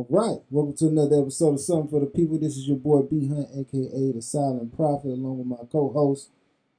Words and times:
All 0.00 0.06
right, 0.08 0.38
welcome 0.50 0.74
to 0.76 0.86
another 0.88 1.20
episode 1.20 1.52
of 1.56 1.60
Something 1.60 1.88
for 1.90 2.00
the 2.00 2.06
People. 2.06 2.38
This 2.38 2.56
is 2.56 2.66
your 2.66 2.78
boy 2.78 3.02
B 3.02 3.28
Hunt, 3.28 3.48
aka 3.54 4.12
the 4.12 4.22
Silent 4.22 4.74
Prophet, 4.74 5.08
along 5.08 5.36
with 5.36 5.46
my 5.46 5.66
co-host 5.70 6.30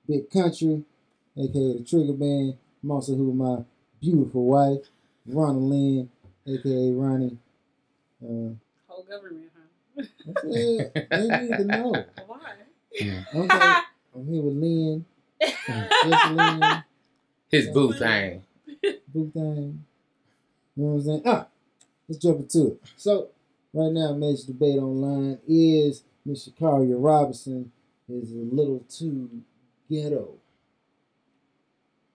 Big 0.07 0.28
Country, 0.31 0.81
aka 1.38 1.52
the 1.54 1.86
Trigger 1.88 2.13
Man. 2.13 2.57
I'm 2.81 2.89
also 2.89 3.13
here 3.13 3.23
with 3.23 3.36
my 3.36 3.63
beautiful 4.02 4.46
wife, 4.46 4.88
Ronald 5.28 5.62
Lynn, 5.70 6.10
aka 6.47 6.91
Ronnie. 6.93 7.38
Uh, 8.23 8.57
Whole 8.88 9.04
government, 9.07 9.51
huh? 9.55 10.03
that's 10.25 10.43
it. 10.43 11.07
They 11.11 11.27
need 11.27 11.57
to 11.57 11.63
know. 11.65 11.91
Why? 12.25 12.39
Okay, 12.91 13.23
I'm 14.15 14.27
here 14.27 14.41
with 14.41 14.55
Lynn, 14.55 15.05
just 15.39 16.31
Lynn, 16.31 16.83
His 17.51 17.67
boo 17.67 17.93
thing. 17.93 18.41
boo 19.13 19.29
thing. 19.31 19.85
You 20.75 20.83
know 20.83 20.89
what 20.89 20.93
I'm 20.93 21.01
saying? 21.03 21.21
Ah, 21.27 21.47
let's 22.12 22.21
jump 22.21 22.41
into 22.41 22.67
it. 22.67 22.81
So, 22.98 23.30
right 23.73 23.91
now, 23.91 24.13
major 24.13 24.48
debate 24.48 24.77
online 24.77 25.40
is 25.48 26.04
Miss 26.26 26.48
Shakaria 26.48 26.95
Robinson 26.98 27.72
is 28.09 28.31
a 28.31 28.35
little 28.35 28.85
too 28.90 29.30
ghetto 29.90 30.35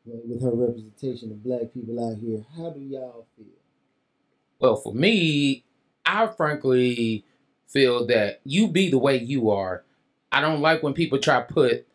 with 0.05 0.43
her 0.43 0.55
representation 0.55 1.33
of 1.33 1.43
black 1.43 1.73
people 1.73 1.99
out 2.05 2.19
here. 2.19 2.45
How 2.57 2.71
do 2.71 2.81
y'all 2.81 3.27
feel? 3.37 3.47
Well, 4.61 4.77
for 4.77 4.95
me, 4.95 5.65
I 6.05 6.27
frankly 6.29 7.25
feel 7.67 8.07
that 8.07 8.41
you 8.45 8.69
be 8.69 8.91
the 8.91 8.99
way 8.99 9.17
you 9.17 9.51
are. 9.51 9.83
I 10.31 10.41
don't 10.41 10.61
like 10.61 10.83
when 10.83 10.93
people 10.93 11.19
try 11.19 11.41
to 11.41 11.53
put, 11.53 11.87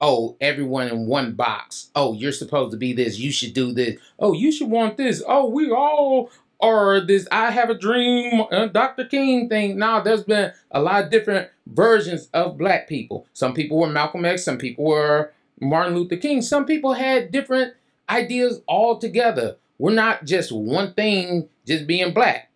oh, 0.00 0.36
everyone 0.40 0.88
in 0.88 1.06
one 1.06 1.32
box. 1.32 1.90
Oh, 1.94 2.12
you're 2.12 2.32
supposed 2.32 2.72
to 2.72 2.76
be 2.76 2.92
this. 2.92 3.18
You 3.18 3.32
should 3.32 3.54
do 3.54 3.72
this. 3.72 3.98
Oh, 4.18 4.34
you 4.34 4.52
should 4.52 4.70
want 4.70 4.96
this. 4.98 5.22
Oh, 5.26 5.48
we 5.48 5.70
all 5.70 6.30
are 6.60 7.00
this. 7.00 7.26
I 7.30 7.50
have 7.50 7.70
a 7.70 7.78
dream, 7.78 8.44
uh, 8.50 8.66
Dr. 8.66 9.04
King 9.04 9.48
thing. 9.48 9.78
Now, 9.78 10.00
there's 10.00 10.24
been 10.24 10.52
a 10.70 10.80
lot 10.80 11.04
of 11.04 11.10
different 11.10 11.50
versions 11.66 12.28
of 12.32 12.58
black 12.58 12.88
people. 12.88 13.26
Some 13.32 13.54
people 13.54 13.78
were 13.78 13.88
Malcolm 13.88 14.24
X. 14.24 14.44
Some 14.44 14.58
people 14.58 14.84
were 14.84 15.32
Martin 15.60 15.94
Luther 15.94 16.16
King. 16.16 16.42
Some 16.42 16.64
people 16.64 16.94
had 16.94 17.32
different 17.32 17.74
ideas 18.08 18.60
altogether. 18.68 19.56
We're 19.78 19.92
not 19.92 20.24
just 20.24 20.52
one 20.52 20.94
thing, 20.94 21.48
just 21.66 21.86
being 21.86 22.14
black. 22.14 22.50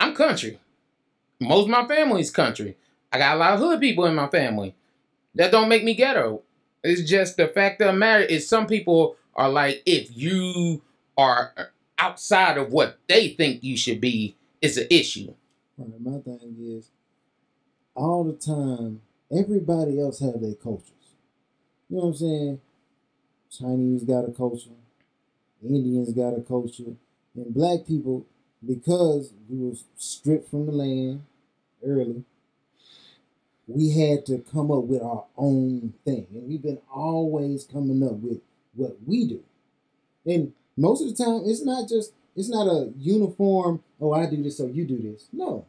I'm 0.00 0.14
country. 0.14 0.58
Most 1.40 1.64
of 1.64 1.70
my 1.70 1.86
family's 1.86 2.30
country. 2.30 2.76
I 3.12 3.18
got 3.18 3.36
a 3.36 3.38
lot 3.38 3.54
of 3.54 3.60
hood 3.60 3.80
people 3.80 4.06
in 4.06 4.14
my 4.14 4.28
family. 4.28 4.74
That 5.36 5.52
don't 5.52 5.68
make 5.68 5.84
me 5.84 5.94
ghetto. 5.94 6.42
It's 6.82 7.08
just 7.08 7.36
the 7.36 7.48
fact 7.48 7.80
of 7.80 7.88
the 7.88 7.92
matter 7.92 8.24
is 8.24 8.48
some 8.48 8.66
people 8.66 9.16
are 9.34 9.48
like, 9.48 9.82
if 9.86 10.16
you 10.16 10.82
are 11.16 11.52
outside 11.98 12.58
of 12.58 12.70
what 12.72 12.98
they 13.08 13.28
think 13.28 13.62
you 13.62 13.76
should 13.76 14.00
be, 14.00 14.36
is 14.60 14.76
an 14.76 14.86
issue. 14.90 15.34
My 15.76 16.18
thing 16.18 16.56
is, 16.58 16.88
all 17.94 18.24
the 18.24 18.32
time, 18.32 19.00
everybody 19.30 20.00
else 20.00 20.20
have 20.20 20.40
their 20.40 20.54
cultures. 20.54 20.90
You 21.88 21.96
know 21.96 22.02
what 22.04 22.08
I'm 22.08 22.14
saying? 22.14 22.60
Chinese 23.50 24.04
got 24.04 24.28
a 24.28 24.32
culture, 24.32 24.70
Indians 25.62 26.12
got 26.12 26.36
a 26.36 26.40
culture, 26.40 26.96
and 27.34 27.54
black 27.54 27.86
people, 27.86 28.26
because 28.66 29.32
we 29.48 29.68
were 29.68 29.76
stripped 29.96 30.50
from 30.50 30.66
the 30.66 30.72
land 30.72 31.24
early, 31.86 32.24
we 33.66 33.90
had 33.90 34.26
to 34.26 34.38
come 34.52 34.70
up 34.70 34.84
with 34.84 35.02
our 35.02 35.24
own 35.36 35.94
thing. 36.04 36.26
And 36.32 36.48
we've 36.48 36.62
been 36.62 36.80
always 36.92 37.64
coming 37.64 38.02
up 38.02 38.14
with 38.14 38.40
what 38.74 38.96
we 39.06 39.26
do. 39.26 39.42
And 40.26 40.52
most 40.76 41.02
of 41.02 41.08
the 41.08 41.24
time, 41.24 41.42
it's 41.44 41.64
not 41.64 41.88
just, 41.88 42.12
it's 42.36 42.48
not 42.48 42.66
a 42.66 42.92
uniform, 42.98 43.82
oh, 44.00 44.12
I 44.12 44.26
do 44.26 44.42
this, 44.42 44.58
so 44.58 44.66
you 44.66 44.84
do 44.84 44.98
this. 44.98 45.28
No. 45.32 45.66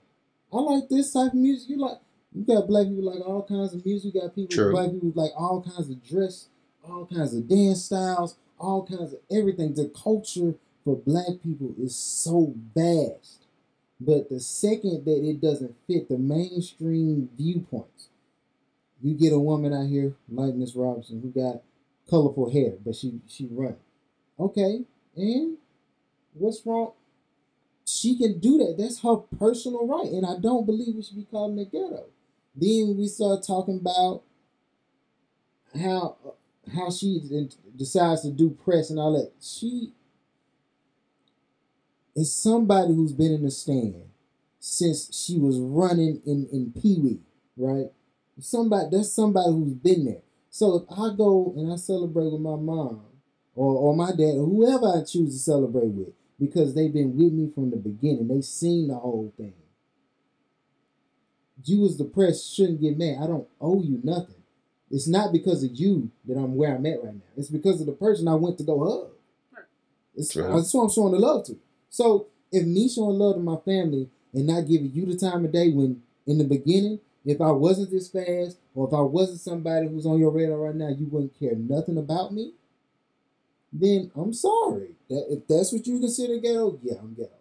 I 0.52 0.58
like 0.58 0.90
this 0.90 1.12
type 1.14 1.34
of 1.34 1.36
music. 1.36 1.70
You 1.70 1.78
like, 1.78 1.98
you 2.34 2.44
got 2.44 2.68
black 2.68 2.88
people 2.88 3.04
like 3.04 3.26
all 3.26 3.44
kinds 3.44 3.74
of 3.74 3.86
music. 3.86 4.14
You 4.14 4.22
got 4.22 4.36
people, 4.36 4.56
True. 4.56 4.72
black 4.72 4.92
people 4.92 5.12
like 5.16 5.32
all 5.38 5.62
kinds 5.62 5.90
of 5.90 6.04
dress, 6.04 6.48
all 6.84 7.06
kinds 7.06 7.34
of 7.34 7.48
dance 7.48 7.84
styles, 7.84 8.38
all 8.60 8.86
kinds 8.86 9.14
of 9.14 9.20
everything. 9.32 9.74
The 9.74 9.92
culture 10.02 10.56
for 10.84 10.96
black 10.96 11.42
people 11.44 11.76
is 11.80 11.96
so 11.96 12.54
vast. 12.76 13.46
But 14.00 14.30
the 14.30 14.40
second 14.40 15.06
that 15.06 15.24
it 15.24 15.42
doesn't 15.42 15.76
fit 15.88 16.10
the 16.10 16.18
mainstream 16.18 17.30
viewpoints, 17.38 18.10
you 19.02 19.14
get 19.14 19.34
a 19.34 19.40
woman 19.40 19.74
out 19.74 19.88
here 19.88 20.16
like 20.30 20.54
Miss 20.56 20.76
Robinson 20.76 21.22
who 21.22 21.30
got 21.30 21.62
colorful 22.10 22.52
hair, 22.52 22.74
but 22.86 22.96
she 22.96 23.20
she 23.28 23.48
run. 23.52 23.78
Okay, 24.40 24.82
and 25.16 25.58
what's 26.34 26.66
wrong? 26.66 26.94
She 27.86 28.18
can 28.18 28.40
do 28.40 28.58
that. 28.60 28.76
That's 28.78 29.02
her 29.02 29.18
personal 29.38 29.88
right, 29.88 30.12
and 30.12 30.26
I 30.26 30.40
don't 30.40 30.66
believe 30.66 30.96
we 30.96 31.04
should 31.04 31.18
be 31.18 31.28
calling 31.30 31.58
it 31.60 31.72
ghetto. 31.72 32.06
Then 32.56 32.96
we 32.98 33.08
start 33.08 33.46
talking 33.46 33.80
about 33.80 34.24
how 35.80 36.18
how 36.74 36.90
she 36.90 37.22
decides 37.76 38.22
to 38.22 38.32
do 38.32 38.50
press 38.50 38.90
and 38.90 39.00
all 39.00 39.14
that. 39.14 39.32
She 39.42 39.94
is 42.16 42.34
somebody 42.34 42.94
who's 42.94 43.14
been 43.14 43.34
in 43.34 43.44
the 43.44 43.52
stand 43.52 44.04
since 44.60 45.16
she 45.16 45.38
was 45.38 45.60
running 45.60 46.22
in 46.26 46.48
in 46.52 46.74
Pee 46.82 47.00
Wee, 47.00 47.20
right? 47.58 47.92
Somebody 48.40 48.88
that's 48.92 49.12
somebody 49.12 49.52
who's 49.52 49.74
been 49.74 50.06
there. 50.06 50.22
So 50.50 50.76
if 50.78 50.84
I 50.98 51.16
go 51.16 51.54
and 51.56 51.72
I 51.72 51.76
celebrate 51.76 52.32
with 52.32 52.42
my 52.42 52.56
mom 52.56 53.02
or, 53.56 53.76
or 53.76 53.96
my 53.96 54.12
dad 54.12 54.36
or 54.38 54.46
whoever 54.46 54.88
I 54.88 55.04
choose 55.04 55.34
to 55.34 55.40
celebrate 55.40 55.90
with, 55.90 56.14
because 56.40 56.74
they've 56.76 56.94
been 56.94 57.16
with 57.16 57.34
me 57.34 57.50
from 57.54 57.72
the 57.72 57.78
beginning, 57.78 58.28
they've 58.28 58.44
seen 58.44 58.88
the 58.90 58.96
whole 58.96 59.34
thing. 59.38 59.54
You 61.64 61.86
as 61.86 61.98
the 61.98 62.04
press 62.04 62.46
shouldn't 62.46 62.82
get 62.82 62.98
mad. 62.98 63.18
I 63.22 63.28
don't 63.28 63.48
owe 63.60 63.82
you 63.82 64.00
nothing. 64.04 64.36
It's 64.92 65.08
not 65.08 65.32
because 65.32 65.64
of 65.64 65.72
you 65.74 66.12
that 66.28 66.38
I'm 66.38 66.56
where 66.56 66.76
I'm 66.76 66.86
at 66.86 67.04
right 67.04 67.16
now. 67.16 67.22
It's 67.36 67.50
because 67.50 67.80
of 67.80 67.88
the 67.88 67.94
person 67.94 68.28
I 68.28 68.36
went 68.36 68.58
to 68.60 68.64
go 68.64 68.84
hug. 68.84 69.64
It's, 70.16 70.32
True. 70.32 70.44
that's 70.44 70.74
what 70.74 70.84
I'm 70.84 70.90
showing 70.92 71.14
the 71.14 71.20
love 71.20 71.46
to. 71.48 71.58
So 71.90 72.28
if 72.52 72.66
me 72.66 72.88
showing 72.88 73.18
love 73.18 73.36
to 73.36 73.42
my 73.42 73.58
family 73.66 74.10
and 74.34 74.48
not 74.48 74.68
giving 74.68 74.92
you 74.94 75.06
the 75.06 75.18
time 75.18 75.44
of 75.44 75.52
day 75.52 75.72
when 75.72 76.02
in 76.28 76.38
the 76.38 76.44
beginning, 76.44 77.00
if 77.26 77.42
I 77.42 77.52
wasn't 77.52 77.92
this 77.92 78.08
fast 78.08 78.58
or 78.76 78.88
if 78.88 78.94
I 78.94 79.02
wasn't 79.02 79.40
somebody 79.40 79.88
who's 79.88 80.06
on 80.06 80.20
your 80.20 80.32
radar 80.32 80.58
right 80.58 80.76
now, 80.76 80.90
you 80.90 81.08
wouldn't 81.08 81.38
care 81.40 81.56
nothing 81.56 81.98
about 81.98 82.34
me, 82.34 82.54
then 83.82 84.12
I'm 84.16 84.34
sorry. 84.34 84.96
That 85.10 85.26
if 85.30 85.48
that's 85.48 85.72
what 85.72 85.86
you 85.86 86.00
consider 86.00 86.38
ghetto, 86.38 86.80
yeah, 86.84 86.96
I'm 87.00 87.14
ghetto. 87.14 87.32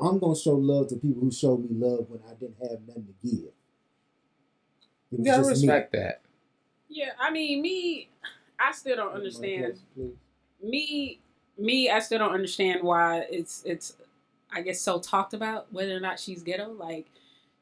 I'm 0.00 0.18
gonna 0.18 0.36
show 0.36 0.54
love 0.54 0.88
to 0.88 0.96
people 0.96 1.22
who 1.22 1.30
showed 1.30 1.58
me 1.58 1.68
love 1.70 2.06
when 2.08 2.20
I 2.28 2.34
didn't 2.34 2.56
have 2.60 2.80
nothing 2.86 3.06
to 3.06 3.28
give. 3.28 3.50
It 5.12 5.18
was 5.18 5.26
Yeah, 5.26 5.34
I 5.34 5.38
just 5.38 5.62
me. 5.62 5.68
respect 5.68 5.92
that. 5.92 6.20
Yeah, 6.88 7.10
I 7.20 7.30
mean, 7.30 7.62
me, 7.62 8.08
I 8.58 8.72
still 8.72 8.96
don't 8.96 9.12
understand. 9.14 9.78
Me, 10.62 11.20
me, 11.58 11.90
I 11.90 11.98
still 12.00 12.18
don't 12.18 12.32
understand 12.32 12.82
why 12.82 13.26
it's 13.30 13.62
it's, 13.64 13.96
I 14.52 14.62
guess, 14.62 14.80
so 14.80 14.98
talked 14.98 15.34
about 15.34 15.72
whether 15.72 15.96
or 15.96 16.00
not 16.00 16.18
she's 16.18 16.42
ghetto. 16.42 16.72
Like, 16.72 17.06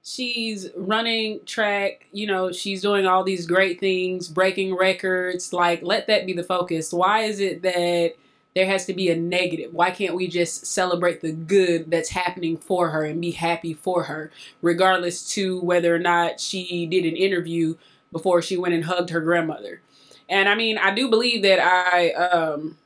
she's 0.02 0.68
running 0.76 1.44
track. 1.44 2.06
You 2.12 2.26
know, 2.26 2.52
she's 2.52 2.82
doing 2.82 3.06
all 3.06 3.24
these 3.24 3.46
great 3.46 3.80
things, 3.80 4.28
breaking 4.28 4.76
records. 4.76 5.52
Like, 5.52 5.82
let 5.82 6.06
that 6.06 6.26
be 6.26 6.32
the 6.32 6.44
focus. 6.44 6.92
Why 6.92 7.22
is 7.22 7.40
it 7.40 7.62
that? 7.62 8.14
There 8.56 8.66
has 8.66 8.84
to 8.86 8.94
be 8.94 9.10
a 9.10 9.16
negative. 9.16 9.72
Why 9.72 9.92
can't 9.92 10.16
we 10.16 10.26
just 10.26 10.66
celebrate 10.66 11.20
the 11.20 11.30
good 11.30 11.88
that's 11.88 12.08
happening 12.08 12.56
for 12.56 12.90
her 12.90 13.04
and 13.04 13.20
be 13.20 13.30
happy 13.30 13.74
for 13.74 14.02
her, 14.02 14.32
regardless 14.60 15.28
to 15.34 15.60
whether 15.60 15.94
or 15.94 16.00
not 16.00 16.40
she 16.40 16.84
did 16.86 17.04
an 17.04 17.14
interview 17.14 17.76
before 18.10 18.42
she 18.42 18.56
went 18.56 18.74
and 18.74 18.84
hugged 18.84 19.10
her 19.10 19.20
grandmother. 19.20 19.82
And 20.28 20.48
I 20.48 20.56
mean, 20.56 20.78
I 20.78 20.92
do 20.92 21.08
believe 21.08 21.42
that 21.42 21.60
I 21.60 22.10
um 22.12 22.76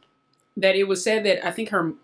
that 0.56 0.76
it 0.76 0.84
was 0.84 1.02
said 1.02 1.24
that 1.24 1.46
I 1.46 1.50
think 1.50 1.70
her 1.70 1.94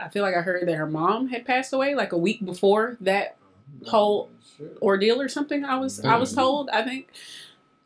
I, 0.00 0.08
feel 0.08 0.22
like 0.22 0.36
I 0.36 0.42
heard 0.42 0.66
that 0.68 0.76
her 0.76 0.86
mom 0.86 1.28
had 1.28 1.44
passed 1.44 1.72
away 1.72 1.94
like 1.94 2.12
a 2.12 2.18
week 2.18 2.44
before 2.44 2.96
that 3.00 3.36
Whole 3.86 4.30
Sure. 4.56 4.68
ordeal 4.82 5.20
or 5.20 5.28
something. 5.28 5.64
I 5.64 5.76
was 5.78 6.04
I 6.04 6.16
was 6.16 6.32
Mhm. 6.32 6.36
told. 6.36 6.68
I 6.70 6.82
think 6.82 7.08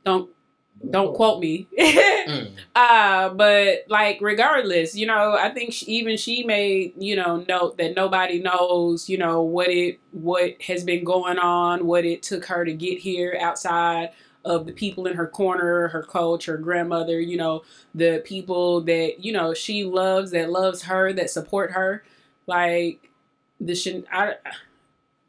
don't 0.05 0.31
don't 0.91 1.15
quote 1.15 1.41
me. 1.41 1.67
Mm. 2.23 2.53
uh 2.77 3.31
but 3.31 3.79
like 3.89 4.19
regardless 4.21 4.95
you 4.95 5.07
know 5.09 5.33
i 5.37 5.49
think 5.51 5.73
she, 5.73 5.87
even 5.87 6.17
she 6.17 6.45
made 6.45 6.93
you 6.97 7.17
know 7.17 7.45
note 7.49 7.77
that 7.79 7.97
nobody 7.97 8.39
knows 8.41 9.09
you 9.09 9.19
know 9.19 9.43
what 9.43 9.67
it 9.69 9.99
what 10.13 10.63
has 10.63 10.85
been 10.85 11.03
going 11.03 11.37
on 11.37 11.85
what 11.85 12.05
it 12.05 12.23
took 12.23 12.45
her 12.45 12.65
to 12.65 12.73
get 12.73 12.99
here 13.01 13.37
outside 13.41 14.11
of 14.45 14.67
the 14.67 14.73
people 14.73 15.09
in 15.09 15.17
her 15.17 15.27
corner 15.27 15.89
her 15.89 16.05
coach 16.05 16.47
her 16.47 16.57
grandmother 16.57 17.19
you 17.21 17.37
know 17.37 17.63
the 17.93 18.23
people 18.25 18.81
that 18.83 19.17
you 19.19 19.33
know 19.33 19.53
she 19.53 19.83
loves 19.83 20.31
that 20.31 20.49
loves 20.49 20.83
her 20.83 21.13
that 21.13 21.29
support 21.29 21.73
her 21.73 22.05
like 22.47 23.11
the 23.61 23.75
shen- 23.75 24.07
I, 24.13 24.35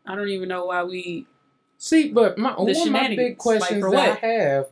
I 0.05 0.15
don't 0.15 0.29
even 0.29 0.50
know 0.50 0.65
why 0.65 0.83
we 0.83 1.27
See, 1.77 2.11
but 2.11 2.38
my 2.38 2.53
one 2.53 2.69
of 2.69 2.88
my 2.89 3.15
big 3.15 3.38
questions 3.38 3.83
that? 3.83 4.23
I 4.23 4.27
have 4.27 4.67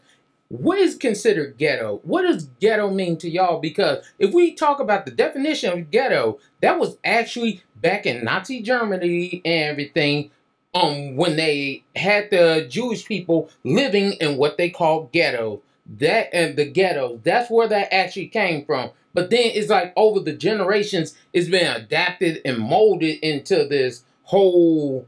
what 0.52 0.78
is 0.78 0.96
considered 0.96 1.58
ghetto? 1.58 2.02
What 2.04 2.24
does 2.24 2.50
ghetto 2.60 2.90
mean 2.90 3.16
to 3.20 3.30
y'all? 3.30 3.62
Because 3.62 4.06
if 4.20 4.34
we 4.34 4.54
talk 4.54 4.82
about 4.82 5.06
the 5.06 5.12
definition 5.12 5.72
of 5.72 5.92
ghetto, 5.92 6.40
that 6.62 6.78
was 6.78 6.98
actually 7.06 7.64
back 7.78 8.06
in 8.06 8.26
Nazi 8.26 8.62
Germany 8.62 9.42
and 9.46 9.70
everything, 9.72 10.30
um, 10.74 11.16
when 11.16 11.38
they 11.38 11.86
had 11.96 12.30
the 12.32 12.68
Jewish 12.70 13.06
people 13.06 13.50
living 13.64 14.14
in 14.14 14.36
what 14.36 14.58
they 14.58 14.70
call 14.70 15.10
ghetto. 15.14 15.62
That 15.86 16.34
and 16.34 16.58
the 16.58 16.66
ghetto, 16.66 17.22
that's 17.24 17.50
where 17.50 17.68
that 17.70 17.94
actually 17.94 18.28
came 18.28 18.66
from. 18.66 18.92
But 19.14 19.30
then 19.30 19.52
it's 19.54 19.70
like 19.70 19.94
over 19.96 20.20
the 20.20 20.34
generations, 20.34 21.16
it's 21.34 21.50
been 21.50 21.76
adapted 21.76 22.42
and 22.44 22.58
molded 22.58 23.20
into 23.20 23.68
this 23.68 24.04
whole. 24.24 25.08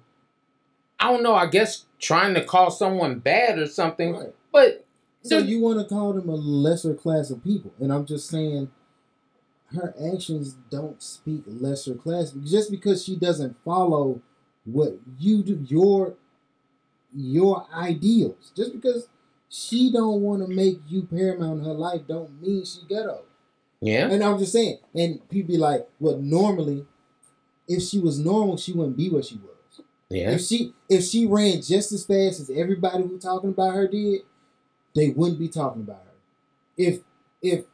I 1.04 1.12
don't 1.12 1.24
know. 1.24 1.36
I 1.36 1.48
guess 1.48 1.86
trying 2.00 2.34
to 2.36 2.44
call 2.44 2.72
someone 2.72 3.20
bad 3.20 3.60
or 3.60 3.68
something, 3.68 4.14
Right. 4.14 4.34
but 4.52 4.86
So 5.24 5.38
you 5.38 5.60
want 5.60 5.80
to 5.80 5.86
call 5.86 6.14
them 6.14 6.30
a 6.30 6.36
lesser 6.36 6.94
class 6.96 7.30
of 7.30 7.44
people, 7.44 7.74
and 7.80 7.92
I'm 7.92 8.06
just 8.06 8.30
saying, 8.30 8.70
her 9.76 9.94
actions 10.14 10.56
don't 10.70 11.02
speak 11.02 11.44
lesser 11.48 11.96
class 11.96 12.32
just 12.44 12.70
because 12.72 13.04
she 13.04 13.16
doesn't 13.16 13.58
follow 13.64 14.22
what 14.66 14.98
you 15.20 15.44
do, 15.44 15.66
your 15.68 16.16
your 17.16 17.66
ideals. 17.76 18.52
Just 18.56 18.72
because 18.74 19.08
she 19.50 19.92
don't 19.92 20.22
want 20.22 20.42
to 20.42 20.48
make 20.54 20.80
you 20.88 21.04
paramount 21.04 21.60
in 21.60 21.66
her 21.66 21.74
life, 21.74 22.02
don't 22.08 22.42
mean 22.42 22.66
she 22.66 22.80
ghetto. 22.88 23.24
yeah, 23.82 24.10
And 24.10 24.24
I'm 24.24 24.40
just 24.40 24.52
saying, 24.52 24.80
and 24.96 25.28
people 25.30 25.50
be 25.54 25.58
like, 25.58 25.88
well, 26.00 26.18
normally, 26.18 26.86
if 27.68 27.84
she 27.84 28.00
was 28.00 28.18
normal, 28.20 28.58
she 28.58 28.72
wouldn't 28.74 28.98
be 28.98 29.10
what 29.10 29.26
she 29.26 29.36
was. 29.36 29.53
Yeah, 30.10 30.32
If 30.32 30.42
she 30.42 30.74
if 30.90 31.04
she 31.04 31.26
ran 31.26 31.62
just 31.62 31.92
as 31.92 32.06
fast 32.06 32.40
as 32.40 32.50
everybody 32.54 33.04
who 33.04 33.18
talking 33.20 33.50
about 33.52 33.74
her 33.74 33.88
did, 33.88 34.22
they 34.96 35.10
wouldn't 35.10 35.40
be 35.40 35.50
talking 35.50 35.82
about 35.82 36.04
her. 36.06 36.14
If 36.78 37.00
if 37.42 37.66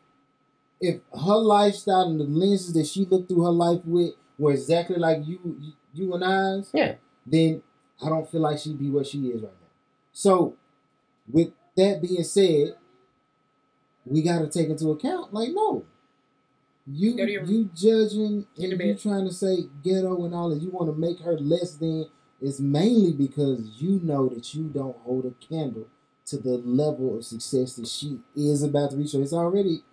if 0.82 1.02
her 1.14 1.36
lifestyle 1.36 2.10
and 2.10 2.20
the 2.20 2.24
lenses 2.26 2.74
that 2.74 2.88
she 2.88 3.06
looked 3.06 3.30
through 3.30 3.44
her 3.44 3.52
life 3.52 3.82
with 3.86 4.14
were 4.38 4.54
exactly 4.54 4.96
like 4.98 5.26
you 5.28 5.40
you, 5.60 5.74
you 5.94 6.14
and 6.14 6.24
I's, 6.24 6.70
Yeah. 6.74 6.96
then 7.26 7.62
I 8.02 8.08
don't 8.10 8.30
feel 8.30 8.42
like 8.42 8.60
she'd 8.60 8.80
be 8.80 8.90
what 8.90 9.08
she 9.08 9.28
is 9.28 9.42
right 9.42 9.52
now. 9.52 9.68
So 10.14 10.56
with 11.30 11.50
that 11.76 12.02
being 12.02 12.24
said, 12.24 12.76
we 14.06 14.22
gotta 14.22 14.48
take 14.48 14.70
into 14.70 14.92
account, 14.92 15.34
like, 15.34 15.50
no. 15.52 15.86
You 16.92 17.16
Go 17.18 17.24
you 17.24 17.70
judging 17.76 18.48
Get 18.58 18.72
and 18.72 18.82
you 18.82 18.94
bed. 18.94 19.00
trying 19.00 19.26
to 19.28 19.34
say 19.34 19.66
ghetto 19.84 20.26
and 20.26 20.34
all 20.34 20.50
that, 20.50 20.62
you 20.62 20.72
want 20.72 20.88
to 20.92 20.98
make 21.00 21.20
her 21.20 21.38
less 21.38 21.74
than 21.76 22.08
is 22.42 22.60
mainly 22.60 23.14
because 23.14 23.82
you 23.82 24.00
know 24.04 24.30
that 24.30 24.54
you 24.54 24.64
don't 24.64 24.98
hold 25.00 25.26
a 25.26 25.46
candle 25.46 25.88
to 26.26 26.38
the 26.38 26.58
level 26.58 27.18
of 27.18 27.26
success 27.26 27.76
that 27.76 27.88
she 27.88 28.20
is 28.36 28.64
about 28.64 28.92
to 28.92 28.98
reach 28.98 29.16
or 29.16 29.22
it's 29.22 29.34
already 29.34 29.84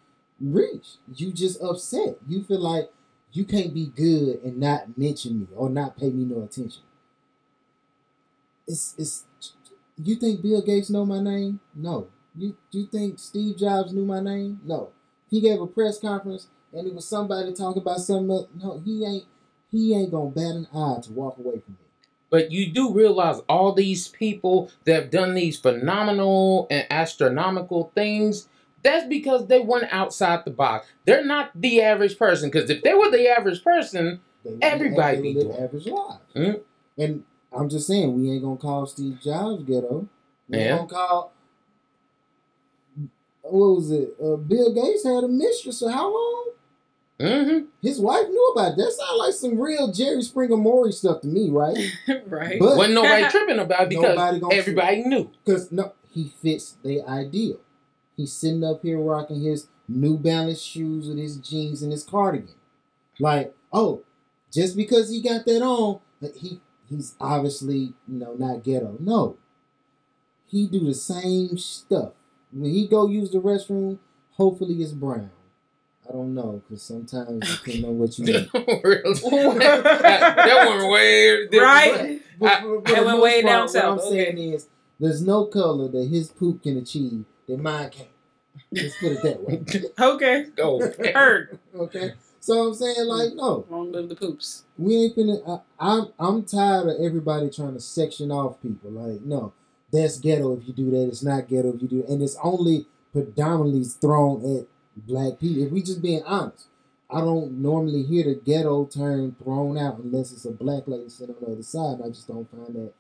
reached. 0.41 0.99
You 1.15 1.33
just 1.33 1.61
upset. 1.63 2.19
You 2.29 2.45
feel 2.45 2.61
like 2.61 2.91
you 3.33 3.45
can't 3.45 3.75
be 3.75 3.87
good 3.87 4.43
and 4.45 4.59
not 4.59 4.97
mention 4.99 5.41
me 5.41 5.47
or 5.55 5.71
not 5.71 5.97
pay 5.97 6.11
me 6.11 6.25
no 6.25 6.43
attention. 6.43 6.83
It's 8.67 8.95
it's 8.99 9.25
you 9.97 10.17
think 10.17 10.43
Bill 10.43 10.63
Gates 10.63 10.91
know 10.91 11.07
my 11.07 11.23
name? 11.23 11.61
No. 11.75 12.09
You 12.37 12.57
you 12.71 12.87
think 12.87 13.19
Steve 13.19 13.57
Jobs 13.57 13.93
knew 13.93 14.05
my 14.05 14.21
name? 14.21 14.61
No. 14.65 14.91
He 15.31 15.41
gave 15.41 15.61
a 15.61 15.67
press 15.67 15.99
conference 15.99 16.49
and 16.73 16.87
it 16.87 16.95
was 16.95 17.09
somebody 17.09 17.53
talking 17.55 17.83
about 17.83 18.01
something 18.01 18.31
else. 18.31 18.49
No, 18.63 18.83
he 18.85 19.05
ain't 19.05 19.25
he 19.71 19.95
ain't 19.95 20.11
gonna 20.11 20.31
bat 20.31 20.55
an 20.55 20.69
eye 20.75 21.01
to 21.03 21.13
walk 21.13 21.39
away 21.39 21.61
from 21.61 21.75
me. 21.75 21.86
But 22.31 22.51
you 22.51 22.73
do 22.73 22.93
realize 22.93 23.41
all 23.49 23.73
these 23.73 24.09
people 24.09 24.71
that 24.85 24.95
have 24.95 25.11
done 25.11 25.35
these 25.35 25.59
phenomenal 25.59 26.67
and 26.71 26.87
astronomical 26.91 27.93
things, 27.95 28.49
that's 28.83 29.07
because 29.07 29.47
they 29.47 29.61
went 29.61 29.93
outside 29.93 30.45
the 30.45 30.51
box. 30.51 30.89
They're 31.05 31.25
not 31.25 31.51
the 31.55 31.83
average 31.83 32.19
person. 32.19 32.51
Because 32.51 32.69
if 32.71 32.83
they 32.83 32.95
were 32.95 33.11
the 33.11 33.29
average 33.29 33.63
person, 33.63 34.21
Everybody 34.63 35.21
be 35.23 35.35
live 35.35 35.45
doing 35.47 35.59
average 35.59 35.87
lives. 35.87 36.21
Mhm. 36.35 36.61
And 36.99 37.25
I'm 37.53 37.69
just 37.69 37.87
saying, 37.87 38.15
we 38.21 38.31
ain't 38.31 38.43
gonna 38.43 38.57
call 38.57 38.87
Steve 38.87 39.19
Jobs 39.21 39.63
ghetto. 39.65 40.09
We 40.49 40.59
Yeah. 40.59 40.77
gonna 40.77 40.89
call 40.89 41.33
what 43.43 43.77
was 43.77 43.91
it? 43.91 44.17
Uh, 44.23 44.37
Bill 44.37 44.73
Gates 44.75 45.05
had 45.05 45.25
a 45.25 45.29
mistress 45.29 45.81
for 45.81 45.91
how 45.91 46.13
long? 46.13 46.51
Hmm 47.21 47.59
His 47.83 48.01
wife 48.01 48.29
knew 48.29 48.53
about 48.55 48.73
it. 48.73 48.77
That 48.77 48.93
sounds 48.93 49.19
like 49.19 49.33
some 49.35 49.59
real 49.61 49.93
Jerry 49.93 50.23
Springer 50.23 50.57
Maury 50.57 50.93
stuff 50.93 51.23
to 51.23 51.27
me, 51.29 51.51
right? 51.51 51.77
right. 52.27 52.59
But- 52.59 52.77
wasn't 52.77 52.95
nobody 52.95 53.25
tripping 53.31 53.59
about 53.59 53.85
it 53.85 53.89
because 53.91 54.43
everybody 54.53 55.03
knew. 55.05 55.31
Because 55.45 55.73
no, 55.73 55.93
he 56.11 56.33
fits 56.43 56.77
the 56.83 57.03
ideal. 57.03 57.61
He's 58.17 58.33
sitting 58.33 58.65
up 58.65 58.83
here 58.83 58.99
rocking 58.99 59.43
his 59.43 59.69
New 59.89 60.19
Balance 60.19 60.61
shoes 60.61 61.09
with 61.09 61.19
his 61.19 61.37
jeans 61.37 61.83
and 61.83 61.93
his 61.93 62.03
cardigan. 62.03 62.55
Like, 63.21 63.55
oh, 63.73 64.03
just 64.53 64.77
because 64.77 65.11
he 65.11 65.23
got 65.23 65.45
that 65.47 65.63
on, 65.63 66.01
but 66.21 66.33
he 66.37 66.61
he's 66.89 67.15
obviously 67.21 67.95
you 68.09 68.19
know 68.19 68.35
not 68.39 68.63
ghetto. 68.63 68.97
No, 69.01 69.37
he 70.47 70.67
do 70.67 70.81
the 70.81 70.95
same 70.95 71.57
stuff. 71.59 72.13
When 72.53 72.71
he 72.71 72.87
go 72.89 73.07
use 73.09 73.31
the 73.31 73.39
restroom, 73.41 73.99
hopefully 74.33 74.75
it's 74.83 74.93
brown. 74.93 75.31
I 76.09 76.13
don't 76.13 76.35
know 76.35 76.63
because 76.69 76.83
sometimes 76.83 77.41
depending 77.59 77.83
know 77.83 77.91
what 77.93 78.19
you 78.19 78.25
need. 78.27 78.51
That, 78.55 80.37
that 80.37 80.67
went 80.69 80.91
way 80.93 81.47
different. 81.49 81.63
right. 81.63 82.21
But 82.39 82.53
I- 82.53 82.61
for, 82.63 82.83
for 82.83 82.97
It 82.97 83.05
went 83.05 83.21
way 83.23 83.43
part, 83.43 83.51
down 83.53 83.61
what 83.63 83.71
south, 83.71 83.85
I'm 83.85 83.99
okay. 84.07 84.25
saying 84.35 84.39
is, 84.55 84.69
there's 85.01 85.23
no 85.23 85.47
color 85.47 85.89
that 85.89 86.09
his 86.09 86.29
poop 86.29 86.63
can 86.63 86.79
achieve 86.79 87.25
that 87.49 87.59
mine 87.61 87.91
can't. 87.91 88.09
Let's 88.73 88.97
put 88.99 89.13
it 89.13 89.23
that 89.23 89.43
way. 89.43 89.63
Okay. 89.99 90.47
Go. 90.57 90.81
Heard. 91.15 91.59
Okay. 91.75 92.15
So 92.41 92.67
I'm 92.69 92.75
saying, 92.75 93.07
like, 93.07 93.35
no, 93.35 93.67
Long 93.69 93.91
live 93.93 94.09
the 94.09 94.15
poops. 94.15 94.65
we 94.79 94.95
ain't 94.97 95.17
finna. 95.17 95.61
I, 95.81 95.89
I'm 95.95 96.09
I'm 96.19 96.45
tired 96.45 96.87
of 96.89 97.01
everybody 97.01 97.51
trying 97.51 97.75
to 97.75 97.81
section 97.81 98.31
off 98.31 98.63
people. 98.63 98.91
Like, 98.91 99.21
no, 99.23 99.53
that's 99.93 100.19
ghetto 100.19 100.57
if 100.57 100.67
you 100.69 100.73
do 100.73 100.91
that. 100.93 101.09
It's 101.09 101.23
not 101.25 101.49
ghetto 101.49 101.75
if 101.75 101.83
you 101.83 101.89
do, 101.89 102.05
and 102.09 102.23
it's 102.23 102.37
only 102.43 102.87
predominantly 103.13 103.85
thrown 103.85 104.59
at 104.59 104.67
black 104.97 105.39
people. 105.39 105.63
If 105.63 105.73
we 105.73 105.83
just 105.83 106.03
being 106.03 106.23
honest, 106.25 106.67
I 107.11 107.21
don't 107.21 107.63
normally 107.63 108.03
hear 108.03 108.25
the 108.25 108.35
ghetto 108.35 108.87
term 108.87 109.37
thrown 109.43 109.79
out 109.79 109.99
unless 109.99 110.33
it's 110.33 110.45
a 110.45 110.51
black 110.51 110.85
lady 110.87 111.09
sitting 111.09 111.37
on 111.37 111.41
the 111.41 111.53
other 111.53 111.63
side. 111.63 111.99
I 112.05 112.09
just 112.09 112.27
don't 112.27 112.51
find 112.51 112.75
that. 112.75 112.93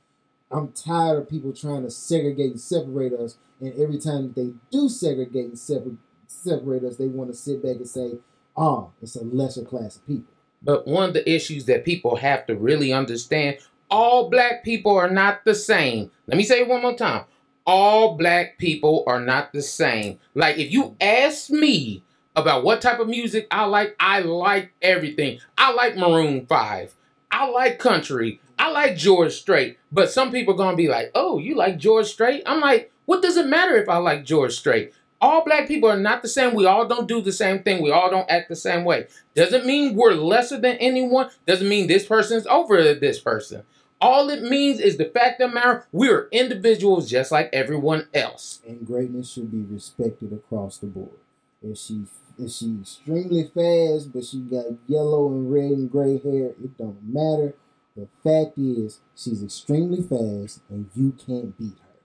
I'm 0.50 0.72
tired 0.72 1.18
of 1.18 1.28
people 1.28 1.52
trying 1.52 1.82
to 1.82 1.90
segregate 1.90 2.52
and 2.52 2.60
separate 2.60 3.12
us, 3.12 3.36
and 3.60 3.74
every 3.74 3.98
time 3.98 4.32
they 4.36 4.52
do 4.70 4.88
segregate 4.88 5.46
and 5.46 5.58
separate 5.58 5.96
separate 6.28 6.84
us, 6.84 6.96
they 6.96 7.08
want 7.08 7.30
to 7.30 7.36
sit 7.36 7.62
back 7.62 7.76
and 7.76 7.88
say, 7.88 8.18
"Oh, 8.56 8.90
it's 9.02 9.16
a 9.16 9.24
lesser 9.24 9.64
class 9.64 9.96
of 9.96 10.06
people." 10.06 10.32
But 10.62 10.86
one 10.86 11.08
of 11.08 11.14
the 11.14 11.28
issues 11.28 11.66
that 11.66 11.84
people 11.84 12.16
have 12.16 12.46
to 12.46 12.56
really 12.56 12.92
understand 12.92 13.58
all 13.90 14.28
black 14.30 14.64
people 14.64 14.96
are 14.96 15.10
not 15.10 15.44
the 15.44 15.54
same. 15.54 16.10
Let 16.26 16.36
me 16.36 16.44
say 16.44 16.60
it 16.60 16.68
one 16.68 16.82
more 16.82 16.96
time. 16.96 17.24
All 17.66 18.16
black 18.16 18.58
people 18.58 19.02
are 19.06 19.20
not 19.20 19.52
the 19.52 19.62
same. 19.62 20.20
Like, 20.34 20.56
if 20.58 20.70
you 20.70 20.96
ask 21.00 21.50
me 21.50 22.04
about 22.36 22.62
what 22.62 22.80
type 22.80 23.00
of 23.00 23.08
music 23.08 23.48
I 23.50 23.64
like, 23.64 23.96
I 23.98 24.20
like 24.20 24.72
everything. 24.80 25.40
I 25.58 25.72
like 25.72 25.96
Maroon 25.96 26.46
5. 26.46 26.94
I 27.30 27.48
like 27.48 27.78
country. 27.78 28.40
I 28.58 28.70
like 28.70 28.96
George 28.96 29.32
Strait. 29.32 29.78
But 29.90 30.10
some 30.10 30.30
people 30.30 30.54
are 30.54 30.56
going 30.56 30.72
to 30.72 30.76
be 30.76 30.88
like, 30.88 31.10
oh, 31.14 31.38
you 31.38 31.56
like 31.56 31.78
George 31.78 32.06
Strait? 32.06 32.42
I'm 32.46 32.60
like, 32.60 32.92
what 33.06 33.22
does 33.22 33.36
it 33.36 33.46
matter 33.46 33.76
if 33.76 33.88
I 33.88 33.96
like 33.96 34.24
George 34.24 34.52
Strait? 34.52 34.92
All 35.20 35.44
black 35.44 35.66
people 35.66 35.90
are 35.90 35.98
not 35.98 36.22
the 36.22 36.28
same. 36.28 36.54
We 36.54 36.66
all 36.66 36.86
don't 36.86 37.08
do 37.08 37.20
the 37.22 37.32
same 37.32 37.62
thing. 37.62 37.82
We 37.82 37.90
all 37.90 38.10
don't 38.10 38.30
act 38.30 38.48
the 38.48 38.56
same 38.56 38.84
way. 38.84 39.06
Doesn't 39.34 39.64
mean 39.64 39.96
we're 39.96 40.12
lesser 40.12 40.60
than 40.60 40.76
anyone. 40.76 41.30
Doesn't 41.46 41.68
mean 41.68 41.86
this 41.86 42.06
person's 42.06 42.46
over 42.46 42.94
this 42.94 43.18
person. 43.18 43.62
All 44.00 44.28
it 44.28 44.42
means 44.42 44.78
is 44.78 44.98
the 44.98 45.06
fact 45.06 45.40
of 45.40 45.50
the 45.50 45.54
matter, 45.54 45.86
we're 45.90 46.28
individuals 46.30 47.08
just 47.08 47.32
like 47.32 47.48
everyone 47.52 48.08
else. 48.12 48.60
and 48.66 48.86
greatness 48.86 49.32
should 49.32 49.50
be 49.50 49.62
respected 49.62 50.32
across 50.32 50.78
the 50.78 50.86
board. 50.86 51.18
If 51.62 51.78
she 51.78 52.04
if 52.38 52.50
she 52.52 52.76
extremely 52.80 53.44
fast, 53.44 54.12
but 54.12 54.24
she 54.24 54.40
got 54.40 54.66
yellow 54.86 55.28
and 55.28 55.50
red 55.50 55.70
and 55.70 55.90
gray 55.90 56.18
hair, 56.18 56.48
it 56.50 56.76
don't 56.76 57.02
matter. 57.02 57.54
The 57.96 58.08
fact 58.22 58.58
is, 58.58 59.00
she's 59.16 59.42
extremely 59.42 60.02
fast, 60.02 60.60
and 60.68 60.90
you 60.94 61.12
can't 61.12 61.56
beat 61.56 61.78
her. 61.80 61.96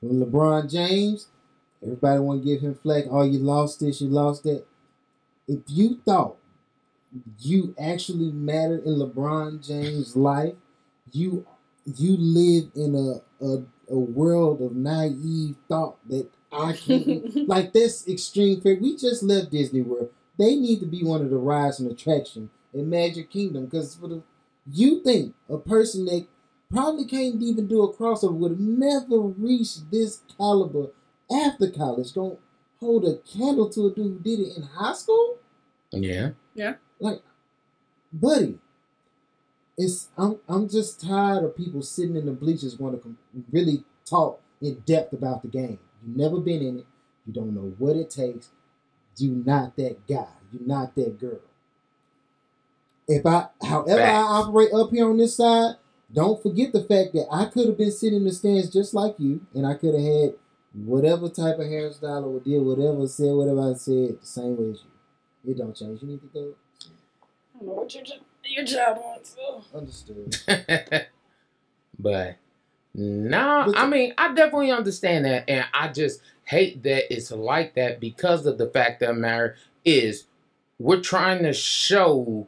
When 0.00 0.24
LeBron 0.24 0.70
James, 0.70 1.28
everybody 1.82 2.20
want 2.20 2.42
to 2.42 2.48
give 2.48 2.62
him 2.62 2.74
flack. 2.74 3.04
Oh, 3.10 3.22
you 3.22 3.38
lost 3.38 3.80
this, 3.80 4.00
you 4.00 4.08
lost 4.08 4.44
that. 4.44 4.64
If 5.46 5.60
you 5.66 6.00
thought 6.06 6.36
you 7.40 7.74
actually 7.78 8.32
mattered 8.32 8.84
in 8.84 8.94
LeBron 8.94 9.66
James' 9.66 10.16
life, 10.16 10.54
you 11.12 11.46
you 11.96 12.16
live 12.16 12.70
in 12.74 12.94
a, 12.94 13.44
a 13.44 13.62
a 13.88 13.98
world 13.98 14.60
of 14.62 14.74
naive 14.74 15.56
thought 15.68 15.96
that 16.08 16.28
I 16.52 16.72
can't 16.72 17.48
like 17.48 17.72
this 17.72 18.06
extreme 18.08 18.60
fear. 18.60 18.78
We 18.80 18.96
just 18.96 19.22
left 19.22 19.50
Disney 19.50 19.82
World. 19.82 20.10
They 20.38 20.56
need 20.56 20.80
to 20.80 20.86
be 20.86 21.02
one 21.04 21.22
of 21.22 21.30
the 21.30 21.36
rides 21.36 21.80
and 21.80 21.90
attraction 21.90 22.50
in 22.72 22.88
Magic 22.88 23.30
Kingdom 23.30 23.66
because 23.66 23.94
for 23.94 24.08
the 24.08 24.22
you 24.70 25.02
think 25.02 25.34
a 25.48 25.58
person 25.58 26.04
that 26.06 26.26
probably 26.70 27.04
can't 27.04 27.42
even 27.42 27.66
do 27.66 27.82
a 27.82 27.92
crossover 27.92 28.32
would 28.32 28.52
have 28.52 28.60
never 28.60 29.18
reached 29.18 29.90
this 29.90 30.20
caliber 30.36 30.88
after 31.30 31.70
college 31.70 32.12
don't 32.12 32.38
hold 32.80 33.04
a 33.04 33.16
candle 33.18 33.68
to 33.70 33.86
a 33.86 33.90
dude 33.90 34.06
who 34.06 34.18
did 34.18 34.40
it 34.40 34.56
in 34.56 34.62
high 34.62 34.94
school. 34.94 35.38
Yeah. 35.92 36.30
Yeah. 36.54 36.74
Like, 36.98 37.22
buddy, 38.12 38.58
it's 39.76 40.08
I'm 40.18 40.38
I'm 40.48 40.68
just 40.68 41.00
tired 41.00 41.44
of 41.44 41.56
people 41.56 41.82
sitting 41.82 42.16
in 42.16 42.26
the 42.26 42.32
bleachers 42.32 42.78
want 42.78 42.96
to 42.96 43.00
com- 43.00 43.18
really 43.50 43.84
talk 44.04 44.40
in 44.60 44.80
depth 44.86 45.12
about 45.12 45.42
the 45.42 45.48
game. 45.48 45.78
You've 46.04 46.16
never 46.16 46.38
been 46.38 46.62
in 46.62 46.78
it. 46.80 46.86
You 47.26 47.32
don't 47.32 47.54
know 47.54 47.74
what 47.78 47.96
it 47.96 48.10
takes. 48.10 48.50
You're 49.16 49.44
not 49.44 49.76
that 49.76 50.06
guy. 50.06 50.28
You're 50.52 50.66
not 50.66 50.94
that 50.96 51.18
girl. 51.20 51.40
If 53.08 53.26
I, 53.26 53.48
however, 53.62 54.02
I 54.02 54.22
operate 54.22 54.72
up 54.72 54.90
here 54.90 55.08
on 55.08 55.16
this 55.18 55.36
side, 55.36 55.74
don't 56.12 56.42
forget 56.42 56.72
the 56.72 56.84
fact 56.84 57.12
that 57.14 57.26
I 57.30 57.46
could 57.46 57.66
have 57.66 57.78
been 57.78 57.90
sitting 57.90 58.18
in 58.18 58.24
the 58.24 58.32
stands 58.32 58.72
just 58.72 58.94
like 58.94 59.14
you, 59.18 59.46
and 59.54 59.66
I 59.66 59.74
could 59.74 59.94
have 59.94 60.02
had 60.02 60.34
whatever 60.74 61.28
type 61.28 61.58
of 61.58 61.66
hairstyle 61.66 62.24
or 62.24 62.40
did 62.40 62.60
whatever, 62.60 63.06
said 63.06 63.32
whatever 63.34 63.70
I 63.70 63.74
said, 63.74 64.20
the 64.20 64.26
same 64.26 64.56
way 64.56 64.70
as 64.70 64.82
you. 64.82 65.50
It 65.52 65.58
don't 65.58 65.74
change. 65.74 66.02
You 66.02 66.08
need 66.08 66.20
to 66.20 66.26
go. 66.28 66.54
I 67.54 67.58
don't 67.58 67.68
know 67.68 67.74
what 67.74 67.94
your, 67.94 68.04
your 68.44 68.64
job 68.64 68.98
wants. 68.98 69.34
So. 69.36 69.64
Understood. 69.76 70.36
but 71.98 72.36
no, 72.94 73.64
But- 73.66 73.78
I 73.78 73.86
mean, 73.86 74.14
I 74.18 74.34
definitely 74.34 74.70
understand 74.70 75.24
that, 75.24 75.48
and 75.48 75.64
I 75.72 75.88
just 75.88 76.20
hate 76.44 76.82
that 76.82 77.12
it's 77.12 77.30
like 77.30 77.74
that 77.74 78.00
because 78.00 78.46
of 78.46 78.58
the 78.58 78.68
fact 78.68 79.00
that 79.00 79.16
matter 79.16 79.56
is 79.84 80.24
we're 80.78 81.00
trying 81.00 81.42
to 81.44 81.52
show 81.52 82.46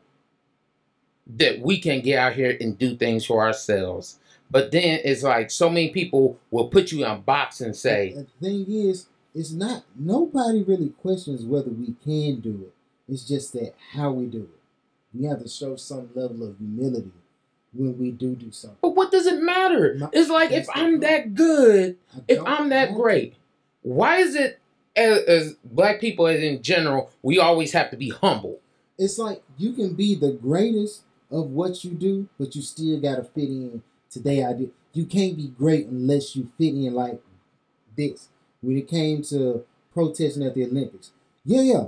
that 1.27 1.61
we 1.61 1.81
can 1.81 2.01
get 2.03 2.19
out 2.19 2.35
here 2.35 2.57
and 2.61 2.77
do 2.77 2.97
things 2.97 3.25
for 3.25 3.43
ourselves. 3.43 4.19
But 4.51 4.71
then 4.73 5.01
it's 5.05 5.23
like 5.23 5.51
so 5.51 5.69
many 5.71 5.91
people 5.91 6.39
will 6.51 6.69
put 6.69 6.93
you 6.93 7.05
in 7.05 7.11
a 7.11 7.17
box 7.17 7.61
and 7.61 7.75
say, 7.75 8.13
The 8.13 8.27
thing 8.47 8.67
is, 8.69 9.07
it's 9.35 9.53
not 9.53 9.85
nobody 9.97 10.63
really 10.63 10.91
questions 10.91 11.45
whether 11.45 11.71
we 11.71 11.95
can 12.05 12.41
do 12.41 12.67
it. 12.67 13.13
It's 13.13 13.27
just 13.27 13.53
that 13.55 13.75
how 13.93 14.13
we 14.13 14.27
do 14.27 14.43
it. 14.43 14.61
We 15.15 15.27
have 15.27 15.43
to 15.43 15.49
show 15.49 15.77
some 15.77 16.11
level 16.15 16.43
of 16.49 16.59
humility 16.59 17.13
when 17.73 17.97
we 17.99 18.11
do 18.11 18.35
do 18.35 18.51
something. 18.51 18.79
But 18.83 18.97
what 18.97 19.11
does 19.13 19.27
it 19.27 19.41
matter? 19.43 19.95
No, 19.95 20.11
It's 20.13 20.31
like 20.31 20.51
if 20.53 20.67
I'm 20.75 20.93
point. 20.93 21.01
that 21.03 21.35
good, 21.35 21.97
if 22.29 22.41
I'm 22.45 22.69
that 22.71 22.95
great, 22.95 23.37
why 23.83 24.19
is 24.19 24.35
it 24.35 24.61
as, 24.97 25.19
as 25.25 25.55
black 25.65 26.01
people 26.01 26.27
as 26.27 26.41
in 26.43 26.63
general, 26.63 27.11
we 27.23 27.39
always 27.39 27.73
have 27.73 27.91
to 27.91 27.97
be 27.97 28.11
humble? 28.11 28.61
It's 28.99 29.19
like 29.19 29.43
you 29.59 29.73
can 29.73 29.95
be 29.95 30.15
the 30.15 30.33
greatest 30.33 31.03
of 31.31 31.51
what 31.51 31.85
you 31.85 31.91
do, 31.93 32.29
but 32.39 32.55
you 32.55 32.63
still 32.63 33.01
gotta 33.01 33.25
fit 33.25 33.49
in 33.49 33.83
today. 34.11 34.45
I 34.45 34.53
did. 34.53 34.71
You 34.93 35.05
can't 35.07 35.37
be 35.37 35.49
great 35.49 35.87
unless 35.89 36.37
you 36.37 36.51
fit 36.57 36.75
in 36.75 36.95
like 36.95 37.21
this. 37.97 38.29
When 38.63 38.79
it 38.79 38.89
came 38.89 39.23
to 39.25 39.65
protesting 39.93 40.45
at 40.45 40.55
the 40.55 40.65
Olympics, 40.65 41.11
yeah, 41.45 41.61
yeah, 41.63 41.85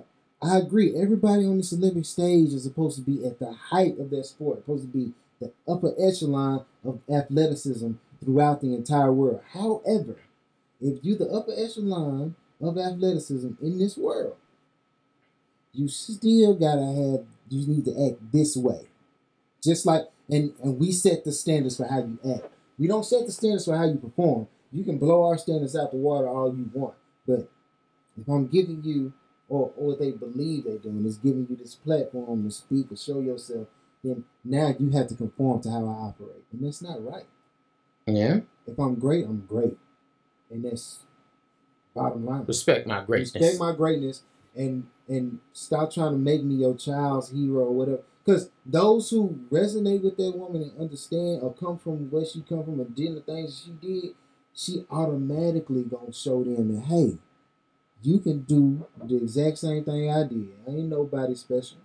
I 0.46 0.58
agree. 0.58 0.94
Everybody 0.96 1.44
on 1.44 1.56
this 1.56 1.72
Olympic 1.72 2.04
stage 2.04 2.52
is 2.52 2.62
supposed 2.62 2.96
to 2.96 3.02
be 3.02 3.26
at 3.26 3.40
the 3.40 3.52
height 3.52 3.98
of 3.98 4.10
their 4.10 4.22
sport, 4.22 4.58
supposed 4.60 4.84
to 4.84 4.98
be 4.98 5.12
the 5.40 5.52
upper 5.66 5.92
echelon 5.98 6.64
of 6.84 7.00
athleticism 7.12 7.92
throughout 8.22 8.60
the 8.60 8.74
entire 8.74 9.12
world. 9.12 9.40
However, 9.52 10.18
if 10.80 11.02
you're 11.02 11.18
the 11.18 11.30
upper 11.30 11.52
echelon 11.56 12.36
of 12.60 12.78
athleticism 12.78 13.54
in 13.60 13.78
this 13.78 13.96
world, 13.96 14.36
you 15.72 15.88
still 15.88 16.54
gotta 16.54 16.86
have 16.86 17.26
you 17.48 17.66
need 17.66 17.84
to 17.84 18.06
act 18.06 18.32
this 18.32 18.56
way. 18.56 18.88
Just 19.62 19.84
like 19.84 20.04
and 20.30 20.52
and 20.62 20.78
we 20.78 20.92
set 20.92 21.24
the 21.24 21.32
standards 21.32 21.76
for 21.76 21.86
how 21.86 21.98
you 21.98 22.18
act. 22.34 22.52
We 22.78 22.86
don't 22.86 23.04
set 23.04 23.26
the 23.26 23.32
standards 23.32 23.64
for 23.64 23.76
how 23.76 23.84
you 23.84 23.96
perform. 23.96 24.46
You 24.70 24.84
can 24.84 24.98
blow 24.98 25.24
our 25.26 25.38
standards 25.38 25.76
out 25.76 25.90
the 25.90 25.96
water 25.96 26.28
all 26.28 26.54
you 26.54 26.70
want. 26.72 26.94
But 27.26 27.48
if 28.20 28.28
I'm 28.28 28.46
giving 28.46 28.82
you 28.84 29.12
or 29.48 29.72
or 29.76 29.88
what 29.88 29.98
they 29.98 30.10
believe 30.12 30.64
they're 30.64 30.78
doing 30.78 31.04
is 31.06 31.18
giving 31.18 31.46
you 31.48 31.56
this 31.56 31.74
platform 31.74 32.44
to 32.44 32.50
speak 32.50 32.90
or 32.90 32.96
show 32.96 33.20
yourself, 33.20 33.68
then 34.02 34.24
now 34.44 34.74
you 34.78 34.90
have 34.90 35.06
to 35.08 35.14
conform 35.14 35.60
to 35.62 35.70
how 35.70 35.86
I 35.86 36.08
operate. 36.08 36.44
And 36.52 36.64
that's 36.64 36.82
not 36.82 37.04
right. 37.04 37.26
Yeah, 38.06 38.40
If 38.66 38.78
I'm 38.78 38.94
great, 38.96 39.24
I'm 39.24 39.44
great. 39.48 39.76
And 40.50 40.64
that's 40.64 41.00
bottom 41.94 42.24
line. 42.24 42.44
respect 42.46 42.86
my 42.86 43.02
greatness. 43.04 43.34
Respect 43.34 43.58
my 43.58 43.74
greatness 43.74 44.22
and 44.54 44.86
and 45.08 45.38
stop 45.52 45.92
trying 45.92 46.12
to 46.12 46.18
make 46.18 46.42
me 46.42 46.54
your 46.56 46.76
child's 46.76 47.30
hero 47.30 47.64
or 47.64 47.74
whatever. 47.74 48.02
Because 48.24 48.50
those 48.64 49.10
who 49.10 49.38
resonate 49.52 50.02
with 50.02 50.16
that 50.16 50.36
woman 50.36 50.62
and 50.62 50.80
understand 50.80 51.42
or 51.42 51.54
come 51.54 51.78
from 51.78 52.10
where 52.10 52.24
she 52.24 52.40
come 52.42 52.64
from 52.64 52.80
and 52.80 52.94
did 52.94 53.14
the 53.16 53.20
things 53.20 53.62
she 53.64 53.70
did, 53.70 54.14
she 54.52 54.84
automatically 54.90 55.82
gonna 55.84 56.12
show 56.12 56.42
them 56.42 56.74
that 56.74 56.82
hey, 56.86 57.18
you 58.06 58.18
can 58.20 58.42
do 58.42 58.86
the 59.04 59.16
exact 59.16 59.58
same 59.58 59.84
thing 59.84 60.10
I 60.10 60.22
did. 60.24 60.48
I 60.66 60.70
ain't 60.70 60.88
nobody 60.88 61.34
special. 61.34 61.78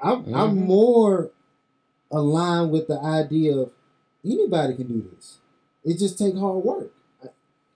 I'm 0.00 0.24
I'm 0.34 0.56
Mhm. 0.56 0.66
more 0.66 1.30
aligned 2.10 2.70
with 2.72 2.86
the 2.88 3.00
idea 3.00 3.56
of 3.56 3.70
anybody 4.24 4.74
can 4.74 4.88
do 4.88 5.08
this. 5.14 5.38
It 5.84 5.98
just 5.98 6.18
take 6.18 6.36
hard 6.36 6.64
work. 6.64 6.92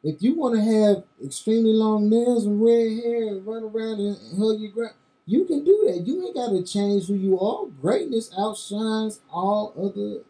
If 0.02 0.22
you 0.22 0.34
want 0.36 0.54
to 0.54 0.60
have 0.60 1.04
extremely 1.24 1.72
long 1.72 2.08
nails 2.08 2.46
and 2.46 2.62
red 2.62 2.92
hair 3.02 3.28
and 3.28 3.46
run 3.46 3.64
around 3.64 3.98
and 4.00 4.16
hug 4.38 4.60
your 4.60 4.70
ground, 4.70 4.94
you 5.26 5.44
can 5.44 5.64
do 5.64 5.84
that. 5.88 6.06
You 6.06 6.24
ain't 6.24 6.36
got 6.36 6.50
to 6.50 6.62
change 6.62 7.08
who 7.08 7.14
you 7.14 7.40
are. 7.40 7.66
Greatness 7.80 8.30
outshines 8.38 9.20
all 9.30 9.74
other. 9.76 10.22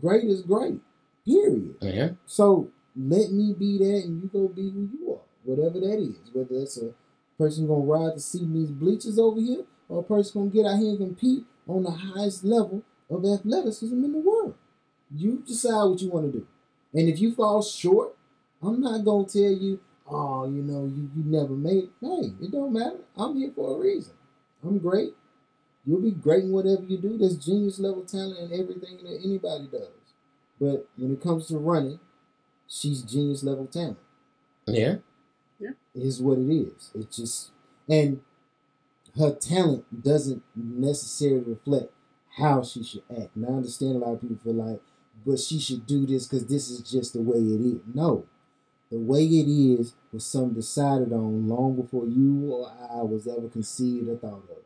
Great 0.00 0.24
is 0.24 0.42
great. 0.42 0.80
Period. 1.24 1.76
Yeah, 1.80 2.10
So 2.26 2.68
let 2.96 3.30
me 3.32 3.52
be 3.52 3.78
that, 3.78 4.04
and 4.04 4.22
you 4.22 4.28
go 4.32 4.48
be 4.48 4.70
who 4.70 4.88
you 4.92 5.12
are, 5.12 5.25
whatever 5.46 5.80
that 5.80 5.98
is. 5.98 6.16
Whether 6.32 6.62
it's 6.62 6.76
a 6.78 6.92
person 7.38 7.66
gonna 7.66 7.80
ride 7.84 8.14
to 8.14 8.20
see 8.20 8.44
these 8.44 8.70
bleachers 8.70 9.18
over 9.18 9.40
here, 9.40 9.64
or 9.88 10.00
a 10.00 10.02
person 10.02 10.40
gonna 10.40 10.50
get 10.50 10.66
out 10.66 10.78
here 10.78 10.90
and 10.90 10.98
compete 10.98 11.44
on 11.66 11.82
the 11.82 11.90
highest 11.90 12.44
level 12.44 12.82
of 13.10 13.24
athleticism 13.24 14.04
in 14.04 14.12
the 14.12 14.18
world. 14.18 14.54
You 15.14 15.42
decide 15.46 15.84
what 15.84 16.00
you 16.00 16.10
want 16.10 16.32
to 16.32 16.38
do, 16.40 16.46
and 16.92 17.08
if 17.08 17.20
you 17.20 17.32
fall 17.34 17.62
short, 17.62 18.16
I'm 18.62 18.80
not 18.80 19.04
gonna 19.04 19.26
tell 19.26 19.42
you, 19.52 19.78
oh, 20.08 20.46
you 20.46 20.62
know, 20.62 20.84
you 20.86 21.10
you 21.16 21.24
never 21.24 21.54
made. 21.54 21.84
it. 21.84 21.90
Hey, 22.00 22.32
it 22.44 22.50
don't 22.50 22.72
matter. 22.72 22.98
I'm 23.16 23.36
here 23.36 23.52
for 23.54 23.76
a 23.76 23.78
reason. 23.78 24.14
I'm 24.64 24.78
great. 24.78 25.14
You'll 25.84 26.00
be 26.00 26.10
great 26.10 26.44
in 26.44 26.50
whatever 26.50 26.82
you 26.82 26.98
do. 26.98 27.16
There's 27.16 27.36
genius 27.36 27.78
level 27.78 28.02
talent 28.04 28.38
in 28.50 28.60
everything 28.60 28.96
that 29.04 29.20
anybody 29.24 29.68
does. 29.70 29.88
But 30.60 30.88
when 30.96 31.12
it 31.12 31.20
comes 31.22 31.46
to 31.48 31.58
running, 31.58 32.00
she's 32.66 33.02
genius 33.02 33.44
level 33.44 33.66
talent. 33.66 33.98
yeah, 34.66 34.96
Is 35.94 36.20
what 36.20 36.38
it 36.38 36.50
is. 36.52 36.90
It 36.94 37.10
just 37.10 37.50
and 37.88 38.20
her 39.18 39.34
talent 39.34 40.02
doesn't 40.02 40.42
necessarily 40.54 41.44
reflect 41.44 41.92
how 42.36 42.62
she 42.62 42.82
should 42.84 43.02
act. 43.10 43.34
And 43.34 43.46
I 43.46 43.50
understand 43.50 43.96
a 43.96 43.98
lot 43.98 44.14
of 44.14 44.20
people 44.20 44.36
feel 44.42 44.54
like, 44.54 44.80
but 45.24 45.38
she 45.40 45.58
should 45.58 45.86
do 45.86 46.06
this 46.06 46.26
because 46.26 46.46
this 46.46 46.68
is 46.70 46.80
just 46.80 47.14
the 47.14 47.22
way 47.22 47.38
it 47.38 47.60
is. 47.60 47.80
No, 47.94 48.26
the 48.90 48.98
way 48.98 49.24
it 49.24 49.48
is 49.48 49.94
was 50.12 50.26
something 50.26 50.54
decided 50.54 51.12
on 51.12 51.48
long 51.48 51.76
before 51.76 52.06
you 52.06 52.50
or 52.52 52.70
I 52.90 53.02
was 53.02 53.26
ever 53.26 53.48
conceived 53.48 54.08
or 54.08 54.16
thought 54.16 54.44
of. 54.50 54.65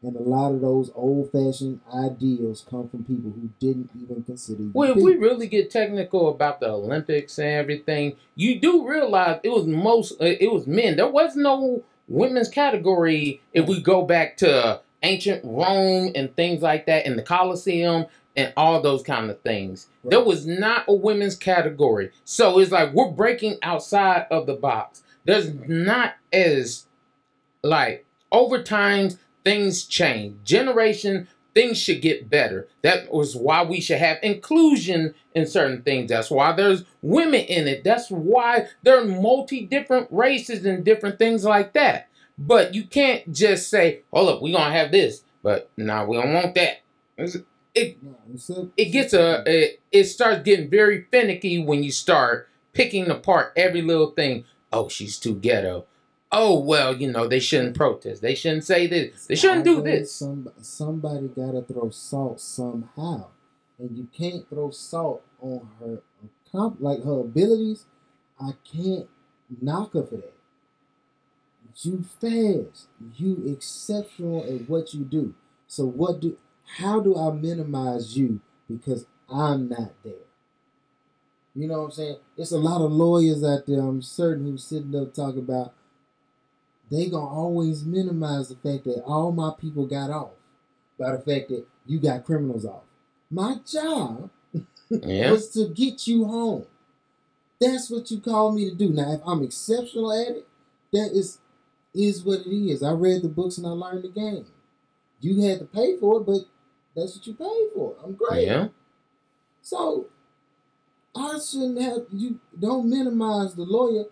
And 0.00 0.14
a 0.14 0.22
lot 0.22 0.52
of 0.52 0.60
those 0.60 0.92
old 0.94 1.32
fashioned 1.32 1.80
ideals 1.92 2.64
come 2.70 2.88
from 2.88 3.02
people 3.04 3.32
who 3.32 3.50
didn't 3.58 3.90
even 4.00 4.22
consider 4.22 4.62
Well, 4.72 4.96
if 4.96 5.02
we 5.02 5.16
really 5.16 5.48
get 5.48 5.72
technical 5.72 6.28
about 6.28 6.60
the 6.60 6.68
Olympics 6.68 7.36
and 7.38 7.48
everything, 7.48 8.16
you 8.36 8.60
do 8.60 8.86
realize 8.86 9.40
it 9.42 9.48
was 9.48 9.66
most 9.66 10.12
uh, 10.20 10.24
it 10.24 10.52
was 10.52 10.68
men. 10.68 10.96
There 10.96 11.10
was 11.10 11.34
no 11.34 11.82
women's 12.06 12.48
category 12.48 13.40
if 13.52 13.66
we 13.66 13.82
go 13.82 14.02
back 14.02 14.36
to 14.38 14.80
ancient 15.02 15.44
Rome 15.44 16.12
and 16.14 16.34
things 16.36 16.62
like 16.62 16.86
that, 16.86 17.04
and 17.04 17.18
the 17.18 17.22
Colosseum 17.22 18.06
and 18.36 18.52
all 18.56 18.80
those 18.80 19.02
kind 19.02 19.30
of 19.30 19.40
things. 19.40 19.88
There 20.04 20.22
was 20.22 20.46
not 20.46 20.84
a 20.86 20.94
women's 20.94 21.34
category, 21.34 22.12
so 22.24 22.60
it's 22.60 22.70
like 22.70 22.92
we're 22.94 23.10
breaking 23.10 23.58
outside 23.62 24.26
of 24.30 24.46
the 24.46 24.54
box. 24.54 25.02
There's 25.24 25.52
not 25.66 26.14
as 26.32 26.86
like 27.64 28.06
over 28.30 28.62
time 28.62 29.10
things 29.44 29.84
change. 29.84 30.36
Generation 30.44 31.28
things 31.54 31.78
should 31.78 32.00
get 32.00 32.30
better. 32.30 32.68
That 32.82 33.12
was 33.12 33.34
why 33.34 33.64
we 33.64 33.80
should 33.80 33.98
have 33.98 34.18
inclusion 34.22 35.14
in 35.34 35.46
certain 35.46 35.82
things. 35.82 36.08
That's 36.10 36.30
why 36.30 36.52
there's 36.52 36.84
women 37.02 37.40
in 37.40 37.66
it. 37.66 37.82
That's 37.82 38.10
why 38.10 38.68
there 38.82 39.00
are 39.00 39.04
multi 39.04 39.66
different 39.66 40.06
races 40.10 40.64
and 40.64 40.84
different 40.84 41.18
things 41.18 41.44
like 41.44 41.72
that. 41.72 42.08
But 42.38 42.74
you 42.74 42.84
can't 42.84 43.32
just 43.32 43.68
say, 43.68 44.02
oh, 44.12 44.18
"Hold 44.24 44.36
up, 44.36 44.42
we're 44.42 44.56
gonna 44.56 44.72
have 44.72 44.92
this," 44.92 45.22
but 45.42 45.70
nah, 45.76 46.04
we 46.04 46.16
don't 46.16 46.32
want 46.32 46.54
that. 46.54 46.82
It 47.74 47.98
it 48.76 48.92
gets 48.92 49.12
a 49.12 49.42
it, 49.46 49.80
it 49.90 50.04
starts 50.04 50.42
getting 50.44 50.70
very 50.70 51.06
finicky 51.10 51.62
when 51.62 51.82
you 51.82 51.90
start 51.90 52.48
picking 52.72 53.10
apart 53.10 53.52
every 53.56 53.82
little 53.82 54.10
thing. 54.12 54.44
Oh, 54.72 54.88
she's 54.88 55.18
too 55.18 55.34
ghetto. 55.34 55.86
Oh 56.30 56.60
well, 56.60 56.94
you 56.94 57.10
know 57.10 57.26
they 57.26 57.40
shouldn't 57.40 57.76
protest. 57.76 58.20
They 58.20 58.34
shouldn't 58.34 58.64
say 58.64 58.86
this. 58.86 59.26
They 59.26 59.34
shouldn't 59.34 59.64
do 59.64 59.82
this. 59.82 60.14
Somebody, 60.14 60.56
somebody 60.60 61.28
gotta 61.28 61.62
throw 61.62 61.90
salt 61.90 62.40
somehow, 62.40 63.28
and 63.78 63.96
you 63.96 64.08
can't 64.12 64.48
throw 64.48 64.70
salt 64.70 65.24
on 65.40 65.68
her 65.80 66.02
like 66.80 67.04
her 67.04 67.20
abilities. 67.20 67.86
I 68.40 68.52
can't 68.64 69.08
knock 69.60 69.94
her 69.94 70.02
for 70.04 70.16
that. 70.16 70.34
You 71.82 72.04
fast. 72.20 72.88
You 73.16 73.44
exceptional 73.46 74.44
at 74.44 74.68
what 74.68 74.94
you 74.94 75.04
do. 75.04 75.34
So 75.66 75.86
what 75.86 76.20
do 76.20 76.36
how 76.76 77.00
do 77.00 77.16
I 77.16 77.32
minimize 77.32 78.16
you 78.16 78.40
because 78.68 79.06
I'm 79.30 79.68
not 79.68 79.92
there? 80.04 80.26
You 81.54 81.66
know 81.68 81.78
what 81.78 81.84
I'm 81.86 81.90
saying? 81.92 82.16
It's 82.36 82.52
a 82.52 82.58
lot 82.58 82.84
of 82.84 82.92
lawyers 82.92 83.42
out 83.42 83.66
there, 83.66 83.80
I'm 83.80 84.02
certain, 84.02 84.44
who's 84.44 84.64
sitting 84.64 84.94
up 84.94 85.14
talking 85.14 85.40
about 85.40 85.74
they 86.90 87.08
gonna 87.08 87.26
always 87.26 87.84
minimize 87.84 88.48
the 88.48 88.56
fact 88.56 88.84
that 88.84 89.02
all 89.04 89.32
my 89.32 89.52
people 89.58 89.86
got 89.86 90.10
off 90.10 90.30
by 90.98 91.12
the 91.12 91.18
fact 91.18 91.48
that 91.50 91.66
you 91.86 91.98
got 92.00 92.24
criminals 92.24 92.64
off. 92.64 92.84
My 93.30 93.56
job 93.66 94.30
Yeah. 94.90 95.32
was 95.32 95.50
to 95.50 95.68
get 95.68 96.06
you 96.06 96.24
home. 96.24 96.66
That's 97.60 97.90
what 97.90 98.10
you 98.10 98.20
called 98.20 98.54
me 98.54 98.70
to 98.70 98.74
do. 98.74 98.90
Now, 98.90 99.12
if 99.12 99.20
I'm 99.26 99.42
exceptional 99.42 100.12
at 100.12 100.28
it, 100.36 100.48
that 100.92 101.10
is 101.12 101.38
is 101.94 102.22
what 102.22 102.40
it 102.46 102.50
is. 102.54 102.82
I 102.82 102.92
read 102.92 103.22
the 103.22 103.28
books 103.28 103.58
and 103.58 103.66
I 103.66 103.70
learned 103.70 104.04
the 104.04 104.08
game. 104.08 104.46
You 105.20 105.40
had 105.42 105.58
to 105.58 105.64
pay 105.64 105.96
for 105.96 106.20
it, 106.20 106.26
but 106.26 106.42
that's 106.94 107.16
what 107.16 107.26
you 107.26 107.34
paid 107.34 107.70
for. 107.74 107.96
I'm 108.04 108.14
great. 108.14 108.46
Yeah. 108.46 108.68
So 109.62 110.06
I 111.14 111.38
shouldn't 111.38 111.80
have 111.80 112.06
you 112.12 112.40
don't 112.58 112.88
minimize 112.88 113.54
the 113.54 113.64
lawyer. 113.64 114.04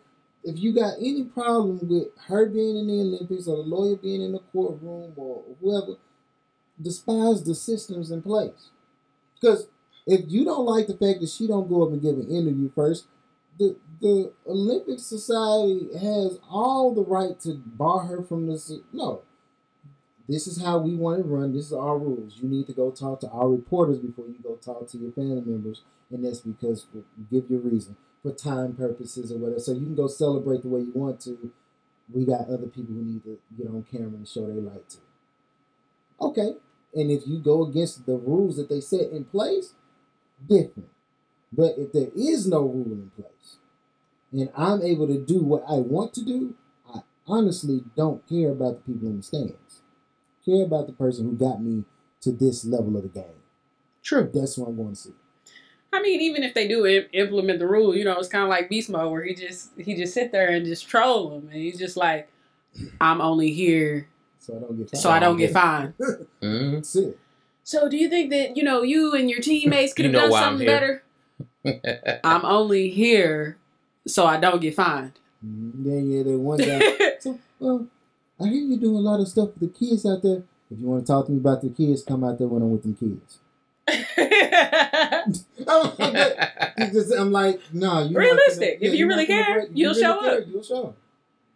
If 0.47 0.61
you 0.61 0.73
got 0.73 0.95
any 1.01 1.25
problem 1.25 1.81
with 1.83 2.07
her 2.29 2.47
being 2.47 2.77
in 2.77 2.87
the 2.87 3.01
Olympics 3.01 3.49
or 3.49 3.57
the 3.57 3.63
lawyer 3.63 3.97
being 3.97 4.23
in 4.23 4.31
the 4.31 4.39
courtroom 4.39 5.13
or 5.17 5.43
whoever, 5.61 5.99
despise 6.81 7.43
the 7.43 7.53
systems 7.53 8.13
in 8.13 8.23
place. 8.23 8.71
Because 9.35 9.67
if 10.07 10.21
you 10.29 10.45
don't 10.45 10.65
like 10.65 10.87
the 10.87 10.97
fact 10.97 11.21
that 11.21 11.31
she 11.31 11.49
don't 11.49 11.69
go 11.69 11.85
up 11.85 11.93
and 11.93 12.01
give 12.01 12.15
an 12.15 12.31
interview 12.31 12.71
first, 12.77 13.09
the 13.59 13.77
the 14.01 14.33
Olympic 14.47 15.01
Society 15.01 15.89
has 15.99 16.39
all 16.49 16.95
the 16.95 17.03
right 17.05 17.41
to 17.41 17.55
bar 17.55 18.07
her 18.07 18.23
from 18.23 18.47
this. 18.47 18.71
No, 18.93 19.23
this 20.29 20.47
is 20.47 20.63
how 20.63 20.79
we 20.79 20.95
want 20.95 21.21
it 21.21 21.27
run. 21.27 21.55
This 21.55 21.67
is 21.67 21.73
our 21.73 21.99
rules. 21.99 22.39
You 22.41 22.49
need 22.49 22.69
to 22.69 22.73
go 22.73 22.93
talk 22.93 23.19
to 23.21 23.31
our 23.31 23.51
reporters 23.51 23.99
before 23.99 24.27
you 24.27 24.37
go 24.45 24.55
talk 24.57 24.87
to 24.91 24.99
your 24.99 25.11
family 25.11 25.43
members, 25.45 25.83
and 26.13 26.25
that's 26.25 26.41
because 26.41 26.87
give 27.33 27.51
your 27.51 27.61
reason 27.61 27.97
for 28.27 28.35
time 28.35 28.75
purposes 28.75 29.31
or 29.31 29.39
whatever. 29.39 29.61
So 29.61 29.73
you 29.73 29.87
can 29.87 29.95
go 29.95 30.09
celebrate 30.09 30.63
the 30.63 30.69
way 30.69 30.81
you 30.81 30.93
want 30.95 31.21
to. 31.23 31.53
We 32.13 32.27
got 32.27 32.49
other 32.49 32.67
people 32.67 32.95
who 32.95 33.03
need 33.03 33.23
to 33.25 33.39
get 33.57 33.69
on 33.69 33.85
camera 33.91 34.17
and 34.17 34.29
show 34.29 34.47
their 34.47 34.57
light 34.57 34.89
to. 34.91 34.99
Okay, 36.21 36.55
and 36.95 37.11
if 37.11 37.27
you 37.27 37.39
go 37.39 37.65
against 37.65 38.07
the 38.07 38.17
rules 38.17 38.57
that 38.57 38.69
they 38.69 38.81
set 38.81 39.11
in 39.11 39.25
place, 39.25 39.75
different. 40.49 40.89
But 41.53 41.75
if 41.77 41.93
there 41.93 42.09
is 42.17 42.47
no 42.47 42.63
rule 42.63 42.93
in 42.93 43.11
place, 43.15 43.59
and 44.33 44.51
I'm 44.57 44.83
able 44.83 45.07
to 45.07 45.25
do 45.25 45.43
what 45.43 45.63
I 45.69 45.75
want 45.75 46.15
to 46.15 46.25
do, 46.25 46.55
I 46.93 47.01
honestly 47.27 47.85
don't 47.97 48.27
care 48.29 48.51
about 48.51 48.85
the 48.87 48.93
people 48.93 49.09
in 49.09 49.19
the 49.19 49.23
stands. 49.23 49.83
Care 50.45 50.65
about 50.65 50.87
the 50.87 50.93
person 50.93 51.27
who 51.27 51.37
got 51.37 51.63
me 51.63 51.85
to 52.23 52.33
this 52.33 52.65
level 52.65 52.97
of 52.97 53.03
the 53.03 53.09
game. 53.09 53.43
True. 54.03 54.31
That's 54.33 54.57
what 54.57 54.69
I'm 54.69 54.77
going 54.77 54.91
to 54.91 54.97
see. 54.97 55.15
I 55.93 56.03
mean, 56.03 56.21
even 56.21 56.43
if 56.43 56.53
they 56.55 56.69
do 56.69 56.85
im- 56.87 57.07
implement 57.13 57.59
the 57.59 57.67
rule, 57.67 57.97
you 57.97 58.05
know, 58.05 58.19
it's 58.19 58.29
kind 58.29 58.45
of 58.45 58.51
like 58.51 58.69
Beast 58.69 58.91
Mode, 58.91 59.11
where 59.11 59.25
he 59.25 59.35
just 59.35 59.71
he 59.79 59.95
just 59.97 60.13
sit 60.15 60.33
there 60.33 60.49
and 60.51 60.67
just 60.67 60.89
troll 60.89 61.31
them, 61.31 61.49
and 61.49 61.61
he's 61.61 61.79
just 61.79 61.97
like, 61.97 62.29
"I'm 63.01 63.21
only 63.21 63.53
here 63.53 64.09
So 64.39 64.57
I 64.57 64.61
don't 64.61 64.77
get. 64.79 64.97
so 64.97 65.11
I 65.11 65.19
don't 65.19 65.37
get 65.39 65.53
fined." 65.53 65.95
hmm 66.43 66.75
That's 66.75 66.95
it. 66.97 67.19
So, 67.65 67.89
do 67.89 67.97
you 67.97 68.09
think 68.09 68.31
that 68.31 68.57
you 68.57 68.63
know 68.63 68.83
you 68.83 69.15
and 69.15 69.29
your 69.31 69.41
teammates 69.41 69.93
could 69.95 70.05
You 70.07 70.13
have 70.13 70.15
know 70.15 70.21
done 70.23 70.31
why 70.31 70.41
I'm 70.43 70.45
something 70.59 70.69
here. 70.69 71.03
better? 71.65 72.21
I'm 72.25 72.45
only 72.45 72.91
here 72.91 73.57
so 74.07 74.27
I 74.27 74.39
don't 74.39 74.61
get 74.61 74.75
fined. 74.75 75.13
Mhm. 75.45 75.73
Then 75.85 76.11
yeah, 76.11 76.23
that 76.25 76.39
one 76.39 76.59
guy. 76.59 77.17
So, 77.21 77.39
well, 77.59 77.87
I 78.41 78.45
hear 78.49 78.63
you 78.63 78.77
doing 78.77 78.97
a 78.97 79.01
lot 79.01 79.21
of 79.21 79.29
stuff 79.29 79.51
with 79.59 79.73
the 79.73 79.79
kids 79.87 80.05
out 80.05 80.23
there. 80.23 80.43
If 80.71 80.79
you 80.81 80.87
want 80.87 81.07
to 81.07 81.13
talk 81.13 81.27
to 81.27 81.33
me 81.33 81.39
about 81.39 81.63
the 81.63 81.71
kids, 81.71 82.03
come 82.03 82.23
out 82.25 82.39
there 82.39 82.49
when 82.49 82.61
I'm 82.63 82.71
with 82.71 82.83
them 82.83 82.95
kids. 82.95 83.39
Because 86.77 87.11
I'm 87.19 87.33
like, 87.33 87.61
no, 87.73 88.05
you 88.05 88.17
Realistic. 88.17 88.79
If 88.81 88.95
you 88.95 89.07
really 89.07 89.27
care, 89.27 89.67
you'll 89.73 89.95
show 89.95 90.21
care, 90.21 90.39
up. 90.39 90.45
You'll 90.49 90.63
show. 90.63 90.85
up. 90.89 90.97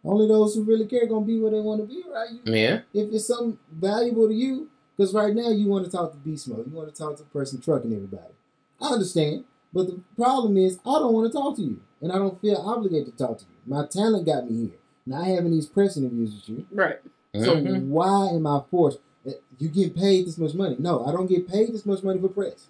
Only 0.03 0.27
those 0.27 0.55
who 0.55 0.63
really 0.63 0.87
care 0.87 1.05
gonna 1.05 1.25
be 1.25 1.39
where 1.39 1.51
they 1.51 1.59
want 1.59 1.81
to 1.81 1.87
be, 1.87 2.03
right? 2.11 2.29
You, 2.31 2.53
yeah. 2.53 2.79
if 2.93 3.13
it's 3.13 3.27
something 3.27 3.59
valuable 3.71 4.27
to 4.27 4.33
you, 4.33 4.69
because 4.97 5.13
right 5.13 5.33
now 5.33 5.49
you 5.49 5.67
want 5.67 5.85
to 5.85 5.91
talk 5.91 6.11
to 6.11 6.17
Beast 6.17 6.47
Mode, 6.47 6.65
you 6.67 6.75
want 6.75 6.93
to 6.93 6.95
talk 6.99 7.17
to 7.17 7.23
the 7.23 7.29
person 7.29 7.61
trucking 7.61 7.93
everybody. 7.93 8.33
I 8.81 8.87
understand, 8.93 9.45
but 9.71 9.85
the 9.87 10.01
problem 10.17 10.57
is 10.57 10.79
I 10.79 10.93
don't 10.97 11.13
want 11.13 11.31
to 11.31 11.37
talk 11.37 11.55
to 11.57 11.61
you, 11.61 11.81
and 12.01 12.11
I 12.11 12.15
don't 12.15 12.39
feel 12.41 12.55
obligated 12.57 13.15
to 13.15 13.23
talk 13.25 13.37
to 13.39 13.43
you. 13.45 13.55
My 13.67 13.85
talent 13.85 14.25
got 14.25 14.49
me 14.49 14.69
here. 14.69 14.77
Now 15.05 15.21
having 15.21 15.51
these 15.51 15.67
press 15.67 15.97
interviews 15.97 16.33
with 16.33 16.49
you, 16.49 16.65
right. 16.71 16.99
so 17.35 17.55
Mhm. 17.57 17.87
why 17.89 18.29
am 18.29 18.47
I 18.47 18.61
forced? 18.71 18.99
Uh, 19.27 19.31
You 19.59 19.69
get 19.69 19.95
paid 19.95 20.25
this 20.25 20.39
much 20.39 20.55
money? 20.55 20.75
No, 20.79 21.05
I 21.05 21.11
don't 21.11 21.27
get 21.27 21.47
paid 21.47 21.71
this 21.73 21.85
much 21.85 22.01
money 22.01 22.19
for 22.19 22.27
press 22.29 22.67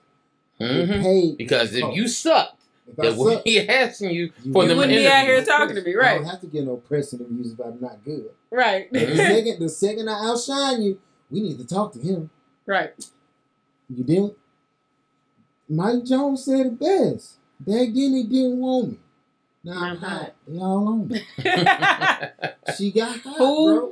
mm-hmm. 0.61 1.01
paid 1.01 1.37
because 1.37 1.73
if 1.73 1.95
you 1.95 2.07
suck. 2.07 2.57
That 2.97 3.15
suck, 3.15 3.43
he 3.45 3.67
asking 3.69 4.11
you, 4.11 4.33
you 4.43 4.51
for 4.51 4.63
you 4.63 4.69
the 4.69 4.75
wouldn't 4.75 4.97
be 4.97 5.07
out 5.07 5.23
here 5.23 5.43
talking 5.45 5.75
to 5.75 5.81
me, 5.81 5.95
right? 5.95 6.11
I 6.11 6.15
don't 6.15 6.25
have 6.25 6.41
to 6.41 6.47
get 6.47 6.65
no 6.65 6.77
press 6.77 7.13
interviews 7.13 7.53
if 7.53 7.59
I'm 7.59 7.79
not 7.79 8.03
good, 8.03 8.29
right? 8.49 8.91
the 8.91 9.15
second, 9.15 9.59
the 9.59 9.69
second 9.69 10.09
I 10.09 10.29
outshine 10.29 10.81
you, 10.81 10.99
we 11.29 11.41
need 11.41 11.57
to 11.59 11.65
talk 11.65 11.93
to 11.93 11.99
him, 11.99 12.29
right? 12.65 12.91
You 13.89 14.03
didn't. 14.03 14.37
Mike 15.69 16.03
Jones 16.03 16.43
said 16.43 16.65
it 16.65 16.79
best. 16.79 17.37
Back 17.59 17.93
then, 17.93 18.13
he 18.13 18.23
didn't 18.23 18.57
want 18.57 18.91
me. 18.91 18.97
Now 19.63 19.73
I'm, 19.73 19.91
I'm 19.91 19.97
hot. 19.97 20.33
They 20.47 20.57
all 20.57 20.87
on 20.87 21.07
me. 21.07 21.21
she 22.77 22.91
got 22.91 23.19
hot, 23.19 23.37
Who? 23.37 23.75
bro. 23.75 23.91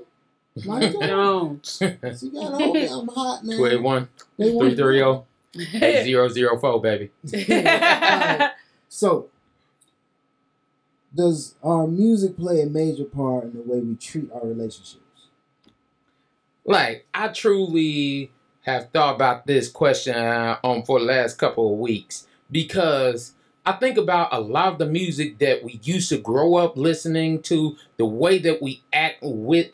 Mike 0.66 1.00
Jones. 1.00 1.78
she 1.80 2.30
got 2.32 2.54
on 2.54 2.74
me. 2.74 2.88
I'm 2.88 3.08
hot 3.08 3.46
now. 3.46 3.56
281 3.56 4.10
330 4.38 5.24
Hey, 5.54 6.04
zero 6.06 6.28
zero 6.30 6.60
four, 6.60 6.82
baby. 6.82 7.12
So, 8.92 9.30
does 11.16 11.54
our 11.64 11.86
music 11.88 12.36
play 12.38 12.62
a 12.62 12.66
major 12.66 13.06
part 13.06 13.44
in 13.46 13.54
the 13.54 13.62
way 13.62 13.80
we 13.80 13.96
treat 13.96 14.32
our 14.32 14.46
relationships? 14.48 15.28
Like, 16.66 17.06
I 17.14 17.30
truly 17.30 18.32
have 18.62 18.90
thought 18.92 19.16
about 19.16 19.46
this 19.46 19.70
question 19.70 20.16
uh, 20.16 20.58
on 20.64 20.84
for 20.84 21.00
the 21.00 21.06
last 21.06 21.38
couple 21.38 21.74
of 21.74 21.80
weeks 21.80 22.28
because 22.52 23.34
I 23.66 23.74
think 23.74 23.98
about 23.98 24.30
a 24.32 24.40
lot 24.40 24.74
of 24.74 24.80
the 24.80 24.88
music 24.88 25.38
that 25.40 25.64
we 25.64 25.80
used 25.84 26.10
to 26.10 26.18
grow 26.18 26.56
up 26.56 26.78
listening 26.78 27.42
to, 27.44 27.78
the 27.98 28.06
way 28.06 28.40
that 28.40 28.62
we 28.62 28.84
act 28.92 29.20
with 29.22 29.70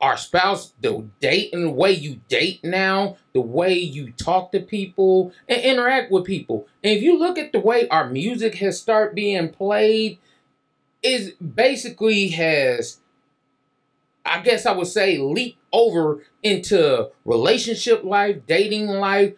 our 0.00 0.16
spouse, 0.16 0.74
the 0.80 1.06
date 1.20 1.52
and 1.52 1.64
the 1.64 1.70
way 1.70 1.92
you 1.92 2.20
date 2.28 2.62
now, 2.62 3.16
the 3.32 3.40
way 3.40 3.74
you 3.74 4.12
talk 4.12 4.52
to 4.52 4.60
people 4.60 5.32
and 5.48 5.60
interact 5.62 6.10
with 6.10 6.24
people. 6.24 6.66
And 6.84 6.96
if 6.96 7.02
you 7.02 7.18
look 7.18 7.38
at 7.38 7.52
the 7.52 7.60
way 7.60 7.88
our 7.88 8.08
music 8.08 8.56
has 8.56 8.78
started 8.80 9.14
being 9.14 9.48
played, 9.48 10.18
is 11.02 11.32
basically 11.32 12.28
has 12.28 12.98
I 14.26 14.40
guess 14.40 14.66
I 14.66 14.72
would 14.72 14.88
say 14.88 15.18
leap 15.18 15.56
over 15.72 16.22
into 16.42 17.10
relationship 17.24 18.02
life, 18.02 18.38
dating 18.46 18.88
life, 18.88 19.34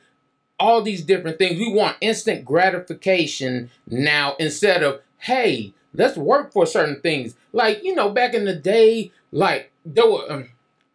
all 0.59 0.83
these 0.83 1.03
different 1.03 1.39
things. 1.39 1.59
We 1.59 1.73
want 1.73 1.99
instant 2.01 2.45
gratification 2.45 3.71
now 3.87 4.35
instead 4.39 4.83
of, 4.83 5.01
hey, 5.19 5.75
let's 5.93 6.17
work 6.17 6.53
for 6.53 6.67
certain 6.67 7.01
things. 7.01 7.37
Like, 7.53 7.85
you 7.85 7.95
know, 7.95 8.11
back 8.11 8.35
in 8.35 8.45
the 8.45 8.55
day, 8.55 9.13
like 9.31 9.73
there 9.95 10.11
were 10.11 10.31
um, 10.31 10.49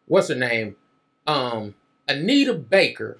what's 0.08 0.30
her 0.30 0.36
name? 0.36 0.76
Um 1.28 1.76
Anita 2.08 2.54
Baker. 2.54 3.20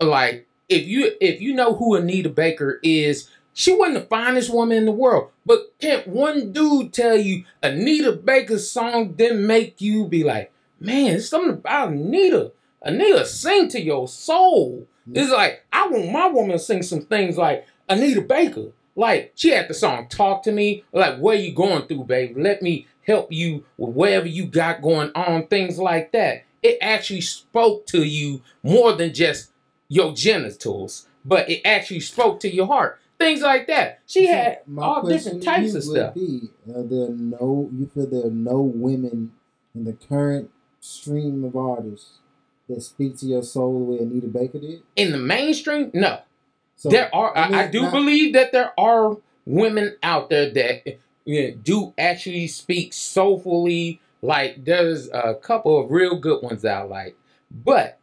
Like, 0.00 0.46
if 0.68 0.86
you 0.86 1.12
if 1.20 1.40
you 1.40 1.54
know 1.54 1.74
who 1.74 1.94
Anita 1.94 2.28
Baker 2.28 2.80
is, 2.82 3.28
she 3.52 3.74
wasn't 3.74 3.98
the 3.98 4.06
finest 4.08 4.52
woman 4.52 4.78
in 4.78 4.84
the 4.84 4.92
world. 4.92 5.30
But 5.44 5.72
can't 5.78 6.06
one 6.06 6.52
dude 6.52 6.92
tell 6.92 7.16
you 7.16 7.44
Anita 7.62 8.12
Baker's 8.12 8.70
song 8.70 9.12
didn't 9.12 9.46
make 9.46 9.80
you 9.80 10.06
be 10.06 10.24
like, 10.24 10.52
man, 10.80 11.20
something 11.20 11.54
about 11.54 11.90
Anita. 11.90 12.52
Anita 12.82 13.24
sing 13.26 13.68
to 13.68 13.80
your 13.80 14.08
soul. 14.08 14.86
It's 15.12 15.30
like, 15.32 15.64
I 15.72 15.88
want 15.88 16.12
my 16.12 16.28
woman 16.28 16.52
to 16.52 16.58
sing 16.58 16.82
some 16.82 17.02
things 17.02 17.36
like 17.36 17.66
Anita 17.88 18.22
Baker. 18.22 18.68
Like, 18.94 19.32
she 19.34 19.50
had 19.50 19.68
the 19.68 19.74
song 19.74 20.06
Talk 20.08 20.42
to 20.44 20.52
Me. 20.52 20.84
Like, 20.92 21.18
what 21.18 21.36
are 21.36 21.40
you 21.40 21.52
going 21.52 21.86
through, 21.86 22.04
babe? 22.04 22.36
Let 22.36 22.62
me 22.62 22.86
help 23.06 23.32
you 23.32 23.64
with 23.76 23.94
whatever 23.94 24.26
you 24.26 24.46
got 24.46 24.82
going 24.82 25.10
on, 25.14 25.46
things 25.46 25.78
like 25.78 26.12
that. 26.12 26.44
It 26.62 26.78
actually 26.80 27.20
spoke 27.22 27.86
to 27.88 28.04
you 28.04 28.42
more 28.62 28.92
than 28.92 29.12
just 29.12 29.50
your 29.88 30.12
genitals, 30.14 31.08
but 31.24 31.48
it 31.50 31.60
actually 31.64 32.00
spoke 32.00 32.40
to 32.40 32.52
your 32.54 32.66
heart. 32.66 32.98
Things 33.18 33.40
like 33.42 33.66
that. 33.68 34.00
She 34.06 34.26
had 34.26 34.60
all 34.78 35.06
different 35.06 35.42
types 35.42 35.74
of 35.74 35.84
stuff. 35.84 36.14
Be, 36.14 36.50
uh, 36.68 36.80
are 36.80 36.82
there 36.82 37.08
no? 37.10 37.68
You 37.72 37.90
feel 37.94 38.06
there 38.06 38.26
are 38.26 38.30
no 38.30 38.60
women 38.60 39.32
in 39.74 39.84
the 39.84 39.92
current 39.92 40.50
stream 40.80 41.44
of 41.44 41.54
artists 41.56 42.18
that 42.68 42.80
speak 42.80 43.16
to 43.18 43.26
your 43.26 43.42
soul 43.42 43.78
the 43.78 43.84
way 43.92 43.98
Anita 43.98 44.26
Baker 44.26 44.58
did? 44.58 44.82
In 44.96 45.12
the 45.12 45.18
mainstream, 45.18 45.90
no. 45.94 46.20
So 46.76 46.88
there 46.88 47.14
are. 47.14 47.36
I, 47.36 47.64
I 47.64 47.66
do 47.68 47.82
not- 47.82 47.92
believe 47.92 48.32
that 48.34 48.50
there 48.52 48.72
are 48.78 49.16
women 49.46 49.96
out 50.02 50.30
there 50.30 50.50
that 50.50 50.98
yeah, 51.24 51.50
do 51.62 51.94
actually 51.98 52.48
speak 52.48 52.92
soulfully. 52.92 54.00
Like 54.22 54.64
there's 54.64 55.08
a 55.10 55.34
couple 55.34 55.80
of 55.82 55.90
real 55.90 56.16
good 56.18 56.42
ones 56.42 56.62
that 56.62 56.76
I 56.78 56.82
like, 56.82 57.16
but 57.50 57.98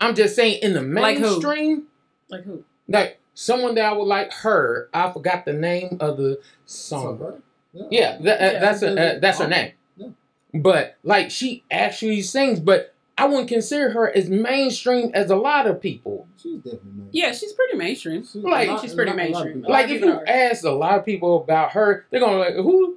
I'm 0.00 0.14
just 0.14 0.34
saying 0.34 0.60
in 0.62 0.72
the 0.74 0.82
Like 0.82 1.18
who? 1.18 1.22
mainstream, 1.22 1.84
Like 2.28 2.42
who? 2.44 2.64
like 2.88 3.20
someone 3.34 3.74
that 3.76 3.84
I 3.84 3.92
would 3.92 4.04
like 4.08 4.32
her. 4.32 4.88
I 4.92 5.12
forgot 5.12 5.44
the 5.44 5.52
name 5.52 5.96
of 6.00 6.16
the 6.16 6.40
song. 6.66 7.18
right? 7.18 7.34
Yeah, 7.90 8.18
that, 8.22 8.40
Yeah, 8.40 8.58
that's 8.60 8.82
a, 8.82 9.16
uh, 9.16 9.18
that's 9.20 9.38
her 9.38 9.46
name. 9.48 9.72
Yeah. 9.96 10.08
But 10.54 10.96
like 11.04 11.30
she 11.30 11.62
actually 11.70 12.22
sings, 12.22 12.58
but 12.58 12.94
I 13.20 13.26
wouldn't 13.26 13.48
consider 13.48 13.90
her 13.90 14.10
as 14.16 14.28
mainstream 14.30 15.10
as 15.14 15.30
a 15.30 15.36
lot 15.36 15.66
of 15.66 15.80
people. 15.80 16.26
She's 16.36 16.56
definitely 16.58 16.90
made. 16.96 17.08
Yeah, 17.12 17.32
she's 17.32 17.52
pretty 17.52 17.76
mainstream. 17.76 18.24
She- 18.24 18.38
Like, 18.40 18.68
lot- 18.68 18.80
she's 18.80 18.94
pretty 18.94 19.10
lot- 19.12 19.18
a 19.18 19.22
lot 19.22 19.26
of 19.26 19.32
mainstream. 19.34 19.54
people- 19.56 19.70
A 19.70 19.72
lot 19.72 19.82
Like 19.82 19.90
if 19.90 20.00
you 20.02 20.12
are. 20.12 20.24
ask 20.26 20.64
a 20.64 20.70
lot 20.70 20.98
of 20.98 21.04
people 21.04 21.42
about 21.42 21.72
her, 21.72 22.06
they're 22.10 22.20
gonna 22.20 22.38
like 22.38 22.54
who 22.54 22.96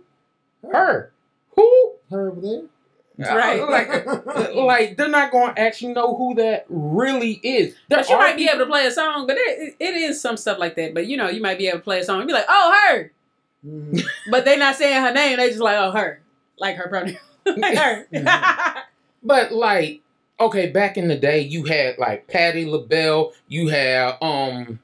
her 0.71 1.11
who 1.55 1.91
Her 2.09 2.31
over 2.31 2.41
there. 2.41 2.61
Right. 3.17 3.61
like 3.69 4.05
like 4.55 4.97
they're 4.97 5.07
not 5.07 5.31
gonna 5.31 5.53
actually 5.57 5.93
know 5.93 6.15
who 6.15 6.35
that 6.35 6.65
really 6.69 7.39
is. 7.43 7.75
There 7.89 7.99
But 7.99 8.09
you 8.09 8.15
are 8.15 8.19
might 8.19 8.37
be 8.37 8.47
able 8.47 8.59
to 8.59 8.65
play 8.65 8.85
a 8.87 8.91
song, 8.91 9.27
but 9.27 9.37
it, 9.39 9.75
it 9.79 9.93
is 9.95 10.19
some 10.21 10.35
stuff 10.37 10.57
like 10.57 10.75
that. 10.75 10.93
But 10.93 11.05
you 11.07 11.17
know, 11.17 11.29
you 11.29 11.41
might 11.41 11.57
be 11.57 11.67
able 11.67 11.79
to 11.79 11.83
play 11.83 11.99
a 11.99 12.03
song 12.03 12.19
and 12.21 12.27
be 12.27 12.33
like, 12.33 12.45
"Oh, 12.49 12.75
her," 12.89 13.11
Mhm. 13.65 14.01
but 14.31 14.45
they're 14.45 14.57
not 14.57 14.75
saying 14.75 15.01
her 15.01 15.13
name. 15.13 15.37
They 15.37 15.49
just 15.49 15.59
like, 15.61 15.77
"Oh, 15.77 15.91
her," 15.91 16.21
like 16.57 16.75
her 16.77 16.87
pronoun, 16.87 17.17
like 17.45 17.77
her. 17.77 18.07
But 19.21 19.51
like, 19.53 20.01
okay, 20.39 20.69
back 20.69 20.97
in 20.97 21.07
the 21.07 21.17
day, 21.17 21.39
you 21.41 21.63
had 21.65 21.97
like 21.97 22.27
Patti 22.27 22.65
LaBelle, 22.65 23.33
you 23.47 23.67
had 23.69 24.17
um, 24.21 24.79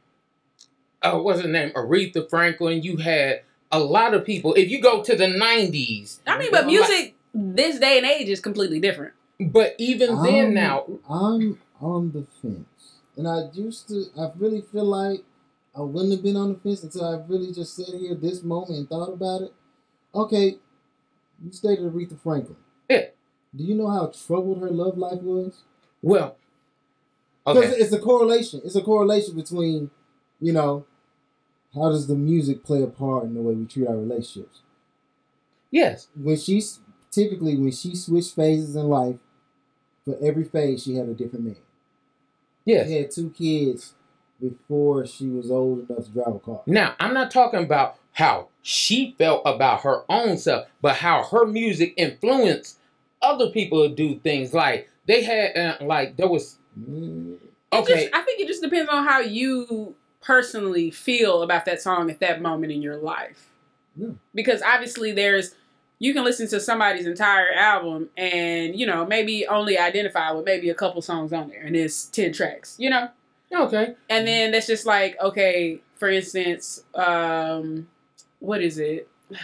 uh, 1.01 1.17
what's 1.19 1.41
her 1.41 1.47
name, 1.47 1.71
Aretha 1.71 2.29
Franklin. 2.29 2.81
You 2.83 2.97
had 2.97 3.41
a 3.71 3.79
lot 3.79 4.13
of 4.13 4.25
people. 4.25 4.53
If 4.55 4.69
you 4.69 4.81
go 4.81 5.03
to 5.03 5.15
the 5.15 5.27
'90s, 5.27 6.19
I 6.27 6.37
mean, 6.37 6.51
but 6.51 6.65
music 6.65 7.15
this 7.33 7.79
day 7.79 7.97
and 7.97 8.05
age 8.05 8.29
is 8.29 8.39
completely 8.39 8.79
different. 8.79 9.13
but 9.39 9.75
even 9.77 10.21
then 10.23 10.47
Um, 10.47 10.53
now, 10.53 10.85
I'm 11.09 11.59
on 11.79 12.11
the 12.11 12.25
fence, 12.41 12.99
and 13.15 13.27
I 13.27 13.49
used 13.53 13.87
to. 13.89 14.05
I 14.19 14.31
really 14.37 14.61
feel 14.61 14.85
like 14.85 15.23
I 15.75 15.81
wouldn't 15.81 16.11
have 16.11 16.23
been 16.23 16.35
on 16.35 16.53
the 16.53 16.59
fence 16.59 16.83
until 16.83 17.05
I 17.05 17.23
really 17.27 17.53
just 17.53 17.75
sat 17.75 17.93
here 17.95 18.15
this 18.15 18.43
moment 18.43 18.71
and 18.71 18.89
thought 18.89 19.13
about 19.13 19.41
it. 19.43 19.53
Okay, 20.13 20.57
you 21.43 21.51
stated 21.51 21.85
Aretha 21.85 22.19
Franklin. 22.19 22.57
Yeah. 22.89 23.05
Do 23.55 23.63
you 23.63 23.75
know 23.75 23.89
how 23.89 24.07
troubled 24.07 24.61
her 24.61 24.69
love 24.69 24.97
life 24.97 25.21
was? 25.21 25.63
well, 26.01 26.37
Because 27.45 27.71
okay, 27.71 27.81
it's 27.81 27.91
a 27.93 27.99
correlation. 27.99 28.61
It's 28.63 28.75
a 28.75 28.81
correlation 28.81 29.35
between, 29.35 29.89
you 30.39 30.53
know, 30.53 30.85
how 31.73 31.89
does 31.89 32.07
the 32.07 32.15
music 32.15 32.63
play 32.63 32.81
a 32.83 32.87
part 32.87 33.25
in 33.25 33.33
the 33.33 33.41
way 33.41 33.53
we 33.55 33.65
treat 33.65 33.87
our 33.87 33.97
relationships? 33.97 34.61
yes, 35.71 36.07
When 36.15 36.37
she's 36.37 36.79
typically 37.11 37.55
when 37.57 37.71
she 37.71 37.95
switched 37.95 38.35
phases 38.35 38.75
in 38.75 38.87
life, 38.87 39.17
for 40.05 40.17
every 40.21 40.43
phase 40.43 40.83
she 40.83 40.95
had 40.95 41.07
a 41.09 41.13
different 41.13 41.45
man. 41.45 41.55
yes. 42.65 42.87
She 42.87 42.93
had 42.95 43.11
two 43.11 43.29
kids 43.31 43.93
before 44.41 45.05
she 45.05 45.27
was 45.27 45.51
old 45.51 45.89
enough 45.89 46.05
to 46.05 46.11
drive 46.11 46.35
a 46.35 46.39
car. 46.39 46.61
Now, 46.65 46.95
I'm 46.99 47.13
not 47.13 47.29
talking 47.29 47.63
about 47.63 47.97
how 48.13 48.47
she 48.61 49.13
felt 49.17 49.41
about 49.45 49.81
her 49.81 50.03
own 50.09 50.37
self, 50.37 50.67
but 50.81 50.95
how 50.97 51.23
her 51.23 51.45
music 51.45 51.93
influenced 51.97 52.78
other 53.21 53.49
people 53.49 53.87
to 53.87 53.93
do 53.93 54.19
things. 54.19 54.53
Like 54.53 54.89
they 55.05 55.23
had, 55.23 55.57
uh, 55.57 55.77
like 55.85 56.17
there 56.17 56.27
was 56.27 56.57
okay, 57.73 58.05
just- 58.05 58.15
I 58.15 58.21
think 58.21 58.39
it 58.39 58.47
just 58.47 58.61
depends 58.61 58.89
on 58.89 59.05
how 59.05 59.19
you 59.19 59.95
personally 60.21 60.91
feel 60.91 61.41
about 61.43 61.65
that 61.65 61.81
song 61.81 62.09
at 62.09 62.19
that 62.19 62.41
moment 62.41 62.71
in 62.71 62.81
your 62.81 62.97
life. 62.97 63.47
Yeah. 63.95 64.09
Because 64.33 64.61
obviously, 64.61 65.11
there's 65.11 65.55
you 66.01 66.13
can 66.13 66.23
listen 66.23 66.47
to 66.47 66.59
somebody's 66.61 67.05
entire 67.05 67.51
album 67.53 68.09
and 68.15 68.79
you 68.79 68.85
know 68.85 69.05
maybe 69.05 69.45
only 69.47 69.77
identify 69.77 70.31
with 70.31 70.45
maybe 70.45 70.69
a 70.69 70.75
couple 70.75 71.01
songs 71.01 71.33
on 71.33 71.49
there, 71.49 71.61
and 71.61 71.75
it's 71.75 72.05
ten 72.05 72.31
tracks. 72.31 72.75
You 72.79 72.89
know. 72.91 73.09
okay, 73.51 73.95
And 74.09 74.27
then 74.27 74.51
that's 74.51 74.67
just 74.67 74.85
like, 74.85 75.17
okay, 75.19 75.81
for 75.95 76.07
instance, 76.09 76.83
um, 76.93 77.87
what 78.39 78.61
is 78.61 78.77
it? 78.77 79.09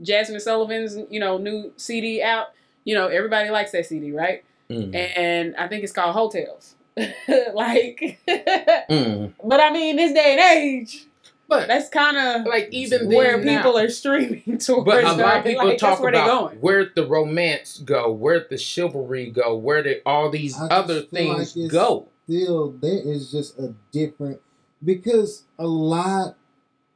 Jazmine 0.00 0.40
Sullivan's, 0.40 0.96
you 1.10 1.18
know, 1.20 1.38
new 1.38 1.72
CD 1.76 2.22
out. 2.22 2.48
You 2.88 2.94
know, 2.94 3.08
everybody 3.08 3.50
likes 3.50 3.72
that 3.72 3.84
CD, 3.84 4.12
right? 4.12 4.44
Mm, 4.70 4.94
And 4.94 5.56
I 5.56 5.68
think 5.68 5.84
it's 5.84 5.92
called 5.92 6.14
Heaux 6.14 6.30
Tales. 6.30 6.74
like, 6.96 8.18
mm. 8.26 9.32
but 9.44 9.60
I 9.60 9.70
mean, 9.70 9.96
this 9.96 10.12
day 10.14 10.32
and 10.38 10.40
age, 10.58 11.04
but 11.48 11.68
that's 11.68 11.88
kind 11.90 12.16
of 12.16 12.46
like 12.46 12.68
even 12.72 13.08
where 13.08 13.36
then 13.36 13.44
now- 13.46 13.56
people 13.58 13.76
are 13.78 13.90
streaming 13.90 14.58
towards. 14.58 14.84
But 14.86 15.04
a 15.04 15.12
lot 15.12 15.36
of 15.38 15.44
people 15.44 15.66
Like, 15.66 15.78
talk 15.78 16.00
where 16.00 16.12
they're 16.12 16.22
about 16.24 16.48
going. 16.52 16.56
where'd 16.60 16.94
the 16.94 17.06
romance 17.06 17.78
go, 17.84 18.10
where'd 18.10 18.48
the 18.50 18.56
chivalry 18.58 19.30
go, 19.30 19.54
where 19.56 19.82
did 19.82 20.00
all 20.06 20.30
these 20.30 20.58
I 20.58 20.66
other 20.68 21.02
things 21.02 21.54
like 21.56 21.70
go? 21.70 22.08
Still, 22.24 22.72
there 22.80 23.00
is 23.04 23.30
just 23.30 23.58
a 23.58 23.74
different 23.92 24.40
because 24.84 25.44
a 25.58 25.66
lot 25.66 26.36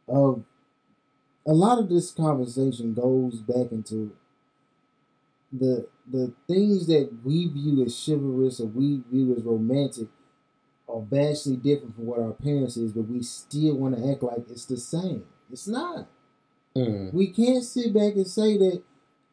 of 0.09 0.43
a 1.47 1.53
lot 1.53 1.79
of 1.79 1.89
this 1.89 2.11
conversation 2.11 2.95
goes 2.95 3.37
back 3.37 3.73
into 3.73 4.13
the 5.53 5.87
the 6.11 6.33
things 6.47 6.87
that 6.87 7.11
we 7.23 7.47
view 7.49 7.85
as 7.85 8.05
chivalrous 8.05 8.61
or 8.61 8.67
we 8.67 9.03
view 9.11 9.35
as 9.37 9.43
romantic 9.43 10.09
are 10.89 11.01
vastly 11.01 11.57
different 11.57 11.95
from 11.95 12.07
what 12.07 12.21
our 12.21 12.33
parents 12.33 12.77
is, 12.77 12.93
but 12.93 13.03
we 13.03 13.23
still 13.23 13.77
want 13.77 13.97
to 13.97 14.11
act 14.11 14.23
like 14.23 14.49
it's 14.51 14.67
the 14.67 14.77
same. 14.77 15.25
It's 15.51 15.69
not. 15.69 16.07
Mm. 16.77 17.13
We 17.13 17.29
can't 17.29 17.63
sit 17.63 17.93
back 17.95 18.15
and 18.15 18.27
say 18.27 18.57
that 18.59 18.83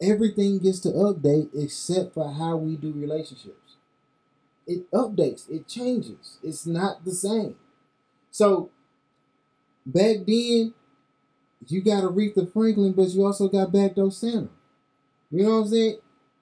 everything 0.02 0.60
gets 0.60 0.80
to 0.82 0.90
update 0.90 1.50
except 1.56 2.14
for 2.14 2.32
how 2.32 2.58
we 2.58 2.76
do 2.76 2.92
relationships. 2.92 3.78
It 4.68 4.90
updates, 4.92 5.50
it 5.50 5.68
changes. 5.68 6.38
It's 6.44 6.66
not 6.66 7.04
the 7.04 7.12
same. 7.12 7.56
So 8.30 8.70
back 9.86 10.18
then, 10.28 10.74
you 11.68 11.82
got 11.82 12.04
Aretha 12.04 12.52
Franklin, 12.52 12.94
but 12.94 13.10
you 13.10 13.26
also 13.26 13.48
got 13.48 13.72
Backdoor 13.72 14.12
Santa. 14.12 14.50
You 15.32 15.44
know 15.44 15.50
what 15.52 15.66
I'm 15.66 15.68
saying? 15.68 15.98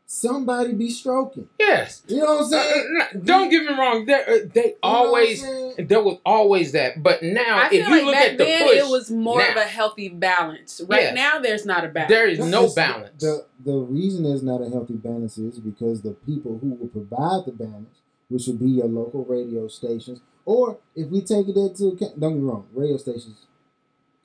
Somebody 0.09 0.71
be 0.71 0.89
stroking. 0.89 1.49
Yes. 1.59 2.01
You 2.07 2.19
know 2.19 2.25
what 2.25 2.37
I'm 2.37 2.43
Uh, 2.45 2.47
saying? 2.63 2.97
uh, 3.01 3.17
don't 3.25 3.49
get 3.49 3.63
me 3.63 3.73
wrong. 3.77 4.05
There, 4.05 4.21
uh, 4.21 4.37
they 4.53 4.61
You 4.63 4.69
know 4.69 4.73
what 4.81 4.81
I'm 4.81 5.05
always 5.05 5.41
there 5.77 6.01
was 6.01 6.17
always 6.25 6.71
that, 6.71 7.03
but 7.03 7.21
now 7.21 7.57
I 7.59 7.65
if 7.65 7.71
feel 7.71 7.79
you 7.81 7.89
like 7.89 8.05
look 8.05 8.13
back 8.15 8.31
at 8.31 8.37
the 8.37 8.43
then 8.45 8.67
push, 8.69 8.77
it 8.77 8.87
was 8.87 9.11
more 9.11 9.41
of 9.45 9.57
a 9.57 9.65
healthy 9.65 10.07
balance. 10.07 10.81
Right 10.87 11.01
Yes. 11.01 11.15
now, 11.15 11.39
there's 11.41 11.65
not 11.65 11.83
a 11.83 11.89
balance. 11.89 12.09
there 12.09 12.25
is 12.25 12.39
no 12.39 12.59
It's- 12.59 12.73
balance. 12.75 13.21
The 13.21 13.45
the 13.65 13.77
reason 13.79 14.23
there's 14.23 14.43
not 14.43 14.61
a 14.61 14.69
healthy 14.69 14.93
balance 14.93 15.37
is 15.37 15.59
because 15.59 16.01
the 16.03 16.11
people 16.13 16.57
who 16.59 16.69
will 16.69 16.87
provide 16.87 17.45
the 17.45 17.51
balance, 17.51 17.99
which 18.29 18.47
would 18.47 18.59
be 18.59 18.69
your 18.69 18.87
local 18.87 19.25
radio 19.25 19.67
stations, 19.67 20.21
or 20.45 20.77
if 20.95 21.09
we 21.09 21.19
take 21.19 21.49
it 21.49 21.57
into 21.57 21.87
account, 21.89 22.17
don't 22.17 22.33
get 22.35 22.39
me 22.43 22.47
wrong, 22.49 22.65
radio 22.73 22.95
stations, 22.95 23.45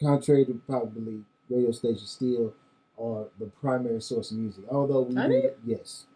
contrary 0.00 0.44
to 0.44 0.60
probably 0.68 1.24
radio 1.50 1.72
stations 1.72 2.10
still 2.10 2.54
are 3.02 3.26
the 3.38 3.46
primary 3.46 4.00
source 4.00 4.30
of 4.30 4.36
music. 4.38 4.64
Although 4.70 5.02
we 5.02 5.14
do- 5.14 5.28
they? 5.28 5.54
yes, 5.64 6.06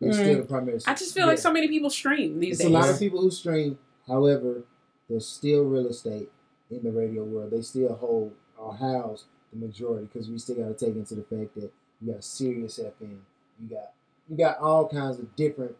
they're 0.00 0.10
Mm. 0.10 0.14
still 0.14 0.36
the 0.42 0.48
primary. 0.48 0.80
I 0.86 0.94
just 0.94 1.14
feel 1.14 1.26
like 1.26 1.38
so 1.38 1.52
many 1.52 1.68
people 1.68 1.90
stream 1.90 2.40
these 2.40 2.52
It's 2.52 2.60
days. 2.60 2.68
a 2.68 2.72
lot 2.72 2.88
of 2.88 2.98
people 2.98 3.20
who 3.20 3.30
stream. 3.30 3.78
However, 4.06 4.64
there's 5.08 5.26
still 5.26 5.64
real 5.64 5.86
estate 5.88 6.30
in 6.70 6.82
the 6.82 6.90
radio 6.90 7.22
world. 7.24 7.50
They 7.50 7.60
still 7.62 7.94
hold 7.94 8.32
or 8.56 8.74
house 8.74 9.24
the 9.52 9.58
majority 9.58 10.08
because 10.12 10.30
we 10.30 10.38
still 10.38 10.56
got 10.56 10.76
to 10.78 10.86
take 10.86 10.96
into 10.96 11.14
the 11.14 11.22
fact 11.22 11.54
that 11.56 11.70
you 12.00 12.12
got 12.12 12.24
Sirius 12.24 12.78
FM, 12.78 13.18
you 13.60 13.68
got 13.68 13.92
you 14.28 14.36
got 14.36 14.58
all 14.58 14.88
kinds 14.88 15.18
of 15.18 15.34
different 15.36 15.76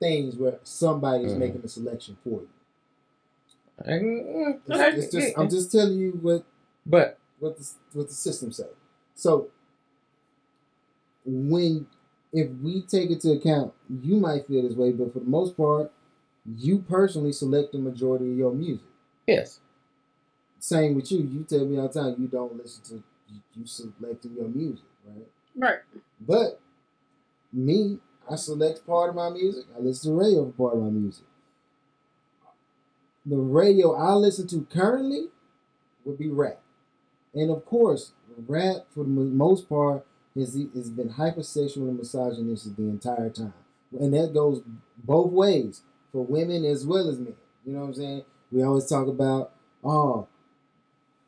things 0.00 0.34
where 0.36 0.58
somebody's 0.64 1.32
Mhm. 1.32 1.38
making 1.38 1.60
the 1.60 1.68
selection 1.68 2.16
for 2.24 2.40
you. 2.40 2.48
Mm, 3.86 4.60
It's, 4.66 5.04
it's 5.04 5.12
just 5.14 5.38
I'm 5.38 5.48
just 5.50 5.70
telling 5.72 5.98
you 5.98 6.12
what 6.22 6.44
but 6.86 7.18
what 7.38 7.58
the 7.58 7.70
what 7.92 8.08
the 8.08 8.14
system 8.14 8.50
say. 8.52 8.68
So 9.14 9.48
when 11.24 11.86
if 12.32 12.50
we 12.62 12.82
take 12.82 13.10
it 13.10 13.20
to 13.20 13.32
account, 13.32 13.72
you 13.88 14.16
might 14.16 14.46
feel 14.48 14.62
this 14.62 14.76
way, 14.76 14.90
but 14.90 15.12
for 15.12 15.20
the 15.20 15.24
most 15.26 15.56
part, 15.56 15.92
you 16.56 16.80
personally 16.80 17.32
select 17.32 17.72
the 17.72 17.78
majority 17.78 18.30
of 18.32 18.36
your 18.36 18.52
music. 18.52 18.84
yes, 19.26 19.60
Same 20.58 20.96
with 20.96 21.10
you. 21.12 21.20
You 21.20 21.44
tell 21.44 21.64
me 21.64 21.78
all 21.78 21.88
the 21.88 22.00
time 22.00 22.16
you 22.18 22.26
don't 22.26 22.56
listen 22.56 22.82
to 22.84 22.94
you, 23.28 23.40
you 23.54 23.66
selecting 23.66 24.34
your 24.36 24.48
music, 24.48 24.84
right? 25.06 25.26
right. 25.56 25.78
But 26.20 26.60
me, 27.52 28.00
I 28.28 28.34
select 28.36 28.84
part 28.86 29.10
of 29.10 29.16
my 29.16 29.30
music. 29.30 29.64
I 29.76 29.80
listen 29.80 30.10
to 30.12 30.18
radio 30.20 30.44
for 30.46 30.70
part 30.70 30.76
of 30.76 30.82
my 30.82 30.90
music. 30.90 31.24
The 33.24 33.36
radio 33.36 33.94
I 33.94 34.14
listen 34.14 34.46
to 34.48 34.66
currently 34.70 35.28
would 36.04 36.18
be 36.18 36.28
rap, 36.28 36.60
and 37.32 37.50
of 37.50 37.64
course, 37.64 38.12
rap 38.46 38.86
for 38.94 39.04
the 39.04 39.10
most 39.10 39.68
part 39.68 40.04
has 40.34 40.58
has 40.74 40.90
been 40.90 41.10
hypersexual 41.10 41.88
and 41.88 41.98
misogynistic 41.98 42.76
the 42.76 42.82
entire 42.82 43.30
time, 43.30 43.54
and 43.98 44.12
that 44.14 44.32
goes 44.34 44.62
both 44.98 45.32
ways 45.32 45.82
for 46.12 46.24
women 46.24 46.64
as 46.64 46.86
well 46.86 47.08
as 47.08 47.18
men. 47.18 47.34
You 47.64 47.74
know 47.74 47.80
what 47.80 47.86
I'm 47.88 47.94
saying? 47.94 48.24
We 48.50 48.62
always 48.62 48.86
talk 48.86 49.06
about 49.06 49.52
oh, 49.82 50.28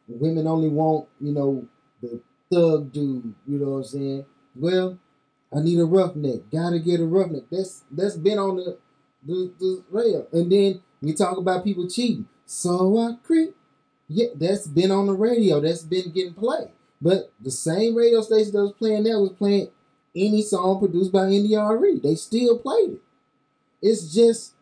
women 0.09 0.47
only 0.47 0.69
want 0.69 1.09
you 1.21 1.33
know 1.33 1.69
the 2.03 2.21
thug 2.51 2.93
dude. 2.93 3.35
You 3.47 3.59
know 3.59 3.71
what 3.71 3.77
I'm 3.79 3.85
saying? 3.85 4.27
Well, 4.55 4.99
I 5.55 5.61
need 5.61 5.79
a 5.79 5.85
roughneck. 5.85 6.51
Gotta 6.51 6.79
get 6.79 7.01
a 7.01 7.07
roughneck. 7.07 7.45
That's 7.51 7.85
that's 7.91 8.17
been 8.17 8.39
on 8.39 8.57
the 8.57 8.79
the, 9.25 9.53
the 9.59 9.85
radio. 9.91 10.27
And 10.33 10.51
then 10.51 10.83
we 11.01 11.15
talk 11.15 11.37
about 11.37 11.65
people 11.65 11.89
cheating. 11.89 12.29
So 12.47 12.99
I 12.99 13.15
creep. 13.25 13.55
Yeah, 14.09 14.29
that's 14.37 14.67
been 14.69 14.91
on 14.91 15.07
the 15.07 15.15
radio. 15.15 15.61
That's 15.61 15.83
been 15.83 16.13
getting 16.13 16.35
played. 16.35 16.71
But 17.01 17.33
the 17.41 17.51
same 17.51 17.95
radio 17.95 18.21
station 18.23 18.53
that 18.53 18.63
was 18.63 18.73
playing 18.73 19.05
that 19.05 19.21
was 19.21 19.33
playing 19.33 19.69
any 20.15 20.43
song 20.43 20.79
produced 20.79 21.13
by 21.13 21.27
NDRE. 21.27 22.03
They 22.03 22.15
still 22.15 22.59
played 22.59 22.93
it. 22.95 23.03
It's 23.83 24.13
just 24.15 24.55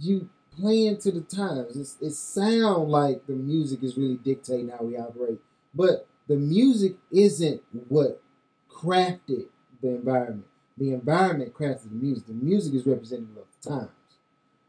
you 0.00 0.28
playing 0.56 0.98
to 0.98 1.10
the 1.10 1.20
times. 1.20 1.76
It's, 1.76 1.96
it 2.00 2.12
sound 2.12 2.88
like 2.90 3.26
the 3.26 3.32
music 3.34 3.82
is 3.82 3.96
really 3.96 4.16
dictating 4.16 4.68
how 4.68 4.84
we 4.84 4.96
operate, 4.96 5.40
but 5.74 6.06
the 6.28 6.36
music 6.36 6.96
isn't 7.10 7.62
what 7.88 8.22
crafted 8.70 9.46
the 9.82 9.88
environment. 9.88 10.46
The 10.78 10.92
environment 10.92 11.52
crafted 11.54 11.90
the 11.90 11.96
music. 11.96 12.26
The 12.26 12.32
music 12.32 12.74
is 12.74 12.86
representative 12.86 13.36
of 13.36 13.44
the 13.62 13.70
times. 13.70 13.90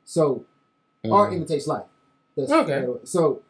So 0.03 0.45
art 1.11 1.31
Mm. 1.31 1.35
imitates 1.37 1.67
life. 1.67 1.85
That's 2.35 2.51
Okay. 2.51 2.85
So 3.03 3.41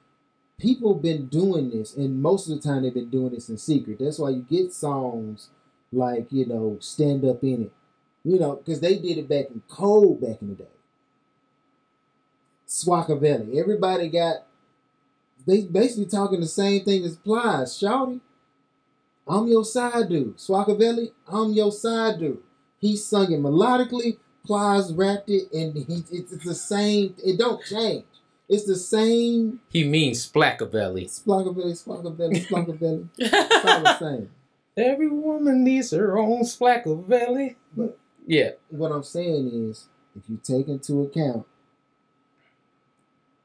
people 0.59 0.93
been 0.95 1.27
doing 1.27 1.69
this, 1.69 1.95
and 1.95 2.21
most 2.21 2.49
of 2.49 2.55
the 2.55 2.67
time 2.67 2.83
they've 2.83 2.93
been 2.93 3.09
doing 3.09 3.33
this 3.33 3.49
in 3.49 3.57
secret. 3.57 3.99
That's 3.99 4.19
why 4.19 4.29
you 4.31 4.41
get 4.41 4.73
songs 4.73 5.49
like 5.91 6.27
you 6.31 6.45
know 6.45 6.77
"Stand 6.79 7.25
Up 7.25 7.43
in 7.43 7.63
It," 7.63 7.73
you 8.23 8.39
know, 8.39 8.55
because 8.55 8.79
they 8.79 8.97
did 8.97 9.17
it 9.17 9.29
back 9.29 9.45
in 9.51 9.61
cold 9.67 10.21
back 10.21 10.41
in 10.41 10.49
the 10.49 10.55
day. 10.55 10.69
Swakavelli. 12.67 13.57
Everybody 13.57 14.09
got 14.09 14.45
they 15.45 15.61
basically 15.63 16.07
talking 16.07 16.39
the 16.39 16.47
same 16.47 16.83
thing 16.83 17.03
as 17.03 17.15
Plies. 17.17 17.77
Shouty, 17.77 18.19
I'm 19.27 19.47
your 19.47 19.65
side 19.65 20.09
dude. 20.09 20.37
Swakavelli, 20.37 21.11
I'm 21.27 21.53
your 21.53 21.71
side 21.71 22.19
dude. 22.19 22.41
He 22.79 22.97
sung 22.97 23.31
it 23.31 23.39
melodically. 23.39 24.17
Plies 24.45 24.93
rapped 24.93 25.29
it, 25.29 25.51
and 25.51 25.75
he, 25.75 26.03
it's 26.11 26.37
the 26.43 26.55
same. 26.55 27.15
It 27.23 27.37
don't 27.37 27.63
change. 27.63 28.05
It's 28.47 28.65
the 28.65 28.75
same. 28.75 29.59
He 29.69 29.83
means 29.83 30.29
Splackavelli. 30.29 31.05
Splockavelli, 31.05 31.73
Splockavelli, 31.73 32.45
Splockavelli. 32.45 33.09
It's 33.17 33.65
all 33.65 33.81
the 33.81 33.97
same. 33.99 34.29
Every 34.77 35.07
woman 35.09 35.63
needs 35.63 35.91
her 35.91 36.17
own 36.17 36.41
Splackavelli. 36.43 37.55
But- 37.75 37.97
Yeah. 38.27 38.51
What 38.69 38.91
I'm 38.91 39.03
saying 39.03 39.49
is, 39.69 39.87
if 40.15 40.23
you 40.29 40.39
take 40.43 40.67
into 40.67 41.01
account, 41.01 41.45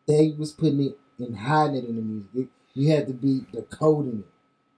they 0.07 0.35
was 0.39 0.53
putting 0.53 0.83
it 0.83 0.99
and 1.19 1.37
hiding 1.39 1.77
it 1.77 1.85
in 1.89 1.97
the 1.97 2.03
music. 2.03 2.31
It- 2.35 2.49
you 2.75 2.89
had 2.93 3.07
to 3.09 3.13
be 3.13 3.47
decoding 3.53 4.21
it. 4.21 4.27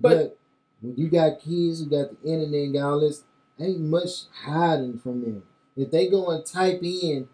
But- 0.01 0.11
But, 0.17 0.39
when 0.81 0.97
you 0.97 1.09
got 1.09 1.39
kids 1.41 1.81
who 1.81 1.87
got 1.87 2.11
the 2.23 2.29
internet 2.29 2.65
and 2.65 2.73
got 2.75 2.93
all 2.93 3.01
this, 3.01 3.23
ain't 3.61 3.81
much 3.81 4.27
hiding 4.45 4.99
from 4.99 5.21
them. 5.23 5.43
If 5.77 5.91
they 5.91 6.09
go 6.09 6.29
and 6.31 6.45
type 6.45 6.81
in 6.83 7.29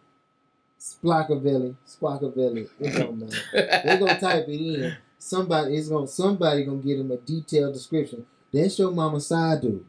Splockavelli, 0.79 1.75
Splockavelli, 1.87 2.69
it 2.81 2.93
don't 2.99 3.19
matter. 3.19 3.37
they 3.53 3.99
gonna 3.99 4.21
type 4.21 4.47
it 4.49 4.61
in. 4.61 4.97
Somebody 5.19 5.77
is 5.77 5.89
gonna 5.89 6.07
somebody 6.07 6.65
gonna 6.65 6.79
give 6.79 7.01
him 7.01 7.11
a 7.11 7.17
detailed 7.17 7.75
description. 7.75 8.25
That's 8.53 8.79
your 8.79 8.93
mama's 8.93 9.27
side 9.27 9.63
dude. 9.63 9.85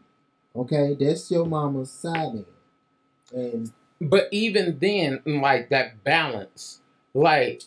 Okay, 0.56 0.96
that's 1.00 1.30
your 1.32 1.46
mama's 1.46 1.92
side 1.92 2.34
man. 2.34 2.46
And 3.34 3.72
But 4.02 4.28
even 4.32 4.80
then, 4.80 5.22
like 5.26 5.70
that 5.70 6.04
balance, 6.04 6.82
like, 7.14 7.64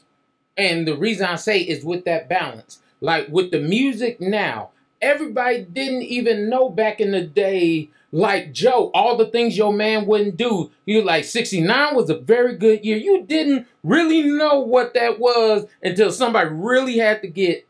and 0.56 0.86
the 0.86 0.96
reason 0.96 1.26
I 1.26 1.36
say 1.36 1.60
is 1.60 1.84
with 1.84 2.04
that 2.04 2.28
balance, 2.28 2.80
like 3.00 3.28
with 3.28 3.50
the 3.52 3.60
music 3.60 4.20
now, 4.20 4.70
everybody 5.02 5.62
didn't 5.62 6.02
even 6.02 6.48
know 6.48 6.70
back 6.70 7.00
in 7.00 7.10
the 7.10 7.22
day, 7.22 7.90
like 8.12 8.52
Joe, 8.52 8.90
all 8.94 9.16
the 9.16 9.26
things 9.26 9.56
your 9.56 9.72
man 9.72 10.06
wouldn't 10.06 10.36
do. 10.36 10.70
You 10.86 11.02
like 11.02 11.24
69 11.24 11.94
was 11.94 12.08
a 12.08 12.18
very 12.18 12.56
good 12.56 12.84
year. 12.84 12.96
You 12.96 13.24
didn't 13.24 13.66
really 13.82 14.22
know 14.22 14.60
what 14.60 14.94
that 14.94 15.18
was 15.18 15.66
until 15.82 16.12
somebody 16.12 16.50
really 16.50 16.98
had 16.98 17.22
to 17.22 17.28
get 17.28 17.66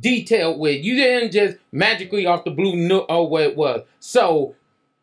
detailed 0.00 0.58
with. 0.60 0.84
You 0.84 0.94
didn't 0.96 1.32
just 1.32 1.56
magically 1.72 2.26
off 2.26 2.44
the 2.44 2.50
blue 2.50 2.76
know 2.76 3.06
oh, 3.08 3.24
what 3.24 3.42
it 3.42 3.56
was. 3.56 3.82
So 3.98 4.54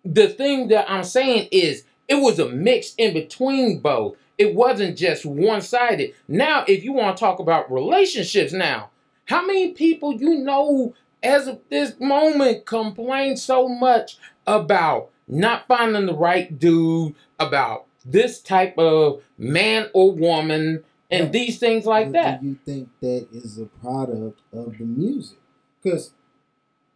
the 0.05 0.29
thing 0.29 0.69
that 0.69 0.89
I'm 0.89 1.03
saying 1.03 1.49
is 1.51 1.83
it 2.07 2.15
was 2.15 2.39
a 2.39 2.49
mix 2.49 2.93
in 2.97 3.13
between 3.13 3.79
both. 3.79 4.17
It 4.37 4.55
wasn't 4.55 4.97
just 4.97 5.25
one 5.25 5.61
sided. 5.61 6.13
Now, 6.27 6.63
if 6.67 6.83
you 6.83 6.93
want 6.93 7.15
to 7.15 7.19
talk 7.19 7.39
about 7.39 7.71
relationships 7.71 8.51
now, 8.51 8.89
how 9.25 9.45
many 9.45 9.71
people 9.71 10.13
you 10.13 10.39
know 10.39 10.93
as 11.23 11.47
of 11.47 11.59
this 11.69 11.99
moment 11.99 12.65
complain 12.65 13.37
so 13.37 13.67
much 13.67 14.17
about 14.45 15.09
not 15.27 15.67
finding 15.67 16.05
the 16.05 16.13
right 16.13 16.59
dude, 16.59 17.15
about 17.39 17.85
this 18.05 18.41
type 18.41 18.77
of 18.77 19.21
man 19.37 19.89
or 19.93 20.11
woman, 20.11 20.83
and 21.09 21.31
these 21.31 21.59
things 21.59 21.85
like 21.85 22.11
that? 22.11 22.41
do 22.41 22.47
you 22.47 22.57
think 22.65 22.89
that 22.99 23.27
is 23.31 23.57
a 23.57 23.65
product 23.65 24.41
of 24.51 24.77
the 24.77 24.83
music? 24.83 25.37
Because 25.81 26.13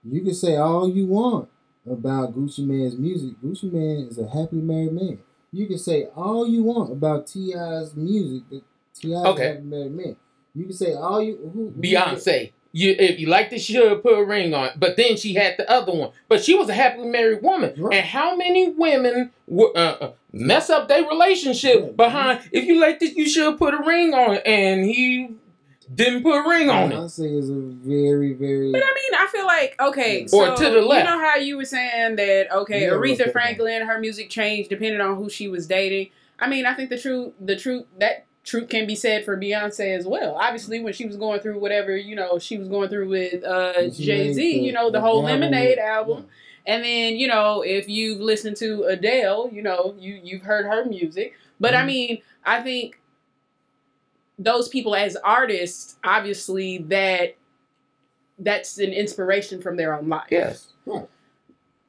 you 0.04 0.22
can 0.22 0.34
say 0.34 0.56
all 0.56 0.90
you 0.90 1.06
want 1.06 1.50
about 1.90 2.36
Gucci 2.36 2.66
Mane's 2.66 2.98
music. 2.98 3.40
Gucci 3.44 3.72
Mane 3.72 4.08
is 4.10 4.18
a 4.18 4.28
happily 4.28 4.62
married 4.62 4.94
man. 4.94 5.20
You 5.52 5.68
can 5.68 5.78
say 5.78 6.08
all 6.16 6.48
you 6.48 6.63
want 6.63 6.92
about 6.92 7.28
T.I.'s 7.28 7.96
music, 7.96 8.44
but 8.50 8.62
T.I. 8.94 9.18
is 9.18 9.24
a 9.24 9.28
happily 9.28 9.62
married 9.62 9.92
man. 9.92 10.16
You 10.54 10.66
can 10.66 10.74
say 10.74 10.94
all 10.94 11.22
you 11.22 11.38
who, 11.54 11.70
who 11.70 11.82
Beyonce. 11.82 12.52
You, 12.80 12.96
if 13.00 13.20
you 13.20 13.28
like 13.28 13.50
the 13.50 13.58
should 13.58 14.04
put 14.04 14.20
a 14.20 14.24
ring 14.24 14.54
on 14.54 14.66
it. 14.66 14.74
But 14.80 14.98
then 14.98 15.18
she 15.18 15.34
had 15.34 15.56
the 15.58 15.70
other 15.70 15.92
one. 15.94 16.12
But 16.28 16.44
she 16.44 16.54
was 16.54 16.70
a 16.70 16.74
happily 16.74 17.08
married 17.10 17.42
woman. 17.42 17.74
Right. 17.78 17.98
And 17.98 18.06
how 18.06 18.36
many 18.36 18.70
women 18.70 19.32
would 19.48 19.76
uh, 19.76 19.98
uh, 20.00 20.12
mess 20.32 20.70
up 20.70 20.88
their 20.88 21.04
relationship 21.08 21.82
Right. 21.82 21.98
behind? 21.98 22.42
If 22.52 22.66
you 22.66 22.80
like 22.80 23.00
this, 23.00 23.16
you 23.16 23.28
should 23.28 23.58
put 23.58 23.74
a 23.74 23.82
ring 23.84 24.13
on 24.13 24.36
it, 24.36 24.44
and 24.46 24.86
he 24.86 25.32
didn't 25.94 26.22
put 26.22 26.36
a 26.46 26.48
ring 26.48 26.70
on 26.70 26.92
it. 26.92 26.96
Beyonce 26.96 27.40
it's 27.40 27.50
a 27.50 27.54
very, 27.88 28.34
very 28.34 28.72
But 28.72 28.84
I 28.84 28.94
mean, 28.94 29.13
I 29.20 29.28
feel 29.32 29.46
like 29.48 29.76
okay, 29.82 30.24
Or 30.32 30.56
so 30.56 30.56
to 30.58 30.70
the 30.70 30.82
left. 30.82 31.08
you 31.10 31.12
know 31.16 31.20
how 31.20 31.36
you 31.38 31.58
were 31.58 31.66
saying 31.66 32.18
that 32.18 32.52
okay, 32.58 32.82
Yeah, 32.84 32.90
Aretha. 32.90 33.32
Franklin, 33.32 33.88
her 33.88 34.00
music 34.00 34.30
changed 34.30 34.70
depending 34.70 35.02
on 35.02 35.16
who 35.16 35.30
she 35.32 35.48
was 35.48 35.66
dating. 35.66 36.10
I 36.40 36.48
mean, 36.48 36.68
I 36.68 36.76
think 36.76 36.92
the 36.92 37.00
truth, 37.00 37.34
the 37.42 37.56
truth, 37.56 37.86
that 38.00 38.27
truth 38.48 38.70
can 38.70 38.88
be 38.88 38.96
said 38.96 39.26
for 39.26 39.38
Beyonce 39.38 39.96
as 39.96 40.08
well. 40.08 40.36
Obviously, 40.36 40.80
when 40.80 40.94
she 40.94 41.06
was 41.06 41.18
going 41.18 41.40
through 41.42 41.60
whatever 41.60 41.96
you 41.96 42.16
know 42.16 42.40
she 42.40 42.58
was 42.58 42.68
going 42.70 42.90
through 42.90 43.10
with 43.10 43.44
uh, 43.44 43.90
Jay 43.90 44.34
Z, 44.34 44.60
you 44.62 44.72
know, 44.72 44.86
the 44.88 44.94
the 44.94 45.02
whole 45.02 45.28
album 45.28 45.42
Lemonade 45.42 45.70
with- 45.78 45.80
album. 45.80 46.26
And 46.66 46.84
then 46.84 47.16
you 47.16 47.28
know, 47.28 47.62
if 47.62 47.88
you've 47.88 48.20
listened 48.20 48.58
to 48.58 48.84
Adele, 48.86 49.50
you 49.54 49.62
know, 49.62 49.96
you 50.00 50.20
you've 50.24 50.42
heard 50.44 50.66
her 50.66 50.84
music. 50.86 51.34
But 51.60 51.74
I 51.74 51.84
Mhm. 51.84 51.88
mean, 51.88 52.22
I 52.46 52.62
think 52.62 53.00
those 54.40 54.68
people 54.70 54.96
as 54.96 55.16
artists, 55.18 55.98
obviously, 56.04 56.80
that 56.90 57.36
that's 58.40 58.78
an 58.78 58.92
inspiration 58.94 59.62
from 59.62 59.78
their 59.78 59.94
own 59.96 60.10
life. 60.10 60.28
Yes. 60.30 60.68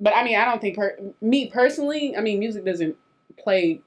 But 0.01 0.14
I 0.14 0.23
mean, 0.25 0.37
I 0.38 0.44
don't 0.44 0.61
think 0.61 0.77
per- 0.77 0.97
me 1.21 1.51
personally. 1.51 2.16
I 2.16 2.21
mean, 2.21 2.38
music 2.38 2.64
doesn't 2.64 2.97
play 3.37 3.81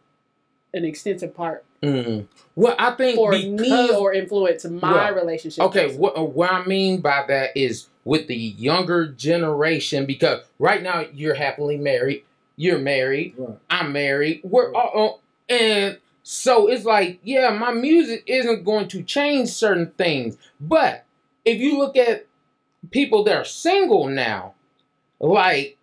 an 0.74 0.86
extensive 0.86 1.36
part 1.36 1.66
Mm. 1.82 2.28
Well, 2.56 2.76
I 2.78 2.92
think 2.92 3.16
for 3.16 3.32
because, 3.32 3.60
me 3.60 3.90
or 3.92 4.14
influence 4.14 4.66
my 4.66 5.12
Well, 5.12 5.16
relationship. 5.16 5.64
Okay, 5.66 5.96
what, 5.96 6.34
what 6.34 6.52
I 6.52 6.66
mean 6.66 7.02
by 7.02 7.26
that 7.28 7.58
is 7.58 7.88
with 8.04 8.28
the 8.28 8.36
younger 8.36 9.08
generation, 9.08 10.06
because 10.06 10.44
right 10.60 10.82
now 10.82 11.06
you're 11.14 11.34
happily 11.34 11.78
married, 11.78 12.24
you're 12.56 12.80
married, 12.80 13.34
right. 13.38 13.58
I'm 13.70 13.94
married, 13.94 14.42
we're 14.44 14.74
all, 14.74 15.22
and 15.50 15.98
so 16.24 16.68
it's 16.68 16.86
like, 16.86 17.20
yeah, 17.24 17.50
my 17.50 17.72
music 17.72 18.24
isn't 18.28 18.64
going 18.64 18.88
to 18.90 19.02
change 19.02 19.50
certain 19.50 19.92
things. 19.98 20.38
But 20.60 21.06
if 21.46 21.60
you 21.60 21.80
look 21.80 21.98
at 21.98 22.28
people 22.92 23.24
that 23.24 23.36
are 23.36 23.46
single 23.46 24.08
now, 24.08 24.54
like, 25.20 25.78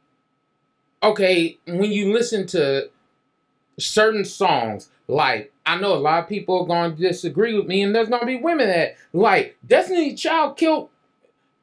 okay, 1.03 1.59
when 1.67 1.91
you 1.91 2.13
listen 2.13 2.47
to 2.49 2.91
certain 3.79 4.25
songs, 4.25 4.91
like, 5.07 5.53
I 5.65 5.79
know 5.79 5.95
a 5.95 5.97
lot 5.97 6.23
of 6.23 6.29
people 6.29 6.63
are 6.63 6.67
going 6.67 6.97
to 6.97 7.03
disagree 7.03 7.55
with 7.55 7.67
me, 7.67 7.83
and 7.83 7.95
there's 7.95 8.09
going 8.09 8.21
to 8.21 8.27
be 8.27 8.37
women 8.37 8.69
that, 8.69 8.97
like, 9.13 9.57
Destiny 9.67 10.15
Child 10.15 10.57
killed 10.57 10.91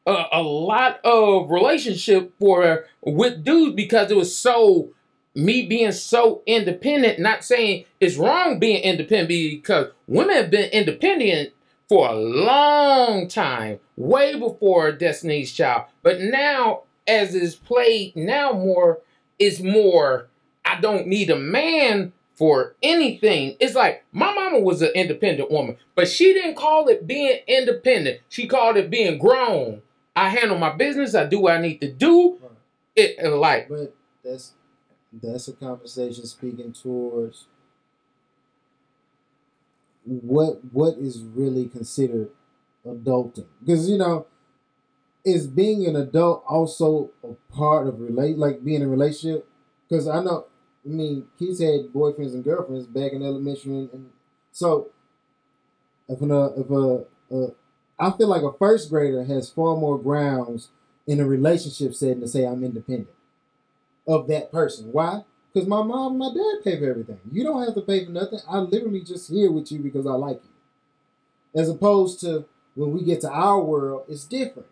a, 0.06 0.26
a 0.34 0.42
lot 0.42 1.00
of 1.04 1.50
relationship 1.50 2.34
for 2.40 2.86
with 3.02 3.44
dudes 3.44 3.76
because 3.76 4.12
it 4.12 4.18
was 4.18 4.36
so 4.36 4.90
me 5.34 5.66
being 5.66 5.92
so 5.92 6.42
independent. 6.46 7.20
Not 7.20 7.44
saying 7.44 7.86
it's 8.00 8.18
wrong 8.18 8.60
being 8.60 8.82
independent 8.82 9.30
because 9.30 9.88
women 10.08 10.36
have 10.36 10.50
been 10.50 10.70
independent 10.72 11.52
for 11.90 12.10
a 12.10 12.16
long 12.16 13.28
time, 13.28 13.80
way 13.96 14.40
before 14.40 14.92
Destiny's 14.92 15.52
Child. 15.52 15.86
But 16.02 16.22
now, 16.22 16.84
as 17.08 17.36
is 17.36 17.56
played 17.56 18.16
now 18.16 18.54
more, 18.54 19.00
is 19.38 19.62
more. 19.62 20.30
I 20.66 20.80
don't 20.82 21.08
need 21.08 21.30
a 21.30 21.38
man 21.38 22.14
for 22.36 22.76
anything. 22.84 23.56
It's 23.60 23.76
like 23.76 24.04
my 24.12 24.34
mama 24.34 24.60
was 24.60 24.82
an 24.82 24.92
independent 24.96 25.52
woman, 25.52 25.78
but 25.96 26.08
she 26.08 26.34
didn't 26.34 26.56
call 26.56 26.88
it 26.88 27.08
being 27.08 27.40
independent. 27.48 28.22
She 28.30 28.48
called 28.48 28.78
it 28.78 28.90
being 28.90 29.18
grown. 29.18 29.82
I 30.16 30.30
handle 30.30 30.58
my 30.58 30.72
business. 30.72 31.16
I 31.16 31.26
do 31.26 31.40
what 31.42 31.58
I 31.58 31.62
need 31.62 31.80
to 31.82 31.92
do. 31.92 32.40
Right. 32.42 32.52
It 32.96 33.16
and 33.20 33.36
like 33.36 33.70
But 33.70 33.96
that's 34.24 34.54
that's 35.22 35.48
a 35.48 35.54
conversation 35.54 36.26
speaking 36.26 36.74
towards 36.74 37.48
what 40.06 40.60
what 40.72 40.98
is 40.98 41.22
really 41.22 41.68
considered 41.68 42.30
adulting. 42.86 43.48
Because 43.60 43.90
you 43.90 43.98
know, 43.98 44.28
is 45.24 45.48
being 45.48 45.86
an 45.86 45.96
adult 45.96 46.44
also 46.48 47.12
a 47.24 47.34
part 47.54 47.88
of 47.88 48.00
relate 48.00 48.38
like 48.38 48.64
being 48.64 48.82
in 48.82 48.88
a 48.88 48.90
relationship? 48.90 49.48
Because 49.88 50.08
I 50.08 50.24
know, 50.24 50.46
I 50.86 50.90
mean, 50.90 51.28
kids 51.40 51.60
had 51.60 51.92
boyfriends 51.94 52.34
and 52.34 52.44
girlfriends 52.44 52.86
back 52.86 53.14
in 53.14 53.24
elementary, 53.24 53.72
and, 53.72 53.90
and 53.92 54.10
so 54.52 54.90
if 56.08 56.22
an, 56.22 56.32
uh, 56.32 56.50
if 56.56 56.70
a, 56.70 57.06
a 57.36 57.48
I 57.98 58.12
feel 58.12 58.28
like 58.28 58.44
a 58.44 58.54
first 58.58 58.90
grader 58.90 59.24
has 59.24 59.50
far 59.50 59.76
more 59.78 59.98
grounds 59.98 60.70
in 61.08 61.20
a 61.20 61.26
relationship 61.26 61.94
setting 61.94 62.22
to 62.22 62.28
say 62.28 62.46
I'm 62.46 62.64
independent 62.64 63.10
of 64.08 64.28
that 64.28 64.52
person. 64.52 64.92
Why? 64.92 65.22
Because 65.54 65.68
my 65.68 65.82
mom 65.82 66.12
and 66.14 66.20
my 66.20 66.34
dad 66.34 66.64
pay 66.64 66.78
for 66.78 66.90
everything. 66.90 67.20
You 67.32 67.44
don't 67.44 67.64
have 67.64 67.76
to 67.76 67.82
pay 67.82 68.06
for 68.06 68.12
nothing. 68.12 68.40
I 68.50 68.58
literally 68.60 69.02
just 69.02 69.32
here 69.32 69.52
with 69.52 69.72
you 69.72 69.80
because 69.80 70.06
I 70.06 70.12
like 70.12 70.42
you. 70.44 71.62
As 71.62 71.70
opposed 71.70 72.20
to 72.22 72.46
when 72.76 72.92
we 72.92 73.04
get 73.04 73.22
to 73.22 73.32
our 73.32 73.62
world, 73.62 74.06
it's 74.10 74.26
different. 74.26 74.68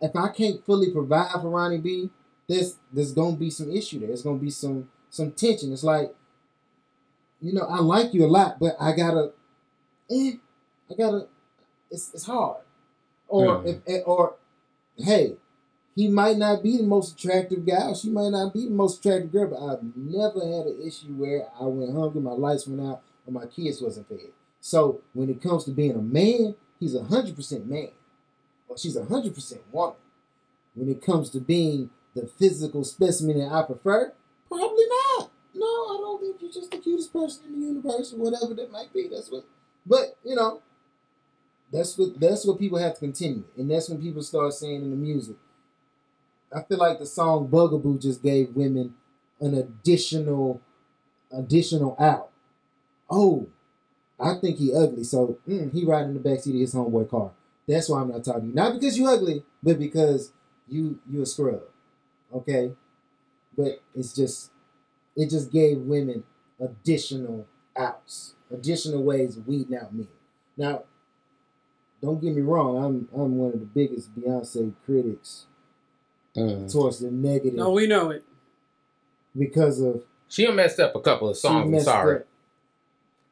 If 0.00 0.16
I 0.16 0.28
can't 0.28 0.64
fully 0.64 0.90
provide 0.90 1.32
for 1.32 1.50
Ronnie 1.50 1.78
B, 1.78 2.10
there's 2.48 2.78
there's 2.92 3.12
gonna 3.12 3.36
be 3.36 3.50
some 3.50 3.70
issue 3.70 3.98
there. 4.00 4.08
There's 4.08 4.22
gonna 4.22 4.38
be 4.38 4.50
some 4.50 4.88
some 5.10 5.32
tension. 5.32 5.72
It's 5.72 5.84
like, 5.84 6.14
you 7.40 7.52
know, 7.52 7.66
I 7.68 7.80
like 7.80 8.14
you 8.14 8.24
a 8.24 8.26
lot, 8.28 8.58
but 8.58 8.76
I 8.80 8.94
gotta, 8.94 9.32
eh, 10.10 10.32
I 10.90 10.94
gotta. 10.96 11.28
It's 11.90 12.12
it's 12.14 12.26
hard. 12.26 12.62
Or 13.28 13.58
Hmm. 13.60 13.66
if 13.68 13.76
eh, 13.86 14.00
or, 14.06 14.36
hey, 14.96 15.36
he 15.96 16.08
might 16.08 16.38
not 16.38 16.62
be 16.62 16.78
the 16.78 16.84
most 16.84 17.14
attractive 17.18 17.66
guy, 17.66 17.88
or 17.90 17.96
she 17.96 18.10
might 18.10 18.30
not 18.30 18.54
be 18.54 18.66
the 18.66 18.72
most 18.72 19.00
attractive 19.00 19.32
girl, 19.32 19.48
but 19.50 19.62
I've 19.62 19.96
never 19.96 20.40
had 20.40 20.66
an 20.66 20.80
issue 20.84 21.08
where 21.14 21.48
I 21.60 21.64
went 21.64 21.94
hungry, 21.94 22.20
my 22.20 22.32
lights 22.32 22.66
went 22.66 22.82
out, 22.88 23.02
or 23.26 23.32
my 23.32 23.46
kids 23.46 23.82
wasn't 23.82 24.08
fed. 24.08 24.32
So 24.60 25.02
when 25.14 25.30
it 25.30 25.42
comes 25.42 25.64
to 25.64 25.72
being 25.72 25.94
a 25.96 26.02
man, 26.02 26.56
he's 26.80 26.94
a 26.94 27.04
hundred 27.04 27.36
percent 27.36 27.68
man, 27.68 27.90
or 28.68 28.78
she's 28.78 28.96
a 28.96 29.04
hundred 29.04 29.34
percent 29.34 29.62
woman. 29.72 29.96
When 30.74 30.88
it 30.90 31.02
comes 31.02 31.30
to 31.30 31.40
being 31.40 31.90
the 32.14 32.26
physical 32.26 32.84
specimen 32.84 33.38
that 33.38 33.52
I 33.52 33.62
prefer, 33.62 34.12
probably 34.48 34.84
not. 34.88 35.30
No, 35.54 35.66
I 35.66 35.98
don't 36.00 36.20
think 36.20 36.36
you're 36.40 36.52
just 36.52 36.70
the 36.70 36.78
cutest 36.78 37.12
person 37.12 37.46
in 37.46 37.60
the 37.60 37.66
universe, 37.66 38.12
or 38.12 38.16
whatever 38.16 38.54
that 38.54 38.70
might 38.72 38.92
be. 38.92 39.08
That's 39.08 39.30
what, 39.30 39.44
but 39.86 40.16
you 40.24 40.34
know, 40.34 40.62
that's 41.72 41.96
what 41.98 42.18
that's 42.20 42.46
what 42.46 42.58
people 42.58 42.78
have 42.78 42.94
to 42.94 43.00
continue, 43.00 43.44
and 43.56 43.70
that's 43.70 43.88
when 43.88 44.00
people 44.00 44.22
start 44.22 44.52
saying 44.54 44.82
in 44.82 44.90
the 44.90 44.96
music. 44.96 45.36
I 46.54 46.62
feel 46.62 46.78
like 46.78 46.98
the 46.98 47.06
song 47.06 47.48
Bugaboo 47.48 47.98
just 47.98 48.22
gave 48.22 48.54
women 48.54 48.94
an 49.40 49.54
additional 49.54 50.60
additional 51.32 51.96
out. 51.98 52.30
Oh, 53.10 53.48
I 54.18 54.34
think 54.34 54.58
he 54.58 54.72
ugly, 54.74 55.04
so 55.04 55.38
mm, 55.48 55.72
he 55.72 55.84
riding 55.84 56.14
in 56.16 56.22
the 56.22 56.28
backseat 56.28 56.54
of 56.54 56.60
his 56.60 56.74
homeboy 56.74 57.10
car. 57.10 57.32
That's 57.66 57.88
why 57.88 58.00
I'm 58.00 58.10
not 58.10 58.24
talking 58.24 58.42
to 58.42 58.46
you. 58.48 58.54
Not 58.54 58.74
because 58.74 58.96
you 58.96 59.08
ugly, 59.08 59.44
but 59.62 59.78
because 59.78 60.32
you 60.68 61.00
you 61.10 61.22
a 61.22 61.26
scrub. 61.26 61.62
Okay? 62.34 62.72
But 63.56 63.80
it's 63.94 64.14
just 64.14 64.50
it 65.16 65.30
just 65.30 65.50
gave 65.50 65.78
women 65.78 66.24
additional 66.60 67.46
outs, 67.76 68.34
additional 68.52 69.02
ways 69.02 69.36
of 69.36 69.46
weeding 69.46 69.76
out 69.76 69.94
men. 69.94 70.08
Now, 70.56 70.84
don't 72.02 72.20
get 72.20 72.34
me 72.34 72.42
wrong, 72.42 72.82
I'm 72.82 73.08
I'm 73.14 73.36
one 73.38 73.52
of 73.52 73.60
the 73.60 73.66
biggest 73.66 74.14
Beyonce 74.14 74.72
critics 74.84 75.46
mm. 76.36 76.70
towards 76.70 77.00
the 77.00 77.10
negative 77.10 77.54
No, 77.54 77.70
we 77.70 77.86
know 77.86 78.10
it. 78.10 78.24
because 79.36 79.80
of 79.80 80.02
she 80.28 80.50
messed 80.50 80.80
up 80.80 80.96
a 80.96 81.00
couple 81.00 81.28
of 81.28 81.36
songs. 81.36 81.72
I'm 81.72 81.80
sorry. 81.80 82.16
up. 82.16 82.26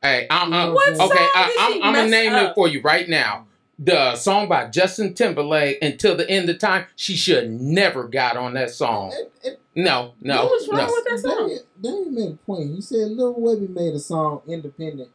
Hey, 0.03 0.27
I'm, 0.31 0.53
You 0.53 0.59
I'm, 0.59 0.75
what 0.75 0.89
okay. 0.89 0.97
song 0.97 1.11
I, 1.11 1.57
I'm, 1.59 1.83
I'm 1.83 1.95
gonna 1.95 2.09
name 2.09 2.33
up? 2.33 2.51
it 2.51 2.55
for 2.55 2.69
you 2.69 2.81
right 2.83 3.09
now. 3.09 3.47
The 3.79 4.15
song 4.17 4.49
by 4.49 4.69
Justin 4.69 5.15
Timberlake. 5.15 5.79
Until 5.83 6.17
the 6.17 6.29
end 6.29 6.49
of 6.51 6.59
time, 6.59 6.87
she 6.95 7.17
should 7.17 7.51
never 7.51 8.05
got 8.05 8.37
on 8.37 8.55
that 8.55 8.71
song. 8.71 9.13
And- 9.13 9.29
and 9.45 9.57
No, 9.75 10.13
no, 10.21 10.45
What 10.45 10.51
was 10.53 10.69
wrong 10.69 10.87
no. 10.87 10.93
with 10.95 11.05
that 11.07 11.19
song? 11.21 11.39
Daniel, 11.49 11.63
Daniel 11.81 12.11
made 12.11 12.33
a 12.33 12.37
point. 12.45 12.71
You 12.71 12.83
said 12.83 13.11
Lil 13.13 13.35
Webbie 13.35 13.71
made 13.71 13.95
a 13.95 13.99
song 13.99 14.43
independent 14.47 15.09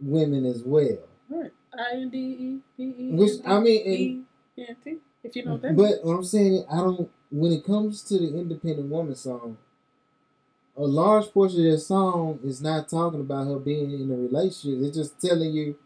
women 0.00 0.44
as 0.44 0.62
well. 0.64 0.98
Right. 1.30 1.52
I 1.72 1.92
N 1.92 2.08
D 2.10 2.18
E 2.18 2.58
B 2.76 2.94
E. 2.98 3.12
Which 3.12 3.32
I 3.46 3.60
mean, 3.60 3.82
and, 3.86 3.94
E 3.94 4.24
N 4.68 4.76
T. 4.84 4.96
If 5.22 5.36
you 5.36 5.44
know 5.44 5.58
that 5.58 5.76
but 5.76 6.04
what 6.04 6.14
I'm 6.14 6.24
saying, 6.24 6.64
I 6.70 6.78
don't. 6.78 7.08
When 7.30 7.52
it 7.52 7.64
comes 7.64 8.02
to 8.04 8.18
the 8.18 8.36
independent 8.36 8.88
woman 8.88 9.14
song, 9.14 9.58
a 10.76 10.82
large 10.84 11.26
portion 11.32 11.64
of 11.66 11.72
that 11.72 11.78
song 11.78 12.40
is 12.42 12.60
not 12.60 12.88
talking 12.88 13.20
about 13.20 13.46
her 13.46 13.58
being 13.58 13.92
in 13.92 14.10
a 14.10 14.16
relationship. 14.16 14.80
It's 14.82 14.96
just 14.96 15.20
telling 15.20 15.52
you, 15.52 15.76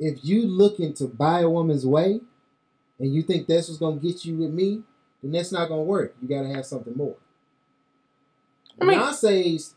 if 0.00 0.24
you 0.24 0.46
looking 0.46 0.92
to 0.94 1.06
buy 1.06 1.40
a 1.40 1.48
woman's 1.48 1.86
way, 1.86 2.20
and 2.98 3.14
you 3.14 3.22
think 3.22 3.46
that's 3.46 3.68
what's 3.68 3.78
gonna 3.78 4.00
get 4.00 4.24
you 4.24 4.36
with 4.36 4.50
me, 4.50 4.82
then 5.22 5.32
that's 5.32 5.52
not 5.52 5.68
gonna 5.68 5.82
work. 5.82 6.16
You 6.20 6.28
gotta 6.28 6.48
have 6.48 6.66
something 6.66 6.96
more. 6.96 7.16
I 8.80 8.84
mean- 8.86 8.98
Beyonce's 8.98 9.74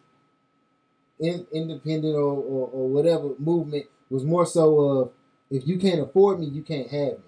in, 1.20 1.46
independent 1.52 2.16
or, 2.16 2.34
or, 2.34 2.68
or 2.70 2.90
whatever 2.90 3.32
movement 3.38 3.86
was 4.10 4.24
more 4.24 4.46
so 4.46 4.80
of 4.80 5.12
if 5.52 5.68
you 5.68 5.78
can't 5.78 6.02
afford 6.02 6.40
me, 6.40 6.48
you 6.48 6.64
can't 6.64 6.90
have 6.90 7.14
me. 7.14 7.24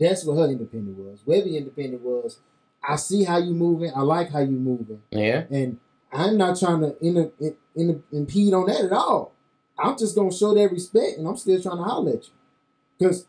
That's 0.00 0.24
what 0.24 0.34
her 0.36 0.50
independent 0.50 0.96
was. 0.98 1.20
Webbie 1.26 1.56
independent 1.56 2.02
was 2.02 2.40
I 2.82 2.96
see 2.96 3.24
how 3.24 3.38
you 3.38 3.52
moving, 3.54 3.92
I 3.94 4.00
like 4.02 4.30
how 4.30 4.40
you 4.40 4.56
moving, 4.58 5.02
Yeah. 5.10 5.44
and 5.50 5.78
I'm 6.12 6.36
not 6.36 6.58
trying 6.58 6.80
to 6.80 6.96
in, 7.00 7.30
in, 7.40 7.56
in, 7.74 8.02
impede 8.12 8.54
on 8.54 8.66
that 8.66 8.84
at 8.84 8.92
all. 8.92 9.32
I'm 9.78 9.96
just 9.98 10.14
gonna 10.16 10.32
show 10.32 10.54
that 10.54 10.72
respect, 10.72 11.18
and 11.18 11.26
I'm 11.26 11.36
still 11.36 11.60
trying 11.60 11.78
to 11.78 11.82
holler 11.84 12.12
at 12.12 12.24
you, 12.24 13.06
cause 13.08 13.26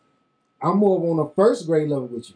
I'm 0.61 0.77
more 0.77 0.97
of 0.97 1.03
on 1.19 1.25
a 1.25 1.29
first 1.35 1.65
grade 1.67 1.89
level 1.89 2.07
with 2.07 2.29
you. 2.29 2.35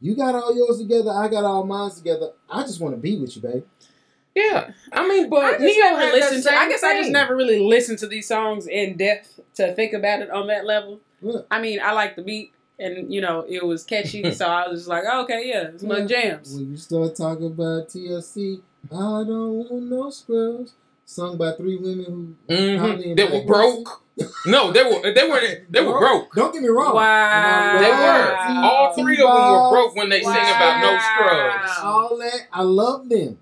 You 0.00 0.14
got 0.14 0.34
all 0.34 0.54
yours 0.54 0.78
together, 0.78 1.10
I 1.10 1.28
got 1.28 1.44
all 1.44 1.64
mine 1.64 1.90
together. 1.90 2.32
I 2.50 2.62
just 2.62 2.80
want 2.80 2.94
to 2.94 3.00
be 3.00 3.18
with 3.18 3.34
you, 3.36 3.42
babe. 3.42 3.64
Yeah. 4.34 4.70
I 4.92 5.08
mean, 5.08 5.24
I 5.24 5.28
but 5.28 5.50
just 5.52 5.62
Neo 5.62 5.84
never 5.84 6.00
had 6.00 6.12
listened 6.12 6.42
to. 6.44 6.50
I 6.52 6.58
same 6.60 6.68
guess 6.68 6.84
I 6.84 6.98
just 6.98 7.10
never 7.10 7.34
really 7.34 7.58
listened 7.58 7.98
to 8.00 8.06
these 8.06 8.28
songs 8.28 8.66
in 8.66 8.98
depth 8.98 9.40
to 9.54 9.74
think 9.74 9.94
about 9.94 10.20
it 10.20 10.30
on 10.30 10.46
that 10.48 10.66
level. 10.66 11.00
Look, 11.22 11.46
I 11.50 11.58
mean, 11.60 11.80
I 11.82 11.92
like 11.92 12.16
the 12.16 12.22
beat, 12.22 12.52
and 12.78 13.12
you 13.12 13.22
know, 13.22 13.46
it 13.48 13.64
was 13.64 13.82
catchy, 13.84 14.30
so 14.32 14.46
I 14.46 14.68
was 14.68 14.80
just 14.80 14.88
like, 14.90 15.04
oh, 15.10 15.22
okay, 15.24 15.48
yeah, 15.48 15.68
it's 15.68 15.82
my 15.82 16.00
Yeah. 16.00 16.06
jams. 16.06 16.54
When 16.54 16.70
you 16.70 16.76
start 16.76 17.16
talking 17.16 17.46
about 17.46 17.88
TLC, 17.88 18.60
I 18.92 18.94
don't 18.94 19.54
want 19.70 19.84
no 19.84 20.10
scrubs. 20.10 20.74
Sung 21.08 21.36
by 21.38 21.52
three 21.52 21.76
women 21.76 22.36
who 22.48 22.54
Mhm. 22.54 22.78
probably 22.78 23.14
They 23.14 23.24
were 23.24 23.44
broke. 23.46 24.02
No, 24.44 24.72
they 24.72 24.82
were. 24.82 25.12
They 25.12 25.28
were. 25.28 25.40
They 25.70 25.80
were 25.84 25.98
broke. 25.98 26.34
Don't 26.34 26.52
get 26.52 26.62
me 26.62 26.68
wrong. 26.68 26.94
Wow. 26.96 27.78
They 27.78 27.90
were. 27.90 28.64
All 28.64 28.92
three 28.92 29.22
of 29.22 29.32
them 29.32 29.50
were 29.52 29.70
broke 29.70 29.94
when 29.94 30.08
they 30.08 30.20
sing 30.22 30.32
about 30.32 30.80
no 30.80 30.98
scrubs. 30.98 31.78
All 31.82 32.18
that. 32.18 32.40
I 32.52 32.62
love 32.62 33.08
them. 33.08 33.38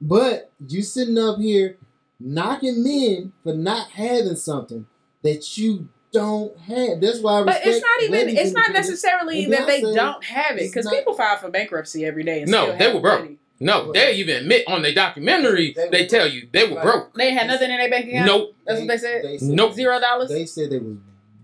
But 0.00 0.50
you 0.66 0.82
sitting 0.82 1.18
up 1.18 1.38
here 1.38 1.76
knocking 2.20 2.82
men 2.84 3.32
for 3.42 3.54
not 3.54 3.88
having 3.90 4.36
something 4.36 4.86
that 5.22 5.58
you 5.58 5.88
don't 6.12 6.56
have. 6.60 7.00
That's 7.00 7.20
why 7.20 7.40
I 7.40 7.42
But 7.44 7.60
it's 7.64 7.82
not 7.82 8.02
even. 8.04 8.36
It's 8.36 8.52
not 8.52 8.72
necessarily 8.72 9.46
that 9.46 9.66
they 9.66 9.80
don't 9.80 10.22
have 10.24 10.58
it 10.58 10.72
because 10.72 10.88
people 10.88 11.14
file 11.14 11.38
for 11.38 11.50
bankruptcy 11.50 12.04
every 12.04 12.22
day. 12.22 12.42
And 12.42 12.50
No, 12.50 12.66
still 12.66 12.76
they 12.78 12.84
have 12.84 12.94
were 12.94 13.00
broke. 13.00 13.20
money. 13.24 13.38
No, 13.62 13.92
they 13.92 14.14
even 14.14 14.36
admit 14.36 14.64
on 14.66 14.80
the 14.82 14.92
documentary. 14.94 15.74
They 15.76 15.88
They 15.90 16.06
tell 16.06 16.26
you 16.26 16.48
they 16.50 16.64
were 16.66 16.76
Right. 16.76 16.82
broke. 16.84 17.14
They 17.14 17.30
had 17.32 17.46
nothing 17.46 17.70
in 17.70 17.76
their 17.76 17.90
bank 17.90 18.08
account. 18.08 18.26
Nope. 18.26 18.54
That's 18.66 18.78
what 18.80 18.88
they 18.88 18.96
said. 18.98 19.22
They 19.24 19.36
said, 19.38 19.48
Nope. 19.48 19.74
Zero 19.74 20.00
dollars. 20.00 20.30
They 20.30 20.46
said 20.46 20.70
they 20.70 20.78
was. 20.78 20.96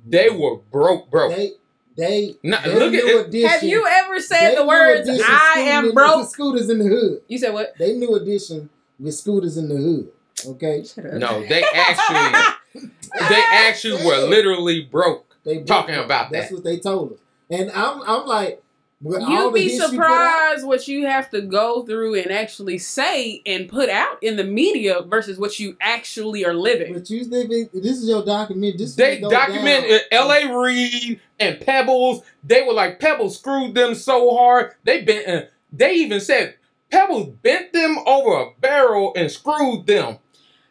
They 0.09 0.31
were 0.31 0.57
broke, 0.73 1.11
broke. 1.11 1.35
They. 1.37 1.53
They. 1.97 2.35
Nah, 2.43 2.61
they 2.63 2.75
look 2.75 2.95
at 2.95 3.05
new 3.05 3.19
it. 3.43 3.49
Have 3.49 3.63
you 3.63 3.87
ever 3.87 4.21
said 4.21 4.55
the 4.57 4.67
words 4.67 5.09
edition 5.09 5.25
"I 5.29 5.53
Scooter 5.55 5.71
am 5.71 5.85
in- 5.87 5.95
broke"? 5.95 6.29
Scooters 6.31 6.71
in 6.71 6.79
the 6.79 6.85
hood. 6.87 7.23
You 7.29 7.39
said 7.39 7.53
what? 7.55 7.75
They 7.79 7.95
new 7.95 8.15
edition 8.15 8.69
with 9.01 9.15
scooters 9.15 9.57
in 9.57 9.69
the 9.69 9.77
hood. 9.77 10.09
Okay. 10.47 10.85
No, 10.97 11.41
they 11.47 11.65
actually, 11.75 12.83
they 13.29 13.43
actually 13.51 14.05
were 14.07 14.27
literally 14.29 14.83
broke. 14.83 15.37
They 15.45 15.63
Talking 15.63 15.95
broke. 15.95 16.05
about 16.07 16.31
That's 16.31 16.49
that. 16.51 16.55
what 16.55 16.65
they 16.65 16.79
told 16.79 17.13
us. 17.15 17.19
And 17.51 17.71
I'm 17.73 18.03
I'm 18.07 18.27
like, 18.27 18.47
with 18.47 18.57
all 18.57 18.66
You'd 19.13 19.55
be 19.55 19.69
hits 19.69 19.83
out, 19.83 19.91
surprised 19.91 20.67
what 20.67 20.89
you 20.89 21.07
have 21.07 21.31
to 21.31 21.41
go 21.43 21.85
through 21.85 22.15
and 22.15 22.31
actually 22.31 22.79
say 22.79 23.43
and 23.47 23.69
put 23.69 23.89
out 23.89 24.23
in 24.23 24.37
the 24.37 24.45
media 24.45 25.03
versus 25.03 25.39
what 25.39 25.59
you 25.59 25.77
actually 25.81 26.45
are 26.45 26.55
living. 26.55 26.93
But 26.93 27.09
you 27.11 27.25
think 27.25 27.73
this 27.73 27.99
is 27.99 28.09
your 28.09 28.25
document? 28.25 28.79
This 28.79 28.95
They 28.95 29.21
document. 29.21 29.87
L.A. 30.11 30.53
Reid 30.53 31.21
and 31.39 31.61
Pebbles. 31.61 32.23
They 32.43 32.63
were 32.63 32.73
like 32.73 33.01
Pebbles 33.01 33.39
screwed 33.39 33.75
them 33.75 33.95
so 33.95 34.35
hard. 34.37 34.75
They 34.85 35.03
bent. 35.03 35.29
Uh, 35.29 35.47
they 35.73 35.95
even 35.95 36.21
said 36.21 36.57
Pebbles 36.91 37.29
bent 37.43 37.73
them 37.73 37.99
over 38.07 38.41
a 38.41 38.51
barrel 38.61 39.13
and 39.17 39.31
screwed 39.31 39.87
them 39.87 40.19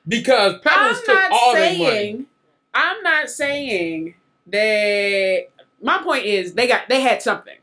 because 0.08 0.60
Pebbles 0.62 1.00
I'm 1.00 1.06
took 1.06 1.16
not 1.16 1.32
all 1.32 1.54
their 1.54 1.78
money. 1.78 2.26
I'm 2.74 3.02
not 3.04 3.30
saying 3.30 4.16
that 4.48 5.48
my 5.82 6.00
point 6.00 6.26
is 6.26 6.54
they 6.54 6.68
got 6.68 6.90
they 6.90 7.02
had 7.02 7.22
something. 7.22 7.56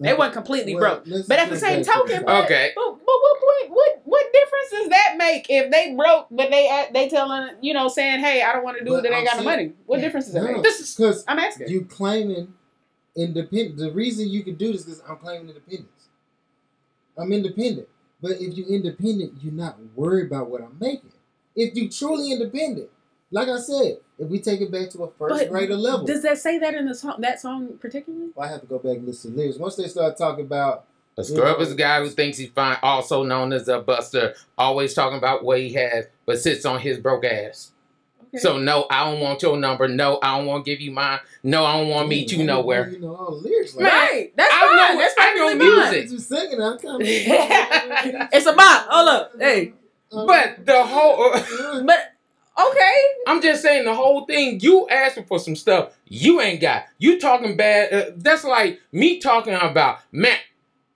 They 0.00 0.12
weren't 0.12 0.32
completely 0.32 0.74
Well, 0.74 1.00
broke. 1.04 1.26
But 1.28 1.38
at 1.38 1.48
the 1.50 1.56
same 1.56 1.84
token, 1.84 2.24
but, 2.24 2.44
Okay. 2.44 2.72
but, 2.74 2.84
but 2.84 3.06
what 3.06 3.40
point 3.40 3.70
what 3.70 4.00
what 4.04 4.32
difference 4.32 4.70
does 4.70 4.88
that 4.88 5.14
make 5.16 5.46
if 5.48 5.70
they 5.70 5.94
broke 5.94 6.26
but 6.32 6.50
they 6.50 6.68
act- 6.68 6.92
they 6.92 7.08
telling 7.08 7.50
you 7.60 7.72
know 7.74 7.86
saying 7.88 8.18
hey 8.20 8.42
I 8.42 8.52
don't 8.52 8.64
want 8.64 8.78
to 8.78 8.84
do 8.84 8.94
it 8.94 8.96
But 8.96 9.02
they 9.04 9.08
ain't 9.10 9.18
I'm 9.18 9.24
got 9.24 9.36
no 9.36 9.50
saying- 9.50 9.68
money. 9.68 9.72
What 9.86 10.00
difference 10.00 10.26
does 10.26 10.34
that 10.34 10.42
No, 10.44 10.52
make? 10.54 10.62
This 10.64 10.80
is 10.80 10.94
because 10.96 11.24
I'm 11.28 11.38
asking. 11.38 11.68
you 11.68 11.84
claiming 11.84 12.52
independent. 13.16 13.76
The 13.76 13.92
reason 13.92 14.28
you 14.28 14.42
can 14.42 14.56
do 14.56 14.72
this 14.72 14.86
is 14.88 15.00
I'm 15.08 15.16
claiming 15.18 15.48
independence. 15.48 16.08
I'm 17.16 17.32
independent, 17.32 17.88
but 18.20 18.32
if 18.32 18.54
you're 18.56 18.66
independent, 18.66 19.34
you're 19.42 19.52
not 19.52 19.78
worried 19.94 20.26
about 20.26 20.50
what 20.50 20.60
I'm 20.60 20.76
making. 20.80 21.12
If 21.54 21.76
you 21.76 21.88
truly 21.88 22.32
independent, 22.32 22.90
like 23.34 23.48
I 23.48 23.58
said, 23.58 23.98
if 24.18 24.28
we 24.28 24.38
take 24.40 24.60
it 24.60 24.70
back 24.70 24.90
to 24.90 25.02
a 25.02 25.10
first 25.10 25.34
But 25.34 25.50
grader 25.50 25.76
level, 25.76 26.06
Does 26.06 26.22
that 26.22 26.38
say 26.38 26.58
that 26.60 26.74
in 26.74 26.86
the 26.86 26.94
song 26.94 27.16
that 27.20 27.40
song 27.40 27.76
particularly? 27.80 28.28
I 28.40 28.46
have 28.46 28.60
to 28.60 28.66
go 28.66 28.78
back 28.78 28.96
and 28.98 29.06
listen 29.06 29.32
to 29.32 29.36
lyrics. 29.36 29.58
Once 29.58 29.74
they 29.76 29.88
start 29.88 30.16
talking 30.16 30.44
about 30.44 30.84
a 31.16 31.20
is 31.20 31.70
a 31.72 31.74
guy 31.76 32.00
who 32.00 32.08
thinks 32.10 32.38
he's 32.38 32.50
fine, 32.50 32.76
also 32.82 33.22
known 33.22 33.52
as 33.52 33.68
a 33.68 33.80
buster, 33.80 34.34
always 34.58 34.94
talking 34.94 35.18
about 35.18 35.44
what 35.44 35.58
he 35.60 35.72
has, 35.74 36.06
but 36.26 36.38
sits 36.40 36.64
on 36.64 36.80
his 36.80 36.98
broke 36.98 37.24
ass. 37.24 37.70
Okay. 38.28 38.38
So 38.38 38.58
no, 38.58 38.86
I 38.90 39.08
don't 39.10 39.20
want 39.20 39.40
your 39.42 39.56
number. 39.56 39.86
No, 39.86 40.18
I 40.22 40.36
don't 40.38 40.46
want 40.46 40.64
to 40.64 40.70
give 40.70 40.80
you 40.80 40.90
mine. 40.90 41.20
No, 41.44 41.64
I 41.64 41.78
don't 41.78 41.88
want 41.88 42.06
to 42.06 42.08
meet 42.08 42.32
you 42.32 42.42
nowhere. 42.44 42.86
know 42.86 42.92
You 42.92 42.98
know 43.00 43.14
all 43.16 43.30
the 43.40 43.48
lyrics. 43.48 43.76
Like, 43.76 43.92
right, 43.92 44.32
that's 44.36 44.52
I 44.52 44.60
fine. 44.60 44.76
know- 44.96 45.00
that's 45.02 45.14
I 45.18 45.34
know 45.34 45.44
perfectly 45.44 45.68
fine. 45.68 45.90
music. 45.92 46.10
You 46.12 46.18
singing, 46.18 46.60
I'm 46.62 46.78
kind 46.78 47.02
of. 47.02 47.08
Oh, 47.08 48.28
it's 48.32 48.46
a 48.46 48.52
bop. 48.52 48.86
Hold 48.88 49.08
up, 49.08 49.32
hey. 49.38 49.72
Uh, 50.12 50.26
but 50.26 50.66
the 50.66 50.84
whole, 50.84 51.32
uh, 51.34 51.82
But 51.84 52.13
okay, 52.58 53.02
I'm 53.26 53.40
just 53.42 53.62
saying 53.62 53.84
the 53.84 53.94
whole 53.94 54.24
thing. 54.26 54.60
You 54.60 54.88
asking 54.88 55.24
for 55.24 55.38
some 55.38 55.56
stuff 55.56 55.92
you 56.06 56.40
ain't 56.40 56.60
got. 56.60 56.84
You 56.98 57.18
talking 57.20 57.56
bad. 57.56 57.92
Uh, 57.92 58.10
that's 58.16 58.44
like 58.44 58.80
me 58.92 59.18
talking 59.20 59.54
about 59.54 59.98
man. 60.12 60.38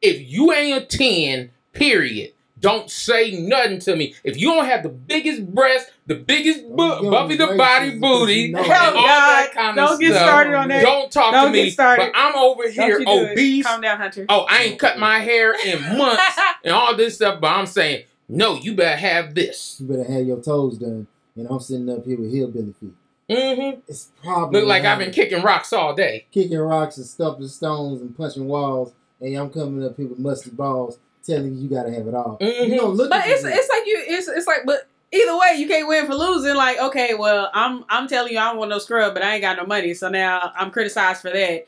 If 0.00 0.20
you 0.30 0.52
ain't 0.52 0.82
a 0.82 0.86
ten, 0.86 1.50
period. 1.72 2.32
Don't 2.60 2.90
say 2.90 3.30
nothing 3.40 3.78
to 3.80 3.94
me. 3.94 4.14
If 4.24 4.36
you 4.36 4.48
don't 4.52 4.64
have 4.64 4.82
the 4.82 4.88
biggest 4.88 5.46
breast, 5.54 5.92
the 6.06 6.16
biggest 6.16 6.62
Don't 6.62 6.76
bu- 6.76 7.00
give 7.02 7.10
Buffy 7.12 7.36
the 7.36 7.46
body 7.56 7.90
because 7.90 8.00
booty, 8.00 8.34
you 8.34 8.52
know 8.52 8.58
and 8.58 8.66
Hell 8.66 8.96
all 8.96 9.06
God, 9.06 9.28
that 9.28 9.52
kind 9.54 9.78
of 9.78 9.88
don't 9.88 10.00
get 10.00 10.10
stuff. 10.10 10.22
started 10.22 10.54
on 10.54 10.68
that. 10.68 10.82
Don't 10.82 11.12
talk 11.12 11.32
Don't 11.32 11.52
to 11.52 11.52
me. 11.52 11.70
started. 11.70 12.10
But 12.12 12.18
I'm 12.18 12.34
over 12.34 12.68
here 12.68 12.98
you 12.98 13.06
do 13.06 13.12
it. 13.12 13.30
obese. 13.32 13.64
Calm 13.64 13.80
down, 13.80 13.98
Hunter. 13.98 14.26
Oh, 14.28 14.44
I 14.50 14.62
ain't 14.64 14.78
cut 14.78 14.98
my 14.98 15.20
hair 15.20 15.54
in 15.64 15.82
months 15.98 16.22
and 16.64 16.72
all 16.74 16.96
this 16.96 17.14
stuff. 17.14 17.40
But 17.40 17.52
I'm 17.52 17.66
saying, 17.66 18.06
no, 18.28 18.56
you 18.56 18.74
better 18.74 18.96
have 18.96 19.36
this. 19.36 19.76
You 19.80 19.86
better 19.86 20.12
have 20.12 20.26
your 20.26 20.40
toes 20.42 20.78
done, 20.78 21.06
and 21.38 21.48
I'm 21.48 21.60
sitting 21.60 21.88
up 21.90 22.04
here 22.04 22.18
with 22.18 22.32
hillbilly 22.32 22.74
feet. 22.80 22.94
Mm-hmm. 23.30 23.80
It's 23.86 24.10
probably 24.22 24.60
Look 24.60 24.68
like 24.68 24.84
I've 24.84 24.98
been 24.98 25.10
kicking 25.10 25.42
rocks 25.42 25.72
all 25.72 25.94
day. 25.94 26.26
kicking 26.32 26.58
rocks 26.58 26.96
and 26.96 27.06
stuffing 27.06 27.46
stones 27.48 28.00
and 28.00 28.16
punching 28.16 28.46
walls, 28.46 28.92
and 29.20 29.34
I'm 29.36 29.50
coming 29.50 29.84
up 29.84 29.96
here 29.96 30.06
with 30.06 30.18
musty 30.18 30.50
balls, 30.50 30.98
telling 31.26 31.54
you 31.54 31.62
you 31.62 31.68
gotta 31.68 31.90
have 31.92 32.06
it 32.06 32.14
all. 32.14 32.38
Mhm. 32.40 32.68
You 32.68 32.76
don't 32.76 32.94
look. 32.94 33.10
But 33.10 33.26
it's 33.26 33.44
it's 33.44 33.68
like 33.68 33.86
you 33.86 34.02
it's 34.06 34.28
it's 34.28 34.46
like 34.46 34.62
but 34.64 34.88
either 35.12 35.36
way 35.36 35.56
you 35.58 35.68
can't 35.68 35.86
win 35.86 36.06
for 36.06 36.14
losing. 36.14 36.54
Like 36.54 36.78
okay, 36.78 37.14
well 37.14 37.50
I'm 37.52 37.84
I'm 37.90 38.08
telling 38.08 38.32
you 38.32 38.38
I 38.38 38.48
don't 38.48 38.56
want 38.56 38.70
no 38.70 38.78
scrub, 38.78 39.12
but 39.12 39.22
I 39.22 39.34
ain't 39.34 39.42
got 39.42 39.58
no 39.58 39.66
money, 39.66 39.92
so 39.92 40.08
now 40.08 40.50
I'm 40.56 40.70
criticized 40.70 41.20
for 41.20 41.30
that. 41.30 41.66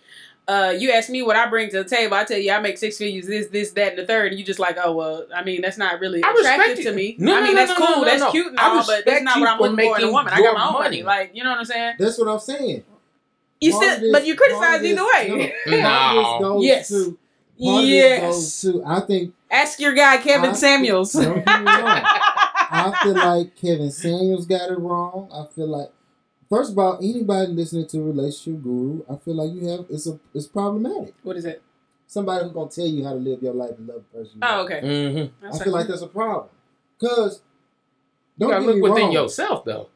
Uh, 0.49 0.75
you 0.77 0.91
ask 0.91 1.09
me 1.09 1.23
what 1.23 1.37
I 1.37 1.49
bring 1.49 1.71
to 1.71 1.83
the 1.85 1.89
table. 1.89 2.15
I 2.17 2.25
tell 2.25 2.39
you 2.39 2.51
I 2.51 2.59
make 2.61 2.77
six 2.77 2.99
figures, 2.99 3.27
this, 3.27 3.47
this, 3.49 3.71
that, 3.73 3.91
and 3.91 3.99
the 3.99 4.07
third, 4.07 4.33
and 4.33 4.39
you 4.41 4.45
just 4.45 4.59
like, 4.59 4.77
oh 4.83 4.93
well. 4.93 5.27
I 5.35 5.45
mean, 5.45 5.61
that's 5.61 5.79
not 5.79 6.01
really 6.01 6.25
I 6.25 6.31
attractive 6.33 6.85
to 6.87 6.93
me. 6.93 7.15
No, 7.19 7.37
I 7.37 7.41
no, 7.41 7.47
mean, 7.47 7.55
no, 7.55 7.67
that's 7.67 7.79
no, 7.79 7.87
cool, 7.87 7.97
no, 7.99 8.05
that's 8.05 8.21
no. 8.21 8.31
cute 8.33 8.47
and 8.49 8.59
I 8.59 8.69
all, 8.69 8.85
but 8.85 9.07
that's 9.07 9.23
not 9.23 9.39
what 9.39 9.49
I'm 9.49 9.59
for 9.59 9.69
looking 9.69 9.95
for 9.95 9.99
in 10.01 10.05
a 10.09 10.13
woman. 10.13 10.33
I 10.33 10.43
got 10.43 10.55
my 10.55 10.67
own 10.67 10.73
money. 10.73 11.03
money. 11.03 11.03
Like, 11.05 11.31
you 11.35 11.45
know 11.45 11.51
what 11.51 11.59
I'm 11.61 11.65
saying? 11.65 11.95
That's 11.99 12.19
what 12.19 12.27
I'm 12.29 12.41
saying. 12.41 12.83
You 13.61 13.73
Part 13.73 13.87
of 13.87 13.97
still, 13.99 14.13
but 14.13 14.27
you 14.27 14.35
criticize 14.35 14.83
either 14.83 15.05
way. 15.05 15.53
No, 15.67 15.83
part 15.83 16.17
of 16.17 16.25
this 16.25 16.41
No. 16.41 16.61
Yes. 16.63 16.89
To, 16.89 17.05
part 17.05 17.09
of 17.11 17.83
this 17.83 17.89
Yes. 17.91 18.61
to. 18.63 18.83
I 18.87 19.01
think. 19.01 19.35
Ask 19.51 19.79
your 19.81 19.93
guy 19.93 20.17
Kevin 20.19 20.51
I- 20.51 20.55
Samuels. 20.55 21.13
Don't 21.13 21.45
get 21.45 21.61
me 21.61 21.67
wrong. 21.67 22.03
I 22.73 23.01
feel 23.03 23.15
like 23.15 23.57
Kevin 23.57 23.91
Samuels 23.91 24.47
got 24.47 24.71
it 24.71 24.79
wrong. 24.79 25.29
I 25.33 25.45
feel 25.55 25.69
like, 25.69 25.91
first 26.51 26.73
of 26.73 26.79
all, 26.79 26.99
anybody 27.03 27.53
listening 27.53 27.87
to 27.89 28.03
Relationship 28.03 28.63
Guru, 28.63 29.03
I 29.11 29.17
feel 29.17 29.35
like 29.35 29.53
you 29.53 29.67
have 29.69 29.87
it's 29.89 30.07
a 30.07 30.19
it's 30.35 30.47
problematic. 30.47 31.15
what 31.23 31.37
is 31.37 31.45
it? 31.45 31.63
Somebody 32.07 32.45
who's 32.45 32.53
gonna 32.53 32.71
tell 32.71 32.87
you 32.87 33.05
how 33.05 33.11
to 33.13 33.19
live 33.19 33.43
your 33.43 33.55
life 33.55 33.79
and 33.79 33.87
love 33.89 34.03
the 34.13 34.19
person. 34.19 34.39
Oh, 34.43 34.63
okay. 34.65 34.81
Mm-hmm. 34.83 35.47
I 35.47 35.59
feel 35.65 35.73
like 35.73 35.87
that's 35.87 36.03
a 36.03 36.09
problem. 36.09 36.49
Cause 37.01 37.41
don't 38.39 38.51
gotta 38.51 38.61
get 38.63 38.67
look 38.67 38.77
me 38.77 38.83
within 38.83 39.05
wrong, 39.05 39.13
yourself, 39.13 39.65
though. 39.65 39.89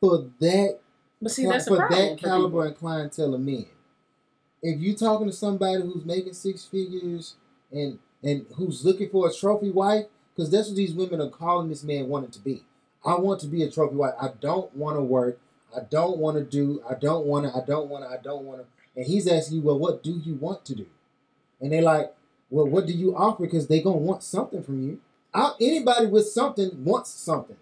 for 0.00 0.26
that 0.40 0.78
But 1.22 1.30
see, 1.32 1.46
that's 1.46 1.66
a 1.66 1.70
for 1.70 1.76
problem. 1.78 2.00
that 2.10 2.18
caliber 2.18 2.46
people. 2.48 2.60
and 2.62 2.76
clientele 2.76 3.34
of 3.34 3.40
men. 3.40 3.66
If 4.62 4.80
you're 4.80 4.94
talking 4.96 5.26
to 5.26 5.32
somebody 5.32 5.82
who's 5.82 6.04
making 6.04 6.34
six 6.34 6.64
figures 6.64 7.34
and 7.72 7.98
and 8.22 8.46
who's 8.56 8.84
looking 8.84 9.08
for 9.10 9.28
a 9.28 9.32
trophy 9.32 9.70
wife, 9.70 10.06
because 10.34 10.50
that's 10.50 10.68
what 10.68 10.76
these 10.76 10.92
women 10.92 11.20
are 11.20 11.30
calling 11.30 11.68
this 11.68 11.82
man 11.84 12.08
wanting 12.08 12.30
to 12.32 12.40
be. 12.40 12.64
I 13.04 13.14
want 13.18 13.40
to 13.40 13.46
be 13.46 13.62
a 13.62 13.70
trophy 13.70 13.94
wife. 13.94 14.14
I 14.20 14.30
don't 14.40 14.74
want 14.76 14.96
to 14.96 15.02
work. 15.02 15.38
I 15.76 15.80
don't 15.90 16.18
want 16.18 16.36
to 16.38 16.44
do. 16.44 16.82
I 16.88 16.94
don't 16.94 17.26
want 17.26 17.44
to. 17.46 17.56
I 17.56 17.64
don't 17.64 17.88
want 17.88 18.04
to. 18.04 18.10
I 18.10 18.16
don't 18.22 18.44
want 18.44 18.60
to. 18.60 18.66
And 18.96 19.06
he's 19.06 19.28
asking 19.28 19.58
you, 19.58 19.62
well, 19.62 19.78
what 19.78 20.02
do 20.02 20.12
you 20.24 20.34
want 20.34 20.64
to 20.66 20.74
do? 20.74 20.86
And 21.60 21.70
they're 21.72 21.82
like, 21.82 22.14
well, 22.50 22.66
what 22.66 22.86
do 22.86 22.92
you 22.92 23.14
offer? 23.16 23.44
Because 23.44 23.66
they're 23.66 23.82
gonna 23.82 23.96
want 23.98 24.22
something 24.22 24.62
from 24.62 24.82
you. 24.82 25.00
I, 25.34 25.52
anybody 25.60 26.06
with 26.06 26.26
something 26.28 26.70
wants 26.84 27.10
something. 27.10 27.56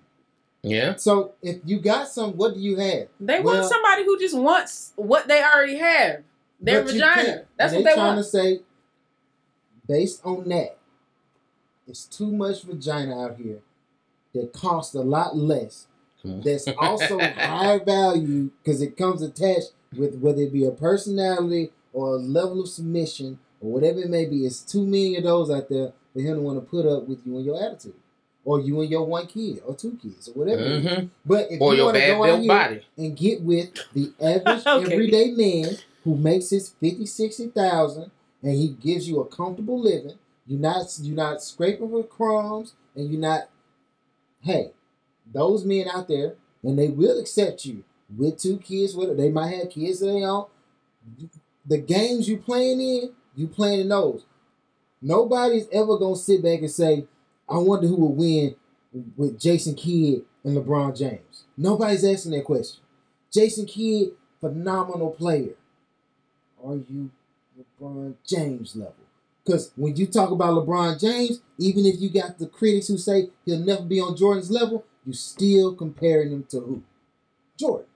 Yeah. 0.63 0.95
So 0.97 1.33
if 1.43 1.59
you 1.65 1.79
got 1.81 2.09
some, 2.09 2.37
what 2.37 2.55
do 2.55 2.61
you 2.61 2.77
have? 2.77 3.09
They 3.21 3.41
Well- 3.41 3.57
want 3.61 3.67
somebody 3.73 4.05
who 4.05 4.19
just 4.19 4.37
wants 4.39 4.93
what 4.97 5.27
they 5.29 5.43
already 5.43 5.77
have. 5.77 6.23
Their 6.61 6.83
vagina. 6.83 7.45
That's 7.59 7.73
And 7.75 7.85
what 7.85 7.91
they 7.91 7.95
trying 7.97 8.15
want. 8.15 8.19
to 8.19 8.25
say. 8.25 8.61
Based 9.87 10.21
on 10.25 10.49
that, 10.49 10.79
it's 11.87 12.05
too 12.07 12.31
much 12.33 12.63
vagina 12.63 13.23
out 13.23 13.37
here 13.37 13.59
that 14.33 14.53
costs 14.55 14.95
a 14.95 15.03
lot 15.03 15.37
less. 15.37 15.87
That's 16.25 16.67
also 16.79 17.19
high 17.37 17.79
value 17.79 18.51
because 18.63 18.81
it 18.83 18.97
comes 18.97 19.23
attached 19.23 19.73
with 19.97 20.17
whether 20.19 20.43
it 20.43 20.53
be 20.53 20.65
a 20.65 20.71
personality 20.71 21.71
or 21.93 22.15
a 22.15 22.19
level 22.19 22.63
of 22.63 22.69
submission 22.69 23.39
or 23.61 23.73
whatever 23.73 24.01
it 24.01 24.11
may 24.11 24.25
be. 24.25 24.47
It's 24.47 24.61
too 24.61 24.85
many 24.85 25.17
of 25.17 25.25
those 25.25 25.51
out 25.51 25.69
there 25.69 25.93
for 26.13 26.21
him 26.21 26.37
to 26.37 26.41
want 26.43 26.59
to 26.59 26.67
put 26.69 26.87
up 26.87 27.07
with 27.09 27.21
you 27.27 27.37
and 27.37 27.45
your 27.45 27.63
attitude, 27.63 27.95
or 28.45 28.61
you 28.61 28.81
and 28.81 28.91
your 28.91 29.05
one 29.05 29.27
kid 29.27 29.61
or 29.67 29.75
two 29.75 29.99
kids 30.03 30.29
or 30.29 30.33
whatever. 30.33 30.63
Mm-hmm. 30.63 31.07
But 31.27 31.49
if 31.51 31.61
Or 31.61 31.75
you 31.75 31.85
want 31.85 31.97
to 31.97 32.07
go 32.07 32.25
out 32.25 32.39
here 32.41 32.49
body. 32.49 32.83
and 32.97 33.17
get 33.17 33.43
with 33.43 33.71
the 33.93 34.13
average 34.21 34.67
Okay. 34.67 34.93
everyday 34.93 35.31
man 35.33 35.77
who 36.05 36.17
makes 36.17 36.51
his 36.51 36.71
50, 36.71 37.07
60,000 37.07 38.11
and 38.43 38.53
he 38.53 38.69
gives 38.69 39.09
you 39.09 39.21
a 39.21 39.27
comfortable 39.27 39.81
living. 39.81 40.19
You're 40.47 40.61
not 40.61 40.87
you're 41.01 41.17
not 41.17 41.43
scraping 41.43 41.89
for 41.91 42.03
crumbs 42.05 42.75
and 42.95 43.11
you're 43.11 43.21
not 43.21 43.49
hey, 44.43 44.73
those 45.35 45.65
men 45.65 45.87
out 45.93 46.09
there 46.09 46.37
and 46.63 46.79
they 46.79 46.89
will 46.89 47.19
accept 47.19 47.67
you 47.67 47.85
with 48.17 48.39
two 48.39 48.59
kids 48.59 48.95
with 48.95 49.17
they 49.17 49.31
might 49.31 49.55
have 49.55 49.71
kids 49.71 50.01
of 50.01 50.13
their 50.13 50.29
own. 50.29 50.47
The 51.67 51.79
games 51.79 52.29
you 52.29 52.39
playing 52.39 52.81
in, 52.81 53.13
you 53.35 53.49
playing 53.49 53.81
in 53.81 53.89
those. 53.89 54.25
Nobody's 55.03 55.67
ever 55.73 55.99
gonna 55.99 56.17
sit 56.17 56.43
back 56.43 56.61
and 56.61 56.71
say, 56.71 57.07
I 57.49 57.59
wonder 57.59 57.87
who 57.87 57.97
will 57.97 58.15
win 58.15 58.55
with 59.17 59.39
Jason 59.39 59.75
Kidd 59.75 60.25
and 60.45 60.57
LeBron 60.57 60.97
James. 60.97 61.45
Nobody's 61.57 62.05
asking 62.05 62.33
that 62.33 62.45
question. 62.45 62.81
Jason 63.31 63.67
Kidd, 63.67 64.11
phenomenal 64.41 65.11
player. 65.11 65.55
Are 66.65 66.77
you 66.77 67.11
LeBron 67.59 68.15
James 68.27 68.77
level? 68.77 68.95
Because 69.45 69.73
when 69.77 69.95
you 69.97 70.07
talk 70.07 70.31
about 70.31 70.55
LeBron 70.55 70.99
James, 70.99 71.41
even 71.59 71.85
if 71.85 72.01
you 72.01 72.09
got 72.09 72.39
the 72.39 72.47
critics 72.47 72.89
who 72.89 72.97
say 72.97 73.29
he'll 73.45 73.59
never 73.59 73.83
be 73.83 74.01
on 74.01 74.17
Jordan's 74.17 74.51
level, 74.51 74.85
you 75.07 75.13
still 75.13 75.75
comparing 75.75 76.31
him 76.31 76.45
to 76.51 76.61
who? 76.61 76.83
Jordan. 77.59 77.87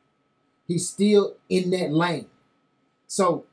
He's 0.66 0.88
still 0.88 1.36
in 1.48 1.70
that 1.70 1.90
lane. 1.92 2.26
So 3.06 3.46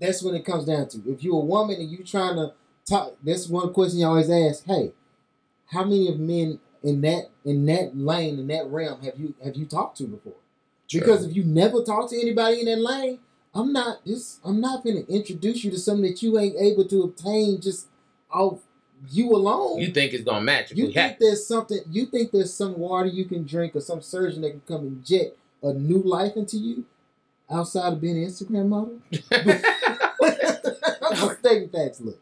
that's 0.00 0.22
when 0.22 0.34
it 0.34 0.44
comes 0.44 0.64
down 0.64 0.88
to. 0.88 1.02
If 1.06 1.22
you're 1.22 1.36
a 1.36 1.44
woman 1.44 1.76
and 1.76 1.90
you're 1.90 2.06
trying 2.06 2.36
to 2.36 2.54
talk, 2.88 3.16
that's 3.22 3.48
one 3.48 3.72
question 3.72 4.00
you 4.00 4.06
always 4.06 4.30
ask. 4.30 4.64
Hey, 4.64 4.92
how 5.66 5.84
many 5.84 6.08
of 6.08 6.18
men 6.18 6.58
in 6.82 7.00
that 7.02 7.30
in 7.44 7.66
that 7.66 7.96
lane 7.96 8.38
in 8.38 8.46
that 8.48 8.66
realm 8.66 9.02
have 9.02 9.18
you 9.18 9.34
have 9.44 9.56
you 9.56 9.66
talked 9.66 9.98
to 9.98 10.04
before? 10.04 10.34
Because 10.92 11.24
if 11.24 11.34
you 11.34 11.44
never 11.44 11.82
talk 11.82 12.10
to 12.10 12.20
anybody 12.20 12.60
in 12.60 12.66
that 12.66 12.78
lane, 12.78 13.18
I'm 13.54 13.72
not 13.72 14.04
just 14.06 14.40
I'm 14.44 14.60
not 14.60 14.84
gonna 14.84 15.04
introduce 15.08 15.64
you 15.64 15.70
to 15.70 15.78
something 15.78 16.10
that 16.10 16.22
you 16.22 16.38
ain't 16.38 16.56
able 16.58 16.86
to 16.88 17.02
obtain 17.02 17.60
just 17.60 17.88
off 18.30 18.60
you 19.10 19.30
alone. 19.32 19.80
you 19.80 19.92
think 19.92 20.12
it's 20.12 20.24
gonna 20.24 20.40
magically 20.40 20.84
You 20.84 20.92
think 20.92 21.18
there's 21.18 21.46
something? 21.46 21.80
You 21.90 22.06
think 22.06 22.30
there's 22.32 22.52
some 22.52 22.78
water 22.78 23.06
you 23.06 23.24
can 23.24 23.44
drink 23.44 23.74
or 23.76 23.80
some 23.80 24.00
surgeon 24.02 24.42
that 24.42 24.50
can 24.50 24.62
come 24.66 24.86
inject 24.86 25.36
a 25.62 25.72
new 25.72 26.02
life 26.02 26.36
into 26.36 26.56
you 26.56 26.84
outside 27.50 27.92
of 27.92 28.00
being 28.00 28.16
an 28.16 28.24
Instagram 28.28 28.68
model? 28.68 29.00
I'm 29.32 31.16
just 31.16 31.38
stating 31.40 31.68
facts, 31.68 32.00
look. 32.00 32.18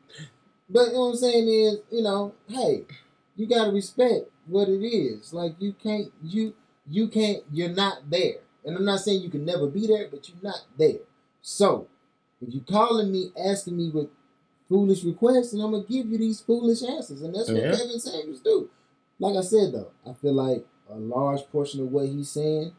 But 0.69 0.89
you 0.89 0.93
know 0.95 1.01
what 1.01 1.11
I'm 1.11 1.17
saying 1.17 1.49
is, 1.49 1.79
you 1.91 2.03
know, 2.03 2.35
hey, 2.49 2.85
you 3.37 3.47
gotta 3.47 3.71
respect 3.71 4.31
what 4.47 4.69
it 4.69 4.85
is. 4.87 5.33
Like 5.33 5.55
you 5.59 5.75
can't, 5.75 6.13
you 6.23 6.55
you 6.89 7.09
can't, 7.09 7.43
you're 7.53 7.69
not 7.69 8.11
there. 8.11 8.37
And 8.65 8.77
I'm 8.77 8.85
not 8.85 9.01
saying 9.01 9.23
you 9.23 9.31
can 9.31 9.45
never 9.45 9.67
be 9.67 9.87
there, 9.87 10.09
but 10.11 10.29
you're 10.29 10.39
not 10.43 10.63
there. 10.79 11.01
So 11.43 11.89
If 12.41 12.55
you 12.55 12.61
calling 12.61 13.11
me 13.13 13.33
asking 13.39 13.77
me 13.77 13.91
with 13.91 14.09
foolish 14.73 15.05
requests, 15.05 15.53
and 15.53 15.61
I'm 15.63 15.73
gonna 15.73 15.85
give 15.85 16.07
you 16.07 16.17
these 16.17 16.41
foolish 16.41 16.83
answers, 16.83 17.21
and 17.21 17.35
that's 17.35 17.49
what 17.51 17.59
Yeah. 17.63 17.73
Kevin 17.77 18.01
Samuels 18.01 18.41
do. 18.41 18.71
Like 19.19 19.37
I 19.37 19.43
said 19.43 19.73
though, 19.73 19.89
I 20.09 20.15
feel 20.15 20.33
like 20.33 20.65
a 20.91 20.97
large 20.97 21.43
portion 21.53 21.83
of 21.83 21.93
what 21.93 22.07
he's 22.09 22.31
saying 22.31 22.73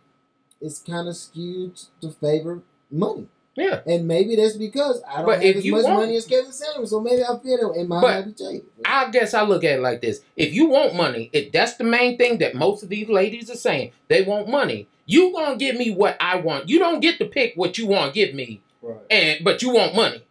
is 0.60 0.80
kind 0.80 1.08
of 1.08 1.16
skewed 1.16 1.80
to 2.02 2.10
favor 2.10 2.64
money. 2.90 3.28
Yeah. 3.56 3.82
And 3.86 4.08
maybe 4.08 4.36
that's 4.36 4.58
because 4.58 5.04
I 5.08 5.18
don't 5.18 5.26
But 5.28 5.44
have 5.44 5.56
as 5.58 5.66
much 5.66 5.84
want- 5.84 5.96
money 6.00 6.16
as 6.16 6.26
Kevin 6.26 6.52
Samuels, 6.52 6.90
so 6.90 7.00
maybe 7.00 7.22
I 7.24 7.38
feel 7.38 7.58
that 7.74 7.80
in 7.80 7.88
my 7.88 8.02
But 8.02 8.14
happy 8.16 8.32
Jake. 8.36 8.64
I 8.84 9.12
guess 9.12 9.36
I 9.36 9.44
look 9.44 9.64
at 9.64 9.78
it 9.78 9.82
like 9.82 10.02
this. 10.02 10.22
If 10.36 10.54
you 10.56 10.66
want 10.70 10.96
money, 10.96 11.30
if 11.32 11.52
that's 11.52 11.76
the 11.76 11.84
main 11.84 12.18
thing 12.18 12.40
that 12.40 12.56
most 12.56 12.82
of 12.82 12.90
these 12.90 13.08
ladies 13.10 13.52
are 13.52 13.56
saying, 13.56 13.92
they 14.08 14.24
want 14.24 14.50
money. 14.50 14.88
You 15.06 15.32
gonna 15.34 15.56
give 15.58 15.76
me 15.76 15.92
what 15.92 16.18
I 16.20 16.38
want. 16.38 16.68
You 16.70 16.80
don't 16.80 17.00
get 17.02 17.20
to 17.20 17.26
pick 17.26 17.54
what 17.56 17.78
you 17.78 17.86
want 17.86 18.14
to 18.14 18.20
give 18.20 18.34
me, 18.34 18.62
Right. 18.82 18.98
and 19.12 19.44
but 19.44 19.62
you 19.62 19.72
want 19.72 19.94
money. 19.96 20.24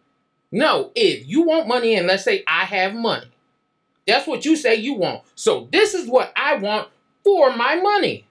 No, 0.53 0.91
if 0.95 1.27
you 1.27 1.41
want 1.41 1.67
money, 1.67 1.95
and 1.95 2.05
let's 2.05 2.23
say 2.23 2.43
I 2.47 2.65
have 2.65 2.93
money, 2.93 3.25
that's 4.05 4.27
what 4.27 4.45
you 4.45 4.55
say 4.55 4.75
you 4.75 4.93
want. 4.93 5.23
So 5.35 5.67
this 5.71 5.93
is 5.95 6.07
what 6.07 6.31
I 6.35 6.55
want 6.57 6.89
for 7.23 7.55
my 7.55 7.75
money. 7.77 8.27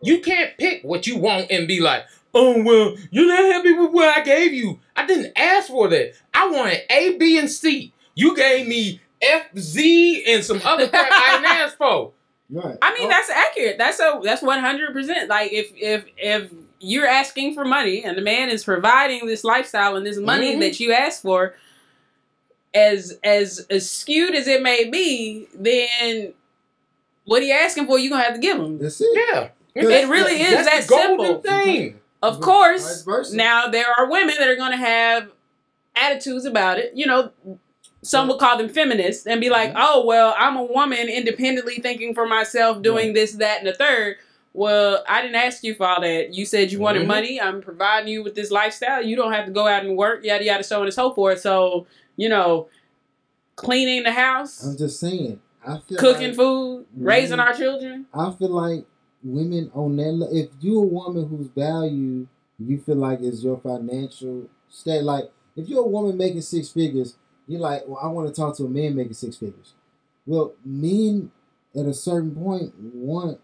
You 0.00 0.20
can't 0.20 0.58
pick 0.58 0.82
what 0.82 1.06
you 1.06 1.18
want 1.18 1.50
and 1.50 1.68
be 1.68 1.80
like, 1.80 2.04
oh 2.34 2.62
well, 2.64 2.96
you're 3.12 3.28
not 3.28 3.52
happy 3.52 3.72
with 3.72 3.92
what 3.92 4.08
I 4.18 4.24
gave 4.24 4.52
you. 4.52 4.80
I 4.96 5.06
didn't 5.06 5.32
ask 5.36 5.68
for 5.68 5.88
that. 5.88 6.14
I 6.34 6.50
wanted 6.50 6.80
A, 6.90 7.16
B, 7.16 7.38
and 7.38 7.48
C. 7.48 7.92
You 8.16 8.34
gave 8.34 8.66
me 8.66 9.00
F, 9.20 9.46
Z, 9.56 10.24
and 10.26 10.44
some 10.44 10.60
other 10.64 10.88
crap 10.88 11.08
I 11.12 11.36
didn't 11.36 11.46
ask 11.56 11.78
for. 11.78 12.12
Right. 12.50 12.76
I 12.82 12.94
mean, 12.94 13.06
Oh, 13.06 13.08
that's 13.08 13.30
accurate. 13.30 13.78
That's 13.78 14.00
a 14.00 14.20
that's 14.24 14.42
one 14.42 14.58
hundred 14.58 14.92
percent. 14.92 15.28
Like 15.28 15.52
if 15.52 15.72
if 15.76 16.04
if 16.16 16.50
you're 16.84 17.06
asking 17.06 17.54
for 17.54 17.64
money 17.64 18.04
and 18.04 18.18
the 18.18 18.22
man 18.22 18.50
is 18.50 18.64
providing 18.64 19.26
this 19.26 19.44
lifestyle 19.44 19.94
and 19.96 20.04
this 20.04 20.18
money 20.18 20.56
Mhm. 20.56 20.60
that 20.60 20.80
you 20.80 20.92
asked 20.92 21.22
for, 21.22 21.54
as 22.74 23.18
as 23.22 23.64
as 23.70 23.88
skewed 23.88 24.34
as 24.34 24.48
it 24.48 24.62
may 24.62 24.84
be, 24.84 25.46
then 25.54 26.34
what 27.24 27.42
he 27.42 27.52
asking 27.52 27.86
for, 27.86 27.98
you're 27.98 28.10
gonna 28.10 28.24
have 28.24 28.34
to 28.34 28.40
give 28.40 28.58
him. 28.58 28.78
that's 28.78 29.00
it. 29.00 29.08
Yeah. 29.14 29.48
It 29.74 30.08
really 30.08 30.40
is 30.42 30.50
That's 30.66 30.86
that 30.86 30.88
the 30.88 31.02
simple. 31.02 31.40
thing. 31.40 32.00
Of 32.22 32.40
course, 32.40 33.04
now 33.32 33.68
there 33.68 33.86
are 33.96 34.10
women 34.10 34.34
that 34.38 34.48
are 34.48 34.56
gonna 34.56 34.76
have 34.76 35.28
attitudes 35.96 36.44
about 36.44 36.78
it. 36.78 36.92
You 36.94 37.06
know, 37.06 37.30
some 38.02 38.26
would 38.28 38.38
call 38.38 38.58
them 38.58 38.68
feminists 38.68 39.26
and 39.26 39.40
be 39.40 39.50
like, 39.50 39.70
Mhm. 39.70 39.76
"Oh 39.78 40.04
well, 40.04 40.34
I'm 40.38 40.56
a 40.56 40.64
woman 40.64 41.08
independently 41.08 41.76
thinking 41.76 42.14
for 42.14 42.26
myself, 42.26 42.82
doing 42.82 43.06
Right. 43.08 43.14
this, 43.14 43.32
that, 43.32 43.58
and 43.58 43.66
the 43.68 43.72
third. 43.74 44.16
Well, 44.54 45.02
I 45.08 45.22
didn't 45.22 45.36
ask 45.36 45.64
you 45.64 45.74
for 45.74 45.86
all 45.86 46.00
that. 46.02 46.34
You 46.34 46.44
said 46.44 46.70
you 46.70 46.78
wanted 46.78 47.02
Mhm. 47.02 47.06
money. 47.08 47.40
I'm 47.40 47.62
providing 47.62 48.12
you 48.12 48.22
with 48.22 48.34
this 48.34 48.50
lifestyle. 48.50 49.02
You 49.02 49.16
don't 49.16 49.32
have 49.32 49.46
to 49.46 49.52
go 49.52 49.66
out 49.66 49.84
and 49.84 49.96
work, 49.96 50.24
yada 50.24 50.44
yada, 50.44 50.62
so 50.62 50.80
on 50.80 50.84
and 50.86 50.94
so 50.94 51.12
forth. 51.12 51.40
So, 51.40 51.86
you 52.16 52.28
know, 52.28 52.68
cleaning 53.56 54.02
the 54.02 54.12
house, 54.12 54.64
I'm 54.64 54.76
just 54.76 55.00
saying. 55.00 55.40
I 55.64 55.78
feel 55.78 55.98
cooking 55.98 56.28
like, 56.28 56.36
food, 56.36 56.86
raising 56.96 57.38
Mhm. 57.38 57.46
our 57.46 57.54
children. 57.54 58.06
I 58.12 58.30
feel 58.32 58.50
like 58.50 58.84
women 59.22 59.70
on 59.74 59.96
that. 59.96 60.28
If 60.32 60.50
you're 60.60 60.82
a 60.82 60.86
woman 60.86 61.28
whose 61.28 61.46
value 61.46 62.26
you 62.58 62.78
feel 62.78 62.96
like 62.96 63.20
is 63.20 63.42
your 63.44 63.58
financial 63.58 64.48
state, 64.68 65.02
like 65.02 65.30
if 65.56 65.68
you're 65.68 65.84
a 65.84 65.88
woman 65.88 66.16
making 66.16 66.40
six 66.42 66.68
figures, 66.68 67.16
you're 67.46 67.60
like, 67.60 67.84
well, 67.86 68.00
I 68.02 68.08
want 68.08 68.26
to 68.28 68.34
talk 68.34 68.56
to 68.56 68.64
a 68.64 68.68
man 68.68 68.96
making 68.96 69.14
six 69.14 69.36
figures. 69.36 69.74
Well, 70.26 70.52
men 70.64 71.30
at 71.74 71.86
a 71.86 71.94
certain 71.94 72.34
point 72.34 72.74
want 72.78 73.40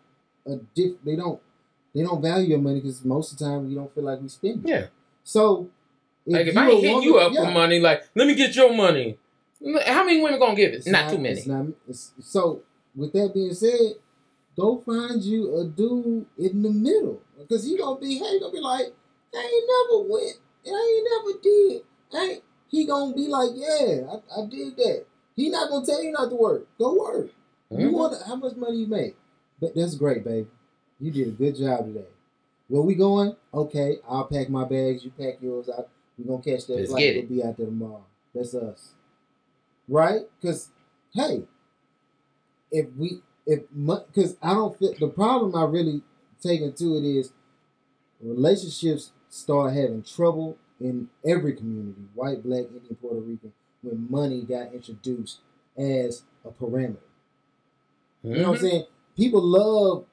a 0.48 0.56
diff. 0.74 0.92
They 1.04 1.16
don't. 1.16 1.40
They 1.94 2.02
don't 2.02 2.20
value 2.22 2.48
your 2.48 2.58
money 2.58 2.80
because 2.80 3.04
most 3.04 3.32
of 3.32 3.38
the 3.38 3.44
time 3.44 3.68
you 3.68 3.76
don't 3.76 3.92
feel 3.94 4.04
like 4.04 4.20
we 4.20 4.28
spend 4.28 4.64
it. 4.64 4.68
Yeah. 4.68 4.86
So, 5.24 5.68
Like 6.26 6.46
if 6.46 6.54
you 6.54 6.60
I 6.60 6.68
ain't 6.68 6.80
hitting 6.82 7.02
you 7.02 7.18
up 7.18 7.32
yeah. 7.32 7.46
for 7.46 7.50
money, 7.50 7.80
like 7.80 8.04
let 8.14 8.26
me 8.26 8.34
get 8.34 8.54
your 8.54 8.72
money. 8.74 9.18
How 9.86 10.04
many 10.04 10.20
women 10.22 10.38
gonna 10.38 10.54
give 10.54 10.72
it? 10.72 10.76
It's 10.76 10.86
not, 10.86 11.10
too 11.10 11.18
many. 11.18 11.38
It's 11.38 11.46
not, 11.46 11.66
it's, 11.88 12.12
so, 12.20 12.62
with 12.94 13.12
that 13.14 13.32
being 13.34 13.52
said, 13.54 13.94
go 14.56 14.78
find 14.78 15.20
you 15.22 15.58
a 15.58 15.64
dude 15.64 16.26
in 16.38 16.62
the 16.62 16.70
middle 16.70 17.20
because 17.38 17.64
he 17.64 17.76
gonna 17.76 17.98
be, 17.98 18.18
hey, 18.18 18.34
he 18.34 18.40
gonna 18.40 18.52
be 18.52 18.60
like, 18.60 18.86
I 19.34 19.38
ain't 19.38 19.90
never 19.90 20.08
went, 20.08 20.36
and 20.64 20.76
I 20.76 20.94
ain't 20.94 21.08
never 21.10 21.40
did. 21.42 21.82
I 22.14 22.32
ain't, 22.34 22.42
he 22.70 22.86
gonna 22.86 23.14
be 23.14 23.26
like, 23.26 23.50
yeah, 23.54 24.06
I, 24.12 24.42
I 24.42 24.46
did 24.46 24.76
that. 24.76 25.06
He 25.34 25.48
not 25.50 25.70
gonna 25.70 25.84
tell 25.86 26.02
you 26.02 26.12
not 26.12 26.28
to 26.30 26.36
work. 26.36 26.66
Go 26.78 26.94
work. 26.94 27.30
You 27.70 27.88
Mhm. 27.88 27.92
want 27.92 28.22
how 28.26 28.36
much 28.36 28.56
money 28.56 28.78
you 28.78 28.86
make? 28.86 29.16
But 29.60 29.74
that's 29.74 29.94
great, 29.96 30.24
baby. 30.24 30.48
You 31.00 31.10
did 31.10 31.28
a 31.28 31.30
good 31.32 31.56
job 31.56 31.86
today. 31.86 32.06
Where 32.68 32.82
we 32.82 32.94
going? 32.94 33.34
Okay, 33.52 33.98
I'll 34.08 34.26
pack 34.26 34.50
my 34.50 34.64
bags. 34.64 35.04
You 35.04 35.10
pack 35.18 35.38
yours. 35.40 35.68
I, 35.70 35.82
we 36.18 36.24
gonna 36.24 36.42
catch 36.42 36.66
that 36.66 36.78
Let's 36.78 36.90
flight. 36.90 37.14
We'll 37.14 37.26
be 37.26 37.42
out 37.42 37.56
there 37.56 37.66
tomorrow. 37.66 38.04
That's 38.34 38.54
us, 38.54 38.90
right? 39.88 40.22
Because 40.40 40.68
hey, 41.14 41.44
if 42.70 42.86
we 42.96 43.22
if 43.46 43.62
because 43.74 44.36
I 44.42 44.54
don't 44.54 44.78
feel 44.78 44.94
the 44.98 45.08
problem 45.08 45.54
I 45.56 45.64
really 45.64 46.02
take 46.42 46.60
into 46.60 46.96
it 46.96 47.04
is 47.04 47.32
relationships 48.20 49.12
start 49.30 49.72
having 49.74 50.02
trouble 50.02 50.58
in 50.80 51.08
every 51.24 51.54
community, 51.54 52.02
white, 52.14 52.42
black, 52.42 52.66
Indian, 52.66 52.96
Puerto 53.00 53.20
Rican, 53.20 53.52
when 53.82 54.06
money 54.10 54.42
got 54.42 54.72
introduced 54.72 55.38
as 55.76 56.22
a 56.44 56.50
parameter. 56.50 56.96
You 58.22 58.34
know 58.34 58.50
what 58.50 58.60
I'm 58.60 58.66
Mhm. 58.66 58.70
saying? 58.70 58.86
People 59.18 59.42
love 59.42 60.04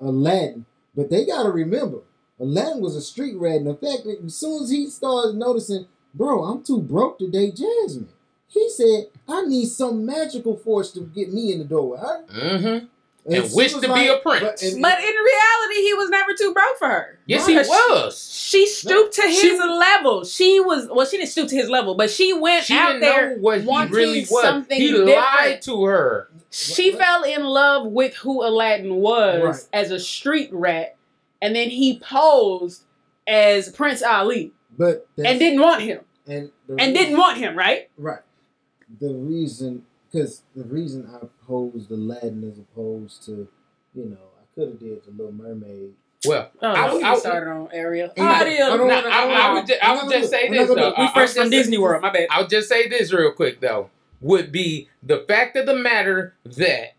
Aladdin, 0.00 0.64
but 0.94 1.10
they 1.10 1.26
got 1.26 1.42
to 1.42 1.50
remember, 1.50 1.98
Aladdin 2.38 2.80
was 2.80 2.94
a 2.94 3.02
street 3.02 3.36
rat. 3.36 3.56
And 3.56 3.66
the 3.66 3.74
fact 3.74 4.04
that 4.04 4.20
as 4.24 4.36
soon 4.36 4.62
as 4.62 4.70
he 4.70 4.88
started 4.88 5.34
noticing, 5.34 5.86
bro, 6.14 6.44
I'm 6.44 6.62
too 6.62 6.80
broke 6.80 7.18
to 7.18 7.28
date 7.28 7.56
Jasmine, 7.56 8.08
he 8.46 8.70
said, 8.70 9.08
I 9.28 9.44
need 9.44 9.66
some 9.66 10.06
magical 10.06 10.56
force 10.56 10.92
to 10.92 11.00
get 11.00 11.32
me 11.32 11.52
in 11.52 11.58
the 11.58 11.64
door. 11.64 11.98
Mhm. 12.30 12.88
And 13.28 13.36
And 13.36 13.50
she 13.50 13.54
wish 13.56 13.74
was 13.74 13.82
to 13.84 13.92
be 13.94 14.06
a 14.08 14.16
prince. 14.18 14.42
But, 14.42 14.62
and- 14.62 14.82
But 14.82 14.98
in 15.00 15.04
reality, 15.14 15.82
he 15.82 15.92
was 15.94 16.08
never 16.08 16.32
too 16.32 16.54
broke 16.54 16.78
for 16.78 16.88
her. 16.88 17.18
Yes, 17.26 17.46
he 17.46 17.56
was. 17.56 18.32
She 18.32 18.66
stooped 18.66 19.12
to 19.16 19.22
his 19.22 19.38
She- 19.38 19.58
level. 19.58 20.24
She 20.24 20.60
was 20.60 20.88
well. 20.90 21.04
She 21.04 21.18
didn't 21.18 21.28
stoop 21.28 21.48
to 21.48 21.54
his 21.56 21.68
level, 21.68 21.94
but 21.94 22.10
she 22.10 22.32
went 22.32 22.64
She 22.64 22.74
out 22.74 23.00
there 23.00 23.36
know 23.36 23.42
what 23.42 23.60
he 23.60 23.66
wanting 23.66 23.92
really 23.92 24.20
was. 24.30 24.42
something 24.42 24.80
He 24.80 24.88
different. 24.92 25.10
lied 25.10 25.60
to 25.62 25.84
her. 25.84 26.28
She 26.50 26.90
What- 26.92 27.00
fell 27.02 27.22
in 27.24 27.44
love 27.44 27.86
with 27.86 28.14
who 28.14 28.42
Aladdin 28.42 28.94
was 28.94 29.42
Right. 29.42 29.60
as 29.74 29.90
a 29.90 30.00
street 30.00 30.48
rat, 30.50 30.96
and 31.42 31.54
then 31.54 31.68
he 31.68 31.98
posed 31.98 32.84
as 33.26 33.68
Prince 33.70 34.02
Ali 34.02 34.52
but 34.78 35.06
and 35.22 35.38
didn't 35.38 35.60
want 35.60 35.82
him 35.82 36.00
and, 36.26 36.50
the 36.66 36.76
and 36.78 36.94
didn't 36.94 37.18
want 37.18 37.36
him, 37.36 37.54
right? 37.58 37.90
Right. 37.98 38.20
The 39.00 39.12
reason, 39.12 39.84
because 40.10 40.42
the 40.56 40.64
reason 40.64 41.08
I 41.12 41.26
posed 41.46 41.90
Aladdin 41.90 42.44
as 42.50 42.58
opposed 42.58 43.24
to, 43.26 43.48
you 43.94 44.04
know, 44.06 44.16
I 44.40 44.44
could 44.54 44.68
have 44.68 44.78
did 44.80 45.04
the 45.04 45.10
Little 45.10 45.32
Mermaid. 45.32 45.94
Well, 46.26 46.50
Oh, 46.60 46.68
I- 46.68 46.86
don't 46.88 47.04
I- 47.04 47.16
started 47.18 47.50
on 47.50 47.68
Ariel. 47.72 48.10
I 48.18 48.38
don't 48.44 48.48
Ariel. 48.48 48.70
wanna- 48.70 49.02
Nah, 49.02 49.08
I, 49.08 49.24
I 49.50 49.52
would, 49.54 49.66
ju- 49.66 49.74
I 49.80 50.02
would 50.02 50.12
just 50.12 50.30
say 50.30 50.48
this 50.48 50.68
though. 50.68 50.74
we 50.74 50.80
first 50.90 50.98
I 50.98 51.12
fresh 51.12 51.28
would 51.28 51.42
from 51.42 51.50
just- 51.50 51.62
Disney 51.64 51.78
World. 51.78 52.02
My 52.02 52.10
bad. 52.10 52.26
I'll 52.30 52.46
just 52.48 52.68
say 52.68 52.88
this 52.88 53.12
real 53.12 53.32
quick 53.32 53.60
though. 53.60 53.90
Would 54.20 54.50
be 54.50 54.88
the 55.00 55.24
fact 55.28 55.56
of 55.56 55.66
the 55.66 55.76
matter 55.76 56.34
that 56.44 56.94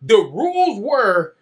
the 0.00 0.16
rules 0.16 0.80
were 0.80 1.34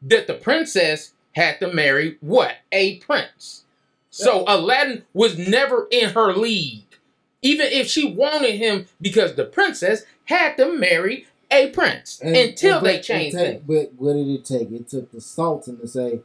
that 0.00 0.26
the 0.26 0.34
princess 0.34 1.12
had 1.34 1.60
to 1.60 1.72
marry 1.72 2.16
what? 2.20 2.56
A 2.72 2.98
prince. 3.00 3.64
So 4.10 4.44
Aladdin 4.46 5.04
was 5.12 5.36
never 5.38 5.88
in 5.90 6.10
her 6.10 6.32
league. 6.34 6.84
Even 7.42 7.66
if 7.66 7.88
she 7.88 8.12
wanted 8.12 8.54
him 8.54 8.86
because 9.00 9.34
the 9.34 9.44
princess 9.44 10.04
had 10.24 10.56
to 10.56 10.72
marry 10.72 11.26
a 11.50 11.68
prince 11.70 12.20
And- 12.20 12.36
until 12.36 12.78
and- 12.78 12.86
they 12.86 13.00
changed 13.00 13.36
it 13.36 13.38
take- 13.38 13.66
But 13.66 13.92
what 13.98 14.14
did 14.14 14.28
it 14.28 14.44
take? 14.44 14.70
It 14.70 14.88
took 14.88 15.10
the 15.10 15.20
Sultan 15.20 15.78
to 15.80 15.88
say, 15.88 16.20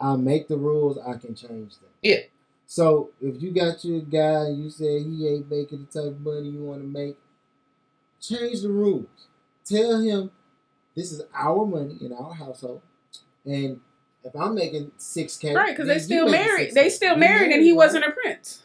I 0.00 0.16
make 0.16 0.48
the 0.48 0.56
rules, 0.56 0.98
I 0.98 1.14
can 1.14 1.34
change 1.34 1.76
them. 1.78 1.90
Yeah. 2.02 2.20
So 2.66 3.10
if 3.20 3.42
you 3.42 3.50
got 3.50 3.84
your 3.84 4.00
guy, 4.00 4.48
you 4.48 4.70
said 4.70 5.02
he 5.02 5.28
ain't 5.28 5.50
making 5.50 5.86
the 5.92 6.00
type 6.00 6.10
of 6.12 6.20
money 6.20 6.48
you 6.48 6.62
want 6.64 6.80
to 6.80 6.86
make, 6.88 7.16
change 8.20 8.62
the 8.62 8.70
rules. 8.70 9.06
Tell 9.64 10.00
him 10.00 10.30
this 10.96 11.12
is 11.12 11.22
our 11.34 11.66
money 11.66 11.96
in 12.00 12.12
our 12.12 12.32
household, 12.34 12.80
and 13.44 13.80
if 14.24 14.34
I'm 14.34 14.54
making 14.54 14.92
six 14.96 15.36
k, 15.36 15.54
Right, 15.54 15.74
because 15.76 15.88
they 15.88 15.98
still 15.98 16.28
married. 16.30 16.74
They 16.74 16.88
still 16.88 17.16
married, 17.16 17.52
and 17.52 17.62
he 17.62 17.72
wasn't 17.72 18.04
a 18.04 18.10
prince. 18.10 18.62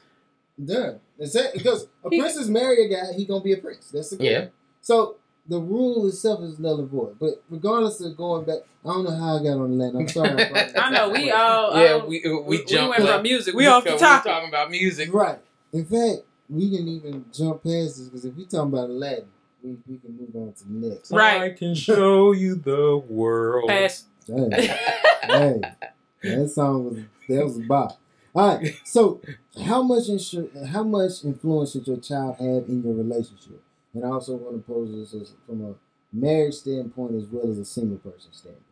Done. 0.63 0.99
That's 1.17 1.35
it. 1.35 1.53
Because 1.53 1.87
a 2.03 2.09
He- 2.09 2.19
prince 2.19 2.35
is 2.35 2.49
married 2.49 2.79
a 2.91 2.93
guy, 2.95 3.13
he 3.13 3.25
gonna 3.25 3.43
be 3.43 3.53
a 3.53 3.57
prince. 3.57 3.89
That's 3.91 4.09
the 4.11 4.23
Yeah. 4.23 4.45
So 4.81 5.17
the 5.49 5.59
rule 5.59 6.05
itself 6.07 6.41
is 6.41 6.59
null 6.59 6.79
and 6.79 6.89
void. 6.89 7.17
But 7.19 7.41
regardless 7.49 8.01
of 8.01 8.17
going 8.17 8.45
back, 8.45 8.59
I 8.85 8.89
don't 8.89 9.03
know 9.05 9.15
how 9.15 9.37
I 9.37 9.43
got 9.43 9.57
on 9.57 9.77
the 9.77 9.83
land. 9.83 9.97
I'm 9.97 10.07
sorry. 10.07 10.31
about 10.31 10.53
that. 10.53 10.77
I 10.81 10.89
know 10.91 11.09
we 11.09 11.31
all. 11.31 11.77
Yeah, 11.81 11.97
we 12.05 12.21
we, 12.25 12.39
we, 12.41 12.65
jumped 12.65 12.97
went 12.97 13.09
up. 13.09 13.15
from 13.15 13.23
music. 13.23 13.53
We 13.55 13.65
off 13.65 13.83
the 13.83 13.91
because 13.91 14.01
topic. 14.01 14.25
We 14.25 14.31
talking 14.31 14.49
about 14.49 14.71
music. 14.71 15.13
Right. 15.13 15.39
In 15.73 15.85
fact, 15.85 16.23
we 16.49 16.69
can 16.75 16.87
even 16.87 17.25
jump 17.33 17.63
past 17.63 17.97
this 17.97 17.99
because 18.07 18.25
if 18.25 18.35
we 18.35 18.45
talking 18.45 18.73
about 18.73 18.89
Aladdin, 18.89 19.25
we, 19.63 19.77
we 19.87 19.97
can 19.97 20.17
move 20.17 20.35
on 20.35 20.53
to 20.53 20.63
the 20.65 20.87
next. 20.89 21.11
Right. 21.11 21.41
I 21.41 21.49
can 21.51 21.75
show 21.75 22.31
you 22.33 22.55
the 22.55 22.97
world. 23.09 23.69
Pass. 23.69 24.05
Hey, 24.27 24.49
hey, 25.23 25.61
that 26.23 26.49
song 26.49 26.85
was 26.85 26.97
that 27.29 27.43
was 27.43 27.57
a 27.57 27.61
bop. 27.61 27.97
All 28.37 28.57
right. 28.57 28.75
So, 28.85 29.21
how 29.65 29.81
much 29.81 30.03
insur- 30.09 30.67
how 30.67 30.83
much 30.83 31.25
influence 31.25 31.71
should 31.71 31.87
your 31.87 31.97
child 31.97 32.37
have 32.39 32.69
in 32.69 32.83
your 32.83 32.93
relationship? 32.93 33.61
And 33.93 34.05
I 34.05 34.09
also 34.09 34.35
want 34.35 34.55
to 34.57 34.61
pose 34.73 34.91
this 34.91 35.19
as, 35.21 35.33
from 35.47 35.65
a 35.65 35.73
marriage 36.13 36.53
standpoint 36.55 37.15
as 37.15 37.25
well 37.25 37.49
as 37.49 37.57
a 37.57 37.65
single 37.65 37.97
person 37.97 38.31
standpoint. 38.31 38.63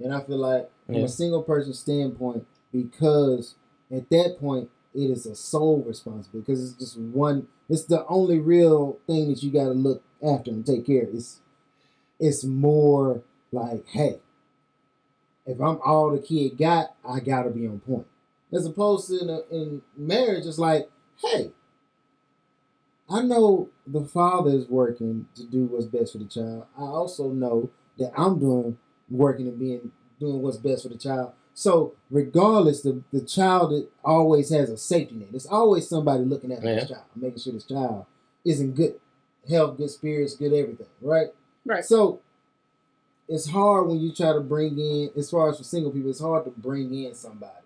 And 0.00 0.14
I 0.14 0.20
feel 0.22 0.38
like 0.38 0.70
from 0.86 0.96
Yeah. 0.96 1.04
a 1.04 1.08
single 1.08 1.42
person 1.42 1.74
standpoint, 1.74 2.46
because 2.72 3.56
at 3.90 4.10
that 4.10 4.38
point 4.40 4.70
it 4.94 5.10
is 5.10 5.26
a 5.26 5.34
sole 5.36 5.82
responsibility 5.82 6.44
because 6.46 6.62
it's 6.70 6.78
just 6.78 6.98
one. 6.98 7.48
It's 7.68 7.84
the 7.86 8.06
only 8.06 8.38
real 8.38 8.98
thing 9.08 9.28
that 9.30 9.42
you 9.42 9.50
got 9.50 9.64
to 9.64 9.70
look 9.72 10.04
after 10.22 10.52
and 10.52 10.66
take 10.66 10.86
care 10.86 11.04
of. 11.04 11.14
It's 11.14 11.40
it's 12.20 12.44
more 12.44 13.22
like, 13.52 13.86
hey, 13.88 14.20
if 15.46 15.60
I'm 15.60 15.80
all 15.84 16.10
the 16.12 16.18
kid 16.20 16.56
got, 16.58 16.94
I 17.06 17.20
gotta 17.20 17.50
be 17.50 17.66
on 17.66 17.80
point. 17.80 18.06
As 18.54 18.66
opposed 18.66 19.08
to 19.08 19.18
in, 19.20 19.30
a, 19.30 19.40
in 19.50 19.82
marriage, 19.96 20.46
it's 20.46 20.58
like, 20.58 20.88
hey, 21.22 21.50
I 23.10 23.22
know 23.22 23.68
the 23.86 24.04
father 24.04 24.50
is 24.50 24.68
working 24.68 25.26
to 25.34 25.44
do 25.44 25.66
what's 25.66 25.86
best 25.86 26.12
for 26.12 26.18
the 26.18 26.24
child. 26.24 26.66
I 26.76 26.82
also 26.82 27.30
know 27.30 27.70
that 27.98 28.12
I'm 28.16 28.38
doing 28.38 28.78
working 29.10 29.48
and 29.48 29.58
being 29.58 29.92
doing 30.18 30.40
what's 30.40 30.56
best 30.56 30.84
for 30.84 30.88
the 30.88 30.98
child. 30.98 31.32
So 31.52 31.94
regardless, 32.10 32.82
the, 32.82 33.02
the 33.12 33.20
child 33.20 33.72
it 33.72 33.90
always 34.04 34.50
has 34.50 34.70
a 34.70 34.76
safety 34.76 35.14
net. 35.14 35.28
There's 35.30 35.46
always 35.46 35.88
somebody 35.88 36.24
looking 36.24 36.52
after 36.52 36.74
this 36.74 36.88
child, 36.88 37.04
making 37.14 37.40
sure 37.40 37.52
this 37.52 37.64
child 37.64 38.06
is 38.44 38.60
in 38.60 38.72
good 38.72 38.98
health, 39.48 39.76
good 39.76 39.90
spirits, 39.90 40.34
good 40.34 40.52
everything, 40.52 40.86
right? 41.00 41.28
Right. 41.64 41.84
So 41.84 42.20
it's 43.28 43.48
hard 43.50 43.86
when 43.86 44.00
you 44.00 44.12
try 44.12 44.32
to 44.32 44.40
bring 44.40 44.78
in, 44.78 45.10
as 45.16 45.30
far 45.30 45.50
as 45.50 45.58
for 45.58 45.64
single 45.64 45.92
people, 45.92 46.10
it's 46.10 46.20
hard 46.20 46.44
to 46.44 46.50
bring 46.50 46.92
in 46.94 47.14
somebody. 47.14 47.63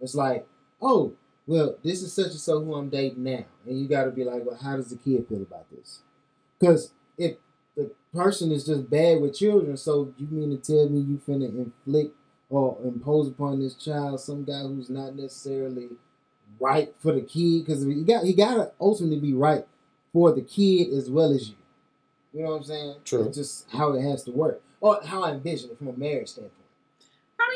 It's 0.00 0.14
like, 0.14 0.46
oh, 0.80 1.14
well, 1.46 1.76
this 1.82 2.02
is 2.02 2.12
such 2.12 2.26
and 2.26 2.40
so 2.40 2.62
who 2.62 2.74
I'm 2.74 2.88
dating 2.88 3.22
now, 3.22 3.44
and 3.64 3.80
you 3.80 3.88
got 3.88 4.04
to 4.04 4.10
be 4.10 4.24
like, 4.24 4.44
well, 4.44 4.58
how 4.60 4.76
does 4.76 4.90
the 4.90 4.96
kid 4.96 5.26
feel 5.28 5.42
about 5.42 5.70
this? 5.70 6.00
Because 6.58 6.92
if 7.16 7.36
the 7.76 7.92
person 8.12 8.50
is 8.50 8.66
just 8.66 8.90
bad 8.90 9.20
with 9.20 9.36
children, 9.36 9.76
so 9.76 10.12
you 10.18 10.26
mean 10.28 10.50
to 10.50 10.56
tell 10.56 10.88
me 10.88 11.00
you 11.00 11.20
finna 11.26 11.48
inflict 11.48 12.14
or 12.48 12.78
impose 12.84 13.28
upon 13.28 13.60
this 13.60 13.74
child 13.74 14.20
some 14.20 14.44
guy 14.44 14.60
who's 14.62 14.90
not 14.90 15.14
necessarily 15.14 15.88
right 16.60 16.94
for 16.98 17.12
the 17.12 17.20
kid? 17.20 17.66
Because 17.66 17.84
he 17.84 18.02
got 18.04 18.24
he 18.24 18.34
got 18.34 18.54
to 18.54 18.72
ultimately 18.80 19.20
be 19.20 19.34
right 19.34 19.66
for 20.12 20.32
the 20.32 20.42
kid 20.42 20.92
as 20.92 21.10
well 21.10 21.32
as 21.32 21.48
you. 21.48 21.56
You 22.32 22.44
know 22.44 22.50
what 22.50 22.56
I'm 22.56 22.62
saying? 22.64 22.94
True. 23.04 23.26
It's 23.26 23.36
just 23.36 23.70
how 23.70 23.92
it 23.92 24.02
has 24.02 24.24
to 24.24 24.30
work, 24.30 24.62
or 24.80 25.00
how 25.04 25.22
I 25.22 25.32
envision 25.32 25.70
it 25.70 25.78
from 25.78 25.88
a 25.88 25.92
marriage 25.92 26.28
standpoint. 26.28 26.65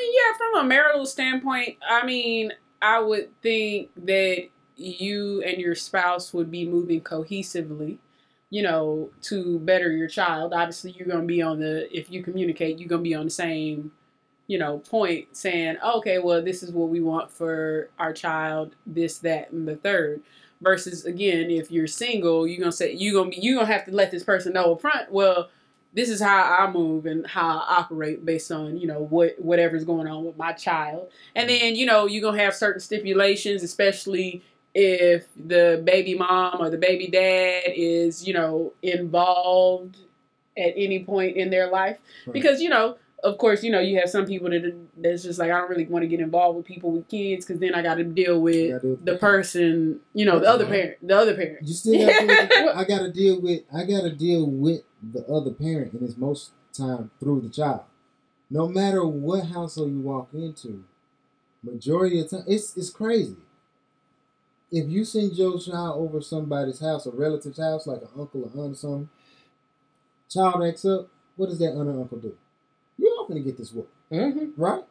Mean, 0.01 0.13
yeah, 0.15 0.37
from 0.37 0.65
a 0.65 0.69
marital 0.69 1.07
standpoint, 1.07 1.77
I 1.89 2.05
mean, 2.07 2.53
I 2.81 3.01
would 3.01 3.29
think 3.43 3.91
that 4.05 4.49
you 4.77 5.43
and 5.43 5.59
your 5.59 5.75
spouse 5.75 6.33
would 6.33 6.51
be 6.51 6.67
moving 6.67 7.03
cohesively, 7.03 7.99
you 8.49 8.63
know, 8.63 9.11
to 9.23 9.59
better 9.59 9.93
your 9.93 10.09
child. 10.09 10.55
Obviously, 10.55 10.93
you're 10.93 11.07
going 11.07 11.21
to 11.21 11.27
be 11.27 11.43
on 11.43 11.61
the, 11.61 11.95
if 11.97 12.11
you 12.11 12.23
communicate, 12.23 12.79
you're 12.79 12.89
going 12.89 13.05
to 13.05 13.09
be 13.09 13.15
on 13.15 13.27
the 13.27 13.31
same, 13.31 13.93
you 14.47 14.59
know, 14.59 14.79
point 14.79 15.37
saying, 15.37 15.77
okay, 15.85 16.19
well, 16.19 16.43
this 16.43 16.63
is 16.63 16.73
what 16.73 16.89
we 16.89 17.01
want 17.01 17.31
for 17.31 17.91
our 17.99 18.13
child, 18.13 18.75
this, 18.87 19.19
that, 19.19 19.53
and 19.53 19.69
the 19.69 19.77
third. 19.77 20.23
Versus 20.63 21.07
again, 21.07 21.51
if 21.51 21.71
you're 21.71 21.87
single, 21.87 22.47
you're 22.47 22.61
gonna 22.61 22.71
say 22.71 22.93
you're 22.93 23.15
gonna 23.15 23.31
be 23.31 23.39
you're 23.41 23.55
gonna 23.55 23.73
have 23.73 23.87
to 23.87 23.93
let 23.93 24.11
this 24.11 24.23
person 24.23 24.53
know 24.53 24.75
up 24.75 24.83
front. 24.83 25.11
Well, 25.11 25.49
this 25.93 26.09
is 26.09 26.21
how 26.21 26.43
I 26.43 26.71
move 26.71 27.07
and 27.07 27.27
how 27.27 27.59
I 27.59 27.79
operate 27.79 28.25
based 28.25 28.53
on 28.53 28.77
you 28.77 28.87
know 28.87 29.01
what 29.01 29.37
whatever's 29.41 29.85
going 29.85 30.07
on 30.07 30.25
with 30.25 30.37
my 30.37 30.53
child. 30.53 31.11
And 31.35 31.49
mm-hmm. 31.49 31.61
then 31.61 31.77
you 31.77 31.87
know 31.87 32.07
you're 32.07 32.23
gonna 32.23 32.43
have 32.43 32.55
certain 32.55 32.81
stipulations, 32.81 33.63
especially 33.63 34.43
if 34.75 35.27
the 35.37 35.83
baby 35.85 36.15
mom 36.15 36.61
or 36.61 36.71
the 36.71 36.79
baby 36.79 37.09
dad 37.09 37.65
is 37.75 38.27
you 38.27 38.33
know 38.33 38.73
involved 38.83 39.97
at 40.57 40.73
any 40.77 41.05
point 41.05 41.37
in 41.37 41.51
their 41.51 41.69
life 41.69 41.99
Right. 42.27 42.35
because 42.35 42.61
you 42.61 42.69
know 42.69 42.97
of 43.25 43.37
course 43.39 43.65
you 43.65 43.71
know 43.71 43.81
you 43.81 43.99
have 43.99 44.09
some 44.09 44.27
people 44.27 44.49
that 44.51 44.75
that's 44.97 45.25
just 45.25 45.39
like 45.39 45.51
I 45.51 45.59
don't 45.59 45.69
really 45.69 45.87
want 45.87 46.05
to 46.05 46.09
get 46.09 46.21
involved 46.21 46.57
with 46.57 46.67
people 46.67 46.93
with 46.93 47.09
kids 47.09 47.45
because 47.45 47.61
then 47.61 47.75
I 47.75 47.83
got 47.83 47.97
to 47.97 48.05
deal 48.05 48.41
with 48.41 48.83
Gotta 48.83 48.97
the 49.03 49.17
person 49.17 50.01
you 50.15 50.25
know 50.25 50.39
the 50.39 50.49
other 50.49 50.65
uh-huh. 50.65 50.73
parent 50.73 51.07
the 51.07 51.17
other 51.17 51.35
parent. 51.35 51.67
You 51.67 51.75
still 51.75 52.07
got 52.07 52.29
to 52.29 52.73
I 52.77 52.85
got 52.85 53.01
to 53.01 53.13
deal 53.13 53.41
with 53.41 53.63
I 53.75 53.85
got 53.85 54.03
to 54.03 54.11
deal 54.11 54.47
with 54.47 54.83
the 55.03 55.25
other 55.27 55.51
parent, 55.51 55.93
and 55.93 56.03
it's 56.03 56.17
most 56.17 56.53
time 56.73 57.11
through 57.21 57.41
the 57.43 57.49
child. 57.49 57.83
No 58.51 58.69
matter 58.69 59.05
what 59.07 59.47
household 59.47 59.93
you 59.93 60.01
walk 60.01 60.29
into, 60.33 60.85
majority 61.63 62.21
of 62.21 62.31
time 62.31 62.45
it's 62.47 62.77
it's 62.77 62.91
crazy. 62.91 63.37
If 64.73 64.89
you 64.89 65.05
send 65.05 65.33
your 65.33 65.59
child 65.59 66.01
over 66.01 66.21
somebody's 66.21 66.81
house, 66.81 67.07
a 67.07 67.11
relative's 67.11 67.59
house, 67.59 67.87
like 67.87 68.03
an 68.03 68.09
uncle 68.19 68.43
or 68.45 68.63
aunt 68.65 68.73
or 68.73 68.77
something, 68.77 69.09
child 70.29 70.63
acts 70.65 70.85
up. 70.85 71.09
What 71.37 71.49
does 71.49 71.59
that 71.59 71.73
aunt 71.75 71.89
or 71.89 72.01
uncle 72.01 72.19
do? 72.19 72.37
You're 72.99 73.17
not 73.17 73.29
gonna 73.29 73.41
get 73.41 73.57
this 73.59 73.73
whoop, 73.73 73.91
Mm-hmm. 74.13 74.61
right? 74.61 74.85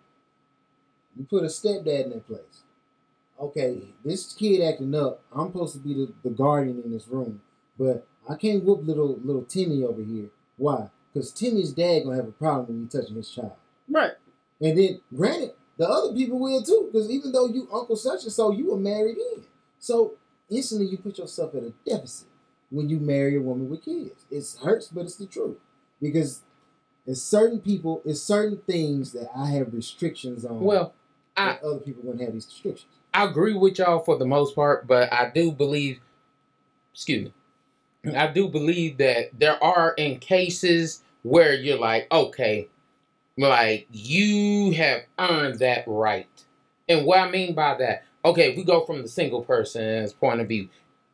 You 1.16 1.26
put 1.26 1.43
a 1.43 1.47
stepdad 1.47 2.05
in 2.05 2.10
that 2.12 2.28
place. 2.28 2.64
Okay, 3.39 3.84
this 4.03 4.34
kid 4.34 4.62
acting 4.62 4.93
up. 4.95 5.22
I'm 5.34 5.47
supposed 5.51 5.74
to 5.74 5.80
be 5.80 5.93
the, 5.93 6.14
the 6.24 6.30
guardian 6.30 6.82
in 6.84 6.91
this 6.91 7.07
room, 7.07 7.41
but 7.78 8.05
I 8.30 8.36
can't 8.36 8.63
whoop 8.63 8.82
little 8.84 9.19
little 9.23 9.43
Timmy 9.43 9.84
over 9.84 10.01
here. 10.01 10.30
Why? 10.57 10.89
Because 11.11 11.32
Timmy's 11.32 11.71
dad 11.71 12.03
gonna 12.03 12.15
have 12.15 12.27
a 12.27 12.32
problem 12.32 12.67
when 12.67 12.82
you 12.82 12.88
touching 12.88 13.15
his 13.15 13.30
child. 13.30 13.53
Right. 13.89 14.11
And 14.61 14.77
then, 14.77 15.01
granted, 15.15 15.53
the 15.77 15.88
other 15.88 16.13
people 16.13 16.39
will 16.39 16.61
too, 16.61 16.89
because 16.91 17.09
even 17.09 17.32
though 17.32 17.47
you 17.47 17.67
Uncle 17.73 17.95
such 17.95 18.23
and 18.23 18.32
so, 18.32 18.51
you 18.51 18.71
were 18.71 18.77
married 18.77 19.17
in. 19.17 19.43
So 19.80 20.13
instantly, 20.49 20.88
you 20.88 20.97
put 20.97 21.17
yourself 21.17 21.55
at 21.55 21.63
a 21.63 21.73
deficit 21.86 22.27
when 22.69 22.89
you 22.89 22.99
marry 22.99 23.36
a 23.36 23.41
woman 23.41 23.69
with 23.69 23.86
kids. 23.86 24.25
It 24.30 24.45
hurts, 24.61 24.89
but 24.89 25.05
it's 25.05 25.15
the 25.15 25.25
truth 25.25 25.57
because 26.01 26.41
it's 27.07 27.21
certain 27.21 27.59
people, 27.59 28.01
it's 28.05 28.21
certain 28.21 28.57
things 28.67 29.13
that 29.13 29.30
I 29.36 29.47
have 29.51 29.73
restrictions 29.73 30.45
on. 30.45 30.59
Well, 30.59 30.93
I 31.36 31.57
other 31.63 31.80
people 31.80 32.03
wouldn't 32.03 32.23
have 32.23 32.34
these 32.34 32.45
restrictions. 32.45 32.91
I 33.13 33.23
agree 33.23 33.53
with 33.53 33.80
y'all 33.80 33.99
for 33.99 34.17
the 34.17 34.25
most 34.25 34.53
part, 34.55 34.86
but 34.86 35.11
I 35.11 35.32
do 35.34 35.51
believe, 35.51 35.99
excuse 36.93 37.25
me, 37.25 37.34
I 38.15 38.27
do 38.27 38.47
believe 38.47 38.97
that 38.97 39.37
there 39.37 39.61
are 39.63 39.93
in 39.97 40.19
cases 40.19 41.03
where 41.23 41.53
you're 41.53 41.79
like, 41.79 42.07
okay, 42.11 42.67
like 43.37 43.87
you 43.91 44.71
have 44.71 45.03
earned 45.19 45.59
that 45.59 45.83
right. 45.87 46.27
And 46.87 47.05
what 47.05 47.19
I 47.19 47.29
mean 47.29 47.55
by 47.55 47.75
that, 47.77 48.05
okay, 48.25 48.55
we 48.55 48.63
go 48.63 48.85
from 48.85 49.01
the 49.01 49.07
single 49.07 49.43
person's 49.43 50.13
point 50.13 50.41
of 50.41 50.47
view, 50.47 50.69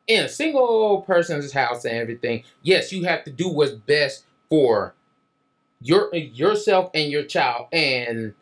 in 0.08 0.26
a 0.26 0.30
single 0.30 1.02
person's 1.02 1.52
house 1.54 1.86
and 1.86 1.96
everything, 1.96 2.44
yes, 2.62 2.92
you 2.92 3.04
have 3.06 3.24
to 3.26 3.32
do 3.32 3.50
what's 3.50 3.72
best 3.74 4.26
for 4.50 4.94
your 5.82 6.14
yourself 6.16 6.92
and 6.94 7.12
your 7.12 7.24
child. 7.24 7.68
And 7.74 8.34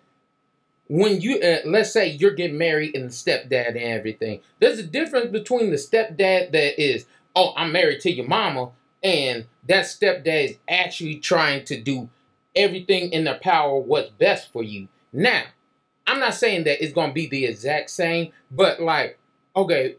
when 0.87 1.21
you 1.21 1.39
uh, 1.39 1.59
let's 1.65 1.91
say 1.91 2.09
you're 2.09 2.31
getting 2.31 2.57
married 2.57 2.95
and 2.95 3.05
the 3.05 3.13
stepdad 3.13 3.69
and 3.69 3.77
everything, 3.77 4.41
there's 4.59 4.79
a 4.79 4.83
difference 4.83 5.31
between 5.31 5.71
the 5.71 5.77
stepdad 5.77 6.51
that 6.51 6.81
is, 6.81 7.05
oh, 7.35 7.53
I'm 7.55 7.71
married 7.71 8.01
to 8.01 8.11
your 8.11 8.27
mama, 8.27 8.71
and 9.03 9.45
that 9.67 9.85
stepdad 9.85 10.49
is 10.49 10.57
actually 10.69 11.17
trying 11.17 11.65
to 11.65 11.79
do 11.79 12.09
everything 12.55 13.11
in 13.11 13.23
their 13.23 13.39
power 13.39 13.77
what's 13.77 14.09
best 14.11 14.51
for 14.51 14.63
you. 14.63 14.87
Now, 15.11 15.43
I'm 16.05 16.19
not 16.19 16.35
saying 16.35 16.65
that 16.65 16.83
it's 16.83 16.93
gonna 16.93 17.13
be 17.13 17.27
the 17.27 17.45
exact 17.45 17.89
same, 17.89 18.31
but 18.51 18.81
like, 18.81 19.17
okay, 19.55 19.95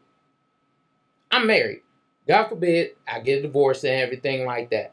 I'm 1.31 1.47
married. 1.47 1.83
God 2.29 2.49
forbid 2.49 2.91
I 3.07 3.21
get 3.21 3.41
a 3.41 3.43
divorce 3.43 3.85
and 3.85 4.01
everything 4.01 4.47
like 4.47 4.71
that. 4.71 4.93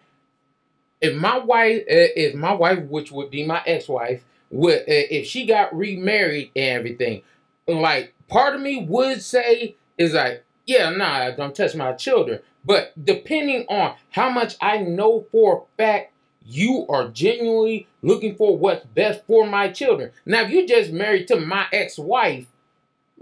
If 0.99 1.15
my 1.15 1.37
wife, 1.37 1.81
uh, 1.81 2.13
if 2.15 2.35
my 2.35 2.53
wife, 2.53 2.79
which 2.83 3.11
would 3.11 3.31
be 3.31 3.45
my 3.45 3.61
ex-wife, 3.65 4.23
would 4.49 4.79
uh, 4.79 4.83
if 4.87 5.25
she 5.25 5.45
got 5.45 5.75
remarried 5.75 6.51
and 6.55 6.77
everything, 6.77 7.21
like 7.67 8.13
part 8.27 8.55
of 8.55 8.61
me 8.61 8.85
would 8.85 9.21
say 9.21 9.75
is 9.97 10.13
like, 10.13 10.43
yeah, 10.66 10.89
nah, 10.89 11.32
don't 11.32 11.55
touch 11.55 11.76
my 11.76 11.93
children. 11.93 12.39
But 12.64 12.93
depending 13.03 13.66
on 13.68 13.95
how 14.12 14.30
much 14.30 14.55
I 14.62 14.78
know 14.78 15.26
for 15.32 15.64
a 15.64 15.78
fact 15.78 16.14
you 16.45 16.86
are 16.89 17.07
genuinely 17.07 17.88
looking 18.01 18.36
for 18.36 18.57
what's 18.57 18.86
best 18.86 19.26
for 19.28 19.45
my 19.45 19.70
children. 19.70 20.12
Now, 20.26 20.41
if 20.41 20.51
you 20.51 20.68
just 20.68 20.91
married 20.91 21.28
to 21.28 21.39
my 21.39 21.68
ex-wife, 21.72 22.47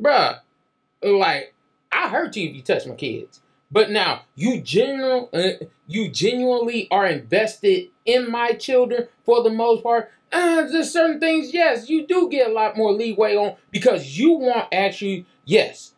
bruh, 0.01 0.39
like 1.01 1.53
I 1.91 2.09
hurt 2.09 2.35
you 2.35 2.49
if 2.49 2.55
you 2.55 2.61
touch 2.61 2.85
my 2.85 2.95
kids. 2.95 3.41
But 3.71 3.91
now 3.91 4.21
you 4.35 4.61
genuine, 4.61 5.27
uh, 5.33 5.65
you 5.87 6.09
genuinely 6.09 6.87
are 6.89 7.05
invested 7.05 7.89
in 8.05 8.31
my 8.31 8.53
children 8.53 9.07
for 9.25 9.43
the 9.43 9.51
most 9.51 9.83
part. 9.83 10.11
Uh, 10.31 10.63
there's 10.63 10.91
certain 10.91 11.19
things, 11.19 11.53
yes, 11.53 11.89
you 11.89 12.05
do 12.05 12.29
get 12.29 12.49
a 12.49 12.53
lot 12.53 12.77
more 12.77 12.91
leeway 12.91 13.35
on 13.35 13.55
because 13.71 14.17
you 14.17 14.33
want 14.33 14.67
actually, 14.71 15.25
yes, 15.45 15.93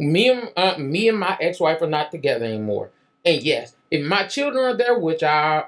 me 0.00 0.30
and 0.30 0.50
uh, 0.56 0.76
me 0.78 1.08
and 1.08 1.18
my 1.18 1.36
ex-wife 1.40 1.82
are 1.82 1.86
not 1.86 2.10
together 2.10 2.44
anymore. 2.46 2.90
And 3.24 3.42
yes, 3.42 3.74
if 3.90 4.04
my 4.04 4.26
children 4.26 4.64
are 4.64 4.76
there, 4.76 4.98
which 4.98 5.22
I 5.22 5.64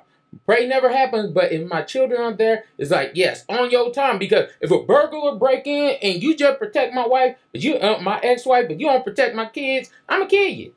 Pray 0.47 0.67
never 0.67 0.91
happens, 0.91 1.31
but 1.31 1.53
if 1.53 1.69
my 1.69 1.83
children 1.83 2.21
are 2.21 2.33
there, 2.33 2.65
it's 2.79 2.91
like 2.91 3.13
yes, 3.15 3.45
on 3.49 3.71
your 3.71 3.93
time. 3.93 4.19
Because 4.19 4.49
if 4.61 4.71
a 4.71 4.83
burglar 4.83 5.37
break 5.37 5.67
in 5.67 5.97
and 6.03 6.23
you 6.23 6.35
just 6.35 6.59
protect 6.59 6.95
my 6.95 7.07
wife, 7.07 7.37
but 7.53 7.61
you 7.61 7.77
uh, 7.77 8.01
my 8.01 8.19
ex-wife, 8.21 8.67
but 8.67 8.81
you 8.81 8.87
don't 8.87 9.05
protect 9.05 9.35
my 9.35 9.47
kids, 9.47 9.91
I'ma 10.09 10.27
kill 10.27 10.49
you. 10.49 10.73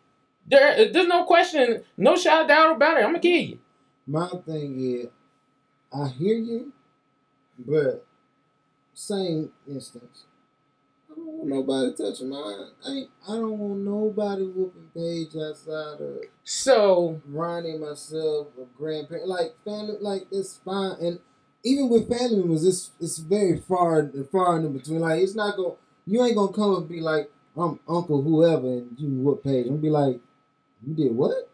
There, 0.46 0.92
there's 0.92 1.08
no 1.08 1.24
question, 1.24 1.84
no 1.98 2.18
shot 2.18 2.50
doubt 2.50 2.76
about 2.76 2.98
it. 2.98 3.06
I'ma 3.06 3.20
kill 3.20 3.42
you. 3.42 3.60
My 4.06 4.28
thing 4.46 4.78
is, 4.80 5.08
I 5.92 6.10
hear 6.10 6.36
you, 6.36 6.74
but 7.58 8.06
same 8.94 9.52
instance. 9.68 10.25
Want 11.36 11.50
nobody 11.50 11.94
touching 11.94 12.30
mine. 12.30 12.70
I 12.86 12.90
ain't, 12.90 13.10
I 13.28 13.34
don't 13.34 13.60
want 13.60 13.80
nobody 13.80 14.44
whooping 14.44 14.90
Paige 14.96 15.36
outside 15.36 16.00
of 16.00 16.22
So 16.46 17.22
Ronnie, 17.28 17.78
myself, 17.78 18.48
or 18.58 18.68
grandparent, 18.78 19.28
like 19.28 19.56
family, 19.66 19.98
like 20.00 20.28
it's 20.32 20.62
fine. 20.64 20.96
And 21.02 21.20
even 21.66 21.90
with 21.90 22.08
family 22.08 22.38
members, 22.38 22.64
it's 22.64 22.92
it's 23.02 23.18
very 23.18 23.58
far 23.60 24.10
far 24.32 24.58
in 24.58 24.72
between. 24.72 25.00
Like 25.00 25.22
it's 25.22 25.36
not 25.36 25.58
gonna 25.58 25.74
you 26.08 26.24
ain't 26.24 26.38
gonna 26.38 26.54
come 26.54 26.76
and 26.76 26.88
be 26.88 27.02
like 27.02 27.30
I'm 27.58 27.80
Uncle 27.88 28.22
whoever 28.22 28.68
and 28.68 28.96
you 28.98 29.10
whoop 29.10 29.44
Paige. 29.44 29.68
I'm 29.68 29.78
be 29.78 29.90
like, 29.90 30.22
you 30.88 30.94
did 30.94 31.14
what? 31.14 31.50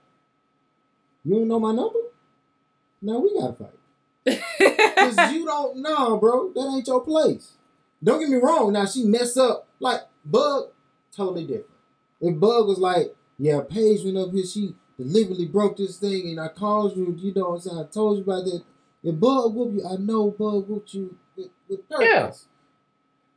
You 1.25 1.35
don't 1.35 1.47
know 1.47 1.59
my 1.59 1.73
number? 1.73 1.99
Now 3.01 3.17
we 3.17 3.33
gotta 3.33 3.53
fight. 3.53 3.79
Cause 4.95 5.33
you 5.33 5.45
don't 5.45 5.77
know, 5.77 6.17
bro. 6.17 6.53
That 6.53 6.71
ain't 6.75 6.87
your 6.87 7.03
place. 7.03 7.53
Don't 8.03 8.19
get 8.19 8.29
me 8.29 8.37
wrong. 8.37 8.73
Now 8.73 8.85
she 8.85 9.05
mess 9.05 9.37
up. 9.37 9.67
Like 9.81 10.01
Bug, 10.23 10.69
totally 11.15 11.43
different. 11.45 11.65
If 12.21 12.39
Bug 12.39 12.67
was 12.67 12.77
like, 12.77 13.15
yeah, 13.37 13.61
Paige 13.67 14.05
went 14.05 14.17
up 14.17 14.31
here, 14.31 14.45
she 14.45 14.75
deliberately 14.97 15.47
broke 15.47 15.77
this 15.77 15.97
thing, 15.97 16.29
and 16.29 16.39
I 16.39 16.47
called 16.49 16.95
you. 16.95 17.13
You 17.17 17.33
know 17.33 17.49
what 17.49 17.55
I'm 17.55 17.59
saying? 17.61 17.79
I 17.79 17.83
told 17.91 18.17
you 18.17 18.23
about 18.23 18.45
that. 18.45 18.63
If 19.03 19.19
Bug 19.19 19.53
whoop 19.55 19.73
you, 19.73 19.83
I 19.87 19.95
know 19.97 20.29
Bug 20.31 20.67
whooped 20.69 20.93
you 20.93 21.17
with, 21.35 21.49
with 21.67 21.89
purpose. 21.89 22.45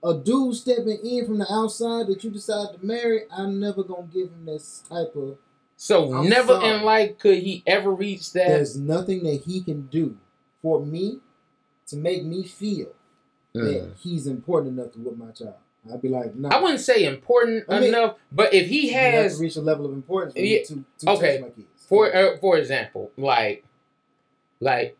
A 0.05 0.13
dude 0.19 0.55
stepping 0.55 0.99
in 1.03 1.25
from 1.25 1.39
the 1.39 1.51
outside 1.51 2.09
that 2.09 2.23
you 2.23 2.31
decide 2.31 2.75
to 2.79 2.85
marry, 2.87 3.23
I'm 3.35 3.59
never 3.59 3.83
gonna 3.83 4.07
give 4.13 4.29
him 4.29 4.45
this 4.45 4.83
type 4.87 5.17
of. 5.17 5.39
so 5.77 6.13
I'm 6.15 6.29
never 6.29 6.53
sorry. 6.61 6.69
in 6.77 6.83
life 6.83 7.19
could 7.19 7.39
he 7.39 7.63
ever 7.67 7.91
reach 7.91 8.35
that. 8.35 8.49
There's 8.49 8.77
nothing 8.77 9.23
that 9.25 9.45
he 9.47 9.63
can 9.63 9.87
do 9.87 10.19
for 10.61 10.85
me 10.85 11.21
to 11.87 11.97
make 11.97 12.23
me 12.25 12.45
feel 12.45 12.89
that 13.55 13.63
Mm. 13.63 13.97
he's 13.97 14.27
important 14.27 14.79
enough 14.79 14.93
to 14.93 14.99
whip 14.99 15.17
my 15.17 15.31
child. 15.31 15.55
I'd 15.93 16.01
be 16.03 16.09
like, 16.09 16.35
no. 16.35 16.49
I 16.49 16.61
wouldn't 16.61 16.81
say 16.81 17.05
important 17.05 17.65
I 17.69 17.81
mean, 17.81 17.91
enough, 17.91 18.17
but 18.33 18.55
if 18.55 18.69
he 18.69 18.89
has 18.91 19.37
to 19.37 19.43
reach 19.43 19.57
a 19.57 19.61
level 19.61 19.87
of 19.87 19.93
importance 19.93 20.35
for 20.35 20.41
Yeah, 20.41 20.59
me 20.59 20.65
to, 20.65 20.85
to 21.01 21.11
okay. 21.11 21.33
touch 21.39 21.41
my 21.43 21.49
kids. 21.51 21.87
for 21.89 22.15
uh, 22.15 22.37
for 22.39 22.57
example, 22.57 23.11
like 23.17 23.65
like 24.61 24.97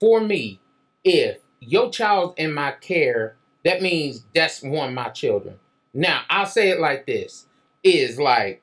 for 0.00 0.20
me, 0.20 0.60
if 1.04 1.38
your 1.60 1.90
child's 1.90 2.34
in 2.36 2.52
my 2.52 2.72
care, 2.72 3.36
that 3.64 3.82
means 3.82 4.24
that's 4.34 4.62
one 4.62 4.88
of 4.88 4.94
my 4.94 5.08
children. 5.08 5.58
Now 5.92 6.22
I'll 6.30 6.46
say 6.46 6.70
it 6.70 6.78
like 6.80 7.06
this: 7.06 7.46
is 7.82 8.18
like, 8.18 8.62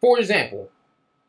for 0.00 0.18
example, 0.18 0.70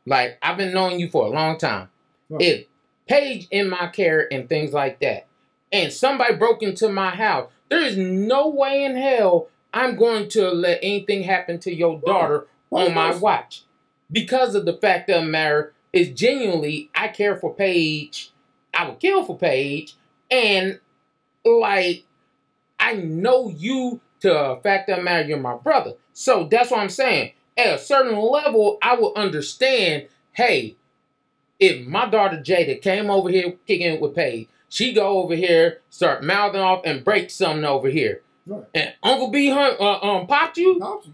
like 0.05 0.37
I've 0.41 0.57
been 0.57 0.73
knowing 0.73 0.99
you 0.99 1.09
for 1.09 1.25
a 1.25 1.29
long 1.29 1.57
time. 1.57 1.89
Right. 2.29 2.41
If 2.41 2.65
Paige 3.07 3.47
in 3.51 3.69
my 3.69 3.87
care 3.87 4.31
and 4.31 4.47
things 4.47 4.71
like 4.73 4.99
that, 5.01 5.27
and 5.72 5.91
somebody 5.91 6.36
broke 6.36 6.63
into 6.63 6.89
my 6.89 7.09
house, 7.11 7.49
there 7.70 7.82
is 7.82 7.97
no 7.97 8.47
way 8.47 8.84
in 8.84 8.95
hell 8.95 9.49
I'm 9.74 9.95
going 9.95 10.30
to 10.30 10.49
let 10.49 10.80
anything 10.82 11.24
happen 11.24 11.59
to 11.59 11.74
your 11.74 11.99
daughter 11.99 12.47
on 12.72 12.93
my 12.93 13.15
watch. 13.15 13.63
Because 14.11 14.55
of 14.55 14.65
the 14.65 14.74
fact 14.74 15.09
of 15.09 15.24
the 15.24 15.30
matter 15.30 15.74
is 15.93 16.09
genuinely 16.09 16.89
I 16.95 17.09
care 17.09 17.36
for 17.36 17.53
Paige. 17.53 18.32
I 18.74 18.88
would 18.88 18.99
kill 18.99 19.24
for 19.24 19.38
Paige. 19.38 19.95
And 20.32 20.80
like 21.45 22.05
I 22.80 22.93
know 22.93 23.49
you 23.49 24.01
to 24.22 24.38
a 24.38 24.61
fact 24.61 24.89
of 24.89 24.97
the 24.97 25.03
matter, 25.03 25.28
you're 25.28 25.39
my 25.39 25.55
brother. 25.55 25.93
So 26.13 26.47
that's 26.49 26.72
what 26.72 26.80
I'm 26.80 26.89
saying. 26.89 27.34
At 27.57 27.76
a 27.76 27.78
certain 27.78 28.17
level, 28.17 28.78
I 28.82 28.95
will 28.95 29.13
understand, 29.15 30.07
hey, 30.34 30.76
if 31.60 31.86
my 31.88 32.10
daughter 32.10 32.38
Jada 32.38 32.82
came 32.82 33.10
over 33.10 33.30
here 33.30 33.53
kicking 33.68 33.99
with 33.99 34.16
Paige, 34.16 34.47
she 34.70 34.93
go 34.93 35.20
over 35.24 35.36
here, 35.36 35.82
start 35.89 36.24
mouthing 36.24 36.62
off 36.62 36.82
and 36.86 37.03
break 37.03 37.30
something 37.30 37.66
over 37.66 37.89
here. 37.89 38.22
Right. 38.45 38.64
And 38.74 38.93
Uncle 39.03 39.30
B 39.30 39.49
hun- 39.49 39.76
uh, 39.80 39.99
um 39.99 40.28
popped 40.28 40.57
you? 40.57 40.80
Caught 40.80 41.05
you. 41.07 41.14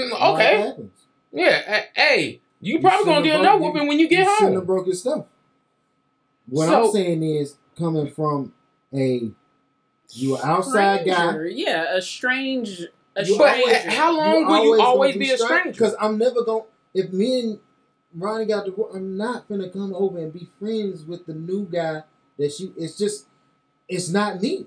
Mm, 0.00 0.34
Okay. 0.34 0.74
Yeah. 1.32 1.84
Hey, 1.94 2.40
you 2.60 2.74
You 2.74 2.80
probably 2.80 3.04
gonna 3.06 3.22
get 3.24 3.32
have 3.32 3.40
another 3.40 3.58
broke- 3.58 3.74
whooping 3.74 3.88
when 3.88 3.98
you 3.98 4.08
get 4.08 4.24
shouldn't 4.24 4.40
have 4.40 4.54
home. 4.54 4.66
broke 4.66 4.86
his 4.86 5.00
stuff. 5.00 5.24
What 6.48 6.68
So- 6.68 6.86
I'm 6.86 6.92
saying 6.92 7.22
is 7.22 7.56
coming 7.78 8.10
from 8.10 8.52
a 8.94 9.30
you 10.12 10.36
an 10.36 10.40
outside 10.44 11.04
guy. 11.06 11.36
Yeah, 11.50 11.94
a 11.96 12.00
strange, 12.02 12.82
a 13.16 13.24
You- 13.24 13.38
But 13.38 13.58
how 13.86 14.16
long 14.16 14.46
will 14.46 14.64
you 14.76 14.80
always 14.80 15.16
be 15.16 15.30
a 15.30 15.38
stranger? 15.38 15.72
Because 15.72 15.94
I'm 16.00 16.18
never 16.18 16.42
going. 16.44 16.62
to 16.94 17.00
If 17.02 17.12
me 17.12 17.40
and 17.40 17.58
Ronnie 18.14 18.46
got 18.46 18.64
divorced, 18.64 18.96
I'm 18.96 19.16
not 19.16 19.48
gonna 19.48 19.68
come 19.70 19.94
over 19.94 20.18
and 20.18 20.32
be 20.32 20.48
friends 20.58 21.04
with 21.04 21.26
the 21.26 21.34
new 21.34 21.66
guy 21.66 22.02
that 22.38 22.52
she. 22.52 22.72
It's 22.76 22.96
just, 22.96 23.26
it's 23.88 24.08
not 24.08 24.40
me. 24.40 24.66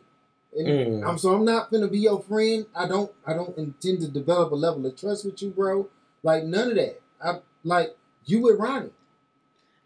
And 0.57 0.67
Mm. 1.03 1.07
I'm 1.07 1.17
so 1.17 1.33
I'm 1.33 1.45
not 1.45 1.71
gonna 1.71 1.87
be 1.87 1.99
your 1.99 2.21
friend. 2.21 2.65
I 2.75 2.87
don't. 2.87 3.11
I 3.25 3.33
don't 3.33 3.55
intend 3.57 4.01
to 4.01 4.07
develop 4.07 4.51
a 4.51 4.55
level 4.55 4.85
of 4.85 4.95
trust 4.95 5.25
with 5.25 5.41
you, 5.41 5.49
bro. 5.51 5.87
Like 6.23 6.43
none 6.43 6.69
of 6.71 6.75
that. 6.75 6.99
I 7.23 7.39
like 7.63 7.95
you 8.25 8.41
with 8.41 8.59
Ronnie. 8.59 8.89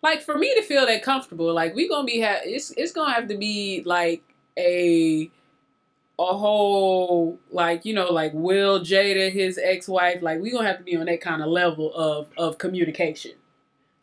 like 0.01 0.21
for 0.21 0.37
me 0.37 0.53
to 0.55 0.61
feel 0.61 0.85
that 0.85 1.03
comfortable, 1.03 1.53
like 1.53 1.75
we 1.75 1.87
gonna 1.89 2.05
be 2.05 2.21
ha- 2.21 2.41
it's 2.43 2.71
it's 2.71 2.91
gonna 2.93 3.13
have 3.13 3.27
to 3.29 3.37
be 3.37 3.83
like 3.85 4.23
a 4.57 5.29
a 6.19 6.25
whole 6.37 7.39
like 7.51 7.83
you 7.85 7.93
know 7.93 8.11
like 8.11 8.31
Will 8.33 8.79
Jada 8.81 9.31
his 9.31 9.57
ex 9.57 9.87
wife 9.87 10.21
like 10.21 10.39
we 10.41 10.51
gonna 10.51 10.67
have 10.67 10.77
to 10.77 10.83
be 10.83 10.95
on 10.95 11.05
that 11.07 11.21
kind 11.21 11.41
of 11.41 11.49
level 11.49 11.93
of 11.93 12.27
of 12.37 12.57
communication, 12.57 13.31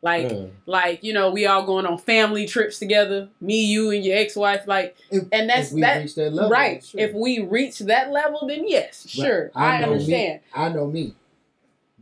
like 0.03 0.29
Mm. 0.29 0.51
like 0.67 1.03
you 1.05 1.13
know 1.13 1.31
we 1.31 1.47
all 1.47 1.65
going 1.67 1.85
on 1.87 1.99
family 1.99 2.47
trips 2.47 2.79
together, 2.79 3.29
me 3.41 3.65
you 3.67 3.91
and 3.91 4.05
your 4.05 4.17
ex 4.17 4.35
wife 4.37 4.63
like 4.67 4.97
If, 5.11 5.25
And 5.33 5.49
that's- 5.49 5.69
if 5.69 5.73
we 5.75 5.81
that- 5.83 6.03
reach 6.03 6.15
that 6.15 6.33
level, 6.33 6.51
right. 6.51 6.83
sure. 6.85 7.01
If 7.01 7.13
we 7.13 7.41
reach 7.41 7.81
that 7.81 8.11
level, 8.11 8.47
then 8.47 8.67
yes, 8.69 9.03
But 9.03 9.11
sure, 9.11 9.51
I 9.55 9.77
I, 9.77 9.81
know 9.81 9.87
me. 9.89 9.93
understand. 9.93 10.41
I 10.55 10.69
know 10.71 10.87
me. 10.87 11.15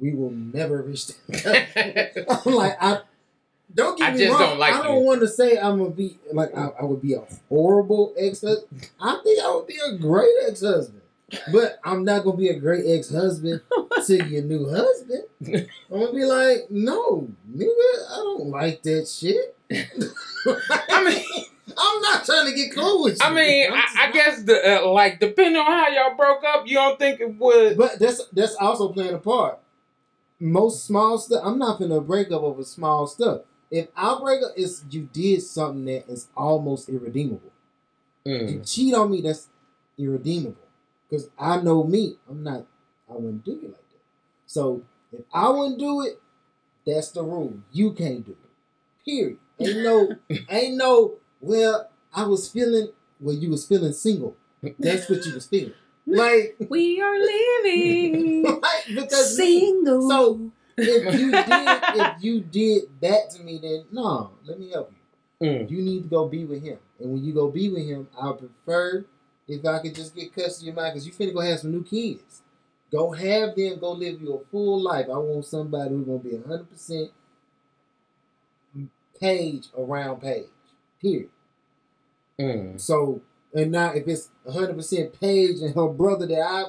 We 0.00 0.14
will 0.14 0.30
never 0.30 0.80
reach 0.82 1.08
that. 1.08 2.40
I'm 2.46 2.54
like 2.54 2.76
I. 2.80 3.00
Don't 3.74 3.98
get 3.98 4.08
I 4.08 4.12
me 4.12 4.18
just 4.18 4.30
wrong. 4.30 4.40
don't 4.50 4.58
like 4.58 4.74
I 4.74 4.82
don't 4.82 5.00
you. 5.00 5.06
want 5.06 5.20
to 5.20 5.28
say 5.28 5.58
I'm 5.58 5.76
gonna 5.78 5.90
be 5.90 6.18
like 6.32 6.56
I, 6.56 6.68
I 6.80 6.84
would 6.84 7.02
be 7.02 7.12
a 7.14 7.22
horrible 7.50 8.14
ex. 8.16 8.40
husband 8.40 8.88
I 9.00 9.20
think 9.22 9.40
I 9.44 9.54
would 9.54 9.66
be 9.66 9.78
a 9.84 9.92
great 9.98 10.30
ex 10.48 10.62
husband, 10.62 11.02
but 11.52 11.78
I'm 11.84 12.02
not 12.02 12.24
gonna 12.24 12.36
be 12.38 12.48
a 12.48 12.58
great 12.58 12.86
ex 12.86 13.10
husband 13.12 13.60
to 14.08 14.24
your 14.26 14.42
new 14.42 14.68
husband. 14.68 15.24
I'm 15.92 16.00
gonna 16.00 16.12
be 16.12 16.24
like, 16.24 16.70
no, 16.70 17.28
nigga, 17.50 18.10
I 18.10 18.16
don't 18.16 18.48
like 18.48 18.82
that 18.82 19.06
shit. 19.08 19.56
I 19.70 21.04
mean, 21.04 21.44
I'm 21.76 22.02
not 22.02 22.24
trying 22.24 22.46
to 22.46 22.54
get 22.54 22.74
cool 22.74 23.04
with 23.04 23.14
you. 23.14 23.26
I 23.26 23.32
mean, 23.32 23.70
I, 23.72 23.84
I 23.98 24.10
guess 24.12 24.42
the 24.42 24.82
uh, 24.82 24.90
like 24.90 25.20
depending 25.20 25.60
on 25.60 25.66
how 25.66 25.88
y'all 25.88 26.16
broke 26.16 26.42
up, 26.44 26.66
you 26.66 26.74
don't 26.74 26.98
think 26.98 27.20
it 27.20 27.36
would. 27.36 27.76
But 27.76 27.98
that's 27.98 28.24
that's 28.32 28.54
also 28.56 28.92
playing 28.92 29.14
a 29.14 29.18
part. 29.18 29.58
Most 30.40 30.86
small 30.86 31.18
stuff. 31.18 31.42
I'm 31.44 31.58
not 31.58 31.78
gonna 31.78 32.00
break 32.00 32.30
up 32.32 32.42
over 32.42 32.62
small 32.64 33.06
stuff. 33.06 33.42
If 33.70 33.88
I 33.96 34.18
break 34.20 34.42
up, 34.42 34.52
it's 34.56 34.84
you 34.90 35.08
did 35.12 35.42
something 35.42 35.84
that 35.86 36.08
is 36.08 36.28
almost 36.36 36.88
irredeemable. 36.88 37.52
You 38.24 38.32
Mm. 38.60 38.70
cheat 38.74 38.94
on 38.94 39.10
me, 39.10 39.20
that's 39.22 39.48
irredeemable. 39.98 40.56
Because 41.08 41.28
I 41.38 41.60
know 41.62 41.84
me, 41.84 42.16
I'm 42.28 42.42
not. 42.42 42.66
I 43.10 43.14
wouldn't 43.14 43.44
do 43.44 43.52
you 43.52 43.68
like 43.68 43.76
that. 43.76 43.87
So 44.48 44.82
if 45.12 45.20
I 45.32 45.48
wouldn't 45.50 45.78
do 45.78 46.00
it, 46.02 46.20
that's 46.84 47.10
the 47.10 47.22
rule. 47.22 47.58
You 47.70 47.92
can't 47.92 48.24
do 48.24 48.32
it. 48.32 49.04
Period. 49.04 49.38
Ain't 49.60 49.82
no. 49.82 50.16
ain't 50.50 50.76
no. 50.76 51.14
Well, 51.40 51.90
I 52.12 52.24
was 52.24 52.48
feeling. 52.48 52.88
Well, 53.20 53.34
you 53.34 53.50
was 53.50 53.66
feeling 53.66 53.92
single. 53.92 54.36
That's 54.78 55.08
what 55.08 55.24
you 55.24 55.34
was 55.34 55.46
feeling. 55.46 55.74
Like. 56.06 56.56
We 56.70 57.00
are 57.00 57.18
living 57.18 58.42
because 58.94 59.36
single. 59.36 60.08
So 60.08 60.50
if 60.78 61.20
you 61.20 61.30
did 61.30 61.80
if 61.94 62.22
you 62.22 62.40
did 62.40 62.82
that 63.02 63.30
to 63.32 63.42
me, 63.42 63.58
then 63.62 63.84
no, 63.92 64.30
let 64.46 64.58
me 64.58 64.70
help 64.70 64.90
you. 65.40 65.46
Mm. 65.46 65.70
You 65.70 65.82
need 65.82 66.02
to 66.04 66.08
go 66.08 66.26
be 66.26 66.44
with 66.44 66.62
him, 66.62 66.78
and 66.98 67.12
when 67.12 67.22
you 67.22 67.32
go 67.32 67.48
be 67.50 67.68
with 67.68 67.84
him, 67.84 68.08
I 68.20 68.32
prefer 68.32 69.04
if 69.46 69.64
I 69.64 69.78
could 69.80 69.94
just 69.94 70.16
get 70.16 70.34
custody 70.34 70.70
of 70.70 70.76
mine 70.76 70.92
because 70.92 71.06
you 71.06 71.12
finna 71.12 71.34
go 71.34 71.40
have 71.40 71.60
some 71.60 71.72
new 71.72 71.84
kids. 71.84 72.42
Go 72.90 73.12
have 73.12 73.54
them 73.54 73.78
go 73.78 73.92
live 73.92 74.20
your 74.20 74.42
full 74.50 74.82
life. 74.82 75.06
I 75.06 75.18
want 75.18 75.44
somebody 75.44 75.90
who's 75.90 76.06
gonna 76.06 76.18
be 76.18 76.36
hundred 76.36 76.70
percent 76.70 77.10
Paige 79.20 79.66
around 79.76 80.20
Paige. 80.20 80.46
Period. 81.00 81.30
Mm. 82.40 82.80
So, 82.80 83.20
and 83.54 83.72
now 83.72 83.92
if 83.92 84.06
it's 84.06 84.30
100% 84.46 85.20
Paige 85.20 85.60
and 85.60 85.74
her 85.74 85.88
brother 85.88 86.26
that 86.26 86.40
I 86.40 86.64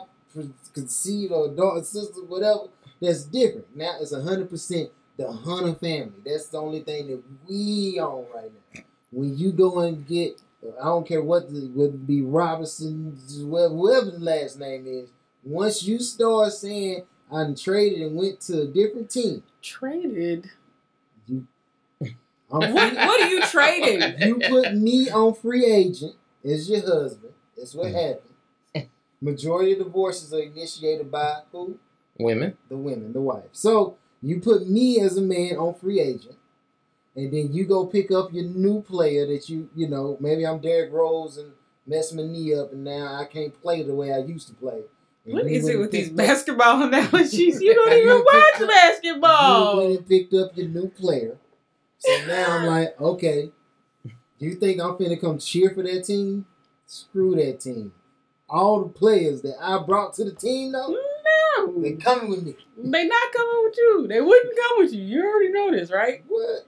conceived 0.73 1.31
or 1.31 1.49
daughter, 1.49 1.83
sister, 1.83 2.21
whatever, 2.21 2.69
that's 3.01 3.23
different. 3.23 3.75
Now 3.75 3.97
it's 3.99 4.13
100% 4.13 4.89
the 5.17 5.31
Hunter 5.31 5.75
family. 5.75 6.13
That's 6.25 6.47
the 6.47 6.59
only 6.59 6.81
thing 6.81 7.07
that 7.07 7.21
we 7.47 7.99
own 7.99 8.25
right 8.33 8.51
now. 8.73 8.81
When 9.11 9.37
you 9.37 9.51
go 9.51 9.79
and 9.79 10.07
get, 10.07 10.41
I 10.81 10.85
don't 10.85 11.07
care 11.07 11.21
what 11.21 11.51
the, 11.51 11.67
whether 11.73 11.93
it 11.93 12.07
be 12.07 12.21
Robinson, 12.21 13.17
whoever, 13.35 13.73
whoever 13.73 14.11
the 14.11 14.19
last 14.19 14.59
name 14.59 14.85
is. 14.87 15.09
Once 15.43 15.83
you 15.83 15.99
start 15.99 16.51
saying 16.51 17.05
I'm 17.31 17.55
traded 17.55 18.01
and 18.01 18.15
went 18.15 18.41
to 18.41 18.61
a 18.61 18.65
different 18.65 19.09
team, 19.09 19.43
Traded. 19.61 20.49
you, 21.27 21.47
I'm 22.01 22.73
What, 22.73 22.89
free, 22.89 22.97
what 22.97 23.21
are 23.21 23.27
you 23.27 23.41
trading? 23.43 24.19
you 24.27 24.39
put 24.49 24.73
me 24.75 25.09
on 25.09 25.33
free 25.35 25.65
agent 25.65 26.15
as 26.43 26.69
your 26.69 26.81
husband. 26.81 27.33
That's 27.55 27.75
what 27.75 27.87
mm. 27.87 27.93
happened. 27.93 28.89
Majority 29.21 29.73
of 29.73 29.79
divorces 29.79 30.33
are 30.33 30.39
initiated 30.39 31.11
by 31.11 31.41
who? 31.51 31.77
Women. 32.17 32.57
the 32.67 32.77
women, 32.77 33.13
the 33.13 33.21
wife. 33.21 33.49
So 33.51 33.97
you 34.21 34.39
put 34.41 34.67
me 34.67 34.99
as 34.99 35.17
a 35.17 35.21
man 35.21 35.55
on 35.57 35.73
free 35.75 35.99
agent, 36.01 36.35
and 37.15 37.31
then 37.33 37.53
you 37.53 37.65
go 37.65 37.85
pick 37.85 38.11
up 38.11 38.33
your 38.33 38.45
new 38.45 38.81
player 38.81 39.25
that 39.27 39.49
you, 39.49 39.69
you 39.75 39.87
know, 39.87 40.17
maybe 40.19 40.45
I'm 40.45 40.59
Derrick 40.59 40.91
Rose 40.91 41.37
and 41.37 41.51
mess 41.85 42.13
my 42.13 42.23
knee 42.23 42.53
up, 42.53 42.71
and 42.73 42.83
now 42.83 43.15
I 43.15 43.25
can't 43.25 43.59
play 43.61 43.83
the 43.83 43.93
way 43.95 44.13
I 44.13 44.19
used 44.19 44.47
to 44.49 44.53
play. 44.53 44.81
And 45.25 45.33
What 45.33 45.45
you 45.45 45.49
is 45.57 45.63
went 45.63 45.75
it 45.75 45.79
with 45.79 45.91
these 45.91 46.07
picked 46.09 46.19
up- 46.19 46.27
basketball 46.27 46.81
analogies? 46.87 47.61
You 47.61 47.73
don't 47.75 47.93
even 47.93 48.17
picked 48.17 48.25
watch 48.25 48.53
up- 48.55 48.59
You 48.61 48.67
basketball. 48.67 49.77
went 49.77 49.97
and 49.99 50.07
picked 50.07 50.33
up 50.33 50.57
your 50.57 50.67
new 50.67 50.87
player. 50.89 51.37
So 51.99 52.25
now 52.27 52.57
I'm 52.57 52.65
like, 52.65 52.99
okay, 53.01 53.51
do 54.05 54.45
you 54.45 54.55
think 54.55 54.81
I'm 54.81 54.91
finna 54.93 55.19
come 55.19 55.37
cheer 55.37 55.69
for 55.71 55.83
that 55.83 56.05
team? 56.05 56.45
Screw 56.85 57.35
that 57.35 57.59
team. 57.59 57.91
All 58.49 58.81
the 58.83 58.89
players 58.89 59.41
that 59.43 59.55
I 59.61 59.77
brought 59.83 60.13
to 60.15 60.23
the 60.23 60.31
team, 60.31 60.71
though, 60.71 60.87
no. 60.87 61.81
they 61.81 61.91
No, 61.91 61.97
coming 61.97 62.29
with 62.31 62.43
me. 62.43 62.55
they 62.77 63.05
not 63.05 63.31
coming 63.33 63.61
with 63.65 63.75
you. 63.77 64.07
They 64.07 64.21
wouldn't 64.21 64.55
come 64.57 64.77
with 64.79 64.93
you. 64.93 65.03
You 65.03 65.23
already 65.27 65.51
know 65.51 65.69
this, 65.71 65.91
right? 65.91 66.23
What? 66.27 66.65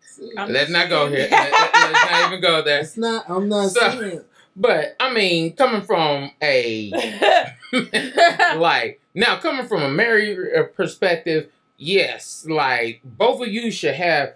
See, 0.00 0.32
Let's 0.36 0.70
not 0.70 0.88
go 0.88 1.08
here. 1.08 1.28
Let- 1.30 1.52
let- 1.52 1.72
Let's 1.72 2.10
not 2.10 2.26
even 2.28 2.40
go 2.40 2.62
there. 2.62 2.80
It's 2.80 2.96
not. 2.96 3.24
I'm 3.30 3.48
not 3.48 3.70
So- 3.70 3.80
saying. 3.90 4.20
But 4.56 4.96
I 4.98 5.12
mean, 5.12 5.54
coming 5.54 5.82
from 5.82 6.30
a 6.42 6.90
like 8.56 9.02
now 9.14 9.36
coming 9.38 9.66
from 9.66 9.82
a 9.82 9.90
married 9.90 10.38
uh, 10.56 10.62
perspective, 10.64 11.50
yes, 11.76 12.46
like 12.48 13.02
both 13.04 13.42
of 13.42 13.48
you 13.48 13.70
should 13.70 13.94
have 13.94 14.34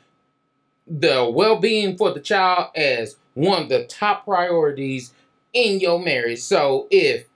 the 0.87 1.31
well-being 1.33 1.97
for 1.97 2.12
the 2.12 2.21
child 2.21 2.71
as 2.77 3.16
one 3.35 3.62
of 3.62 3.68
the 3.71 3.85
top 3.85 4.25
priorities 4.25 5.14
in 5.55 5.81
your 5.81 5.99
marriage. 5.99 6.41
So 6.41 6.87
if 6.91 7.27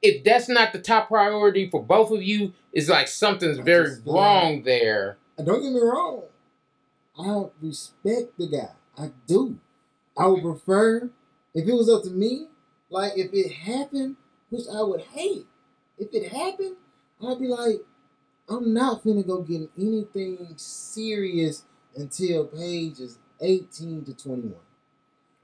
if 0.00 0.22
that's 0.22 0.48
not 0.48 0.72
the 0.72 0.78
top 0.78 1.08
priority 1.08 1.68
for 1.68 1.82
both 1.82 2.12
of 2.12 2.22
you, 2.22 2.52
it's 2.72 2.88
like 2.88 3.08
something's 3.08 3.58
I 3.58 3.62
very 3.62 3.88
just 3.88 4.04
feel 4.04 4.14
wrong 4.14 4.62
there. 4.62 5.18
Don't 5.42 5.60
get 5.60 5.72
me 5.72 5.80
wrong. 5.80 6.22
I 7.18 7.46
respect 7.60 8.38
the 8.38 8.46
guy. 8.46 8.70
I 8.96 9.10
do. 9.26 9.58
I 10.16 10.26
would 10.26 10.42
prefer 10.42 11.10
if 11.56 11.66
it 11.66 11.72
was 11.72 11.88
up 11.88 12.02
to 12.04 12.10
me. 12.10 12.48
Like 12.88 13.12
if 13.16 13.32
it 13.32 13.50
happened, 13.50 14.16
which 14.50 14.66
I 14.72 14.80
would 14.82 15.00
hate. 15.00 15.46
If 15.98 16.08
it 16.12 16.30
happened, 16.30 16.76
I'd 17.26 17.40
be 17.40 17.48
like, 17.48 17.80
I'm 18.48 18.72
not 18.72 19.02
finna 19.02 19.26
go 19.26 19.42
get 19.42 19.68
anything 19.76 20.54
serious 20.56 21.64
until 21.96 22.46
Paige 22.46 23.00
is 23.00 23.18
18 23.40 24.04
to 24.04 24.14
21. 24.14 24.54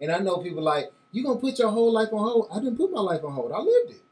And 0.01 0.13
I 0.13 0.19
know 0.19 0.37
people 0.39 0.63
like, 0.63 0.93
you 1.11 1.25
gonna 1.25 1.41
put 1.41 1.59
your 1.59 1.71
whole 1.71 1.93
life 1.93 2.09
on 2.13 2.19
hold? 2.21 2.49
I 2.53 2.61
didn't 2.61 2.77
put 2.77 2.93
my 2.93 3.01
life 3.01 3.25
on 3.25 3.33
hold. 3.33 3.53
I 3.53 3.59
lived 3.59 3.91
it. 3.91 4.03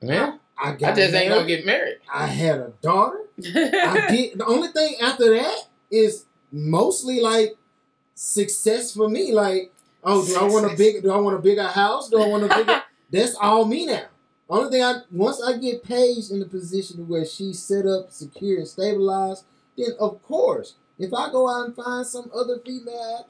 Yeah, 0.00 0.36
I 0.56 0.70
I 0.70 0.76
got 0.76 0.96
just 0.96 1.14
ain't 1.14 1.30
gonna 1.30 1.46
get 1.46 1.66
married. 1.66 1.98
I 2.12 2.26
had 2.26 2.58
a 2.60 2.72
daughter. 2.80 3.20
I 3.44 4.06
did. 4.08 4.38
The 4.38 4.46
only 4.46 4.68
thing 4.68 4.94
after 5.00 5.34
that 5.34 5.58
is 5.90 6.24
mostly 6.50 7.20
like 7.20 7.56
success 8.14 8.94
for 8.94 9.08
me. 9.08 9.32
Like, 9.32 9.72
oh, 10.04 10.24
do 10.26 10.36
I 10.36 10.42
want 10.44 10.72
a 10.72 10.76
big? 10.76 11.02
Do 11.02 11.12
I 11.12 11.16
want 11.18 11.36
a 11.36 11.40
bigger 11.42 11.66
house? 11.66 12.08
Do 12.08 12.20
I 12.22 12.26
want 12.28 12.44
a 12.44 12.48
bigger? 12.48 12.82
That's 13.10 13.34
all 13.36 13.64
me 13.64 13.86
now. 13.86 14.04
Only 14.50 14.70
thing 14.70 14.82
I 14.82 15.00
once 15.10 15.42
I 15.42 15.56
get 15.58 15.82
Paige 15.84 16.30
in 16.30 16.40
the 16.40 16.46
position 16.46 17.06
where 17.08 17.24
she's 17.24 17.58
set 17.58 17.86
up, 17.86 18.10
secure, 18.10 18.58
and 18.58 18.68
stabilized, 18.68 19.44
then 19.76 19.88
of 20.00 20.22
course, 20.22 20.74
if 20.98 21.12
I 21.12 21.30
go 21.30 21.48
out 21.48 21.66
and 21.66 21.76
find 21.76 22.06
some 22.06 22.30
other 22.34 22.58
female, 22.64 23.26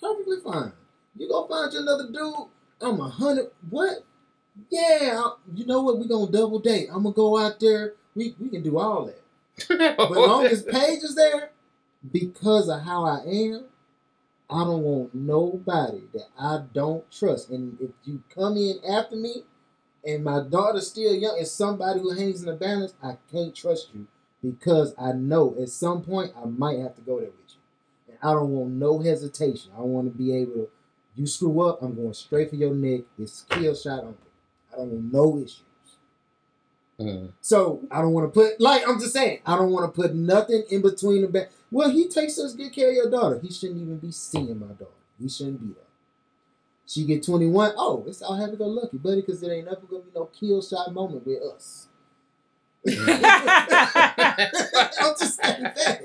perfectly 0.00 0.36
fine. 0.44 0.72
You 1.16 1.28
go 1.28 1.46
find 1.46 1.72
you 1.72 1.80
another 1.80 2.08
dude. 2.10 2.48
I'm 2.80 3.00
a 3.00 3.08
hundred. 3.08 3.50
What? 3.70 4.04
Yeah, 4.70 5.22
I- 5.24 5.34
you 5.54 5.66
know 5.66 5.82
what? 5.82 5.98
We 5.98 6.06
gonna 6.08 6.30
double 6.30 6.58
date. 6.58 6.88
I'm 6.92 7.02
gonna 7.04 7.14
go 7.14 7.38
out 7.38 7.58
there. 7.60 7.94
We 8.14 8.34
we 8.40 8.48
can 8.48 8.62
do 8.62 8.78
all 8.78 9.06
that. 9.06 9.20
But 9.96 10.10
long 10.10 10.46
as 10.46 10.62
Paige 10.64 11.02
is 11.04 11.14
there, 11.14 11.50
because 12.12 12.68
of 12.68 12.82
how 12.82 13.04
I 13.04 13.20
am, 13.24 13.64
I 14.54 14.58
don't 14.58 14.82
want 14.82 15.14
nobody 15.16 16.02
that 16.12 16.28
I 16.38 16.60
don't 16.72 17.10
trust. 17.10 17.50
And 17.50 17.76
if 17.80 17.90
you 18.04 18.22
come 18.32 18.56
in 18.56 18.78
after 18.88 19.16
me, 19.16 19.42
and 20.04 20.22
my 20.22 20.44
daughter's 20.48 20.88
still 20.88 21.12
young, 21.12 21.36
and 21.38 21.48
somebody 21.48 21.98
who 21.98 22.10
hangs 22.14 22.40
in 22.40 22.46
the 22.46 22.54
balance, 22.54 22.94
I 23.02 23.16
can't 23.32 23.52
trust 23.52 23.88
you 23.92 24.06
because 24.40 24.94
I 24.96 25.10
know 25.10 25.56
at 25.60 25.70
some 25.70 26.02
point 26.02 26.34
I 26.40 26.44
might 26.44 26.78
have 26.78 26.94
to 26.94 27.00
go 27.00 27.18
there 27.18 27.30
with 27.30 27.56
you. 27.56 28.12
And 28.12 28.18
I 28.22 28.32
don't 28.34 28.50
want 28.50 28.70
no 28.74 29.00
hesitation. 29.00 29.72
I 29.76 29.80
want 29.80 30.06
to 30.12 30.16
be 30.16 30.32
able 30.36 30.52
to. 30.52 30.68
You 31.16 31.26
screw 31.26 31.60
up, 31.68 31.82
I'm 31.82 31.96
going 31.96 32.14
straight 32.14 32.50
for 32.50 32.56
your 32.56 32.74
neck. 32.74 33.02
It's 33.18 33.42
kill 33.48 33.74
shot 33.74 34.04
on 34.04 34.10
me. 34.10 34.16
I 34.72 34.76
don't 34.76 34.90
want 34.90 35.12
no 35.12 35.38
issues. 35.38 35.62
Mm. 37.00 37.32
So 37.40 37.80
I 37.90 38.00
don't 38.00 38.12
want 38.12 38.32
to 38.32 38.40
put 38.40 38.60
like 38.60 38.86
I'm 38.88 39.00
just 39.00 39.12
saying 39.12 39.40
I 39.44 39.56
don't 39.56 39.70
want 39.72 39.92
to 39.92 40.00
put 40.00 40.14
nothing 40.14 40.62
in 40.70 40.80
between 40.82 41.22
the 41.22 41.28
back. 41.28 41.50
Well, 41.70 41.90
he 41.90 42.08
takes 42.08 42.38
us 42.38 42.54
good 42.54 42.72
care 42.72 42.90
of 42.90 42.94
your 42.94 43.10
daughter. 43.10 43.40
He 43.40 43.50
shouldn't 43.50 43.80
even 43.82 43.98
be 43.98 44.12
seeing 44.12 44.58
my 44.60 44.68
daughter. 44.68 44.90
He 45.20 45.28
shouldn't 45.28 45.60
be 45.60 45.74
there. 45.74 45.82
She 46.86 47.04
get 47.04 47.24
21. 47.24 47.72
Oh, 47.76 48.04
it's 48.06 48.22
all 48.22 48.36
happy 48.36 48.56
go 48.56 48.66
lucky, 48.66 48.98
buddy, 48.98 49.22
because 49.22 49.40
there 49.40 49.52
ain't 49.54 49.64
never 49.64 49.80
gonna 49.88 50.02
be 50.02 50.10
no 50.14 50.26
kill 50.26 50.62
shot 50.62 50.92
moment 50.92 51.26
with 51.26 51.42
us. 51.42 51.88
I'm 52.86 52.94
just 55.18 55.42
saying 55.42 55.62
that. 55.62 56.00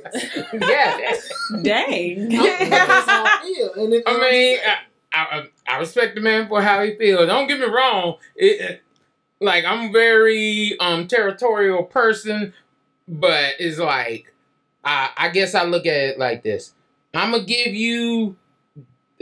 yeah, 0.54 1.62
Dang. 1.62 2.30
That's 2.30 3.06
how 3.10 3.26
I 3.26 3.42
feel. 3.44 3.74
And 3.84 3.92
then, 3.94 4.02
I 4.08 4.20
mean, 4.32 4.58
I, 4.66 4.78
I, 5.14 5.48
I 5.68 5.78
respect 5.80 6.16
the 6.16 6.22
man 6.22 6.48
for 6.48 6.62
how 6.62 6.82
he 6.84 6.96
feels. 6.96 7.28
Don't 7.28 7.48
get 7.48 7.60
me 7.60 7.66
wrong. 7.66 8.16
It, 8.36 8.62
it- 8.62 8.82
like 9.40 9.66
I'm 9.66 9.92
very 9.92 10.78
um 10.80 11.08
territorial 11.08 11.84
person, 11.84 12.54
but 13.08 13.54
it's 13.60 13.78
like 13.78 14.34
I 14.84 15.10
I 15.18 15.30
guess 15.30 15.56
I 15.56 15.64
look 15.64 15.86
at 15.86 15.96
it 15.96 16.20
like 16.20 16.44
this. 16.44 16.74
I'm 17.14 17.32
gonna 17.32 17.44
give 17.44 17.74
you 17.74 18.36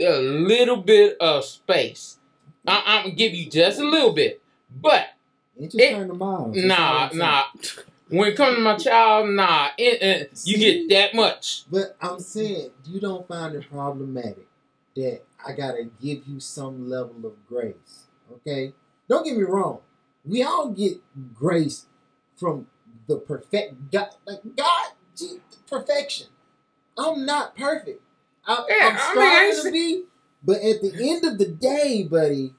a 0.00 0.18
little 0.20 0.76
bit 0.76 1.16
of 1.20 1.44
space. 1.44 2.18
I, 2.66 2.82
I'm 2.86 3.02
gonna 3.04 3.14
give 3.14 3.32
you 3.34 3.48
just 3.50 3.80
a 3.80 3.84
little 3.88 4.12
bit, 4.12 4.42
but 4.70 5.08
it- 5.58 5.70
just 5.72 5.78
turn 5.90 6.08
the 6.08 6.14
miles. 6.14 6.54
That's 6.54 6.66
nah, 6.66 7.08
nah. 7.12 7.44
When 8.10 8.28
it 8.30 8.36
comes 8.36 8.56
to 8.56 8.62
my 8.62 8.76
child, 8.76 9.28
nah, 9.30 9.68
it, 9.76 10.02
it- 10.02 10.30
you 10.44 10.56
See? 10.56 10.86
get 10.88 10.94
that 10.94 11.14
much. 11.16 11.64
But 11.70 11.96
I'm 12.00 12.18
saying 12.20 12.70
you 12.86 13.00
don't 13.00 13.26
find 13.28 13.54
it 13.54 13.70
problematic 13.70 14.46
that 14.96 15.22
I 15.46 15.52
gotta 15.52 15.90
give 16.00 16.26
you 16.26 16.40
some 16.40 16.88
level 16.88 17.16
of 17.26 17.46
grace. 17.46 18.06
Okay? 18.32 18.72
Don't 19.08 19.24
get 19.24 19.36
me 19.36 19.44
wrong. 19.44 19.80
We 20.24 20.42
all 20.42 20.70
get 20.70 21.00
grace 21.34 21.86
from 22.36 22.66
the 23.06 23.16
perfect 23.16 23.90
God 23.90 24.10
like 24.26 24.40
God 24.56 24.90
perfection. 25.68 26.28
I'm 26.96 27.24
not 27.24 27.56
perfect. 27.56 28.02
I, 28.46 28.64
Yeah, 28.68 28.88
I'm 28.88 28.92
I 28.92 28.94
mean, 28.94 29.52
striving 29.54 29.64
to 29.64 29.72
be, 29.72 30.04
but 30.42 30.56
at 30.56 30.80
the 30.80 31.10
end 31.10 31.24
of 31.24 31.38
the 31.38 31.46
day, 31.46 32.04
buddy, 32.04 32.54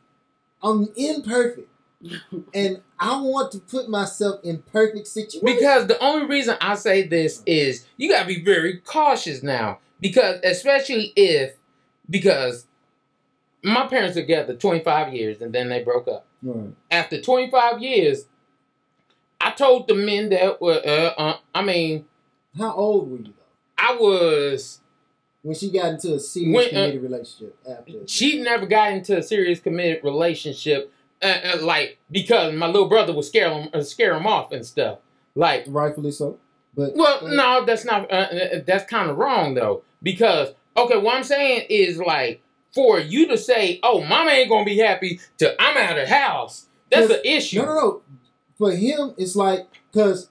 I'm 0.62 0.89
imperfect. 0.95 1.68
and 2.53 2.82
I 2.97 3.20
want 3.22 3.51
to 3.51 3.60
put 3.60 3.89
myself 3.89 4.39
in 4.43 4.62
perfect 4.62 5.07
situations. 5.07 5.43
Because 5.43 5.88
the 5.88 6.01
only 6.01 6.28
reason 6.28 6.55
I 6.62 6.76
say 6.76 7.05
this 7.05 7.43
is 7.45 7.86
you 7.97 8.10
gotta 8.10 8.28
be 8.28 8.41
very 8.41 8.78
cautious 8.78 9.43
now. 9.43 9.80
Because 9.99 10.39
especially 10.45 11.12
if 11.18 11.55
because 12.10 12.66
my 13.64 13.86
parents 13.88 14.16
were 14.16 14.22
together 14.22 14.55
25 14.55 15.14
years 15.14 15.41
and 15.41 15.51
then 15.51 15.68
they 15.68 15.84
broke 15.84 16.07
up. 16.07 16.26
Right. 16.42 16.74
After 16.90 17.22
25 17.22 17.82
years, 17.82 18.26
I 19.42 19.52
told 19.52 19.88
the 19.88 19.96
men 19.96 20.30
that 20.30 20.62
were 20.62 20.82
uh, 20.86 21.22
uh 21.22 21.38
I 21.54 21.62
mean, 21.62 22.06
How 22.58 22.74
old 22.74 23.12
were 23.12 23.18
you 23.18 23.24
though? 23.26 23.32
I 23.78 23.96
was 23.96 24.82
when 25.42 25.56
she 25.56 25.72
got 25.72 25.94
into 25.94 26.16
a 26.16 26.20
serious 26.20 26.56
When, 26.56 26.66
uh, 26.68 26.70
committed 26.70 27.04
relationship 27.04 27.58
after 27.70 28.08
she 28.08 28.42
never 28.42 28.66
got 28.66 28.92
into 28.92 29.18
a 29.18 29.24
serious 29.24 29.60
committed 29.60 30.04
relationship 30.04 30.92
uh, 31.22 31.26
uh, 31.26 31.58
like 31.62 31.98
because 32.12 32.54
my 32.54 32.68
little 32.68 32.90
brother 32.90 33.14
would 33.14 33.26
scare 33.26 33.50
him 33.50 33.70
uh, 33.74 33.82
scare 33.82 34.16
him 34.16 34.28
off 34.28 34.52
and 34.52 34.66
stuff. 34.66 35.00
Like 35.36 35.66
rightfully 35.68 36.12
so 36.12 36.40
but 36.76 36.96
Well, 36.96 37.28
no, 37.28 37.66
that's 37.66 37.86
not. 37.86 38.10
That's 38.10 38.86
kind 38.86 39.10
of 39.10 39.18
wrong 39.18 39.54
though, 39.54 39.84
because 40.02 40.50
okay, 40.78 40.98
what 40.98 41.16
I'm 41.16 41.24
saying 41.24 41.66
is 41.70 41.98
like 41.98 42.42
for 42.74 43.00
you 43.00 43.28
to 43.28 43.38
say, 43.38 43.80
"Oh, 43.84 44.04
mama 44.04 44.32
ain't 44.32 44.50
gonna 44.50 44.66
be 44.66 44.78
happy 44.78 45.20
till 45.38 45.54
I'm 45.60 45.78
out 45.78 45.98
of 45.98 46.08
the 46.08 46.14
house." 46.14 46.68
That's 46.90 47.08
the 47.08 47.28
issue. 47.28 47.60
no 47.60 47.66
no 47.66 47.74
no 47.74 48.02
for 48.58 48.72
him 48.72 49.14
it's 49.18 49.36
like 49.36 49.68
because 49.92 50.30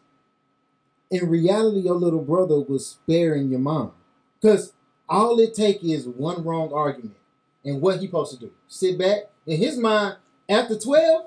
in 1.10 1.28
reality, 1.28 1.80
your 1.80 1.94
little 1.94 2.22
brother 2.22 2.60
was 2.60 2.86
sparing 2.86 3.48
your 3.48 3.60
mom. 3.60 3.92
Because 4.40 4.72
all 5.08 5.38
it 5.40 5.54
take 5.54 5.82
is 5.82 6.06
one 6.06 6.44
wrong 6.44 6.72
argument. 6.72 7.16
And 7.64 7.80
what 7.80 8.00
he 8.00 8.06
supposed 8.06 8.38
to 8.38 8.46
do? 8.46 8.52
Sit 8.68 8.98
back. 8.98 9.30
In 9.46 9.58
his 9.58 9.78
mind, 9.78 10.16
after 10.48 10.78
12, 10.78 11.26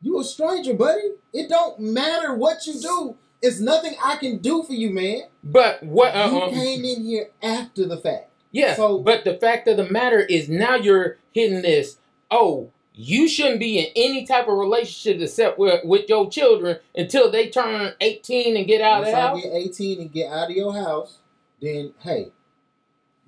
you 0.00 0.20
a 0.20 0.24
stranger, 0.24 0.74
buddy. 0.74 1.12
It 1.32 1.48
don't 1.48 1.78
matter 1.78 2.34
what 2.34 2.66
you 2.66 2.80
do. 2.80 3.16
It's 3.40 3.60
nothing 3.60 3.94
I 4.02 4.16
can 4.16 4.38
do 4.38 4.62
for 4.62 4.72
you, 4.72 4.90
man. 4.90 5.22
But 5.44 5.82
what? 5.82 6.14
Uh, 6.14 6.30
you 6.30 6.42
um, 6.42 6.50
came 6.50 6.84
in 6.84 7.04
here 7.04 7.28
after 7.42 7.86
the 7.86 7.98
fact. 7.98 8.27
Yeah, 8.52 8.74
So- 8.76 8.98
but 8.98 9.24
the 9.24 9.34
fact 9.34 9.68
of 9.68 9.76
the 9.76 9.88
matter 9.88 10.20
is 10.20 10.48
now 10.48 10.76
you're 10.76 11.18
hitting 11.32 11.62
this. 11.62 11.98
Oh, 12.30 12.70
you 12.94 13.28
shouldn't 13.28 13.60
be 13.60 13.78
in 13.78 13.86
any 13.94 14.26
type 14.26 14.48
of 14.48 14.58
relationship 14.58 15.20
except 15.22 15.58
with, 15.58 15.84
with 15.84 16.08
your 16.08 16.28
children 16.28 16.78
until 16.96 17.30
they 17.30 17.48
turn 17.48 17.92
18 18.00 18.56
and 18.56 18.66
get 18.66 18.80
out 18.80 19.02
Once 19.04 19.08
of 19.08 19.12
the 19.14 19.18
I 19.18 19.20
house. 19.28 19.42
get 19.42 19.52
18 19.54 20.00
and 20.00 20.12
get 20.12 20.32
out 20.32 20.50
of 20.50 20.56
your 20.56 20.72
house, 20.72 21.18
then 21.60 21.92
hey, 22.00 22.28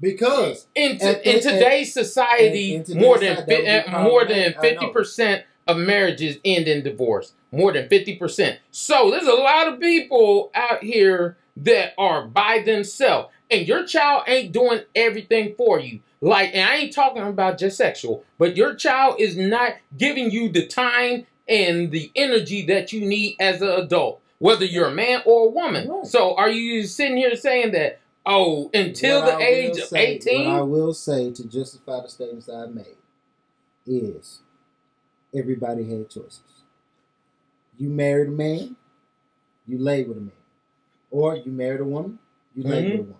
because 0.01 0.67
In, 0.75 0.93
in 1.25 1.41
today's 1.41 1.93
society, 1.93 2.75
in 2.75 2.85
today's 2.85 3.01
more 3.03 3.19
than 3.19 3.37
fi- 3.37 3.63
that 3.65 3.87
would 3.87 3.93
be 3.93 4.03
more 4.03 4.25
than 4.25 4.55
fifty 4.61 4.87
percent 4.89 5.45
of 5.69 5.77
marriages 5.77 6.39
end 6.45 6.67
in 6.69 6.83
divorce. 6.83 7.33
More 7.53 7.73
than 7.73 7.89
fifty 7.89 8.17
percent. 8.17 8.59
So 8.71 9.11
there's 9.11 9.27
a 9.27 9.33
lot 9.35 9.69
of 9.69 9.79
people 9.81 10.51
out 10.55 10.83
here 10.83 11.37
that 11.59 11.93
are 11.99 12.25
by 12.27 12.63
themselves, 12.65 13.29
and 13.51 13.67
your 13.67 13.85
child 13.87 14.25
ain't 14.27 14.53
doing 14.53 14.81
everything 14.95 15.55
for 15.57 15.81
you. 15.81 16.01
Like, 16.21 16.51
and 16.55 16.69
I 16.69 16.77
ain't 16.77 16.93
talking 16.95 17.23
about 17.23 17.59
just 17.59 17.77
sexual, 17.77 18.25
but 18.39 18.57
your 18.57 18.75
child 18.75 19.17
is 19.21 19.37
not 19.37 19.75
giving 19.97 20.31
you 20.31 20.49
the 20.51 20.67
time 20.67 21.27
and 21.49 21.91
the 21.91 22.13
energy 22.15 22.67
that 22.67 22.93
you 22.93 23.01
need 23.01 23.37
as 23.41 23.63
an 23.63 23.69
adult, 23.71 24.21
whether 24.39 24.65
you're 24.65 24.89
a 24.89 24.95
man 24.95 25.23
or 25.25 25.47
a 25.47 25.51
woman. 25.51 25.89
Right. 25.89 26.07
So 26.07 26.37
are 26.37 26.51
you 26.51 26.85
sitting 26.85 27.17
here 27.17 27.35
saying 27.37 27.73
that? 27.73 28.01
Oh, 28.27 28.71
until 28.75 29.23
what 29.23 29.39
the 29.39 29.45
I 29.45 29.49
age 29.49 29.79
of 29.79 29.85
say- 29.85 30.07
eighteen. 30.07 30.47
What 30.47 30.59
I 30.59 30.63
will 30.63 30.93
say 30.93 31.33
to 31.33 31.49
justify 31.49 32.03
the 32.03 32.09
statements 32.09 32.51
I've 32.51 32.75
made 32.75 32.97
is 33.87 34.41
everybody 35.35 35.89
had 35.89 36.11
choices. 36.11 36.43
You 37.79 37.89
married 37.89 38.29
a 38.29 38.33
man, 38.33 38.77
you 39.67 39.79
lay 39.79 40.05
with 40.05 40.19
a 40.19 40.21
man. 40.21 40.33
Or 41.11 41.35
you 41.37 41.51
married 41.51 41.81
a 41.81 41.85
woman, 41.85 42.19
you 42.55 42.63
lay 42.65 42.83
Mhm. 42.83 42.91
with 42.91 42.95
a 43.01 43.03
woman. 43.05 43.17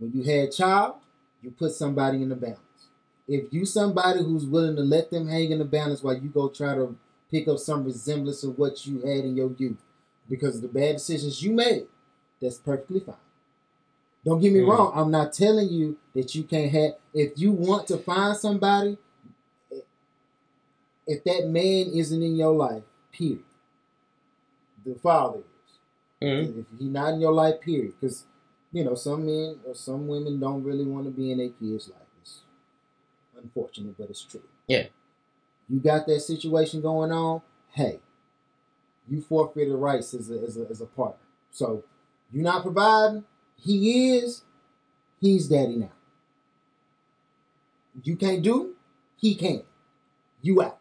When 0.00 0.12
you 0.12 0.24
had 0.24 0.48
a 0.48 0.50
child, 0.50 0.96
you 1.42 1.50
put 1.52 1.72
somebody 1.72 2.22
in 2.22 2.30
the 2.30 2.34
balance. 2.36 2.58
If 3.28 3.52
you 3.52 3.64
somebody 3.64 4.24
who's 4.24 4.46
willing 4.46 4.74
to 4.76 4.82
let 4.82 5.10
them 5.10 5.28
hang 5.28 5.52
in 5.52 5.58
the 5.60 5.64
balance 5.64 6.02
while 6.02 6.16
you 6.16 6.30
go 6.30 6.48
try 6.48 6.74
to 6.74 6.96
pick 7.30 7.46
up 7.46 7.58
some 7.58 7.84
resemblance 7.84 8.42
of 8.42 8.58
what 8.58 8.84
you 8.86 9.00
had 9.02 9.24
in 9.24 9.36
your 9.36 9.52
youth 9.56 9.76
because 10.28 10.56
of 10.56 10.62
the 10.62 10.68
bad 10.68 10.94
decisions 10.94 11.42
you 11.42 11.52
made, 11.52 11.86
that's 12.40 12.56
perfectly 12.58 13.00
fine. 13.00 13.14
Don't 14.24 14.40
get 14.40 14.52
me 14.52 14.60
Mhm. 14.60 14.68
wrong. 14.68 14.92
I'm 14.94 15.10
not 15.10 15.32
telling 15.32 15.68
you 15.68 15.96
that 16.14 16.34
you 16.34 16.44
can't 16.44 16.72
have. 16.72 16.96
If 17.14 17.38
you 17.38 17.52
want 17.52 17.86
to 17.88 17.98
find 17.98 18.36
somebody, 18.36 18.98
if 21.06 21.24
that 21.24 21.48
man 21.48 21.86
isn't 21.92 22.22
in 22.22 22.36
your 22.36 22.52
life, 22.54 22.84
period. 23.12 23.44
The 24.84 24.94
father 24.96 25.40
is. 25.40 26.26
Mhm. 26.28 26.58
If 26.60 26.66
he's 26.78 26.90
not 26.90 27.14
in 27.14 27.20
your 27.20 27.32
life, 27.32 27.60
period. 27.60 27.94
Because 28.00 28.24
you 28.72 28.84
know 28.84 28.94
some 28.94 29.26
men 29.26 29.56
or 29.66 29.74
some 29.74 30.06
women 30.06 30.38
don't 30.38 30.62
really 30.62 30.84
want 30.84 31.04
to 31.06 31.10
be 31.10 31.32
in 31.32 31.38
their 31.38 31.48
kids' 31.48 31.88
life. 31.88 32.00
It's 32.20 32.40
unfortunate, 33.36 33.96
but 33.98 34.10
it's 34.10 34.22
true. 34.22 34.42
Yeah. 34.66 34.86
You 35.68 35.80
got 35.80 36.06
that 36.06 36.20
situation 36.20 36.80
going 36.80 37.12
on. 37.12 37.42
Hey, 37.72 38.00
you 39.08 39.20
forfeited 39.22 39.74
rights 39.74 40.14
as 40.14 40.30
a, 40.30 40.40
as 40.40 40.56
a, 40.56 40.66
as 40.68 40.80
a 40.80 40.86
partner. 40.86 41.22
So 41.50 41.84
you're 42.32 42.44
not 42.44 42.62
providing. 42.62 43.24
He 43.56 44.16
is. 44.16 44.42
He's 45.20 45.48
daddy 45.48 45.76
now. 45.76 45.92
You 48.02 48.16
can't 48.16 48.42
do. 48.42 48.74
He 49.16 49.34
can. 49.34 49.62
You 50.42 50.62
out. 50.62 50.78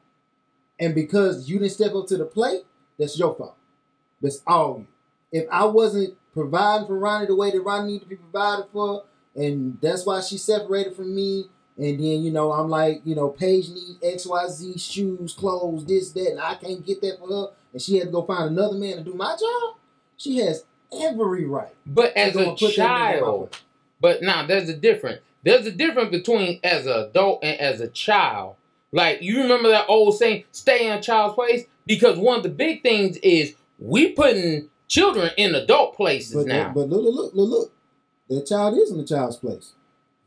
And 0.79 0.95
because 0.95 1.49
you 1.49 1.59
didn't 1.59 1.73
step 1.73 1.93
up 1.93 2.07
to 2.07 2.17
the 2.17 2.25
plate, 2.25 2.63
that's 2.97 3.19
your 3.19 3.35
fault. 3.35 3.57
That's 4.21 4.41
all 4.47 4.79
you. 4.79 4.87
If 5.31 5.45
I 5.51 5.65
wasn't 5.65 6.15
providing 6.33 6.87
for 6.87 6.97
Ronnie 6.97 7.27
the 7.27 7.35
way 7.35 7.51
that 7.51 7.61
Ronnie 7.61 7.93
needed 7.93 8.03
to 8.03 8.09
be 8.09 8.15
provided 8.15 8.65
for, 8.71 9.03
and 9.35 9.77
that's 9.81 10.05
why 10.05 10.21
she 10.21 10.37
separated 10.37 10.95
from 10.95 11.15
me, 11.15 11.45
and 11.77 11.99
then 11.99 12.23
you 12.23 12.31
know 12.31 12.51
I'm 12.51 12.69
like, 12.69 13.01
you 13.05 13.15
know, 13.15 13.29
Paige 13.29 13.69
need 13.69 13.97
X 14.03 14.25
Y 14.25 14.47
Z 14.49 14.77
shoes, 14.77 15.33
clothes, 15.33 15.85
this 15.85 16.11
that, 16.11 16.31
and 16.31 16.39
I 16.39 16.55
can't 16.55 16.85
get 16.85 17.01
that 17.01 17.19
for 17.19 17.27
her, 17.27 17.47
and 17.73 17.81
she 17.81 17.97
had 17.97 18.07
to 18.07 18.11
go 18.11 18.23
find 18.23 18.49
another 18.49 18.77
man 18.77 18.97
to 18.97 19.03
do 19.03 19.13
my 19.13 19.35
job. 19.39 19.75
She 20.17 20.37
has 20.37 20.65
every 21.01 21.45
right. 21.45 21.73
But 21.85 22.15
as 22.17 22.35
a 22.35 22.45
put 22.45 22.59
that 22.59 22.65
nigga 22.65 22.73
in 22.73 22.79
my 22.79 23.19
child, 23.19 23.57
but 24.01 24.21
now 24.21 24.45
there's 24.45 24.69
a 24.69 24.75
difference. 24.75 25.21
There's 25.43 25.65
a 25.65 25.71
difference 25.71 26.09
between 26.09 26.59
as 26.63 26.85
an 26.85 26.93
adult 26.93 27.43
and 27.43 27.59
as 27.59 27.79
a 27.79 27.87
child. 27.87 28.55
Like 28.91 29.21
you 29.21 29.43
remember 29.43 29.69
that 29.69 29.85
old 29.87 30.17
saying, 30.17 30.45
"Stay 30.51 30.87
in 30.87 30.93
a 30.93 31.01
child's 31.01 31.35
place," 31.35 31.65
because 31.85 32.17
one 32.17 32.37
of 32.37 32.43
the 32.43 32.49
big 32.49 32.81
things 32.81 33.17
is 33.17 33.53
we 33.77 34.11
putting 34.11 34.69
children 34.89 35.31
in 35.37 35.55
adult 35.55 35.95
places 35.95 36.35
But, 36.35 36.47
now. 36.47 36.71
but 36.75 36.89
look, 36.89 37.03
look, 37.03 37.33
look, 37.33 37.49
look. 37.49 37.71
That 38.29 38.45
child 38.45 38.77
is 38.77 38.91
in 38.91 38.97
the 38.97 39.05
child's 39.05 39.37
place. 39.37 39.73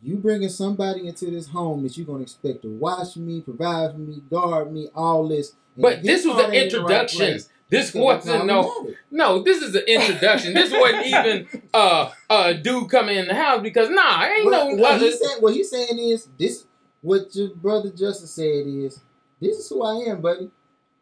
You 0.03 0.17
bringing 0.17 0.49
somebody 0.49 1.07
into 1.07 1.31
this 1.31 1.49
home 1.49 1.83
that 1.85 1.97
you're 1.97 2.07
gonna 2.07 2.23
expect 2.23 2.63
to 2.63 2.69
watch 2.69 3.17
me, 3.17 3.41
provide 3.41 3.93
for 3.93 3.99
me, 3.99 4.23
guard 4.29 4.73
me, 4.73 4.89
all 4.95 5.29
this. 5.29 5.55
But 5.77 6.03
this 6.03 6.27
was 6.27 6.39
an 6.39 6.53
ain't 6.53 6.73
in 6.73 6.83
right 6.83 7.03
introduction. 7.03 7.41
This 7.69 7.95
wasn't 7.95 8.47
no. 8.47 8.63
how 8.63 8.83
we 8.83 8.89
have 8.89 8.95
it. 8.95 8.97
No, 9.11 9.43
this 9.43 9.63
is 9.63 9.75
an 9.75 9.85
introduction. 9.87 10.55
this 10.55 10.73
wasn't 10.73 11.07
even 11.07 11.63
uh, 11.73 12.11
a 12.29 12.55
dude 12.55 12.91
coming 12.91 13.17
in 13.17 13.29
the 13.29 13.35
house 13.35 13.63
because 13.63 13.89
nah, 13.89 14.25
ain't 14.25 14.51
no 14.51 14.75
what, 14.75 14.95
other. 14.95 15.07
he's 15.07 15.21
saying, 15.21 15.41
what 15.41 15.55
he's 15.55 15.71
saying 15.71 15.99
is 15.99 16.29
this. 16.39 16.67
What 17.01 17.35
your 17.35 17.49
brother 17.57 17.91
Justice 17.91 18.31
said 18.31 18.65
is, 18.67 19.01
this 19.41 19.57
is 19.57 19.69
who 19.69 19.83
I 19.83 20.11
am, 20.11 20.21
buddy. 20.21 20.51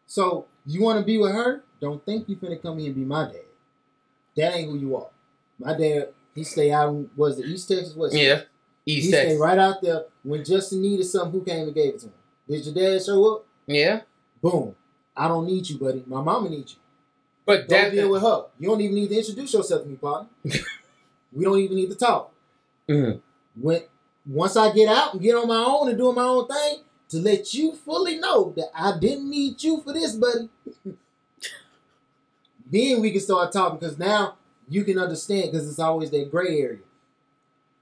So 0.07 0.47
you 0.65 0.81
want 0.81 0.97
to 0.99 1.05
be 1.05 1.19
with 1.19 1.31
her? 1.31 1.63
Don't 1.79 2.03
think 2.05 2.27
you 2.27 2.37
finna 2.37 2.59
come 2.61 2.79
here 2.79 2.87
and 2.87 2.95
be 2.95 3.05
my 3.05 3.25
dad. 3.25 3.41
That 4.37 4.55
ain't 4.55 4.69
who 4.71 4.77
you 4.77 4.95
are. 4.95 5.07
My 5.59 5.77
dad, 5.77 6.09
he 6.33 6.43
stay 6.43 6.71
out. 6.71 6.89
in- 6.89 7.09
Was 7.15 7.37
it 7.39 7.45
East 7.45 7.67
Texas? 7.67 7.93
What? 7.95 8.13
Yeah, 8.13 8.41
He 8.85 8.93
East 8.93 9.09
stay 9.09 9.23
Texas. 9.23 9.39
right 9.39 9.57
out 9.59 9.81
there. 9.81 10.05
When 10.23 10.43
Justin 10.45 10.81
needed 10.81 11.05
something, 11.05 11.31
who 11.39 11.45
came 11.45 11.65
and 11.65 11.75
gave 11.75 11.95
it 11.95 11.99
to 12.01 12.05
him? 12.07 12.13
Did 12.49 12.65
your 12.65 12.73
dad 12.75 13.03
show 13.03 13.35
up? 13.35 13.45
Yeah, 13.67 14.01
Boom. 14.41 14.75
I 15.15 15.27
don't 15.27 15.45
need 15.45 15.69
you, 15.69 15.77
buddy. 15.77 16.03
My 16.07 16.21
mama 16.21 16.49
needs 16.49 16.73
you. 16.73 16.77
but 17.45 17.67
Go 17.67 17.75
that. 17.75 17.91
deal 17.91 18.09
with 18.09 18.21
her. 18.21 18.45
You 18.59 18.69
don't 18.69 18.81
even 18.81 18.95
need 18.95 19.09
to 19.09 19.17
introduce 19.17 19.53
yourself 19.53 19.83
to 19.83 19.87
me, 19.89 19.95
partner. 19.97 20.29
we 21.33 21.43
don't 21.43 21.59
even 21.59 21.75
need 21.75 21.89
to 21.89 21.95
talk. 21.95 22.31
Mhm. 22.87 23.19
When 23.59 23.81
once 24.25 24.55
I 24.55 24.71
get 24.71 24.87
out 24.87 25.13
and 25.13 25.21
get 25.21 25.35
on 25.35 25.47
my 25.47 25.63
own 25.67 25.89
and 25.89 25.97
doing 25.97 26.15
my 26.15 26.23
own 26.23 26.47
thing, 26.47 26.77
to 27.09 27.17
let 27.17 27.53
you 27.53 27.75
fully 27.75 28.17
know 28.19 28.53
that 28.55 28.69
I 28.73 28.97
didn't 28.97 29.29
need 29.29 29.61
you 29.61 29.81
for 29.81 29.91
this, 29.93 30.15
buddy. 30.15 30.49
then 32.71 33.01
we 33.01 33.11
can 33.11 33.21
start 33.21 33.51
talking 33.51 33.79
because 33.79 33.99
now 33.99 34.35
you 34.69 34.83
can 34.83 34.97
understand 34.97 35.51
because 35.51 35.69
it's 35.69 35.79
always 35.79 36.09
that 36.11 36.31
gray 36.31 36.61
area. 36.61 36.79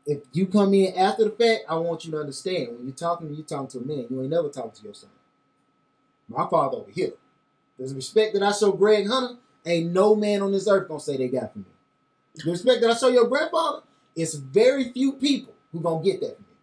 If 0.05 0.23
you 0.33 0.47
come 0.47 0.73
in 0.73 0.95
after 0.95 1.25
the 1.25 1.31
fact, 1.31 1.65
I 1.69 1.75
want 1.75 2.03
you 2.03 2.11
to 2.11 2.19
understand 2.19 2.69
when 2.69 2.85
you're 2.85 2.95
talking, 2.95 3.31
you're 3.33 3.45
talking 3.45 3.67
to 3.67 3.77
a 3.79 3.81
man. 3.81 4.07
You 4.09 4.21
ain't 4.21 4.31
never 4.31 4.49
talking 4.49 4.71
to 4.71 4.83
your 4.83 4.93
son. 4.93 5.11
My 6.27 6.47
father 6.47 6.77
over 6.77 6.91
here. 6.91 7.13
The 7.77 7.93
respect 7.93 8.33
that 8.33 8.43
I 8.43 8.51
show 8.51 8.71
Greg 8.71 9.07
Hunter, 9.07 9.35
ain't 9.65 9.91
no 9.91 10.15
man 10.15 10.41
on 10.41 10.51
this 10.51 10.67
earth 10.67 10.87
gonna 10.87 10.99
say 10.99 11.17
they 11.17 11.27
got 11.27 11.53
from 11.53 11.61
me. 11.61 11.67
The 12.35 12.51
respect 12.51 12.81
that 12.81 12.91
I 12.91 12.95
show 12.95 13.09
your 13.09 13.27
grandfather, 13.27 13.83
it's 14.15 14.33
very 14.33 14.91
few 14.91 15.13
people 15.13 15.53
who 15.71 15.79
gonna 15.81 16.03
get 16.03 16.19
that 16.21 16.35
from 16.35 16.45
me. 16.45 16.55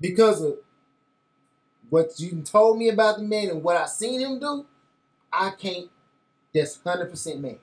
Because 0.00 0.42
of 0.42 0.58
what 1.88 2.18
you 2.18 2.42
told 2.42 2.78
me 2.78 2.88
about 2.88 3.16
the 3.16 3.24
man 3.24 3.48
and 3.48 3.62
what 3.62 3.76
I 3.76 3.86
seen 3.86 4.20
him 4.20 4.38
do, 4.38 4.66
I 5.32 5.50
can't. 5.50 5.88
That's 6.54 6.80
hundred 6.82 7.10
percent 7.10 7.40
man. 7.40 7.58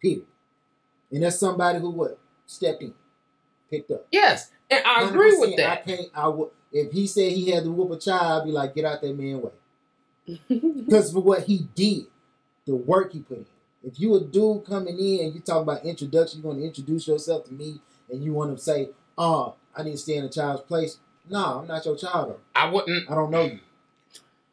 Period. 0.00 0.26
And 1.10 1.22
that's 1.22 1.38
somebody 1.38 1.78
who 1.78 1.90
what 1.90 2.18
stepped 2.46 2.82
in, 2.82 2.94
picked 3.70 3.90
up. 3.90 4.06
Yes, 4.12 4.50
and 4.70 4.84
I 4.84 5.08
agree 5.08 5.36
with 5.38 5.56
that. 5.56 5.70
I 5.70 5.76
can't. 5.82 6.08
I 6.14 6.28
would. 6.28 6.50
If 6.72 6.92
he 6.92 7.06
said 7.06 7.32
he 7.32 7.50
had 7.50 7.64
to 7.64 7.70
whoop 7.70 7.90
a 7.92 7.98
child, 7.98 8.42
I'd 8.42 8.44
be 8.44 8.52
like, 8.52 8.74
get 8.74 8.84
out 8.84 9.00
that 9.00 9.18
man 9.18 9.40
way. 9.40 9.50
Because 10.48 11.12
for 11.12 11.20
what 11.20 11.44
he 11.44 11.66
did, 11.74 12.06
the 12.66 12.76
work 12.76 13.12
he 13.12 13.20
put 13.20 13.38
in. 13.38 13.46
If 13.82 13.98
you 13.98 14.14
a 14.16 14.20
dude 14.20 14.66
coming 14.66 14.98
in 14.98 15.26
and 15.26 15.34
you 15.34 15.40
talk 15.40 15.62
about 15.62 15.84
introduction, 15.84 16.40
you're 16.40 16.50
going 16.50 16.60
to 16.62 16.66
introduce 16.66 17.06
yourself 17.08 17.44
to 17.46 17.54
me, 17.54 17.80
and 18.10 18.22
you 18.22 18.32
want 18.32 18.56
to 18.56 18.62
say, 18.62 18.90
"Oh, 19.16 19.54
I 19.74 19.82
need 19.82 19.92
to 19.92 19.98
stay 19.98 20.16
in 20.16 20.24
a 20.24 20.28
child's 20.28 20.62
place." 20.62 20.98
No, 21.30 21.60
I'm 21.60 21.66
not 21.66 21.84
your 21.84 21.96
child. 21.96 22.30
Though. 22.30 22.40
I 22.54 22.70
wouldn't. 22.70 23.10
I 23.10 23.14
don't 23.14 23.30
know 23.30 23.44
you. 23.44 23.60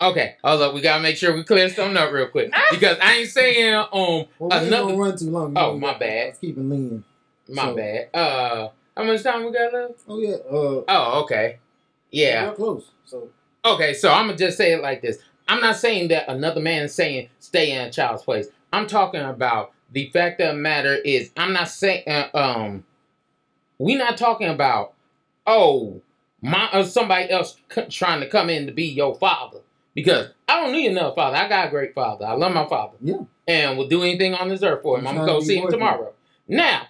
Okay, 0.05 0.35
hold 0.43 0.61
up. 0.61 0.73
We 0.73 0.81
gotta 0.81 1.01
make 1.01 1.17
sure 1.17 1.35
we 1.35 1.43
clear 1.43 1.67
something 1.69 1.97
up 1.97 2.11
real 2.11 2.27
quick 2.27 2.53
because 2.71 2.97
I 3.01 3.13
ain't 3.15 3.29
saying 3.29 3.73
um 3.75 3.87
Well, 3.91 4.27
we 4.39 4.47
Another- 4.51 4.77
gonna 4.91 4.97
run 4.97 5.17
too 5.17 5.29
long. 5.31 5.55
You 5.55 5.61
Oh, 5.61 5.71
know, 5.73 5.79
my 5.79 5.95
I 5.95 5.97
bad. 5.97 6.29
was 6.29 6.37
keeping 6.37 6.69
lean. 6.69 7.03
my 7.49 7.63
So- 7.65 7.75
bad. 7.75 8.09
Uh, 8.13 8.69
how 8.95 9.03
much 9.03 9.23
time 9.23 9.45
we 9.45 9.51
got 9.51 9.73
left? 9.73 9.93
Oh 10.07 10.19
yeah. 10.19 10.35
Uh, 10.35 10.83
Oh, 10.87 11.21
okay. 11.23 11.57
Yeah. 12.11 12.49
We're 12.49 12.55
close. 12.55 12.85
So 13.05 13.29
Okay, 13.65 13.93
so 13.95 14.11
I'm 14.11 14.27
gonna 14.27 14.37
just 14.37 14.57
say 14.57 14.73
it 14.73 14.81
like 14.83 15.01
this. 15.01 15.17
I'm 15.47 15.59
not 15.59 15.75
saying 15.77 16.09
that 16.09 16.29
another 16.29 16.61
man 16.61 16.83
is 16.83 16.93
saying 16.93 17.29
stay 17.39 17.71
in 17.71 17.81
a 17.81 17.91
child's 17.91 18.21
place. 18.23 18.47
I'm 18.71 18.85
talking 18.87 19.21
about 19.21 19.71
the 19.91 20.09
fact 20.11 20.39
of 20.41 20.49
the 20.49 20.53
matter 20.61 20.95
is, 20.95 21.31
I'm 21.37 21.53
not 21.53 21.69
saying, 21.69 22.03
uh, 22.07 22.27
um, 22.33 22.83
we 23.79 23.95
not 23.95 24.17
talking 24.17 24.49
about, 24.49 24.93
oh, 25.47 26.01
my 26.41 26.69
uh, 26.71 26.83
somebody 26.83 27.29
else 27.31 27.57
c- 27.73 27.85
trying 27.89 28.19
to 28.19 28.27
come 28.27 28.49
in 28.51 28.65
to 28.67 28.71
be 28.71 28.85
your 28.85 29.15
father 29.15 29.59
because 29.95 30.27
I 30.47 30.59
don't 30.59 30.73
need 30.73 30.91
another 30.91 31.15
father. 31.15 31.37
I 31.37 31.49
got 31.49 31.67
a 31.67 31.69
great 31.71 31.95
father. 31.95 32.25
I 32.25 32.33
love 32.33 32.53
my 32.53 32.67
father. 32.67 32.97
Yeah. 33.01 33.21
And 33.47 33.77
will 33.77 33.87
do 33.87 34.03
anything 34.03 34.35
on 34.35 34.49
this 34.49 34.61
earth 34.61 34.83
for 34.83 34.97
him. 34.97 35.05
He's 35.05 35.09
I'm 35.09 35.15
gonna 35.17 35.31
go 35.31 35.39
see 35.39 35.57
him 35.57 35.71
tomorrow. 35.71 36.13
Now, 36.47 36.87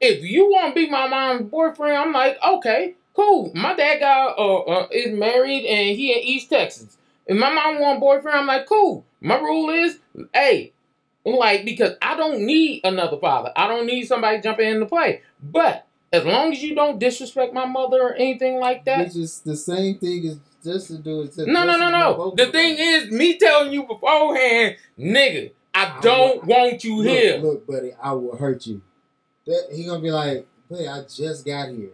if 0.00 0.22
you 0.22 0.50
want 0.50 0.74
to 0.74 0.80
be 0.80 0.90
my 0.90 1.08
mom's 1.08 1.50
boyfriend, 1.50 1.96
I'm 1.96 2.12
like, 2.12 2.38
okay, 2.42 2.94
cool. 3.14 3.50
My 3.54 3.74
dad 3.74 4.00
got 4.00 4.38
uh, 4.38 4.58
uh 4.58 4.88
is 4.92 5.16
married 5.16 5.64
and 5.64 5.96
he 5.96 6.12
in 6.12 6.18
East 6.18 6.50
Texas. 6.50 6.96
If 7.26 7.36
my 7.36 7.50
mom 7.50 7.80
want 7.80 7.98
a 7.98 8.00
boyfriend, 8.00 8.38
I'm 8.38 8.46
like, 8.46 8.66
cool. 8.66 9.06
My 9.20 9.38
rule 9.38 9.70
is, 9.70 9.98
hey, 10.34 10.72
like 11.24 11.64
because 11.64 11.94
I 12.02 12.16
don't 12.16 12.44
need 12.44 12.82
another 12.84 13.18
father. 13.18 13.52
I 13.56 13.66
don't 13.66 13.86
need 13.86 14.06
somebody 14.06 14.40
jumping 14.40 14.68
into 14.68 14.86
play. 14.86 15.22
But 15.42 15.86
as 16.12 16.24
long 16.24 16.52
as 16.52 16.62
you 16.62 16.74
don't 16.74 16.98
disrespect 16.98 17.54
my 17.54 17.64
mother 17.64 18.00
or 18.02 18.14
anything 18.14 18.60
like 18.60 18.84
that, 18.84 19.06
Which 19.06 19.16
is 19.16 19.40
the 19.40 19.56
same 19.56 19.98
thing 19.98 20.26
as 20.26 20.38
just 20.64 20.88
to 20.88 20.98
do 20.98 21.22
it. 21.22 21.36
no, 21.38 21.64
no, 21.64 21.76
no, 21.76 21.90
no. 21.90 22.34
The 22.36 22.46
thing 22.46 22.76
is, 22.78 23.10
me 23.10 23.38
telling 23.38 23.72
you 23.72 23.84
beforehand, 23.84 24.76
nigga, 24.98 25.52
I 25.74 25.98
I 25.98 26.00
don't 26.00 26.44
want 26.44 26.82
you 26.84 26.96
look, 26.96 27.06
here. 27.06 27.38
Look, 27.38 27.66
buddy, 27.66 27.92
I 28.02 28.12
will 28.12 28.36
hurt 28.36 28.66
you. 28.66 28.80
That 29.46 29.68
he 29.72 29.84
gonna 29.84 30.00
be 30.00 30.10
like, 30.10 30.46
buddy, 30.70 30.88
I 30.88 31.02
just 31.02 31.44
got 31.44 31.68
here. 31.68 31.90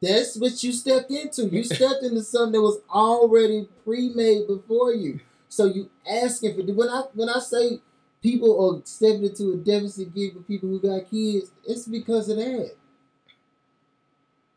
That's 0.00 0.36
what 0.36 0.62
you 0.62 0.72
stepped 0.72 1.10
into. 1.10 1.46
You 1.46 1.64
stepped 1.64 2.02
into 2.02 2.22
something 2.22 2.52
that 2.52 2.62
was 2.62 2.80
already 2.88 3.68
pre-made 3.84 4.46
before 4.46 4.94
you. 4.94 5.20
So 5.48 5.66
you 5.66 5.90
asking 6.08 6.54
for 6.54 6.72
when 6.72 6.88
I 6.88 7.02
when 7.14 7.28
I 7.28 7.40
say 7.40 7.80
people 8.22 8.78
are 8.78 8.82
stepping 8.84 9.24
into 9.24 9.52
a 9.52 9.56
deficit 9.56 10.14
gig 10.14 10.34
for 10.34 10.40
people 10.40 10.68
who 10.68 10.80
got 10.80 11.10
kids, 11.10 11.50
it's 11.66 11.88
because 11.88 12.28
of 12.28 12.36
that. 12.36 12.72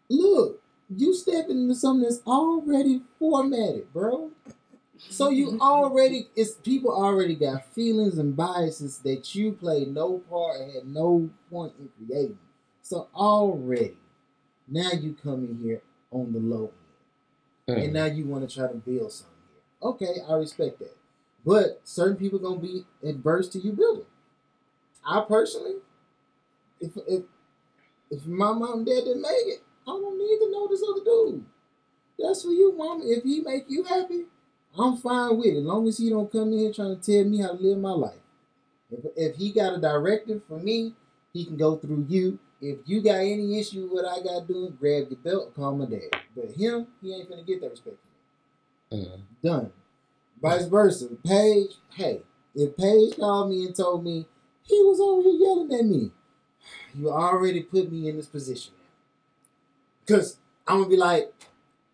Look, 0.09 0.61
you 0.97 1.13
stepping 1.13 1.61
into 1.63 1.75
something 1.75 2.03
that's 2.09 2.21
already 2.25 3.01
formatted, 3.19 3.91
bro. 3.93 4.31
So 5.09 5.29
you 5.29 5.57
already 5.61 6.27
it's 6.35 6.53
people 6.53 6.91
already 6.91 7.35
got 7.35 7.65
feelings 7.73 8.17
and 8.17 8.35
biases 8.35 8.99
that 8.99 9.33
you 9.35 9.53
played 9.53 9.89
no 9.93 10.19
part 10.29 10.61
and 10.61 10.73
had 10.73 10.87
no 10.87 11.29
point 11.49 11.73
in 11.79 11.89
creating. 12.07 12.39
So 12.81 13.07
already, 13.15 13.97
now 14.67 14.91
you 14.91 15.15
come 15.21 15.45
in 15.45 15.59
here 15.63 15.81
on 16.11 16.33
the 16.33 16.39
low 16.39 16.65
end, 16.65 17.77
Mm. 17.77 17.83
and 17.85 17.93
now 17.93 18.05
you 18.05 18.25
want 18.25 18.47
to 18.47 18.53
try 18.53 18.67
to 18.67 18.73
build 18.75 19.11
something 19.11 19.35
here. 19.49 19.89
Okay, 19.89 20.15
I 20.29 20.33
respect 20.35 20.79
that, 20.79 20.97
but 21.45 21.79
certain 21.85 22.17
people 22.17 22.39
gonna 22.39 22.59
be 22.59 22.85
adverse 23.01 23.47
to 23.49 23.59
you 23.59 23.71
building. 23.71 24.05
I 25.05 25.21
personally, 25.27 25.75
if 26.81 26.91
if 27.07 27.23
if 28.11 28.25
my 28.25 28.51
mom 28.51 28.79
and 28.79 28.85
dad 28.85 29.05
didn't 29.05 29.21
make 29.21 29.31
it, 29.47 29.63
I 29.87 29.91
don't 29.91 30.17
need 30.17 30.39
to 30.39 30.51
know 30.51 30.67
this 30.67 30.83
other 30.83 31.03
dude. 31.03 31.45
That's 32.19 32.43
for 32.43 32.51
you, 32.51 32.75
mom. 32.77 33.01
If 33.03 33.23
he 33.23 33.41
make 33.41 33.65
you 33.67 33.83
happy, 33.83 34.25
I'm 34.77 34.97
fine 34.97 35.37
with 35.37 35.47
it. 35.47 35.57
As 35.57 35.63
long 35.63 35.87
as 35.87 35.97
he 35.97 36.09
don't 36.09 36.31
come 36.31 36.53
in 36.53 36.59
here 36.59 36.73
trying 36.73 36.99
to 36.99 37.01
tell 37.01 37.29
me 37.29 37.41
how 37.41 37.49
to 37.49 37.61
live 37.61 37.77
my 37.77 37.91
life. 37.91 38.19
If, 38.91 39.05
if 39.15 39.35
he 39.35 39.51
got 39.51 39.73
a 39.73 39.81
directive 39.81 40.41
for 40.47 40.59
me, 40.59 40.93
he 41.33 41.45
can 41.45 41.57
go 41.57 41.77
through 41.77 42.05
you. 42.07 42.39
If 42.61 42.79
you 42.85 43.01
got 43.01 43.15
any 43.15 43.59
issue 43.59 43.83
with 43.83 43.91
what 43.91 44.05
I 44.05 44.23
got 44.23 44.47
doing, 44.47 44.77
grab 44.79 45.07
your 45.09 45.19
belt, 45.19 45.55
call 45.55 45.75
my 45.75 45.85
dad. 45.85 46.21
But 46.35 46.51
him, 46.51 46.87
he 47.01 47.13
ain't 47.13 47.29
gonna 47.29 47.43
get 47.43 47.61
that 47.61 47.71
respect. 47.71 47.97
Mm. 48.91 49.21
Done. 49.43 49.71
Vice 50.41 50.65
versa. 50.65 51.09
Paige, 51.25 51.71
hey, 51.95 52.21
if 52.55 52.77
Paige 52.77 53.17
called 53.17 53.49
me 53.49 53.65
and 53.65 53.75
told 53.75 54.03
me 54.03 54.27
he 54.63 54.81
was 54.83 54.99
over 54.99 55.23
here 55.23 55.39
yelling 55.39 55.73
at 55.73 55.85
me, 55.85 56.11
you 56.95 57.09
already 57.09 57.63
put 57.63 57.91
me 57.91 58.07
in 58.07 58.17
this 58.17 58.27
position. 58.27 58.73
Because 60.05 60.37
I'm 60.67 60.79
gonna 60.79 60.89
be 60.89 60.97
like, 60.97 61.33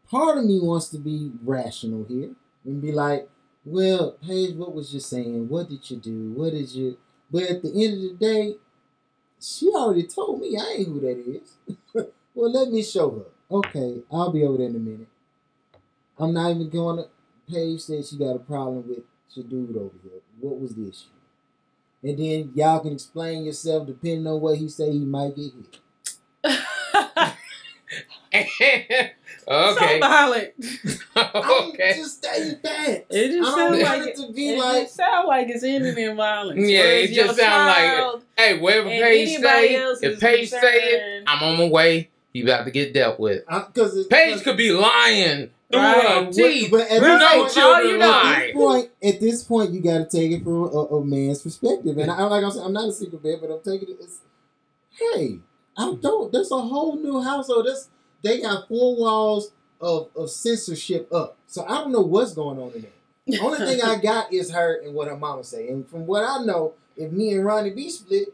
part 0.10 0.38
of 0.38 0.46
me 0.46 0.60
wants 0.60 0.90
to 0.90 0.98
be 0.98 1.32
rational 1.44 2.06
here 2.06 2.32
and 2.66 2.82
be 2.82 2.92
like, 2.92 3.30
well, 3.66 4.18
Paige, 4.26 4.56
what 4.56 4.74
was 4.74 4.94
you 4.94 5.00
saying? 5.00 5.48
What 5.48 5.70
did 5.70 5.90
you 5.90 5.98
do? 5.98 6.32
What 6.32 6.52
did 6.52 6.72
you? 6.72 6.98
But 7.32 7.44
at 7.44 7.62
the 7.62 7.70
end 7.70 7.94
of 7.94 8.02
the 8.02 8.18
day, 8.20 8.56
she 9.40 9.70
already 9.70 10.04
told 10.04 10.42
me 10.42 10.58
I 10.58 10.78
ain't 10.78 10.88
who 10.88 11.00
that 11.02 11.20
is. 11.20 11.58
well, 12.34 12.52
let 12.52 12.70
me 12.70 12.84
show 12.84 13.12
her. 13.12 13.58
Okay, 13.58 14.02
I'll 14.12 14.32
be 14.32 14.44
over 14.44 14.58
there 14.58 14.68
in 14.68 14.76
a 14.76 14.80
minute. 14.80 15.08
I'm 16.18 16.34
not 16.34 16.52
even 16.52 16.70
going 16.70 16.98
to. 16.98 17.10
Paige 17.52 17.82
said 17.82 18.06
she 18.06 18.18
got 18.18 18.36
a 18.36 18.40
problem 18.40 18.88
with 18.88 19.00
your 19.34 19.46
dude 19.46 19.76
over 19.76 19.96
here. 20.04 20.22
What 20.40 20.60
was 20.60 20.76
the 20.76 20.88
issue? 20.88 21.08
And 22.04 22.18
then 22.18 22.52
y'all 22.56 22.80
can 22.80 22.94
explain 22.94 23.44
yourself 23.44 23.88
depending 23.88 24.28
on 24.28 24.40
what 24.40 24.58
he 24.58 24.70
say. 24.70 24.92
He 24.92 25.00
might 25.00 25.36
get 25.36 25.54
hit. 25.54 25.80
okay. 28.36 29.12
So 29.48 30.00
violent. 30.00 30.54
I'm 31.16 31.70
okay. 31.70 31.94
just 31.96 32.24
stating 32.24 32.60
facts. 32.60 33.06
It 33.10 33.32
just 33.32 33.56
sounds 33.56 33.82
like 33.82 34.02
it 34.08 34.16
to 34.18 34.32
be 34.32 34.50
it 34.50 34.60
like 34.60 34.84
just 34.84 34.96
sound 34.96 35.28
like 35.28 35.50
it's 35.50 35.64
ending 35.64 35.98
in 35.98 36.16
violence. 36.16 36.70
Yeah, 36.70 36.80
Whereas 36.82 37.10
it 37.10 37.14
just 37.14 37.38
your 37.38 37.46
sound 37.48 37.66
like 38.14 38.24
Hey, 38.38 38.60
whatever 38.60 38.90
and 38.90 39.02
Paige 39.04 39.30
anybody 39.30 39.68
say, 39.68 39.76
else 39.76 40.00
if 40.04 40.14
is 40.14 40.20
Paige 40.20 40.50
say 40.50 40.60
it, 40.62 41.24
I'm 41.26 41.44
on 41.44 41.58
my 41.58 41.68
way. 41.68 42.10
He 42.32 42.44
about 42.44 42.66
to 42.66 42.72
get 42.72 42.94
dealt 42.94 43.20
with. 43.20 43.44
because 43.48 44.06
Paige 44.08 44.44
could 44.44 44.58
be 44.58 44.72
lying 44.72 45.50
through 45.72 45.82
Right. 45.82 46.26
her 46.26 46.32
teeth. 46.32 46.70
But 46.70 46.82
at 46.82 46.90
this 46.90 47.04
oh, 47.04 47.18
know 47.18 47.42
point- 47.42 47.54
children 47.54 47.88
you 47.90 47.98
lie. 47.98 48.34
At 48.34 48.46
this 48.46 48.54
point, 48.56 48.90
at 49.04 49.20
this 49.20 49.44
point, 49.44 49.72
you 49.72 49.82
got 49.82 49.98
to 49.98 50.18
take 50.18 50.32
it 50.32 50.44
from 50.44 50.64
a, 50.64 50.68
a 50.68 51.04
man's 51.06 51.42
perspective, 51.42 51.98
and 51.98 52.12
I, 52.12 52.24
like 52.24 52.44
I'm 52.44 52.52
saying, 52.52 52.66
I'm 52.66 52.74
not 52.74 52.90
a 52.90 52.92
secret 52.92 53.22
bed, 53.24 53.40
but 53.42 53.52
I'm 53.52 53.62
taking 53.62 53.96
it. 53.96 54.00
As, 54.04 54.20
hey, 54.92 55.40
I 55.78 55.96
don't. 56.00 56.32
There's 56.32 56.52
a 56.52 56.60
whole 56.60 56.96
new 56.98 57.22
household. 57.22 57.66
This 57.66 57.90
they 58.24 58.42
got 58.42 58.68
four 58.68 58.96
walls 58.98 59.52
of, 59.82 60.10
of 60.16 60.30
censorship 60.30 61.12
up, 61.14 61.38
so 61.48 61.64
I 61.66 61.76
don't 61.76 61.92
know 61.92 62.02
what's 62.02 62.34
going 62.34 62.60
on 62.60 62.72
in 62.74 62.82
there. 62.82 62.92
The 63.28 63.40
only 63.40 63.60
thing 63.60 63.82
I 63.82 63.96
got 64.02 64.34
is 64.34 64.52
her 64.52 64.82
and 64.84 64.94
what 64.94 65.08
her 65.08 65.18
mama 65.18 65.44
say, 65.44 65.70
and 65.70 65.88
from 65.88 66.06
what 66.06 66.24
I 66.24 66.44
know, 66.44 66.74
if 66.98 67.12
me 67.12 67.34
and 67.34 67.46
Ronnie 67.46 67.70
B 67.72 67.90
split, 67.90 68.30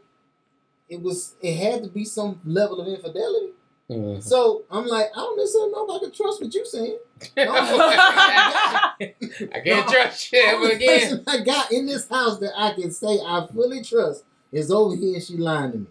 it 0.88 1.00
was 1.02 1.34
it 1.40 1.56
had 1.56 1.82
to 1.84 1.88
be 1.88 2.04
some 2.04 2.40
level 2.44 2.80
of 2.80 2.88
infidelity. 2.88 3.52
Mhm. 3.90 4.22
So 4.22 4.64
I'm 4.70 4.86
like, 4.86 5.06
I 5.14 5.20
don't 5.20 5.36
necessarily 5.36 5.70
know 5.72 5.86
if 5.88 5.96
I 5.96 6.04
can 6.04 6.12
trust 6.12 6.42
what 6.42 6.52
you're 6.52 6.64
saying. 6.64 6.98
I 7.36 8.94
can't 9.00 9.66
No. 9.66 9.82
trust 9.92 10.32
you 10.32 10.38
ever 10.40 10.56
Only 10.62 10.74
again. 10.74 11.00
person 11.00 11.24
I 11.26 11.40
got 11.44 11.72
in 11.72 11.86
this 11.86 12.08
house 12.08 12.38
that 12.38 12.52
I 12.56 12.72
can 12.74 12.90
say 12.90 13.18
I 13.24 13.46
fully 13.52 13.82
trust 13.82 14.24
is 14.52 14.70
over 14.70 14.96
here 14.96 15.14
and 15.14 15.22
she 15.22 15.36
lying 15.36 15.72
to 15.72 15.78
me. 15.78 15.86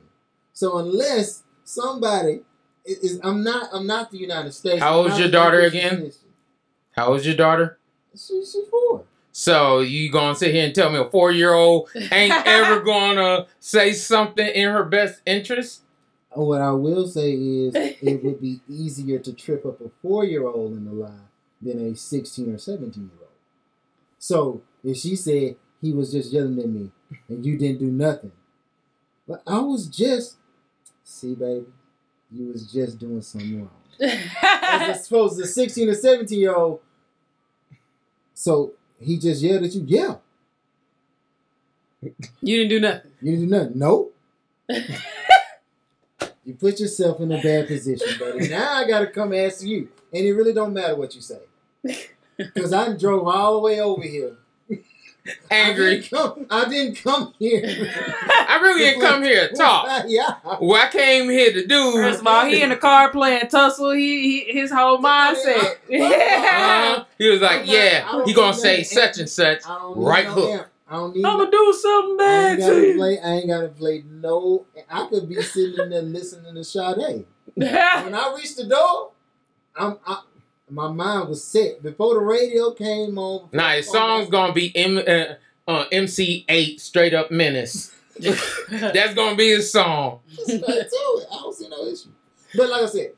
So 0.53 0.77
unless 0.77 1.43
somebody 1.63 2.41
I'm 3.23 3.43
not 3.43 3.69
I'm 3.73 3.87
not 3.87 4.11
the 4.11 4.17
United 4.17 4.53
States. 4.53 4.81
How 4.81 4.99
old's 4.99 5.17
your 5.17 5.29
daughter 5.29 5.61
again? 5.61 6.01
Christian 6.01 6.29
How 6.91 7.07
old's 7.07 7.25
your 7.25 7.35
daughter? 7.35 7.79
She, 8.15 8.45
she 8.45 8.63
four. 8.69 9.05
So 9.31 9.79
you 9.79 10.11
gonna 10.11 10.35
sit 10.35 10.53
here 10.53 10.65
and 10.65 10.73
tell 10.73 10.89
me 10.89 10.99
a 10.99 11.05
four 11.05 11.31
year 11.31 11.53
old 11.53 11.89
ain't 12.11 12.33
ever 12.45 12.81
gonna 12.81 13.47
say 13.59 13.93
something 13.93 14.47
in 14.47 14.69
her 14.69 14.83
best 14.83 15.21
interest? 15.25 15.81
Uh, 16.35 16.41
what 16.41 16.61
I 16.61 16.71
will 16.71 17.07
say 17.07 17.31
is 17.31 17.73
it 17.75 18.23
would 18.23 18.39
be 18.39 18.61
easier 18.69 19.19
to 19.19 19.33
trip 19.33 19.65
up 19.65 19.81
a 19.81 19.89
four 20.01 20.23
year 20.23 20.47
old 20.47 20.73
in 20.73 20.85
the 20.85 20.93
lie 20.93 21.27
than 21.61 21.91
a 21.91 21.95
16 21.95 22.53
or 22.53 22.57
17 22.57 23.03
year 23.03 23.11
old. 23.19 23.29
So 24.19 24.61
if 24.83 24.97
she 24.97 25.15
said 25.15 25.55
he 25.81 25.91
was 25.91 26.11
just 26.11 26.31
yelling 26.31 26.59
at 26.59 26.69
me 26.69 26.91
and 27.27 27.45
you 27.45 27.57
didn't 27.57 27.79
do 27.79 27.91
nothing, 27.91 28.31
but 29.27 29.41
I 29.47 29.59
was 29.59 29.87
just, 29.87 30.37
see, 31.03 31.33
baby, 31.35 31.65
you 32.35 32.51
was 32.51 32.71
just 32.71 32.99
doing 32.99 33.21
something 33.21 33.59
wrong. 33.59 33.69
As 34.61 35.07
opposed 35.07 35.37
to 35.37 35.43
the 35.43 35.47
16 35.47 35.89
or 35.89 35.93
17 35.93 36.39
year 36.39 36.53
old, 36.53 36.81
so 38.33 38.73
he 38.99 39.17
just 39.17 39.41
yelled 39.41 39.63
at 39.63 39.73
you, 39.73 39.83
yeah, 39.87 40.15
you 42.41 42.57
didn't 42.57 42.69
do 42.69 42.79
nothing. 42.79 43.11
you 43.21 43.31
didn't 43.31 43.49
do 43.49 43.55
nothing. 43.55 43.79
Nope. 43.79 44.15
you 46.43 46.53
put 46.59 46.79
yourself 46.79 47.19
in 47.21 47.31
a 47.31 47.41
bad 47.41 47.67
position, 47.67 48.07
buddy. 48.19 48.49
Now 48.49 48.73
I 48.73 48.87
gotta 48.87 49.07
come 49.07 49.33
ask 49.33 49.63
you, 49.63 49.89
and 50.13 50.25
it 50.25 50.33
really 50.33 50.53
don't 50.53 50.73
matter 50.73 50.95
what 50.95 51.15
you 51.15 51.21
say, 51.21 51.39
because 52.37 52.73
I 52.73 52.95
drove 52.97 53.27
all 53.27 53.53
the 53.53 53.59
way 53.59 53.79
over 53.79 54.03
here. 54.03 54.35
I 55.27 55.55
Angry. 55.55 56.01
didn't 56.01 56.09
come, 56.11 56.45
I 56.51 56.69
didn't 56.69 56.95
come 57.03 57.33
here. 57.39 57.61
I 58.47 58.59
really 58.61 58.79
didn't 58.81 59.01
come 59.01 59.23
here 59.23 59.47
to 59.49 59.55
talk. 59.55 60.05
yeah. 60.07 60.35
What 60.59 60.87
I 60.87 60.91
came 60.91 61.29
here 61.29 61.51
to 61.51 61.65
do. 61.65 61.93
First 61.93 62.19
of 62.21 62.27
all, 62.27 62.45
he 62.45 62.61
in 62.61 62.69
the 62.69 62.75
car 62.75 63.09
playing 63.11 63.47
tussle. 63.49 63.91
He, 63.91 64.43
he 64.45 64.59
his 64.59 64.71
whole 64.71 64.99
mindset. 64.99 65.77
Uh, 65.95 67.03
he 67.17 67.29
was 67.29 67.41
like, 67.41 67.61
I'm 67.61 67.65
not- 67.65 67.75
yeah, 67.75 68.11
don't 68.11 68.27
he 68.27 68.33
gonna 68.33 68.53
say 68.53 68.77
nothing. 68.79 68.83
such 68.85 69.17
and 69.19 69.29
such. 69.29 69.65
I 69.65 69.77
don't 69.79 69.97
need 69.97 70.05
Right 70.05 70.25
hook. 70.25 70.49
amp. 70.51 70.67
I 70.87 70.93
don't 70.97 71.15
need 71.15 71.25
I'm 71.25 71.37
gonna 71.39 71.51
do 71.51 71.73
something 71.81 72.17
bad 72.17 72.59
to 72.59 72.87
you. 72.87 72.95
play. 72.95 73.19
I 73.19 73.27
ain't 73.33 73.47
gotta 73.47 73.69
play 73.69 74.03
no. 74.07 74.65
I 74.89 75.07
could 75.07 75.27
be 75.27 75.41
sitting 75.41 75.79
in 75.79 75.89
there 75.89 76.01
listening 76.03 76.53
to 76.53 76.63
Sade. 76.63 77.25
When 77.55 77.73
I 78.13 78.33
reach 78.37 78.55
the 78.55 78.65
door, 78.65 79.11
I'm. 79.75 79.97
I, 80.05 80.21
my 80.69 80.91
mind 80.91 81.29
was 81.29 81.43
set 81.43 81.83
before 81.83 82.15
the 82.15 82.21
radio 82.21 82.71
came 82.71 83.17
on. 83.17 83.49
Nah, 83.51 83.73
his 83.73 83.89
song's 83.89 84.29
gonna 84.29 84.53
be 84.53 84.75
M, 84.75 84.97
uh, 84.97 85.35
uh, 85.67 85.85
MC 85.91 86.45
Eiht 86.47 86.79
straight 86.79 87.13
up 87.13 87.31
menace. 87.31 87.93
That's 88.19 89.13
gonna 89.13 89.35
be 89.35 89.49
his 89.49 89.71
song. 89.71 90.21
Just 90.29 90.45
straight 90.45 90.61
to 90.61 90.71
it. 90.71 91.27
I 91.31 91.35
don't 91.35 91.53
see 91.55 91.67
no 91.69 91.85
issue. 91.85 92.09
But 92.55 92.69
like 92.69 92.83
I 92.83 92.85
said, 92.87 93.11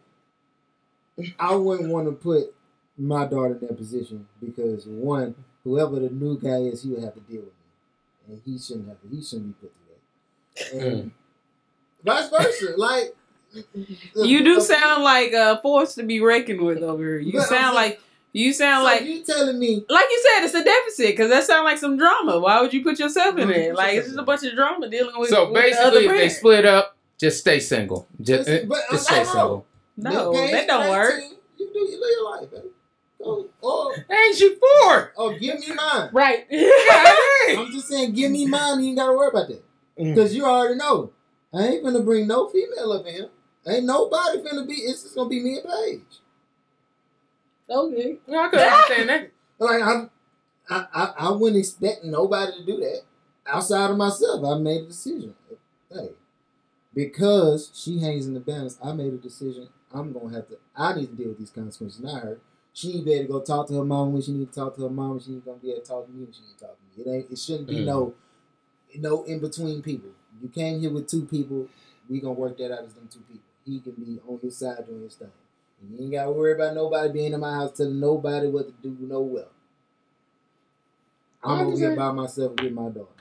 I 1.40 1.56
wouldn't 1.56 1.90
want 1.90 2.08
to 2.08 2.14
put 2.14 2.54
my 2.98 3.26
daughter 3.26 3.58
in 3.60 3.68
that 3.68 3.78
position 3.78 4.28
because 4.42 4.86
one, 4.86 5.36
whoever 5.64 6.00
the 6.00 6.10
new 6.10 6.40
guy 6.40 6.58
is, 6.58 6.84
he 6.84 6.90
would 6.90 7.04
have 7.04 7.14
to 7.14 7.20
deal 7.22 7.42
with 7.42 7.46
me, 7.46 8.34
and 8.34 8.42
he 8.44 8.58
shouldn't 8.58 8.88
have 8.88 9.02
to. 9.02 9.08
He 9.08 9.22
shouldn't 9.24 9.60
be 9.60 9.68
put 9.68 9.74
through 9.76 10.80
that. 10.80 10.88
And 10.88 11.12
vice 12.04 12.30
versa, 12.30 12.74
like 12.78 13.16
you 14.16 14.44
do 14.44 14.60
sound 14.62 15.04
like 15.04 15.34
a 15.34 15.60
force 15.62 15.96
to 15.96 16.04
be 16.04 16.20
reckoned 16.22 16.62
with 16.62 16.80
over 16.84 17.02
here. 17.04 17.20
You 17.20 17.34
But 17.40 17.48
sound 17.48 17.62
saying- 17.64 17.76
like 17.76 18.02
you 18.34 18.54
sound 18.54 18.82
So 18.82 18.86
like 18.86 19.02
you 19.04 19.24
telling 19.24 19.58
me 19.58 19.84
like 19.90 20.06
you 20.12 20.24
said, 20.36 20.46
it's 20.46 20.54
a 20.54 20.64
deficit 20.64 21.08
because 21.08 21.30
that 21.30 21.44
sounds 21.46 21.64
like 21.64 21.78
some 21.78 21.98
drama. 21.98 22.40
Why 22.40 22.62
would 22.62 22.74
you 22.74 22.84
put 22.84 23.00
yourself 23.00 23.38
in 23.38 23.50
it? 23.50 23.74
Like 23.76 23.96
it's 23.96 24.08
just 24.08 24.20
a 24.20 24.24
bunch 24.24 24.44
of 24.44 24.54
drama 24.56 24.90
dealing 24.90 25.18
with. 25.18 25.30
So 25.30 25.52
with 25.52 25.54
the 25.74 25.80
other 25.82 26.00
basically, 26.00 26.06
if 26.06 26.22
they 26.22 26.30
split 26.30 26.66
up, 26.66 26.96
just 27.18 27.40
stay 27.40 27.60
single. 27.60 28.08
Just, 28.22 28.48
Listen, 28.48 28.68
but 28.70 28.82
just 28.92 29.12
I- 29.12 29.20
I 29.20 29.24
stay 29.24 29.30
uh-huh. 29.30 29.32
single. 29.40 29.66
no, 29.98 30.32
Paige 30.34 30.52
that 30.52 30.68
don't 30.68 30.84
at 30.84 30.90
work. 30.92 31.14
You 31.58 31.70
do 31.74 31.80
you 31.80 32.00
live 32.00 32.12
your 32.12 32.32
life, 32.42 32.52
baby. 32.52 32.68
Go, 33.24 33.48
or, 33.62 33.96
Ain't 34.16 34.40
you 34.40 34.56
for? 34.60 34.94
or 34.94 35.14
oh, 35.18 35.38
give 35.40 35.60
me 35.60 35.74
mine. 35.74 36.10
Right. 36.14 36.46
I'm 37.58 37.72
just 37.72 37.88
saying, 37.88 38.14
give 38.14 38.30
me 38.32 38.46
mine. 38.46 38.80
You 38.82 38.90
ain't 38.90 38.98
gotta 38.98 39.14
worry 39.14 39.30
about 39.30 39.48
that 39.48 39.64
Mm. 40.00 40.14
because 40.14 40.36
you 40.36 40.46
already 40.46 40.76
know. 40.76 41.10
I 41.52 41.66
ain't 41.66 41.84
gonna 41.84 42.02
bring 42.02 42.28
no 42.28 42.48
female 42.50 42.92
up 42.92 43.08
in 43.08 43.14
here. 43.16 43.30
Ain't 43.68 43.86
nobody 43.86 44.40
finna 44.40 44.68
be. 44.68 44.76
It's 44.76 45.04
just 45.04 45.16
gonna 45.16 45.30
be 45.30 45.42
me 45.44 45.60
and 45.60 45.66
Paige. 45.70 46.20
okay. 47.70 48.18
No, 48.28 48.40
I 48.44 48.50
can 48.50 48.60
understand 48.62 49.10
that. 49.10 49.32
Like 49.60 49.82
I, 49.82 50.10
I, 50.70 50.86
I, 50.94 51.14
I 51.20 51.32
wouldn't 51.32 51.60
expect 51.60 52.04
nobody 52.04 52.52
to 52.60 52.66
do 52.66 52.78
that 52.78 53.02
outside 53.46 53.90
of 53.92 53.98
myself. 53.98 54.44
I 54.46 54.58
made 54.60 54.84
a 54.84 54.88
decision. 54.88 55.34
Hey, 55.92 56.10
because 56.94 57.72
she 57.74 58.00
hangs 58.00 58.26
in 58.28 58.34
the 58.34 58.40
balance, 58.40 58.78
I 58.84 58.92
made 58.94 59.14
a 59.14 59.18
decision. 59.18 59.70
I'm 59.94 60.12
gonna 60.14 60.34
have 60.36 60.48
to. 60.50 60.58
I 60.76 60.94
need 60.96 61.08
to 61.10 61.16
deal 61.16 61.30
with 61.30 61.40
these 61.40 61.50
consequences, 61.50 62.00
not 62.02 62.22
her. 62.24 62.40
She 62.74 62.90
need 62.90 63.00
to 63.00 63.06
be 63.06 63.14
able 63.14 63.26
to 63.26 63.34
go 63.34 63.42
talk 63.42 63.68
to 63.70 63.74
her 63.80 63.86
mom 63.86 64.14
when 64.14 64.22
she 64.22 64.32
need 64.34 64.52
to 64.54 64.60
talk 64.60 64.76
to 64.76 64.84
her 64.84 64.90
mom. 64.90 65.14
and 65.14 65.22
She 65.22 65.32
ain't 65.32 65.46
gonna 65.46 65.58
be 65.58 65.72
able 65.72 65.82
to 65.82 65.88
talk 65.88 66.06
to 66.06 66.12
me 66.12 66.24
when 66.26 66.34
she 66.34 66.42
need 66.42 66.58
to 66.58 66.66
talk 66.66 66.76
to 66.78 66.84
me. 67.00 67.04
It 67.06 67.16
ain't. 67.16 67.32
It 67.32 67.40
shouldn't 67.40 67.68
be 67.68 67.78
Mm. 67.78 67.86
no, 67.86 68.14
no 68.98 69.24
in 69.24 69.40
between 69.40 69.82
people. 69.82 70.10
You 70.42 70.50
came 70.50 70.80
here 70.80 70.92
with 70.92 71.08
two 71.08 71.26
people. 71.26 71.68
We 72.10 72.20
gonna 72.20 72.34
work 72.34 72.58
that 72.58 72.72
out 72.72 72.84
as 72.86 72.94
them 72.94 73.08
two 73.12 73.20
people. 73.22 73.42
He 73.68 73.80
can 73.82 73.92
be 73.94 74.20
on 74.28 74.40
his 74.42 74.58
side 74.58 74.86
doing 74.88 75.04
his 75.04 75.16
thing. 75.16 75.28
And 75.82 75.92
you 75.92 76.04
ain't 76.06 76.14
gotta 76.14 76.32
worry 76.32 76.54
about 76.54 76.74
nobody 76.74 77.12
being 77.12 77.34
in 77.34 77.40
my 77.40 77.54
house 77.54 77.78
telling 77.78 78.00
nobody 78.00 78.48
what 78.48 78.68
to 78.68 78.74
do. 78.82 78.98
No 79.02 79.22
well. 79.22 79.50
I'm 81.44 81.68
over 81.68 81.78
here 81.78 81.96
by 81.96 82.12
myself 82.12 82.54
with 82.62 82.72
my 82.74 82.90
daughter. 82.90 83.12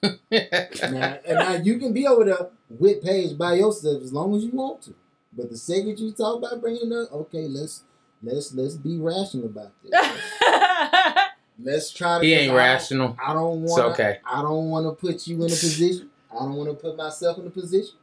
now, 0.30 1.18
and 1.26 1.38
now 1.40 1.54
you 1.54 1.78
can 1.78 1.92
be 1.92 2.06
over 2.06 2.24
there 2.24 2.48
with 2.70 3.02
Paige 3.02 3.36
by 3.36 3.54
yourself 3.54 4.00
as 4.02 4.12
long 4.12 4.34
as 4.36 4.44
you 4.44 4.52
want 4.52 4.82
to. 4.82 4.94
But 5.32 5.50
the 5.50 5.56
second 5.56 5.98
you 5.98 6.12
talk 6.12 6.38
about 6.38 6.60
bringing 6.60 6.90
her, 6.92 7.08
okay, 7.12 7.48
let's 7.48 7.82
let's 8.22 8.54
let's 8.54 8.74
be 8.74 8.98
rational 8.98 9.46
about 9.46 9.72
this. 9.82 9.90
Let's, 9.92 11.30
let's 11.62 11.90
try 11.90 12.18
to. 12.20 12.24
he 12.24 12.32
'cause 12.34 12.42
ain't 12.44 12.52
I 12.52 12.56
rational. 12.56 13.16
I 13.24 13.32
don't 13.34 13.62
want. 13.62 13.84
okay. 13.92 14.18
I 14.24 14.42
don't 14.42 14.70
want 14.70 14.86
to 14.86 14.92
put 14.92 15.26
you 15.26 15.36
in 15.38 15.46
a 15.46 15.48
position. 15.48 16.10
I 16.30 16.36
don't 16.40 16.54
want 16.54 16.70
to 16.70 16.76
put 16.76 16.96
myself 16.96 17.38
in 17.38 17.46
a 17.46 17.50
position. 17.50 17.96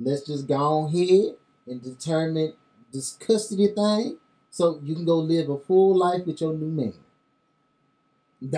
Let's 0.00 0.26
just 0.26 0.46
go 0.48 0.54
on 0.56 0.90
here 0.90 1.34
and 1.66 1.82
determine 1.82 2.54
this 2.92 3.12
custody 3.12 3.68
thing, 3.68 4.18
so 4.50 4.80
you 4.82 4.94
can 4.94 5.04
go 5.04 5.18
live 5.18 5.48
a 5.48 5.58
full 5.58 5.96
life 5.96 6.26
with 6.26 6.40
your 6.40 6.52
new 6.54 6.66
man. 6.68 6.94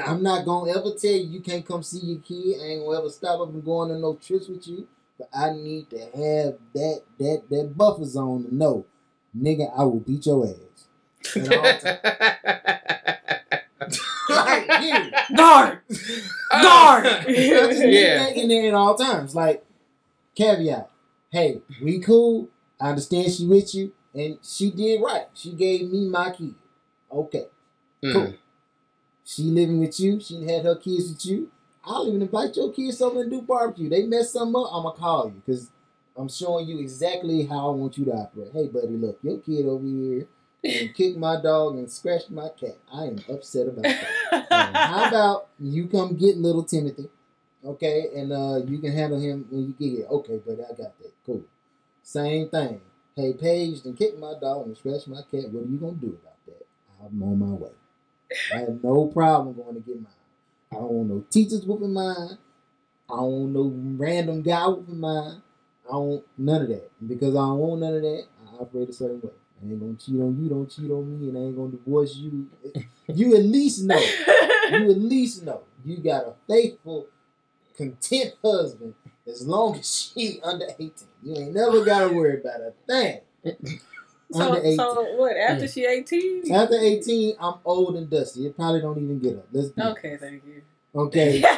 I'm 0.04 0.22
not 0.22 0.44
gonna 0.44 0.70
ever 0.72 0.92
tell 1.00 1.12
you 1.12 1.28
you 1.28 1.40
can't 1.40 1.64
come 1.66 1.82
see 1.82 2.00
your 2.00 2.18
kid. 2.20 2.60
I 2.60 2.64
ain't 2.64 2.84
gonna 2.84 2.98
ever 2.98 3.10
stop 3.10 3.40
up 3.40 3.50
from 3.50 3.60
going 3.60 3.92
on 3.92 4.00
no 4.00 4.16
trips 4.16 4.48
with 4.48 4.66
you. 4.66 4.88
But 5.18 5.28
I 5.32 5.50
need 5.50 5.88
to 5.90 5.98
have 5.98 6.58
that 6.74 7.02
that 7.18 7.42
that 7.50 7.72
buffer 7.76 8.04
zone 8.04 8.44
to 8.44 8.54
know, 8.54 8.84
nigga, 9.36 9.70
I 9.78 9.84
will 9.84 10.00
beat 10.00 10.26
your 10.26 10.46
ass. 10.46 10.88
At 11.36 11.52
all 11.52 11.62
times. 11.78 11.98
like, 14.28 14.68
period. 14.68 15.14
Guard. 15.36 15.78
Guard. 16.50 17.06
I 17.06 17.22
just 17.24 17.80
need 17.80 17.94
Yeah. 18.00 18.18
that 18.18 18.36
in 18.36 18.48
there 18.48 18.68
at 18.68 18.74
all 18.74 18.96
times. 18.96 19.34
Like, 19.34 19.64
caveat. 20.34 20.90
Hey, 21.30 21.62
we 21.82 22.00
cool. 22.00 22.48
I 22.80 22.90
understand 22.90 23.32
she 23.32 23.46
with 23.46 23.74
you. 23.74 23.92
And 24.14 24.38
she 24.42 24.70
did 24.70 25.02
right. 25.02 25.26
She 25.34 25.52
gave 25.52 25.90
me 25.90 26.08
my 26.08 26.30
kid. 26.30 26.54
Okay. 27.12 27.46
Mm. 28.02 28.12
Cool. 28.12 28.34
She 29.24 29.42
living 29.44 29.80
with 29.80 29.98
you. 30.00 30.20
She 30.20 30.44
had 30.44 30.64
her 30.64 30.76
kids 30.76 31.10
with 31.10 31.26
you. 31.26 31.50
I'll 31.84 32.08
even 32.08 32.22
invite 32.22 32.56
your 32.56 32.72
kids 32.72 33.00
over 33.00 33.22
and 33.22 33.30
do 33.30 33.42
barbecue. 33.42 33.88
They 33.88 34.04
mess 34.06 34.32
something 34.32 34.60
up, 34.60 34.70
I'ma 34.72 34.92
call 34.92 35.26
you 35.26 35.42
because 35.44 35.70
I'm 36.16 36.28
showing 36.28 36.66
you 36.66 36.80
exactly 36.80 37.46
how 37.46 37.68
I 37.68 37.74
want 37.74 37.96
you 37.98 38.06
to 38.06 38.12
operate. 38.12 38.52
Hey, 38.52 38.68
buddy, 38.68 38.96
look, 38.96 39.18
your 39.22 39.38
kid 39.38 39.66
over 39.66 39.84
here 39.84 40.26
and 40.64 40.94
kicked 40.94 41.18
my 41.18 41.40
dog 41.40 41.76
and 41.76 41.90
scratched 41.90 42.30
my 42.30 42.48
cat. 42.58 42.78
I 42.92 43.04
am 43.04 43.18
upset 43.30 43.68
about 43.68 43.82
that. 43.84 44.46
How 44.74 45.08
about 45.08 45.48
you 45.60 45.86
come 45.86 46.16
get 46.16 46.38
little 46.38 46.64
Timothy, 46.64 47.08
okay, 47.66 48.08
and 48.14 48.32
uh, 48.32 48.60
you 48.66 48.78
can 48.78 48.92
handle 48.92 49.20
him 49.20 49.46
when 49.50 49.66
you 49.66 49.74
get 49.78 49.96
here. 49.98 50.06
Okay, 50.06 50.38
buddy, 50.38 50.62
I 50.62 50.68
got 50.68 50.98
that. 50.98 51.12
Cool. 51.24 51.44
Same 52.02 52.48
thing. 52.48 52.80
Hey, 53.16 53.32
Paige, 53.32 53.82
then 53.82 53.94
kick 53.94 54.18
my 54.18 54.34
dog 54.40 54.66
and 54.66 54.76
scratch 54.76 55.06
my 55.08 55.22
cat. 55.30 55.50
What 55.50 55.64
are 55.64 55.70
you 55.70 55.78
gonna 55.78 55.94
do 55.94 56.18
about 56.22 56.44
that? 56.46 56.66
I'm 57.04 57.22
on 57.22 57.38
my 57.38 57.54
way. 57.54 57.70
I 58.54 58.58
have 58.60 58.82
no 58.82 59.06
problem 59.06 59.54
going 59.54 59.74
to 59.74 59.80
get 59.80 60.00
mine. 60.00 60.12
I 60.72 60.76
don't 60.76 60.90
want 60.90 61.08
no 61.08 61.24
teachers 61.30 61.64
whooping 61.64 61.92
mine. 61.92 62.38
I 63.08 63.16
don't 63.16 63.32
want 63.32 63.52
no 63.52 63.72
random 64.04 64.42
guy 64.42 64.66
whooping 64.66 65.00
mine. 65.00 65.42
I 65.88 65.92
don't 65.92 66.06
want 66.06 66.24
none 66.38 66.62
of 66.62 66.68
that. 66.68 66.90
And 67.00 67.08
because 67.08 67.34
I 67.34 67.38
don't 67.38 67.58
want 67.58 67.80
none 67.80 67.94
of 67.94 68.02
that, 68.02 68.24
I 68.44 68.56
operate 68.56 68.88
a 68.88 68.92
certain 68.92 69.20
way. 69.20 69.30
I 69.62 69.66
ain't 69.70 69.80
gonna 69.80 69.94
cheat 69.94 70.20
on 70.20 70.42
you, 70.42 70.50
don't 70.50 70.70
cheat 70.70 70.90
on 70.90 71.20
me, 71.20 71.28
and 71.28 71.38
I 71.38 71.40
ain't 71.42 71.56
gonna 71.56 71.70
divorce 71.70 72.16
you. 72.16 72.48
You 73.08 73.36
at 73.36 73.44
least 73.44 73.84
know. 73.84 74.00
You 74.68 74.90
at 74.90 74.98
least 74.98 75.44
know. 75.44 75.62
You 75.84 75.98
got 75.98 76.24
a 76.26 76.32
faithful, 76.48 77.06
content 77.76 78.34
husband 78.44 78.94
as 79.26 79.46
long 79.46 79.76
as 79.78 80.12
she 80.14 80.40
under 80.42 80.66
18. 80.78 80.92
You 81.22 81.36
ain't 81.36 81.54
never 81.54 81.84
gotta 81.84 82.12
worry 82.12 82.40
about 82.40 82.60
a 82.60 82.72
thing. 82.86 83.20
under 84.34 84.56
so, 84.56 84.62
18. 84.62 84.76
so 84.76 85.14
what? 85.16 85.36
After 85.36 85.68
she 85.68 85.84
eighteen? 85.84 86.52
After 86.52 86.76
18, 86.78 87.36
I'm 87.40 87.54
old 87.64 87.96
and 87.96 88.10
dusty. 88.10 88.46
It 88.46 88.56
probably 88.56 88.80
don't 88.80 88.98
even 88.98 89.18
get 89.18 89.36
up. 89.36 89.46
Let's 89.52 89.68
be 89.68 89.82
Okay, 89.82 90.16
thank 90.16 90.42
you. 90.46 90.62
okay. 90.94 91.44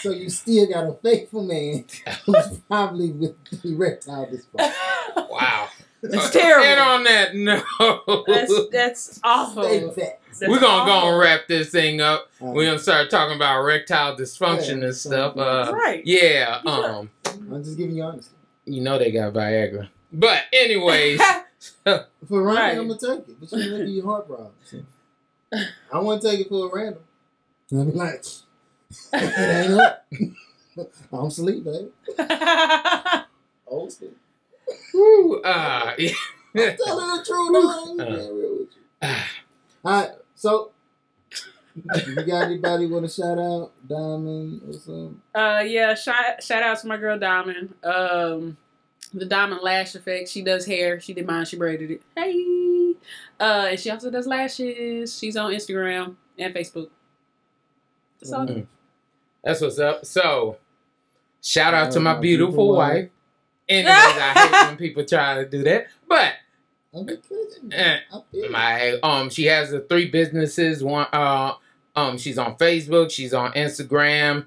So 0.00 0.10
you 0.10 0.28
still 0.28 0.66
got 0.66 0.86
a 0.88 0.92
faithful 1.02 1.44
man 1.44 1.84
who's 2.26 2.58
probably 2.68 3.10
with 3.12 3.36
the 3.44 3.72
erectile 3.72 4.26
dysfunction. 4.26 5.30
Wow. 5.30 5.63
That's 6.10 6.30
terrible. 6.32 6.64
And 6.66 6.80
on 6.80 7.04
that 7.04 7.34
note, 7.34 8.24
That's 8.26 8.68
that's 8.70 9.20
awful. 9.24 9.62
That's 9.62 10.40
we're 10.40 10.58
gonna 10.60 10.84
go 10.84 10.92
awful. 10.92 11.10
and 11.10 11.18
wrap 11.20 11.46
this 11.48 11.70
thing 11.70 12.00
up. 12.00 12.28
Uh, 12.42 12.46
We're 12.46 12.66
gonna 12.66 12.78
start 12.78 13.08
talking 13.10 13.36
about 13.36 13.60
erectile 13.60 14.16
dysfunction 14.16 14.78
Yeah, 14.80 14.86
and 14.86 14.94
stuff. 14.96 15.34
so- 15.36 15.40
Uh, 15.40 15.70
Right. 15.72 16.02
yeah. 16.04 16.60
Yeah. 16.64 16.70
Um, 16.72 17.10
I'm 17.30 17.62
just 17.64 17.76
giving 17.78 17.94
you 17.96 18.02
honesty. 18.02 18.34
you 18.66 18.80
know 18.82 18.98
they 18.98 19.10
got 19.12 19.32
Viagra, 19.32 19.88
but 20.12 20.42
anyways, 20.52 21.20
For 21.84 22.02
random, 22.28 22.44
Right. 22.44 22.78
I'm 22.78 22.88
gonna 22.88 22.98
take 23.00 23.28
it, 23.28 23.40
but 23.40 23.52
you're 23.52 23.70
gonna 23.70 23.84
give 23.84 23.94
you 23.94 24.04
heart 24.06 24.26
problems. 24.26 24.74
I 25.92 25.98
want 26.00 26.20
to 26.22 26.30
take 26.30 26.40
it 26.40 26.48
for 26.48 26.68
a 26.68 26.74
random. 26.74 27.02
I'll 27.72 27.84
be 27.84 27.92
like, 27.92 28.24
it 29.12 29.70
ain't 29.70 29.80
up. 29.80 30.06
I'm 31.12 31.26
asleep, 31.26 31.64
baby. 31.64 31.90
Old 33.66 33.92
school. 33.92 34.10
Whew, 34.92 35.40
uh, 35.44 35.94
yeah. 35.98 36.12
Telling 36.76 37.16
the 37.18 37.24
truth, 37.26 37.52
though. 37.52 37.96
I 37.98 38.02
Uh. 38.02 38.16
being 38.16 38.38
real 38.38 38.58
with 38.58 38.68
you. 38.76 39.08
All 39.84 39.92
right, 40.00 40.10
so 40.34 40.70
you 41.74 42.14
got 42.24 42.44
anybody 42.44 42.86
want 42.86 43.04
to 43.04 43.10
shout 43.10 43.38
out 43.38 43.72
Diamond 43.88 44.62
or 44.66 44.72
something? 44.74 45.20
Uh, 45.34 45.62
yeah, 45.66 45.94
shout 45.94 46.42
shout 46.42 46.62
out 46.62 46.78
to 46.80 46.86
my 46.86 46.96
girl 46.96 47.18
Diamond. 47.18 47.74
Um, 47.82 48.56
the 49.12 49.26
Diamond 49.26 49.60
Lash 49.62 49.94
Effect. 49.94 50.28
She 50.28 50.42
does 50.42 50.64
hair. 50.66 51.00
She 51.00 51.12
did 51.12 51.26
mine. 51.26 51.44
She 51.44 51.56
braided 51.56 51.90
it. 51.90 52.02
Hey. 52.16 52.94
Uh, 53.38 53.66
and 53.70 53.78
she 53.80 53.90
also 53.90 54.10
does 54.10 54.26
lashes. 54.26 55.16
She's 55.18 55.36
on 55.36 55.52
Instagram 55.52 56.16
and 56.38 56.54
Facebook. 56.54 56.88
That's 58.20 58.32
all. 58.32 58.46
Mhm. 58.46 58.66
That's 59.42 59.60
what's 59.60 59.78
up. 59.78 60.06
So, 60.06 60.56
shout 61.42 61.74
out 61.74 61.92
to 61.92 61.98
Uh, 61.98 62.02
my 62.02 62.14
my 62.14 62.20
beautiful 62.20 62.52
beautiful 62.52 62.76
wife. 62.76 63.10
Wife. 63.68 63.76
Anyways, 63.76 63.94
I 63.94 64.32
hate 64.32 64.52
when 64.68 64.76
people 64.76 65.04
try 65.04 65.34
to 65.36 65.48
do 65.48 65.62
that, 65.64 65.86
but 66.08 66.32
I'm 66.94 67.06
just 67.06 67.28
kidding. 67.28 67.72
Eh, 67.72 67.98
I 68.12 68.20
feel 68.30 68.44
it. 68.44 68.50
my 68.50 68.92
um, 69.02 69.30
she 69.30 69.44
has 69.46 69.70
the 69.70 69.80
three 69.80 70.10
businesses. 70.10 70.82
One, 70.82 71.06
uh, 71.12 71.54
um, 71.96 72.18
she's 72.18 72.38
on 72.38 72.56
Facebook. 72.56 73.10
She's 73.10 73.34
on 73.34 73.52
Instagram. 73.52 74.46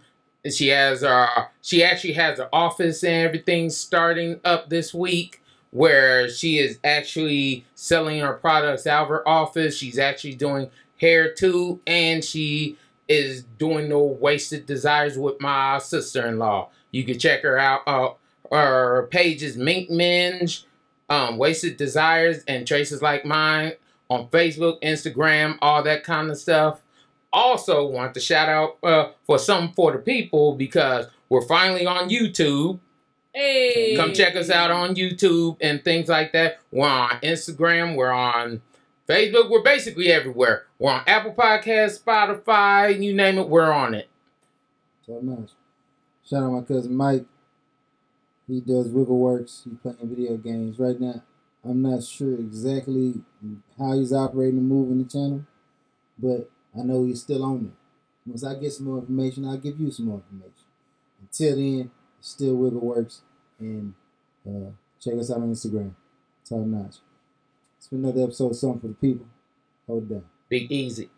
She 0.52 0.70
has 0.70 1.04
uh, 1.04 1.46
she 1.62 1.84
actually 1.84 2.14
has 2.14 2.40
an 2.40 2.48
office 2.54 3.04
and 3.04 3.26
everything 3.26 3.70
starting 3.70 4.40
up 4.46 4.70
this 4.70 4.94
week 4.94 5.42
where 5.72 6.30
she 6.30 6.58
is 6.60 6.80
actually 6.84 7.66
selling 7.76 8.22
her 8.22 8.34
products 8.34 8.88
out 8.88 9.04
of 9.04 9.10
her 9.10 9.28
office. 9.28 9.78
She's 9.78 10.00
actually 10.00 10.36
doing 10.36 10.70
hair 11.02 11.34
too, 11.34 11.82
and 11.86 12.24
she 12.24 12.78
is 13.08 13.44
doing 13.58 13.90
no 13.90 14.04
wasted 14.04 14.66
desires 14.66 15.18
with 15.18 15.40
my 15.40 15.78
sister-in-law. 15.80 16.70
You 16.92 17.04
can 17.04 17.20
check 17.20 17.42
her 17.42 17.58
out. 17.58 17.82
Uh, 17.88 18.10
her 18.52 19.08
pages 19.12 19.58
Mink 19.58 19.90
Minge, 19.90 20.66
um, 21.10 21.38
Wasted 21.38 21.78
Desires, 21.78 22.44
and 22.48 22.68
Traces 22.68 23.02
Like 23.02 23.26
Mine 23.26 23.74
on 24.10 24.28
Facebook, 24.30 24.82
Instagram, 24.82 25.58
all 25.62 25.84
that 25.84 26.04
kind 26.04 26.30
of 26.30 26.38
stuff. 26.38 26.82
Also, 27.34 27.86
want 27.88 28.14
to 28.14 28.20
shout 28.20 28.50
out 28.50 28.78
uh, 28.84 29.12
for 29.26 29.38
something 29.38 29.74
for 29.76 29.92
the 29.92 30.00
people 30.00 30.56
because 30.56 31.08
we're 31.30 31.46
finally 31.46 31.86
on 31.86 32.10
YouTube. 32.10 32.80
Hey, 33.34 33.96
Come 33.96 34.14
check 34.14 34.36
us 34.36 34.50
out 34.50 34.72
on 34.72 34.96
YouTube 34.96 35.58
and 35.62 35.84
things 35.84 36.08
like 36.08 36.32
that. 36.32 36.60
We're 36.72 36.88
on 36.88 37.20
Instagram. 37.22 37.96
We're 37.96 38.12
on 38.12 38.62
Facebook. 39.08 39.50
We're 39.50 39.62
basically 39.62 40.12
everywhere. 40.12 40.66
We're 40.80 40.94
on 40.94 41.04
Apple 41.06 41.34
Podcasts, 41.34 42.02
Spotify, 42.02 43.02
you 43.02 43.14
name 43.14 43.38
it, 43.38 43.48
we're 43.48 43.72
on 43.72 43.94
it. 43.94 44.10
Top 45.06 45.22
notch. 45.22 45.52
Shout 46.26 46.44
out 46.44 46.52
my 46.52 46.62
cousin 46.62 46.96
Mike. 46.96 47.26
He 48.48 48.62
does 48.62 48.88
Wiggle 48.88 49.18
Works. 49.18 49.64
He's 49.66 49.78
playing 49.80 49.98
video 50.10 50.38
games 50.38 50.80
right 50.80 51.00
now. 51.00 51.22
I'm 51.64 51.82
not 51.82 52.04
sure 52.04 52.34
exactly 52.34 53.16
how 53.78 53.94
he's 53.94 54.14
operating 54.14 54.60
and 54.60 54.70
moving 54.70 55.04
the 55.04 55.10
channel, 55.10 55.46
but 56.18 56.50
I 56.78 56.84
know 56.84 57.06
he's 57.06 57.22
still 57.22 57.44
on 57.44 57.66
it. 57.66 58.30
Once 58.30 58.44
I 58.46 58.56
get 58.56 58.72
some 58.74 58.86
more 58.86 59.00
information, 59.00 59.46
I'll 59.46 59.58
give 59.58 59.80
you 59.80 59.92
some 59.92 60.06
more 60.06 60.22
information. 60.30 60.66
Until 61.22 61.56
then, 61.56 61.92
still 62.22 62.56
Wiggle 62.56 62.80
Works, 62.80 63.22
and 63.60 63.94
uh, 64.48 64.72
check 65.02 65.16
us 65.16 65.32
out 65.32 65.38
on 65.38 65.52
Instagram. 65.52 65.92
Top 66.48 66.60
notch. 66.60 66.98
It's 67.78 67.88
been 67.88 68.06
another 68.06 68.24
episode 68.24 68.52
of 68.52 68.56
Something 68.56 68.80
for 68.80 68.88
the 68.88 68.94
People. 68.94 69.28
Hold 69.88 70.04
it 70.04 70.10
down. 70.10 70.26
Big 70.50 70.72
easy. 70.72 71.10